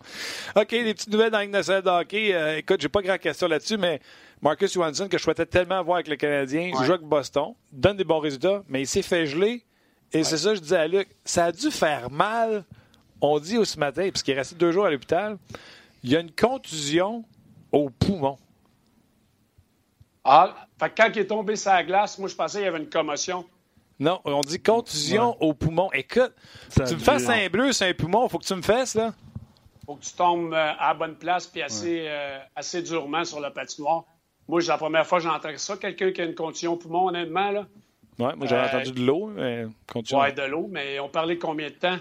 OK, 0.54 0.68
des 0.68 0.92
petites 0.92 1.10
nouvelles 1.10 1.30
dans 1.30 1.40
l'Ignace 1.40 1.68
de 1.68 1.88
hockey. 1.88 2.34
Euh, 2.34 2.58
écoute, 2.58 2.82
j'ai 2.82 2.90
pas 2.90 3.00
grand 3.00 3.16
question 3.16 3.48
là-dessus, 3.48 3.78
mais 3.78 3.98
Marcus 4.42 4.72
Johansson, 4.72 5.06
que 5.08 5.18
je 5.18 5.22
souhaitais 5.22 5.46
tellement 5.46 5.82
voir 5.84 5.96
avec 5.96 6.08
le 6.08 6.16
Canadien, 6.16 6.72
il 6.74 6.84
joue 6.84 6.92
avec 6.92 7.06
Boston, 7.06 7.54
donne 7.70 7.96
des 7.96 8.04
bons 8.04 8.18
résultats, 8.18 8.64
mais 8.68 8.82
il 8.82 8.86
s'est 8.88 9.02
fait 9.02 9.24
geler. 9.24 9.64
Et 10.12 10.24
c'est 10.24 10.36
ça 10.36 10.50
que 10.50 10.56
je 10.56 10.60
disais 10.60 10.76
à 10.76 10.88
Luc. 10.88 11.08
Ça 11.24 11.46
a 11.46 11.52
dû 11.52 11.70
faire 11.70 12.10
mal. 12.10 12.64
On 13.20 13.38
dit 13.38 13.56
au 13.56 13.64
ce 13.64 13.78
matin, 13.78 14.08
puisqu'il 14.10 14.32
est 14.32 14.38
resté 14.38 14.56
deux 14.56 14.72
jours 14.72 14.84
à 14.84 14.90
l'hôpital, 14.90 15.38
il 16.02 16.10
y 16.10 16.16
a 16.16 16.20
une 16.20 16.32
contusion 16.32 17.24
au 17.70 17.88
poumon. 17.88 18.36
Ah, 20.24 20.66
fait 20.78 20.92
quand 20.96 21.08
il 21.14 21.20
est 21.20 21.26
tombé 21.26 21.54
sur 21.54 21.70
la 21.70 21.84
glace, 21.84 22.18
moi, 22.18 22.28
je 22.28 22.34
pensais 22.34 22.58
qu'il 22.58 22.64
y 22.64 22.68
avait 22.68 22.78
une 22.78 22.90
commotion. 22.90 23.46
Non, 24.00 24.20
on 24.24 24.40
dit 24.40 24.60
contusion 24.60 25.36
au 25.40 25.54
poumon. 25.54 25.88
Écoute, 25.92 26.32
tu 26.74 26.94
me 26.94 26.98
fasses 26.98 27.28
un 27.28 27.48
bleu 27.48 27.72
sur 27.72 27.86
un 27.86 27.94
poumon, 27.94 28.28
faut 28.28 28.38
que 28.38 28.44
tu 28.44 28.54
me 28.56 28.62
fasses, 28.62 28.96
là. 28.96 29.14
Faut 29.86 29.94
que 29.94 30.04
tu 30.04 30.12
tombes 30.12 30.52
euh, 30.52 30.72
à 30.78 30.88
la 30.88 30.94
bonne 30.94 31.14
place 31.14 31.46
puis 31.46 31.62
assez, 31.62 32.04
euh, 32.08 32.38
assez 32.56 32.82
durement 32.82 33.24
sur 33.24 33.38
la 33.38 33.50
patinoire. 33.50 34.04
Moi, 34.52 34.60
c'est 34.60 34.68
la 34.68 34.76
première 34.76 35.06
fois 35.06 35.16
que 35.16 35.24
j'entends 35.24 35.56
ça. 35.56 35.78
Quelqu'un 35.78 36.12
qui 36.12 36.20
a 36.20 36.24
une 36.26 36.34
condition 36.34 36.76
poumon, 36.76 37.08
honnêtement. 37.08 37.50
Là. 37.52 37.66
Ouais, 38.18 38.36
moi, 38.36 38.46
j'avais 38.46 38.68
euh, 38.68 38.78
entendu 38.78 38.92
de 38.92 39.06
l'eau. 39.06 39.28
Mais 39.28 39.64
ouais, 39.64 40.32
de 40.32 40.42
l'eau, 40.42 40.68
mais 40.70 41.00
on 41.00 41.08
parlait 41.08 41.36
de 41.36 41.40
combien 41.40 41.68
de 41.68 41.72
temps? 41.72 41.96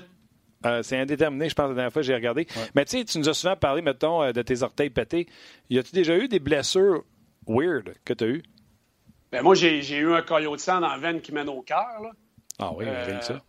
Euh, 0.66 0.84
c'est 0.84 0.97
indéterminé, 0.97 1.47
je 1.47 1.56
pense, 1.56 1.70
la 1.70 1.76
dernière 1.76 1.93
fois 1.93 2.02
que 2.02 2.08
j'ai 2.08 2.14
regardé. 2.14 2.47
Mais 2.76 2.84
tu 2.84 2.97
sais, 2.97 3.06
tu 3.06 3.20
nous 3.20 3.30
as 3.30 3.34
souvent 3.36 3.56
parlé, 3.56 3.82
mettons, 3.82 4.22
euh, 4.22 4.34
de 4.34 4.41
tes 4.41 4.64
orteils 4.64 4.89
pétés. 4.89 5.28
Y 5.70 5.80
a-tu 5.80 5.93
déjà 5.93 6.18
eu 6.18 6.28
des 6.28 6.41
blessures 6.41 7.06
weird 7.47 7.93
que 8.04 8.12
tu 8.12 8.24
as 8.26 8.28
eues? 8.28 8.43
Ben 9.32 9.43
moi, 9.43 9.56
j'ai 9.56 9.80
eu 9.97 10.12
un 10.12 10.22
caillot 10.22 10.58
de 10.58 10.60
sang 10.60 10.82
dans 10.82 10.89
la 10.89 10.97
veine 10.97 11.22
qui 11.22 11.32
mène 11.32 11.47
au 11.47 11.62
cœur. 11.62 12.02
Ah 12.60 12.74
oui, 12.76 12.84
rien 12.84 13.18
que 13.18 13.24
ça. 13.24 13.41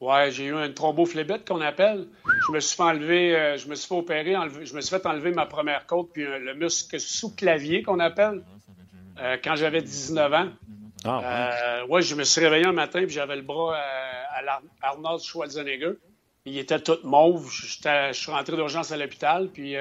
Ouais, 0.00 0.30
j'ai 0.30 0.46
eu 0.46 0.54
un 0.54 0.72
thrombophlébite 0.72 1.46
qu'on 1.46 1.60
appelle. 1.60 2.08
Je 2.46 2.52
me 2.52 2.60
suis 2.60 2.74
fait 2.74 2.82
enlever, 2.82 3.36
euh, 3.36 3.58
je 3.58 3.68
me 3.68 3.74
suis 3.74 3.86
fait 3.86 3.94
opérer, 3.94 4.34
je 4.64 4.74
me 4.74 4.80
suis 4.80 4.90
fait 4.90 5.04
enlever 5.04 5.30
ma 5.30 5.44
première 5.44 5.86
côte 5.86 6.10
puis 6.14 6.24
euh, 6.24 6.38
le 6.38 6.54
muscle 6.54 6.98
sous-clavier 6.98 7.82
qu'on 7.82 8.00
appelle 8.00 8.42
euh, 9.20 9.36
quand 9.44 9.56
j'avais 9.56 9.82
19 9.82 10.32
ans. 10.32 10.48
Ah, 11.04 11.84
ouais. 11.88 12.00
je 12.00 12.14
me 12.14 12.24
suis 12.24 12.40
réveillé 12.40 12.64
un 12.66 12.72
matin 12.72 13.00
puis 13.04 13.10
j'avais 13.10 13.36
le 13.36 13.42
bras 13.42 13.76
à, 13.76 14.60
Arnold 14.80 15.20
Schwarzenegger. 15.20 15.92
Il 16.46 16.56
était 16.56 16.80
tout 16.80 16.98
mauve. 17.04 17.50
Je 17.50 18.12
suis 18.12 18.32
rentré 18.32 18.56
d'urgence 18.56 18.92
à 18.92 18.96
l'hôpital 18.96 19.48
puis 19.48 19.76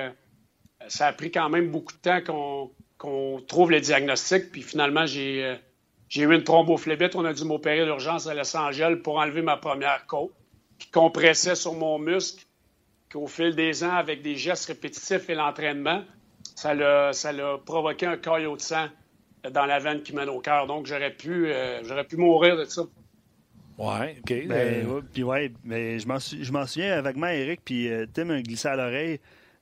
ça 0.89 1.07
a 1.07 1.13
pris 1.13 1.31
quand 1.31 1.49
même 1.49 1.71
beaucoup 1.71 1.93
de 1.93 1.97
temps 1.97 2.71
qu'on 2.97 3.41
trouve 3.47 3.71
le 3.71 3.79
diagnostic. 3.79 4.51
Puis 4.51 4.63
finalement, 4.63 5.05
j'ai 5.05 5.57
j'ai 6.09 6.23
eu 6.23 6.33
une 6.33 6.43
thrombophlébite. 6.43 7.15
On 7.15 7.23
a 7.23 7.33
dû 7.33 7.45
m'opérer 7.45 7.85
d'urgence 7.85 8.27
à 8.27 8.33
Los 8.33 8.55
Angeles 8.57 8.97
pour 9.03 9.17
enlever 9.17 9.41
ma 9.41 9.57
première 9.57 10.05
côte 10.07 10.31
qui 10.79 10.89
compressait 10.89 11.55
sur 11.55 11.73
mon 11.73 11.99
muscle. 11.99 12.45
Qu'au 13.11 13.27
fil 13.27 13.55
des 13.55 13.83
ans, 13.83 13.95
avec 13.95 14.21
des 14.21 14.35
gestes 14.35 14.67
répétitifs 14.67 15.29
et 15.29 15.35
l'entraînement, 15.35 16.03
ça 16.55 16.75
l'a, 16.75 17.11
ça 17.11 17.31
l'a 17.31 17.57
provoqué 17.57 18.05
un 18.05 18.17
caillot 18.17 18.55
de 18.55 18.61
sang 18.61 18.87
dans 19.51 19.65
la 19.65 19.79
veine 19.79 20.03
qui 20.03 20.13
mène 20.13 20.29
au 20.29 20.39
cœur. 20.39 20.67
Donc, 20.67 20.85
j'aurais 20.85 21.13
pu, 21.13 21.47
euh, 21.47 21.83
j'aurais 21.83 22.03
pu 22.03 22.17
mourir 22.17 22.55
de 22.55 22.65
ça. 22.65 22.83
Ouais, 23.79 24.17
OK. 24.19 24.47
Ben, 24.47 24.85
euh, 24.87 25.01
puis 25.11 25.23
ouais, 25.23 25.51
mais 25.63 25.97
je 25.99 26.07
m'en, 26.07 26.19
je 26.19 26.51
m'en 26.51 26.67
souviens 26.67 27.01
vaguement, 27.01 27.27
Eric, 27.27 27.61
puis 27.63 27.91
euh, 27.91 28.05
Tim 28.13 28.29
a 28.29 28.41
glissé 28.41 28.67
à 28.67 28.75
l'oreille. 28.75 29.19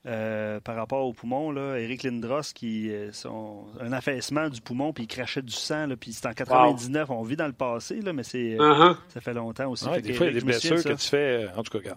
Euh, 0.07 0.61
par 0.61 0.77
rapport 0.77 1.05
au 1.05 1.11
poumon, 1.11 1.51
là, 1.51 1.75
Eric 1.75 2.03
Lindros, 2.03 2.53
qui 2.55 2.89
euh, 2.91 3.11
son, 3.11 3.65
un 3.81 3.91
affaissement 3.91 4.47
du 4.47 4.61
poumon, 4.61 4.93
puis 4.93 5.03
il 5.03 5.07
crachait 5.07 5.41
du 5.41 5.51
sang, 5.51 5.85
puis 5.99 6.13
c'est 6.13 6.27
en 6.27 6.33
99, 6.33 7.09
on 7.09 7.23
vit 7.23 7.35
dans 7.35 7.47
le 7.47 7.51
passé, 7.51 7.99
là, 7.99 8.13
mais 8.13 8.23
c'est, 8.23 8.53
euh, 8.53 8.57
uh-huh. 8.57 8.95
ça 9.09 9.19
fait 9.19 9.33
longtemps 9.33 9.69
aussi. 9.69 9.85
des 10.01 10.13
fois, 10.13 10.27
il 10.27 10.33
y 10.33 10.37
a 10.37 10.39
des 10.39 10.45
blessures 10.45 10.81
que 10.81 10.93
tu 10.93 11.07
fais, 11.09 11.49
en 11.57 11.61
tout 11.61 11.77
cas, 11.77 11.95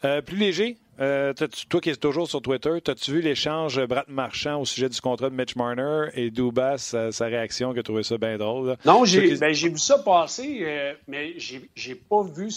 plus 0.00 0.36
léger, 0.36 0.76
Euh, 1.00 1.32
toi 1.70 1.80
qui 1.80 1.88
es 1.88 1.96
toujours 1.96 2.28
sur 2.28 2.42
Twitter, 2.42 2.72
as-tu 2.86 3.12
vu 3.12 3.20
l'échange 3.22 3.82
Brad 3.86 4.04
Marchand 4.08 4.60
au 4.60 4.66
sujet 4.66 4.90
du 4.90 5.00
contrat 5.00 5.30
de 5.30 5.34
Mitch 5.34 5.56
Marner 5.56 6.08
et 6.14 6.30
Dubas, 6.30 6.94
sa, 7.10 7.24
réaction, 7.24 7.72
qui 7.72 7.78
a 7.78 7.82
trouvé 7.82 8.02
ça 8.02 8.18
bien 8.18 8.36
drôle? 8.36 8.76
Non, 8.84 9.00
ben, 9.02 9.52
j'ai 9.54 9.68
vu 9.70 9.78
ça 9.78 9.98
passer, 9.98 10.58
euh, 10.62 10.92
mais 11.08 11.34
j'ai 11.38 11.94
pas 11.94 12.22
vu 12.22 12.48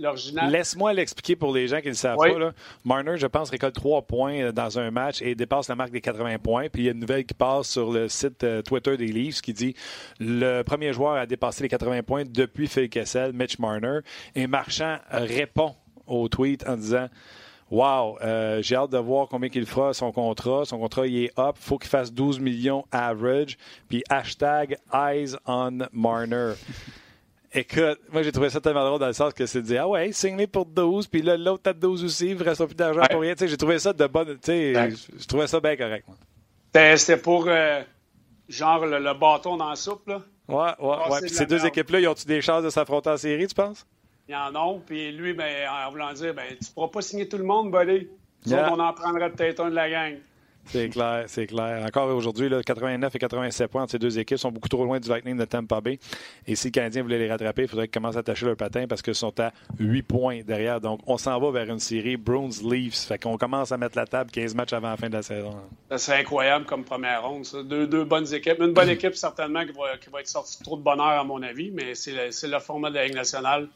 l'original. 0.00 0.50
Laisse-moi 0.50 0.94
l'expliquer 0.94 1.36
pour 1.36 1.52
les 1.52 1.68
gens 1.68 1.82
qui 1.82 1.88
ne 1.88 1.94
savent 1.94 2.16
pas. 2.16 2.38
Là. 2.38 2.52
Marner, 2.84 3.18
je 3.18 3.26
pense, 3.26 3.50
récolte 3.50 3.74
trois 3.74 4.00
points 4.00 4.40
euh, 4.40 4.52
dans 4.52 4.78
un 4.78 4.90
match 4.90 5.20
et 5.20 5.34
dépasse 5.34 5.68
la 5.68 5.74
marque 5.74 5.90
des 5.90 6.00
80 6.00 6.38
points. 6.38 6.68
Puis 6.70 6.82
il 6.82 6.84
y 6.86 6.88
a 6.88 6.92
une 6.92 7.00
nouvelle 7.00 7.26
qui 7.26 7.34
passe 7.34 7.68
sur 7.68 7.92
le 7.92 8.08
site 8.08 8.46
Twitter 8.64 8.96
des 8.96 9.08
Leafs 9.08 9.42
qui 9.42 9.52
dit 9.52 9.74
le 10.18 10.62
premier 10.62 10.94
joueur 10.94 11.14
à 11.14 11.26
dépasser 11.26 11.62
les 11.62 11.68
80 11.68 12.02
points 12.04 12.24
depuis 12.26 12.68
Phil 12.68 12.88
Kessel, 12.88 13.34
Mitch 13.34 13.58
Marner. 13.58 13.98
Et 14.34 14.46
Marchand 14.46 14.96
répond 15.10 15.53
au 16.06 16.28
tweet 16.28 16.68
en 16.68 16.76
disant 16.76 17.08
Wow, 17.70 18.18
euh, 18.22 18.62
j'ai 18.62 18.76
hâte 18.76 18.90
de 18.90 18.98
voir 18.98 19.26
combien 19.28 19.48
il 19.52 19.66
fera 19.66 19.94
son 19.94 20.12
contrat. 20.12 20.64
Son 20.64 20.78
contrat, 20.78 21.06
il 21.06 21.24
est 21.24 21.38
up. 21.38 21.56
faut 21.58 21.78
qu'il 21.78 21.88
fasse 21.88 22.12
12 22.12 22.38
millions 22.38 22.84
average. 22.92 23.56
Puis 23.88 24.02
hashtag 24.08 24.76
Eyes 24.92 25.34
on 25.46 25.78
Marner. 25.92 26.52
Écoute, 27.56 28.00
moi 28.12 28.22
j'ai 28.22 28.32
trouvé 28.32 28.50
ça 28.50 28.60
tellement 28.60 28.84
drôle 28.84 28.98
dans 28.98 29.06
le 29.06 29.12
sens 29.12 29.32
que 29.32 29.46
c'est 29.46 29.62
de 29.62 29.66
dire 29.66 29.82
Ah 29.84 29.88
ouais, 29.88 30.10
signe 30.12 30.44
pour 30.48 30.66
12, 30.66 31.06
puis 31.06 31.22
là 31.22 31.36
l'autre 31.36 31.70
a 31.70 31.72
12 31.72 32.04
aussi, 32.04 32.30
il 32.30 32.36
ne 32.36 32.42
reste 32.42 32.64
plus 32.66 32.74
d'argent 32.74 33.02
pour 33.08 33.20
rien. 33.20 33.34
J'ai 33.38 33.56
trouvé 33.56 33.78
ça 33.78 33.92
de 33.92 34.06
bonne. 34.06 34.36
Je 34.44 35.26
trouvais 35.26 35.46
ça 35.46 35.60
bien 35.60 35.76
correct. 35.76 36.04
C'était 36.96 37.16
pour 37.16 37.44
euh, 37.46 37.82
genre 38.48 38.84
le, 38.84 39.14
bâton 39.14 39.56
dans 39.56 39.70
la 39.70 39.76
soupe, 39.76 40.08
là. 40.08 40.22
Ouais, 40.48 40.72
ouais, 40.80 40.96
ouais. 41.10 41.20
Puis 41.22 41.30
ces 41.30 41.46
deux 41.46 41.64
équipes-là, 41.64 42.00
ils 42.00 42.08
ont-tu 42.08 42.26
des 42.26 42.42
chances 42.42 42.64
de 42.64 42.70
s'affronter 42.70 43.10
en 43.10 43.16
série, 43.16 43.46
tu 43.46 43.54
penses? 43.54 43.86
Il 44.28 44.34
en 44.34 44.54
a. 44.54 44.78
Puis 44.86 45.12
lui, 45.12 45.34
ben, 45.34 45.68
en 45.68 45.90
voulant 45.90 46.12
dire, 46.12 46.34
ben, 46.34 46.46
tu 46.48 46.68
ne 46.68 46.74
pourras 46.74 46.88
pas 46.88 47.02
signer 47.02 47.28
tout 47.28 47.38
le 47.38 47.44
monde, 47.44 47.70
buddy. 47.70 48.08
on 48.50 48.78
en 48.80 48.92
prendrait 48.92 49.30
peut-être 49.30 49.60
un 49.60 49.70
de 49.70 49.74
la 49.74 49.90
gang. 49.90 50.14
C'est 50.66 50.88
clair, 50.88 51.24
c'est 51.26 51.46
clair. 51.46 51.84
Encore 51.84 52.08
aujourd'hui, 52.14 52.48
89 52.48 53.14
et 53.14 53.18
87 53.18 53.70
points 53.70 53.82
entre 53.82 53.92
ces 53.92 53.98
deux 53.98 54.18
équipes 54.18 54.38
sont 54.38 54.50
beaucoup 54.50 54.68
trop 54.68 54.84
loin 54.84 54.98
du 54.98 55.08
Lightning 55.08 55.36
de 55.36 55.44
Tampa 55.44 55.80
Bay. 55.80 55.98
Et 56.46 56.56
si 56.56 56.68
le 56.68 56.72
Canadien 56.72 57.02
voulait 57.02 57.18
les 57.18 57.30
rattraper, 57.30 57.62
il 57.62 57.68
faudrait 57.68 57.86
qu'ils 57.86 58.00
commencent 58.00 58.16
à 58.16 58.20
attacher 58.20 58.46
leur 58.46 58.56
patin 58.56 58.86
parce 58.86 59.02
qu'ils 59.02 59.14
sont 59.14 59.38
à 59.40 59.52
8 59.78 60.02
points 60.02 60.40
derrière. 60.42 60.80
Donc, 60.80 61.00
on 61.06 61.18
s'en 61.18 61.38
va 61.38 61.50
vers 61.50 61.70
une 61.70 61.80
série 61.80 62.16
Bruins-Leafs. 62.16 63.06
Fait 63.06 63.18
qu'on 63.18 63.36
commence 63.36 63.72
à 63.72 63.76
mettre 63.76 63.96
la 63.98 64.06
table 64.06 64.30
15 64.30 64.54
matchs 64.54 64.72
avant 64.72 64.90
la 64.90 64.96
fin 64.96 65.08
de 65.08 65.14
la 65.14 65.22
saison. 65.22 65.54
Serait 65.96 66.20
incroyable 66.20 66.64
comme 66.64 66.84
première 66.84 67.22
ronde, 67.28 67.44
ça. 67.44 67.62
Deux, 67.62 67.86
deux 67.86 68.04
bonnes 68.04 68.32
équipes. 68.32 68.60
Une 68.60 68.72
bonne 68.72 68.88
équipe, 68.90 69.14
certainement, 69.14 69.64
qui 69.66 69.72
va, 69.72 69.98
qui 69.98 70.08
va 70.10 70.20
être 70.20 70.28
sortie 70.28 70.62
trop 70.62 70.76
de 70.76 70.82
bonheur, 70.82 71.20
à 71.20 71.24
mon 71.24 71.42
avis, 71.42 71.70
mais 71.70 71.94
c'est 71.94 72.12
le, 72.12 72.50
le 72.50 72.58
format 72.58 72.88
de 72.90 72.94
la 72.94 73.04
Ligue 73.04 73.14
nationale. 73.16 73.68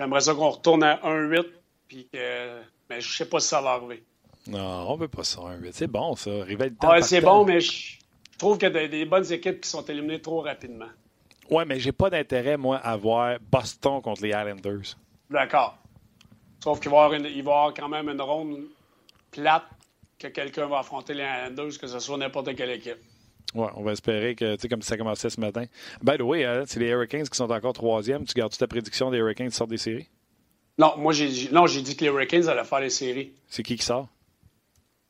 J'aimerais 0.00 0.22
ça 0.22 0.34
qu'on 0.34 0.48
retourne 0.48 0.82
à 0.82 0.96
1-8, 1.04 1.44
puis 1.86 2.08
que. 2.10 2.62
Mais 2.88 3.02
je 3.02 3.16
sais 3.16 3.28
pas 3.28 3.38
si 3.38 3.48
ça 3.48 3.60
va 3.60 3.72
arriver. 3.72 4.02
Non, 4.46 4.88
on 4.88 4.96
veut 4.96 5.08
pas 5.08 5.24
ça, 5.24 5.40
1-8. 5.40 5.72
C'est 5.72 5.86
bon, 5.86 6.16
ça. 6.16 6.30
Rivalité. 6.42 6.86
Ouais, 6.86 7.02
c'est 7.02 7.20
bon, 7.20 7.44
mais 7.44 7.60
je 7.60 7.98
trouve 8.38 8.56
qu'il 8.56 8.72
y 8.72 8.76
a 8.78 8.88
des, 8.88 9.04
bonnes 9.04 9.30
équipes 9.30 9.60
qui 9.60 9.68
sont 9.68 9.84
éliminées 9.84 10.22
trop 10.22 10.40
rapidement. 10.40 10.88
Ouais, 11.50 11.66
mais 11.66 11.78
j'ai 11.78 11.92
pas 11.92 12.08
d'intérêt, 12.08 12.56
moi, 12.56 12.78
à 12.78 12.96
voir 12.96 13.36
Boston 13.52 14.00
contre 14.00 14.22
les 14.22 14.30
Islanders. 14.30 14.96
D'accord. 15.28 15.76
Sauf 16.64 16.80
qu'il 16.80 16.90
va, 16.90 17.10
y 17.10 17.38
avoir, 17.40 17.58
avoir 17.58 17.74
quand 17.74 17.88
même 17.90 18.08
une 18.08 18.22
ronde 18.22 18.64
plate 19.30 19.64
que 20.18 20.28
quelqu'un 20.28 20.66
va 20.66 20.78
affronter 20.78 21.12
les 21.12 21.24
Islanders, 21.24 21.78
que 21.78 21.86
ce 21.86 21.98
soit 21.98 22.16
n'importe 22.16 22.56
quelle 22.56 22.70
équipe. 22.70 23.02
Oui, 23.54 23.66
on 23.74 23.82
va 23.82 23.92
espérer 23.92 24.34
que, 24.34 24.54
tu 24.54 24.62
sais, 24.62 24.68
comme 24.68 24.82
ça 24.82 24.96
commençait 24.96 25.30
ce 25.30 25.40
matin. 25.40 25.64
By 26.02 26.18
the 26.18 26.22
way, 26.22 26.44
hein, 26.44 26.62
c'est 26.66 26.78
les 26.78 26.88
Hurricanes 26.88 27.28
qui 27.28 27.36
sont 27.36 27.50
encore 27.50 27.72
troisième. 27.72 28.24
Tu 28.24 28.34
gardes 28.34 28.56
ta 28.56 28.66
prédiction 28.66 29.10
des 29.10 29.18
Hurricanes 29.18 29.48
qui 29.48 29.56
sortent 29.56 29.70
des 29.70 29.78
séries? 29.78 30.08
Non, 30.78 30.94
moi, 30.96 31.12
j'ai 31.12 31.50
non, 31.50 31.66
j'ai 31.66 31.82
dit 31.82 31.96
que 31.96 32.04
les 32.04 32.10
Hurricanes 32.10 32.48
allaient 32.48 32.64
faire 32.64 32.80
les 32.80 32.90
séries. 32.90 33.32
C'est 33.48 33.62
qui 33.62 33.76
qui 33.76 33.84
sort? 33.84 34.08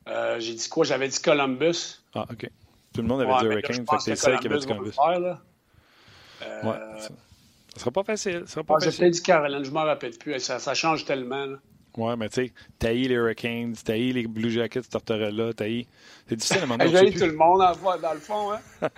Euh, 0.07 0.39
j'ai 0.39 0.55
dit 0.55 0.67
quoi? 0.69 0.85
J'avais 0.85 1.07
dit 1.07 1.21
Columbus. 1.21 2.01
Ah, 2.15 2.25
OK. 2.31 2.49
Tout 2.93 3.01
le 3.01 3.07
monde 3.07 3.21
avait 3.21 3.37
dit 3.39 3.45
Hurricanes, 3.45 3.85
fait 3.89 3.95
que 3.97 4.03
c'est 4.03 4.15
ça 4.15 4.37
qui 4.37 4.47
avait 4.47 4.57
dit 4.57 4.65
Columbus. 4.65 4.91
Faire, 4.91 5.19
là. 5.19 5.41
Euh... 6.41 6.63
Ouais, 6.63 6.99
ça. 6.99 7.09
ça 7.73 7.79
sera 7.79 7.91
pas 7.91 8.03
facile. 8.03 8.41
Ça 8.47 8.53
sera 8.53 8.63
pas 8.63 8.75
ah, 8.77 8.83
J'ai 8.83 8.97
peut-être 8.97 9.13
dit 9.13 9.21
Caroline, 9.21 9.63
je 9.63 9.71
m'en 9.71 9.83
rappelle 9.83 10.17
plus. 10.17 10.39
Ça, 10.39 10.57
ça 10.57 10.73
change 10.73 11.05
tellement. 11.05 11.45
Là. 11.45 11.57
Ouais, 11.97 12.15
mais 12.15 12.29
tu 12.29 12.45
sais, 12.45 12.53
t'as 12.79 12.93
les 12.93 13.09
Hurricanes, 13.09 13.75
t'as 13.83 13.95
les 13.95 14.25
Blue 14.25 14.49
Jackets, 14.49 14.81
là, 15.09 15.53
t'as 15.53 15.65
C'est 16.27 16.35
difficile 16.35 16.59
à 16.59 16.63
un 16.63 16.65
moment 16.65 16.85
donné. 16.85 17.11
tout 17.11 17.25
le 17.25 17.33
monde 17.33 17.59
dans 18.01 18.13
le 18.13 18.19
fond, 18.19 18.53
hein? 18.53 18.59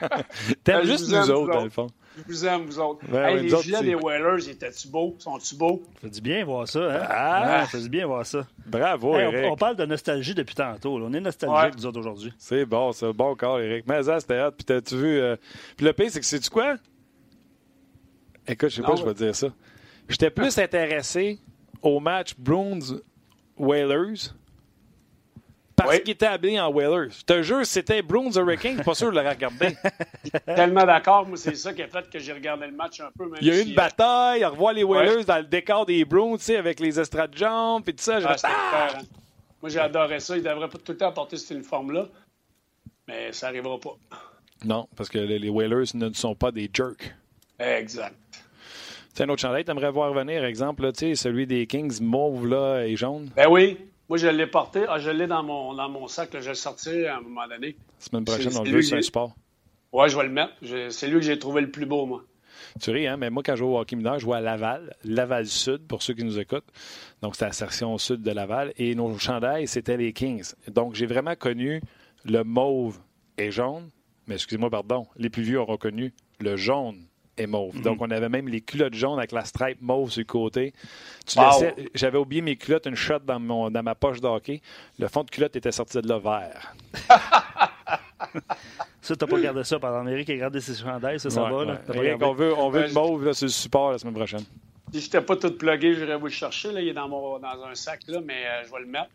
T'aimes 0.63 0.85
juste 0.85 1.09
nous 1.09 1.31
autres, 1.31 1.53
dans 1.53 1.63
le 1.63 1.69
fond. 1.69 1.87
Je 2.15 2.21
vous 2.27 2.45
aime, 2.45 2.65
vous 2.65 2.79
autres. 2.79 3.03
hey, 3.11 3.41
les 3.41 3.61
gilets 3.63 3.81
des 3.81 3.95
Whalers, 3.95 4.47
étaient-tu 4.47 4.87
beaux? 4.87 5.15
Sont-tu 5.17 5.55
beaux? 5.55 5.81
Ça 6.01 6.09
dit 6.09 6.21
bien 6.21 6.45
voir 6.45 6.67
ça, 6.67 6.79
hein? 6.79 7.07
Ah! 7.09 7.65
ça 7.71 7.79
dit 7.79 7.89
bien 7.89 8.05
voir 8.05 8.23
ça. 8.25 8.45
Bravo, 8.67 9.17
Eric. 9.17 9.51
On, 9.51 9.55
parle 9.55 9.75
de 9.77 9.85
nostalgie 9.85 10.35
depuis 10.35 10.53
tantôt. 10.53 10.97
On 10.97 11.13
est 11.13 11.19
nostalgique, 11.19 11.75
nous 11.77 11.85
autres, 11.87 11.99
aujourd'hui. 11.99 12.31
C'est 12.37 12.65
bon, 12.65 12.91
c'est 12.91 13.11
bon 13.13 13.35
corps, 13.35 13.59
Eric. 13.59 13.85
Mais 13.87 14.03
ça, 14.03 14.19
c'était 14.19 14.37
hâte. 14.37 14.55
Puis 14.55 14.65
t'as-tu 14.65 14.95
vu... 14.95 15.19
Euh, 15.19 15.35
puis 15.75 15.85
le 15.87 15.93
pire, 15.93 16.11
c'est 16.11 16.19
que 16.19 16.25
c'est-tu 16.25 16.51
quoi? 16.51 16.75
Écoute, 18.47 18.69
je 18.69 18.75
sais 18.75 18.81
pas, 18.83 18.95
je 18.95 19.03
vais 19.03 19.13
te 19.13 19.23
dire 19.23 19.35
ça. 19.35 19.47
J'étais 20.07 20.29
plus 20.29 20.55
intéressé 20.59 21.39
au 21.83 21.99
match 21.99 22.33
Bruins-Whalers 22.37 24.33
parce 25.75 25.99
qu'il 25.99 26.11
était 26.11 26.25
habillé 26.25 26.59
en 26.59 26.69
Whalers. 26.69 27.11
Je 27.11 27.23
te 27.23 27.41
jure, 27.41 27.65
c'était 27.65 28.01
Bruins 28.01 28.31
Hurricane, 28.35 28.83
pas 28.83 28.93
sûr 28.93 29.11
de 29.11 29.19
le 29.19 29.27
regarder. 29.27 29.75
tellement 30.45 30.85
d'accord. 30.85 31.27
Moi, 31.27 31.37
c'est 31.37 31.55
ça 31.55 31.73
qui 31.73 31.81
a 31.81 31.87
fait 31.87 32.09
que 32.09 32.19
j'ai 32.19 32.33
regardé 32.33 32.67
le 32.67 32.73
match 32.73 32.99
un 32.99 33.09
peu. 33.17 33.29
il 33.41 33.47
y 33.47 33.51
a 33.51 33.57
eu 33.57 33.63
une 33.63 33.71
euh, 33.71 33.75
bataille. 33.75 34.45
On 34.45 34.51
revoit 34.51 34.73
les 34.73 34.83
Whalers 34.83 35.25
dans 35.25 35.37
le 35.37 35.45
décor 35.45 35.85
des 35.85 36.05
Bruins, 36.05 36.37
tu 36.37 36.43
sais, 36.43 36.57
avec 36.57 36.79
les 36.79 36.99
estrades 36.99 37.35
jambes 37.35 37.83
et 37.87 37.93
tout 37.93 38.03
ça. 38.03 38.19
Ah, 38.23 38.35
ah! 38.43 38.87
Moi, 39.61 39.69
j'ai 39.69 39.79
adoré 39.79 40.19
ça. 40.19 40.37
Il 40.37 40.43
devrait 40.43 40.69
pas 40.69 40.77
tout 40.77 40.91
le 40.91 40.97
temps 40.97 41.11
porter 41.11 41.37
cet 41.37 41.51
uniforme-là. 41.51 42.07
Mais 43.07 43.31
ça 43.33 43.47
n'arrivera 43.47 43.79
pas. 43.79 43.97
Non, 44.63 44.87
parce 44.95 45.09
que 45.09 45.17
les 45.17 45.49
Whalers 45.49 45.95
ne 45.95 46.13
sont 46.13 46.35
pas 46.35 46.51
des 46.51 46.69
jerks. 46.71 47.15
Exact. 47.59 48.15
C'est 49.13 49.25
un 49.25 49.29
autre 49.29 49.41
chandail, 49.41 49.63
aimerais 49.67 49.91
voir 49.91 50.11
venir, 50.11 50.43
exemple, 50.43 50.89
sais, 50.95 51.13
celui 51.13 51.45
des 51.45 51.67
Kings 51.67 52.01
mauve 52.01 52.47
là, 52.47 52.83
et 52.83 52.95
jaune? 52.95 53.29
Ben 53.35 53.47
oui. 53.47 53.77
Moi, 54.09 54.17
je 54.17 54.27
l'ai 54.27 54.47
porté. 54.47 54.85
Ah, 54.89 54.97
je 54.97 55.11
l'ai 55.11 55.27
dans 55.27 55.43
mon, 55.43 55.75
dans 55.75 55.87
mon 55.87 56.07
sac. 56.07 56.33
Là. 56.33 56.41
Je 56.41 56.49
l'ai 56.49 56.55
sorti 56.55 57.05
à 57.05 57.17
un 57.17 57.21
moment 57.21 57.47
donné. 57.47 57.75
Semaine 57.99 58.25
prochaine, 58.25 58.57
on 58.57 58.63
le 58.63 58.71
veut 58.71 58.93
un 58.93 59.01
sport. 59.03 59.35
Oui, 59.91 60.09
je 60.09 60.17
vais 60.17 60.23
le 60.23 60.29
mettre. 60.29 60.53
C'est 60.89 61.07
lui 61.07 61.19
que 61.19 61.25
j'ai 61.25 61.37
trouvé 61.37 61.61
le 61.61 61.69
plus 61.69 61.85
beau, 61.85 62.07
moi. 62.07 62.23
Tu 62.81 62.89
ris, 62.89 63.07
hein? 63.07 63.17
Mais 63.17 63.29
moi, 63.29 63.43
quand 63.43 63.53
je 63.53 63.59
joue 63.59 63.67
au 63.67 63.79
hockey 63.79 63.95
mineur, 63.95 64.15
je 64.15 64.25
joue 64.25 64.33
à 64.33 64.41
Laval, 64.41 64.95
Laval 65.03 65.45
Sud, 65.45 65.87
pour 65.87 66.01
ceux 66.01 66.15
qui 66.15 66.23
nous 66.23 66.39
écoutent. 66.39 66.67
Donc, 67.21 67.35
c'est 67.35 67.45
la 67.45 67.51
section 67.51 67.95
sud 67.99 68.23
de 68.23 68.31
Laval. 68.31 68.73
Et 68.77 68.95
nos 68.95 69.15
chandails, 69.19 69.67
c'était 69.67 69.95
les 69.95 70.11
Kings. 70.11 70.53
Donc, 70.67 70.95
j'ai 70.95 71.05
vraiment 71.05 71.35
connu 71.35 71.81
le 72.25 72.43
mauve 72.43 72.97
et 73.37 73.51
jaune. 73.51 73.89
Mais 74.25 74.35
excusez-moi, 74.35 74.71
pardon, 74.71 75.05
les 75.17 75.29
plus 75.29 75.43
vieux 75.43 75.61
ont 75.61 75.65
reconnu 75.65 76.13
le 76.39 76.55
jaune 76.55 77.05
et 77.37 77.47
mauve. 77.47 77.81
Donc, 77.81 77.99
mhm. 77.99 78.07
on 78.07 78.11
avait 78.11 78.29
même 78.29 78.47
les 78.47 78.61
culottes 78.61 78.93
jaunes 78.93 79.17
avec 79.17 79.31
la 79.31 79.45
stripe 79.45 79.81
mauve 79.81 80.11
sur 80.11 80.21
le 80.21 80.25
côté. 80.25 80.73
J'avais 81.93 82.17
oublié 82.17 82.41
mes 82.41 82.55
culottes, 82.55 82.85
une 82.85 82.95
shot 82.95 83.19
dans, 83.19 83.39
mon, 83.39 83.69
dans 83.71 83.83
ma 83.83 83.95
poche 83.95 84.21
d'hockey. 84.21 84.61
Le 84.99 85.07
fond 85.07 85.23
de 85.23 85.29
culotte 85.29 85.55
était 85.55 85.71
sorti 85.71 86.01
de 86.01 86.07
là 86.07 86.19
vert. 86.19 86.75
ça, 89.01 89.15
t'as 89.15 89.27
pas 89.27 89.39
gardé 89.39 89.63
ça 89.63 89.79
pendant 89.79 89.99
Amérique 89.99 90.29
a 90.29 90.35
gardé 90.35 90.59
ses 90.59 90.75
chandails, 90.75 91.19
ça, 91.19 91.29
ça 91.29 91.43
va. 91.43 91.65
Là? 91.65 91.81
on 92.21 92.33
veut, 92.33 92.53
on 92.57 92.69
veut 92.69 92.91
mauve 92.93 93.25
là, 93.25 93.33
sur 93.33 93.45
le 93.45 93.51
support 93.51 93.91
la 93.91 93.97
semaine 93.97 94.13
prochaine. 94.13 94.43
Si 94.93 94.99
je 94.99 95.05
n'étais 95.05 95.21
pas 95.21 95.35
tout 95.35 95.51
plugué, 95.57 95.95
j'irais 95.95 96.17
vous 96.17 96.27
le 96.27 96.31
chercher. 96.31 96.71
Là. 96.71 96.81
Il 96.81 96.87
est 96.87 96.93
dans, 96.93 97.09
mon, 97.09 97.39
dans 97.39 97.63
un 97.63 97.73
sac, 97.73 98.01
là, 98.07 98.19
mais 98.23 98.45
euh, 98.45 98.63
je 98.65 98.71
vais 98.71 98.79
le 98.81 98.85
mettre. 98.85 99.09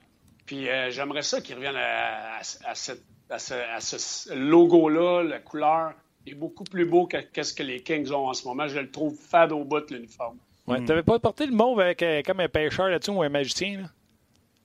Puis 0.44 0.68
euh, 0.68 0.90
j'aimerais 0.90 1.22
ça 1.22 1.40
qu'il 1.40 1.54
revienne 1.54 1.76
à, 1.76 2.38
à, 2.38 2.74
cette, 2.74 3.04
à 3.30 3.38
ce 3.38 4.34
logo-là, 4.34 5.22
la 5.22 5.38
couleur 5.38 5.92
est 6.30 6.34
beaucoup 6.34 6.64
plus 6.64 6.84
beau 6.84 7.06
que 7.06 7.42
ce 7.42 7.52
que 7.54 7.62
les 7.62 7.80
Kings 7.80 8.10
ont 8.12 8.28
en 8.28 8.34
ce 8.34 8.46
moment. 8.46 8.68
Je 8.68 8.78
le 8.78 8.90
trouve 8.90 9.16
fade 9.16 9.52
au 9.52 9.64
bout, 9.64 9.90
l'uniforme. 9.90 10.38
Ouais, 10.68 10.84
T'avais 10.84 11.02
pas 11.02 11.18
porté 11.18 11.46
le 11.46 11.52
mauve 11.52 11.80
avec 11.80 12.02
euh, 12.02 12.20
comme 12.24 12.40
un 12.40 12.48
pêcheur 12.48 12.88
là-dessus 12.88 13.10
ou 13.10 13.22
un 13.22 13.30
magicien? 13.30 13.80
Là? 13.80 13.88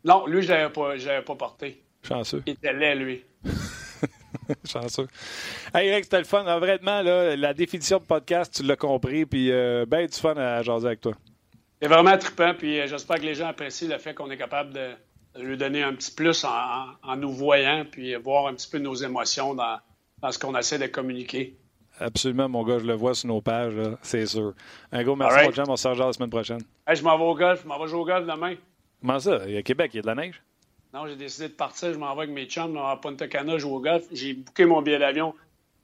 Non, 0.04 0.28
lui, 0.28 0.42
je 0.42 0.50
l'avais 0.50 0.70
pas, 0.70 1.22
pas 1.22 1.36
porté. 1.36 1.82
Chanceux. 2.06 2.44
Il 2.46 2.54
était 2.54 2.74
laid, 2.74 2.96
lui. 2.96 3.24
Chanceux. 4.66 5.08
Hey, 5.74 5.88
Eric, 5.88 6.04
c'était 6.04 6.18
le 6.18 6.26
fun. 6.26 6.44
Vraiment, 6.60 7.02
là, 7.02 7.38
la 7.38 7.54
définition 7.54 8.00
de 8.00 8.04
podcast, 8.04 8.56
tu 8.56 8.64
l'as 8.64 8.76
compris. 8.76 9.26
Puis, 9.26 9.50
euh, 9.50 9.86
ben 9.88 10.06
du 10.06 10.14
fun 10.14 10.36
à 10.36 10.62
jaser 10.62 10.88
avec 10.88 11.00
toi. 11.00 11.14
C'est 11.82 11.88
vraiment 11.88 12.18
trippant. 12.18 12.54
Puis, 12.54 12.82
euh, 12.82 12.88
j'espère 12.88 13.18
que 13.18 13.24
les 13.24 13.36
gens 13.36 13.48
apprécient 13.48 13.88
le 13.88 13.98
fait 13.98 14.14
qu'on 14.14 14.30
est 14.30 14.38
capable 14.38 14.74
de, 14.74 14.92
lui 15.40 15.56
donner 15.56 15.82
un 15.84 15.94
petit 15.94 16.12
plus 16.12 16.44
en, 16.44 16.88
en, 17.02 17.16
nous 17.16 17.32
voyant. 17.32 17.86
Puis, 17.90 18.14
voir 18.16 18.48
un 18.48 18.54
petit 18.56 18.70
peu 18.70 18.80
nos 18.80 18.96
émotions 18.96 19.56
dans, 19.56 19.78
dans 20.24 20.32
ce 20.32 20.40
qu'on 20.40 20.58
essaie 20.58 20.80
de 20.80 20.88
communiquer. 20.88 21.56
Absolument, 22.00 22.48
mon 22.50 22.64
gars, 22.64 22.80
je 22.80 22.86
le 22.86 22.94
vois 22.94 23.14
sur 23.14 23.28
nos 23.28 23.42
pages, 23.42 23.76
c'est 24.02 24.26
sûr. 24.26 24.54
Un 24.92 25.04
gros 25.04 25.16
merci, 25.16 25.36
right. 25.36 25.58
mon 25.58 25.74
On 25.74 25.76
se 25.76 25.88
la 25.90 26.14
semaine 26.14 26.30
prochaine. 26.30 26.62
je 26.92 27.04
m'en 27.04 27.18
vais 27.18 27.24
au 27.24 27.36
golf. 27.36 27.62
Je 27.62 27.68
m'en 27.68 27.78
vais 27.78 27.88
jouer 27.88 28.00
au 28.00 28.06
golf 28.06 28.26
demain. 28.26 28.56
Comment 29.02 29.20
ça? 29.20 29.42
Il 29.46 29.54
y 29.54 29.58
a 29.58 29.62
Québec, 29.62 29.92
il 29.94 29.98
y 29.98 30.00
a 30.00 30.02
de 30.02 30.08
la 30.08 30.16
neige? 30.16 30.42
Non, 30.94 31.06
j'ai 31.08 31.18
décidé 31.18 31.50
de 31.50 31.54
partir. 31.54 31.92
Je 31.94 32.00
m'en 32.00 32.16
vais 32.16 32.24
avec 32.24 32.34
mes 32.34 32.46
chums 32.46 32.78
à 32.78 32.96
Punta 32.96 33.28
Cana 33.28 33.58
jouer 33.58 33.74
au 33.74 33.80
golf. 33.82 34.06
J'ai 34.12 34.34
booké 34.34 34.66
mon 34.66 34.82
billet 34.82 34.98
d'avion 34.98 35.36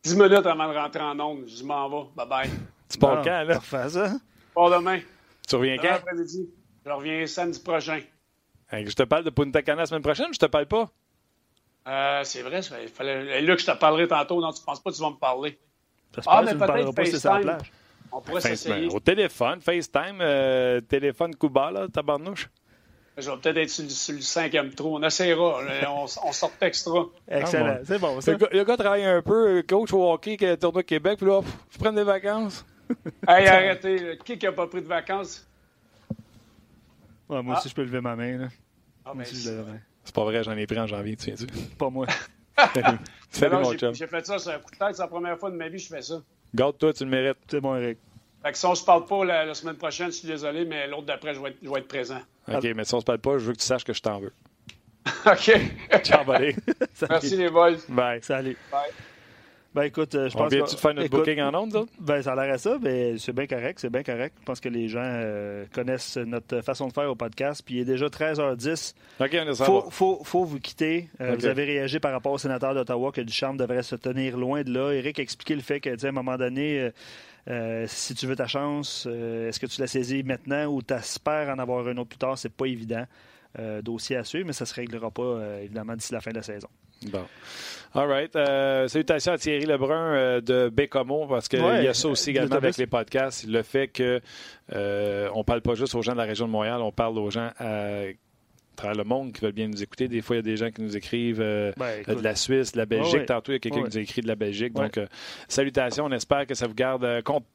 10 0.03 0.15
minutes 0.15 0.45
avant 0.45 0.71
de 0.71 0.77
rentrer 0.77 1.01
en 1.01 1.19
onde. 1.19 1.45
Je 1.47 1.63
m'en 1.63 1.89
vais. 1.89 2.07
Bye-bye. 2.17 2.49
Tu 2.89 2.97
pars 2.97 3.21
quand, 3.21 3.43
là? 3.43 3.59
Fais 3.59 3.89
ça? 3.89 4.07
Je 4.07 4.53
pars 4.55 4.69
demain. 4.71 4.99
Tu 5.47 5.55
reviens 5.55 5.77
quand? 5.77 5.91
Après-midi. 5.95 6.49
Je 6.85 6.91
reviens 6.91 7.27
samedi 7.27 7.59
prochain. 7.59 7.99
Je 8.71 8.93
te 8.93 9.03
parle 9.03 9.25
de 9.25 9.31
Punta 9.31 9.61
Cana 9.61 9.81
la 9.81 9.85
semaine 9.85 10.01
prochaine, 10.01 10.33
je 10.33 10.39
te 10.39 10.45
parle 10.45 10.67
pas. 10.67 10.89
Euh, 11.89 12.21
c'est 12.23 12.41
vrai, 12.41 12.61
il 12.83 12.87
fallait. 12.87 13.41
Là 13.41 13.55
que 13.55 13.61
je 13.61 13.65
te 13.65 13.77
parlerai 13.77 14.07
tantôt, 14.07 14.39
non, 14.39 14.51
tu 14.51 14.61
penses 14.63 14.79
pas 14.79 14.91
que 14.91 14.95
tu 14.95 15.01
vas 15.01 15.09
me 15.09 15.15
parler. 15.15 15.57
Ah, 16.27 16.43
mais 16.45 16.53
peut-être 16.53 16.93
FaceTime. 16.95 17.57
On 18.11 18.21
pourrait 18.21 18.41
s'essayer. 18.41 18.87
Au 18.87 18.99
téléphone, 18.99 19.61
FaceTime, 19.61 20.19
euh, 20.19 20.81
téléphone 20.81 21.35
Cuba, 21.35 21.71
là, 21.71 21.87
tabarnouche. 21.87 22.49
Je 23.17 23.29
vais 23.29 23.37
peut-être 23.37 23.57
être 23.57 23.69
sur, 23.69 24.13
le 24.13 24.21
cinquième 24.21 24.73
trou. 24.73 24.97
On 24.97 25.03
essaiera. 25.03 25.59
on, 25.89 26.05
on 26.05 26.31
sort 26.31 26.51
extra. 26.61 27.05
Excellent. 27.27 27.77
Ah, 27.79 27.83
c'est 27.83 27.99
bon, 27.99 28.21
ça. 28.21 28.31
Le 28.31 28.63
gars, 28.63 28.77
travaille 28.77 29.05
un 29.05 29.21
peu, 29.21 29.63
coach 29.67 29.91
au 29.93 30.11
hockey, 30.11 30.37
qui 30.37 30.45
est 30.45 30.57
tourné 30.57 30.79
au 30.79 30.83
Québec, 30.83 31.17
puis 31.17 31.27
là, 31.27 31.41
je 31.71 31.77
prends 31.77 31.91
des 31.91 32.03
vacances. 32.03 32.65
hey, 33.27 33.47
arrêtez. 33.47 34.17
Qui 34.23 34.37
n'a 34.37 34.51
pas 34.51 34.67
pris 34.67 34.81
de 34.81 34.87
vacances? 34.87 35.45
moi 37.27 37.39
aussi, 37.39 37.63
ah. 37.65 37.69
je 37.69 37.75
peux 37.75 37.83
lever 37.83 38.01
ma 38.01 38.15
main. 38.15 38.37
Là. 38.37 38.47
Ah, 39.05 39.11
ben, 39.13 39.25
c'est 40.09 40.15
pas 40.15 40.23
vrai, 40.23 40.43
j'en 40.43 40.57
ai 40.57 40.65
pris 40.65 40.79
en 40.79 40.87
janvier, 40.87 41.15
tu 41.15 41.25
viens-tu? 41.27 41.45
Pas 41.77 41.91
moi. 41.91 42.07
J'ai 43.31 44.07
fait 44.07 44.25
ça, 44.25 44.39
c'est 44.39 44.53
un 44.53 44.57
coup 44.57 44.71
de 44.71 44.77
tête, 44.77 44.95
c'est 44.95 45.03
la 45.03 45.07
première 45.07 45.37
fois 45.37 45.51
de 45.51 45.55
ma 45.55 45.69
vie 45.69 45.77
que 45.77 45.83
je 45.83 45.87
fais 45.87 46.01
ça. 46.01 46.19
Garde-toi, 46.55 46.93
tu 46.93 47.03
le 47.03 47.11
mérites. 47.11 47.37
C'est 47.47 47.61
bon, 47.61 47.75
Eric. 47.75 47.99
Fait 48.41 48.51
que 48.51 48.57
si 48.57 48.65
on 48.65 48.73
se 48.73 48.83
parle 48.83 49.05
pas 49.05 49.23
la, 49.23 49.53
semaine 49.53 49.75
prochaine, 49.75 50.07
je 50.07 50.17
suis 50.17 50.27
désolé, 50.27 50.65
mais 50.65 50.87
l'autre 50.87 51.05
d'après, 51.05 51.35
je, 51.35 51.39
je, 51.61 51.69
vais 51.69 51.79
être 51.79 51.87
présent. 51.87 52.21
OK, 52.51 52.63
mais 52.75 52.85
si 52.85 52.93
on 52.95 52.99
se 53.01 53.05
parle 53.05 53.19
pas, 53.19 53.37
je 53.37 53.45
veux 53.45 53.53
que 53.53 53.59
tu 53.59 53.65
saches 53.65 53.83
que 53.83 53.93
je 53.93 54.01
t'en 54.01 54.19
veux. 54.19 54.33
OK. 55.27 55.51
Ciao, 56.03 56.25
buddy. 56.25 56.55
Merci 57.09 57.37
les 57.37 57.49
boys. 57.49 57.77
Bye. 57.87 58.23
Salut. 58.23 58.57
Bye. 58.71 58.89
Ben 59.75 59.83
écoute, 59.83 60.15
euh, 60.15 60.29
je 60.29 60.35
on 60.35 60.39
pense 60.39 60.51
vient-tu 60.51 60.75
de 60.75 60.79
faire 60.79 60.93
notre 60.95 61.09
booking 61.09 61.41
en 61.41 61.53
ondes, 61.53 61.85
Ben 61.99 62.23
ça 62.23 62.33
a 62.33 62.35
l'air 62.43 62.55
à 62.55 62.57
ça, 62.57 62.79
mais 62.81 63.19
c'est 63.19 63.33
bien 63.33 63.45
correct, 63.45 63.77
c'est 63.79 63.91
bien 63.91 64.01
correct. 64.01 64.35
Je 64.39 64.45
pense 64.45 64.59
que 64.59 64.69
les 64.69 64.87
gens 64.87 65.03
euh, 65.03 65.65
connaissent 65.71 66.17
notre 66.17 66.61
façon 66.61 66.87
de 66.87 66.93
faire 66.93 67.09
au 67.09 67.15
podcast. 67.15 67.61
Puis 67.63 67.75
il 67.75 67.81
est 67.81 67.85
déjà 67.85 68.07
13h10. 68.07 68.95
OK, 69.19 69.29
on 69.31 69.51
est 69.51 69.63
faut, 69.63 69.89
faut, 69.91 70.21
faut, 70.23 70.43
vous 70.43 70.59
quitter. 70.59 71.07
Euh, 71.21 71.35
vous 71.37 71.45
avez 71.45 71.65
réagi 71.65 71.99
par 71.99 72.11
rapport 72.11 72.31
au 72.31 72.39
sénateur 72.39 72.73
d'Ottawa 72.73 73.11
que 73.11 73.21
Duchamp 73.21 73.53
devrait 73.53 73.83
se 73.83 73.95
tenir 73.95 74.37
loin 74.37 74.63
de 74.63 74.73
là. 74.73 74.91
Eric 74.91 75.19
a 75.19 75.21
expliqué 75.21 75.53
le 75.53 75.61
fait 75.61 75.79
qu'à 75.79 75.91
un 76.01 76.11
moment 76.11 76.37
donné, 76.37 76.89
si 77.85 78.15
tu 78.15 78.25
veux 78.25 78.35
ta 78.35 78.47
chance, 78.47 79.05
est-ce 79.05 79.59
que 79.59 79.67
tu 79.67 79.81
la 79.81 79.87
saisis 79.87 80.23
maintenant 80.23 80.65
ou 80.65 80.81
tu 80.81 80.95
espères 80.95 81.49
en 81.49 81.59
avoir 81.59 81.87
un 81.87 81.97
autre 81.97 82.09
plus 82.09 82.17
tard? 82.17 82.39
C'est 82.39 82.51
pas 82.51 82.65
évident. 82.65 83.05
dossier 83.83 84.15
à 84.15 84.23
suivre, 84.23 84.47
mais 84.47 84.53
ça 84.53 84.63
ne 84.63 84.69
se 84.69 84.73
réglera 84.73 85.11
pas, 85.11 85.61
évidemment, 85.61 85.95
d'ici 85.95 86.11
la 86.11 86.21
fin 86.21 86.31
de 86.31 86.37
la 86.37 86.43
saison. 86.43 86.69
Bon. 87.07 87.25
All 87.93 88.07
right. 88.07 88.35
Euh, 88.35 88.87
salutations 88.87 89.33
à 89.33 89.37
Thierry 89.37 89.65
Lebrun 89.65 90.13
euh, 90.13 90.41
de 90.41 90.69
Bécomo, 90.69 91.25
parce 91.27 91.47
qu'il 91.47 91.59
y 91.59 91.87
a 91.87 91.93
ça 91.93 92.07
aussi 92.07 92.29
également 92.29 92.55
avec 92.55 92.77
les 92.77 92.85
podcasts. 92.85 93.47
Le 93.47 93.63
fait 93.63 93.87
qu'on 93.87 94.19
euh, 94.73 95.29
ne 95.35 95.43
parle 95.43 95.61
pas 95.61 95.73
juste 95.73 95.95
aux 95.95 96.01
gens 96.01 96.11
de 96.11 96.17
la 96.17 96.25
région 96.25 96.45
de 96.45 96.51
Montréal, 96.51 96.81
on 96.81 96.91
parle 96.91 97.17
aux 97.17 97.31
gens 97.31 97.49
à 97.57 98.03
travers 98.75 98.95
le 98.95 99.03
monde 99.03 99.33
qui 99.33 99.41
veulent 99.41 99.53
bien 99.53 99.67
nous 99.67 99.81
écouter. 99.81 100.07
Des 100.07 100.21
fois, 100.21 100.35
il 100.35 100.39
y 100.39 100.41
a 100.41 100.43
des 100.43 100.57
gens 100.57 100.69
qui 100.69 100.81
nous 100.81 100.95
écrivent 100.95 101.39
ben, 101.39 102.03
de 102.07 102.21
la 102.21 102.35
Suisse, 102.35 102.73
de 102.73 102.77
la 102.77 102.85
Belgique. 102.85 103.25
Tantôt, 103.25 103.51
il 103.51 103.55
y 103.55 103.57
a 103.57 103.59
quelqu'un 103.59 103.81
qui 103.81 103.89
nous 103.89 103.97
a 103.97 104.01
écrit 104.01 104.21
de 104.21 104.27
la 104.27 104.35
Belgique. 104.35 104.73
Donc, 104.73 104.99
salutations. 105.47 106.05
On 106.05 106.11
espère 106.11 106.45
que 106.45 106.53
ça 106.53 106.67
vous 106.67 106.75
garde 106.75 107.23
compte 107.23 107.45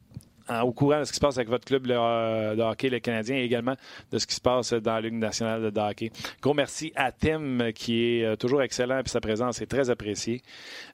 au 0.63 0.73
courant 0.73 1.01
de 1.01 1.05
ce 1.05 1.11
qui 1.11 1.17
se 1.17 1.21
passe 1.21 1.37
avec 1.37 1.49
votre 1.49 1.65
club 1.65 1.87
de 1.87 2.61
hockey, 2.61 2.89
le 2.89 2.99
Canadien, 2.99 3.37
et 3.37 3.45
également 3.45 3.75
de 4.11 4.19
ce 4.19 4.27
qui 4.27 4.35
se 4.35 4.41
passe 4.41 4.73
dans 4.73 4.95
la 4.95 5.01
Ligue 5.01 5.15
nationale 5.15 5.71
de 5.71 5.81
hockey. 5.81 6.11
Gros 6.43 6.55
merci 6.55 6.93
à 6.97 7.13
Tim, 7.13 7.73
qui 7.73 8.05
est 8.05 8.25
euh, 8.25 8.37
toujours 8.37 8.63
excellent, 8.63 9.01
et 9.01 9.09
sa 9.09 9.21
présence 9.21 9.61
est 9.61 9.67
très 9.67 9.91
appréciée. 9.91 10.43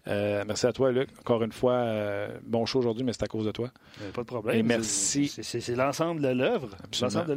Euh, 0.09 0.45
merci 0.47 0.67
à 0.67 0.73
toi, 0.73 0.91
Luc. 0.93 1.09
Encore 1.21 1.43
une 1.43 1.53
fois, 1.53 1.73
euh, 1.73 2.29
bon 2.45 2.67
show 2.67 2.79
aujourd'hui, 2.79 3.05
mais 3.05 3.13
c'est 3.13 3.25
à 3.25 3.29
cause 3.29 3.45
de 3.45 3.51
toi. 3.51 3.71
Pas 4.15 4.23
de 4.23 4.27
problème. 4.27 4.57
Et 4.57 4.63
merci. 4.63 5.29
C'est 5.29 5.77
l'ensemble 5.77 6.21
de 6.21 6.29
l'œuvre. 6.29 6.77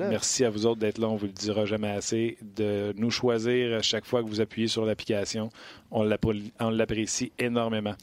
Merci 0.09 0.45
à 0.45 0.49
vous 0.49 0.65
autres 0.65 0.79
d'être 0.79 0.97
là. 0.97 1.09
On 1.09 1.15
vous 1.15 1.25
le 1.25 1.31
dira 1.31 1.65
jamais 1.65 1.91
assez. 1.91 2.37
De 2.41 2.93
nous 2.97 3.11
choisir 3.11 3.83
chaque 3.83 4.05
fois 4.05 4.23
que 4.23 4.27
vous 4.27 4.41
appuyez 4.41 4.67
sur 4.67 4.85
l'application. 4.85 5.49
On 5.91 6.03
l'apprécie 6.03 7.31
énormément. 7.39 7.93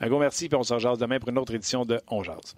Un 0.00 0.08
gros 0.08 0.18
merci, 0.18 0.48
puis 0.48 0.56
on 0.56 0.62
se 0.62 0.74
rejase 0.74 0.98
demain 0.98 1.18
pour 1.18 1.28
une 1.28 1.38
autre 1.38 1.54
édition 1.54 1.84
de 1.84 2.00
On 2.08 2.22
Jase. 2.22 2.56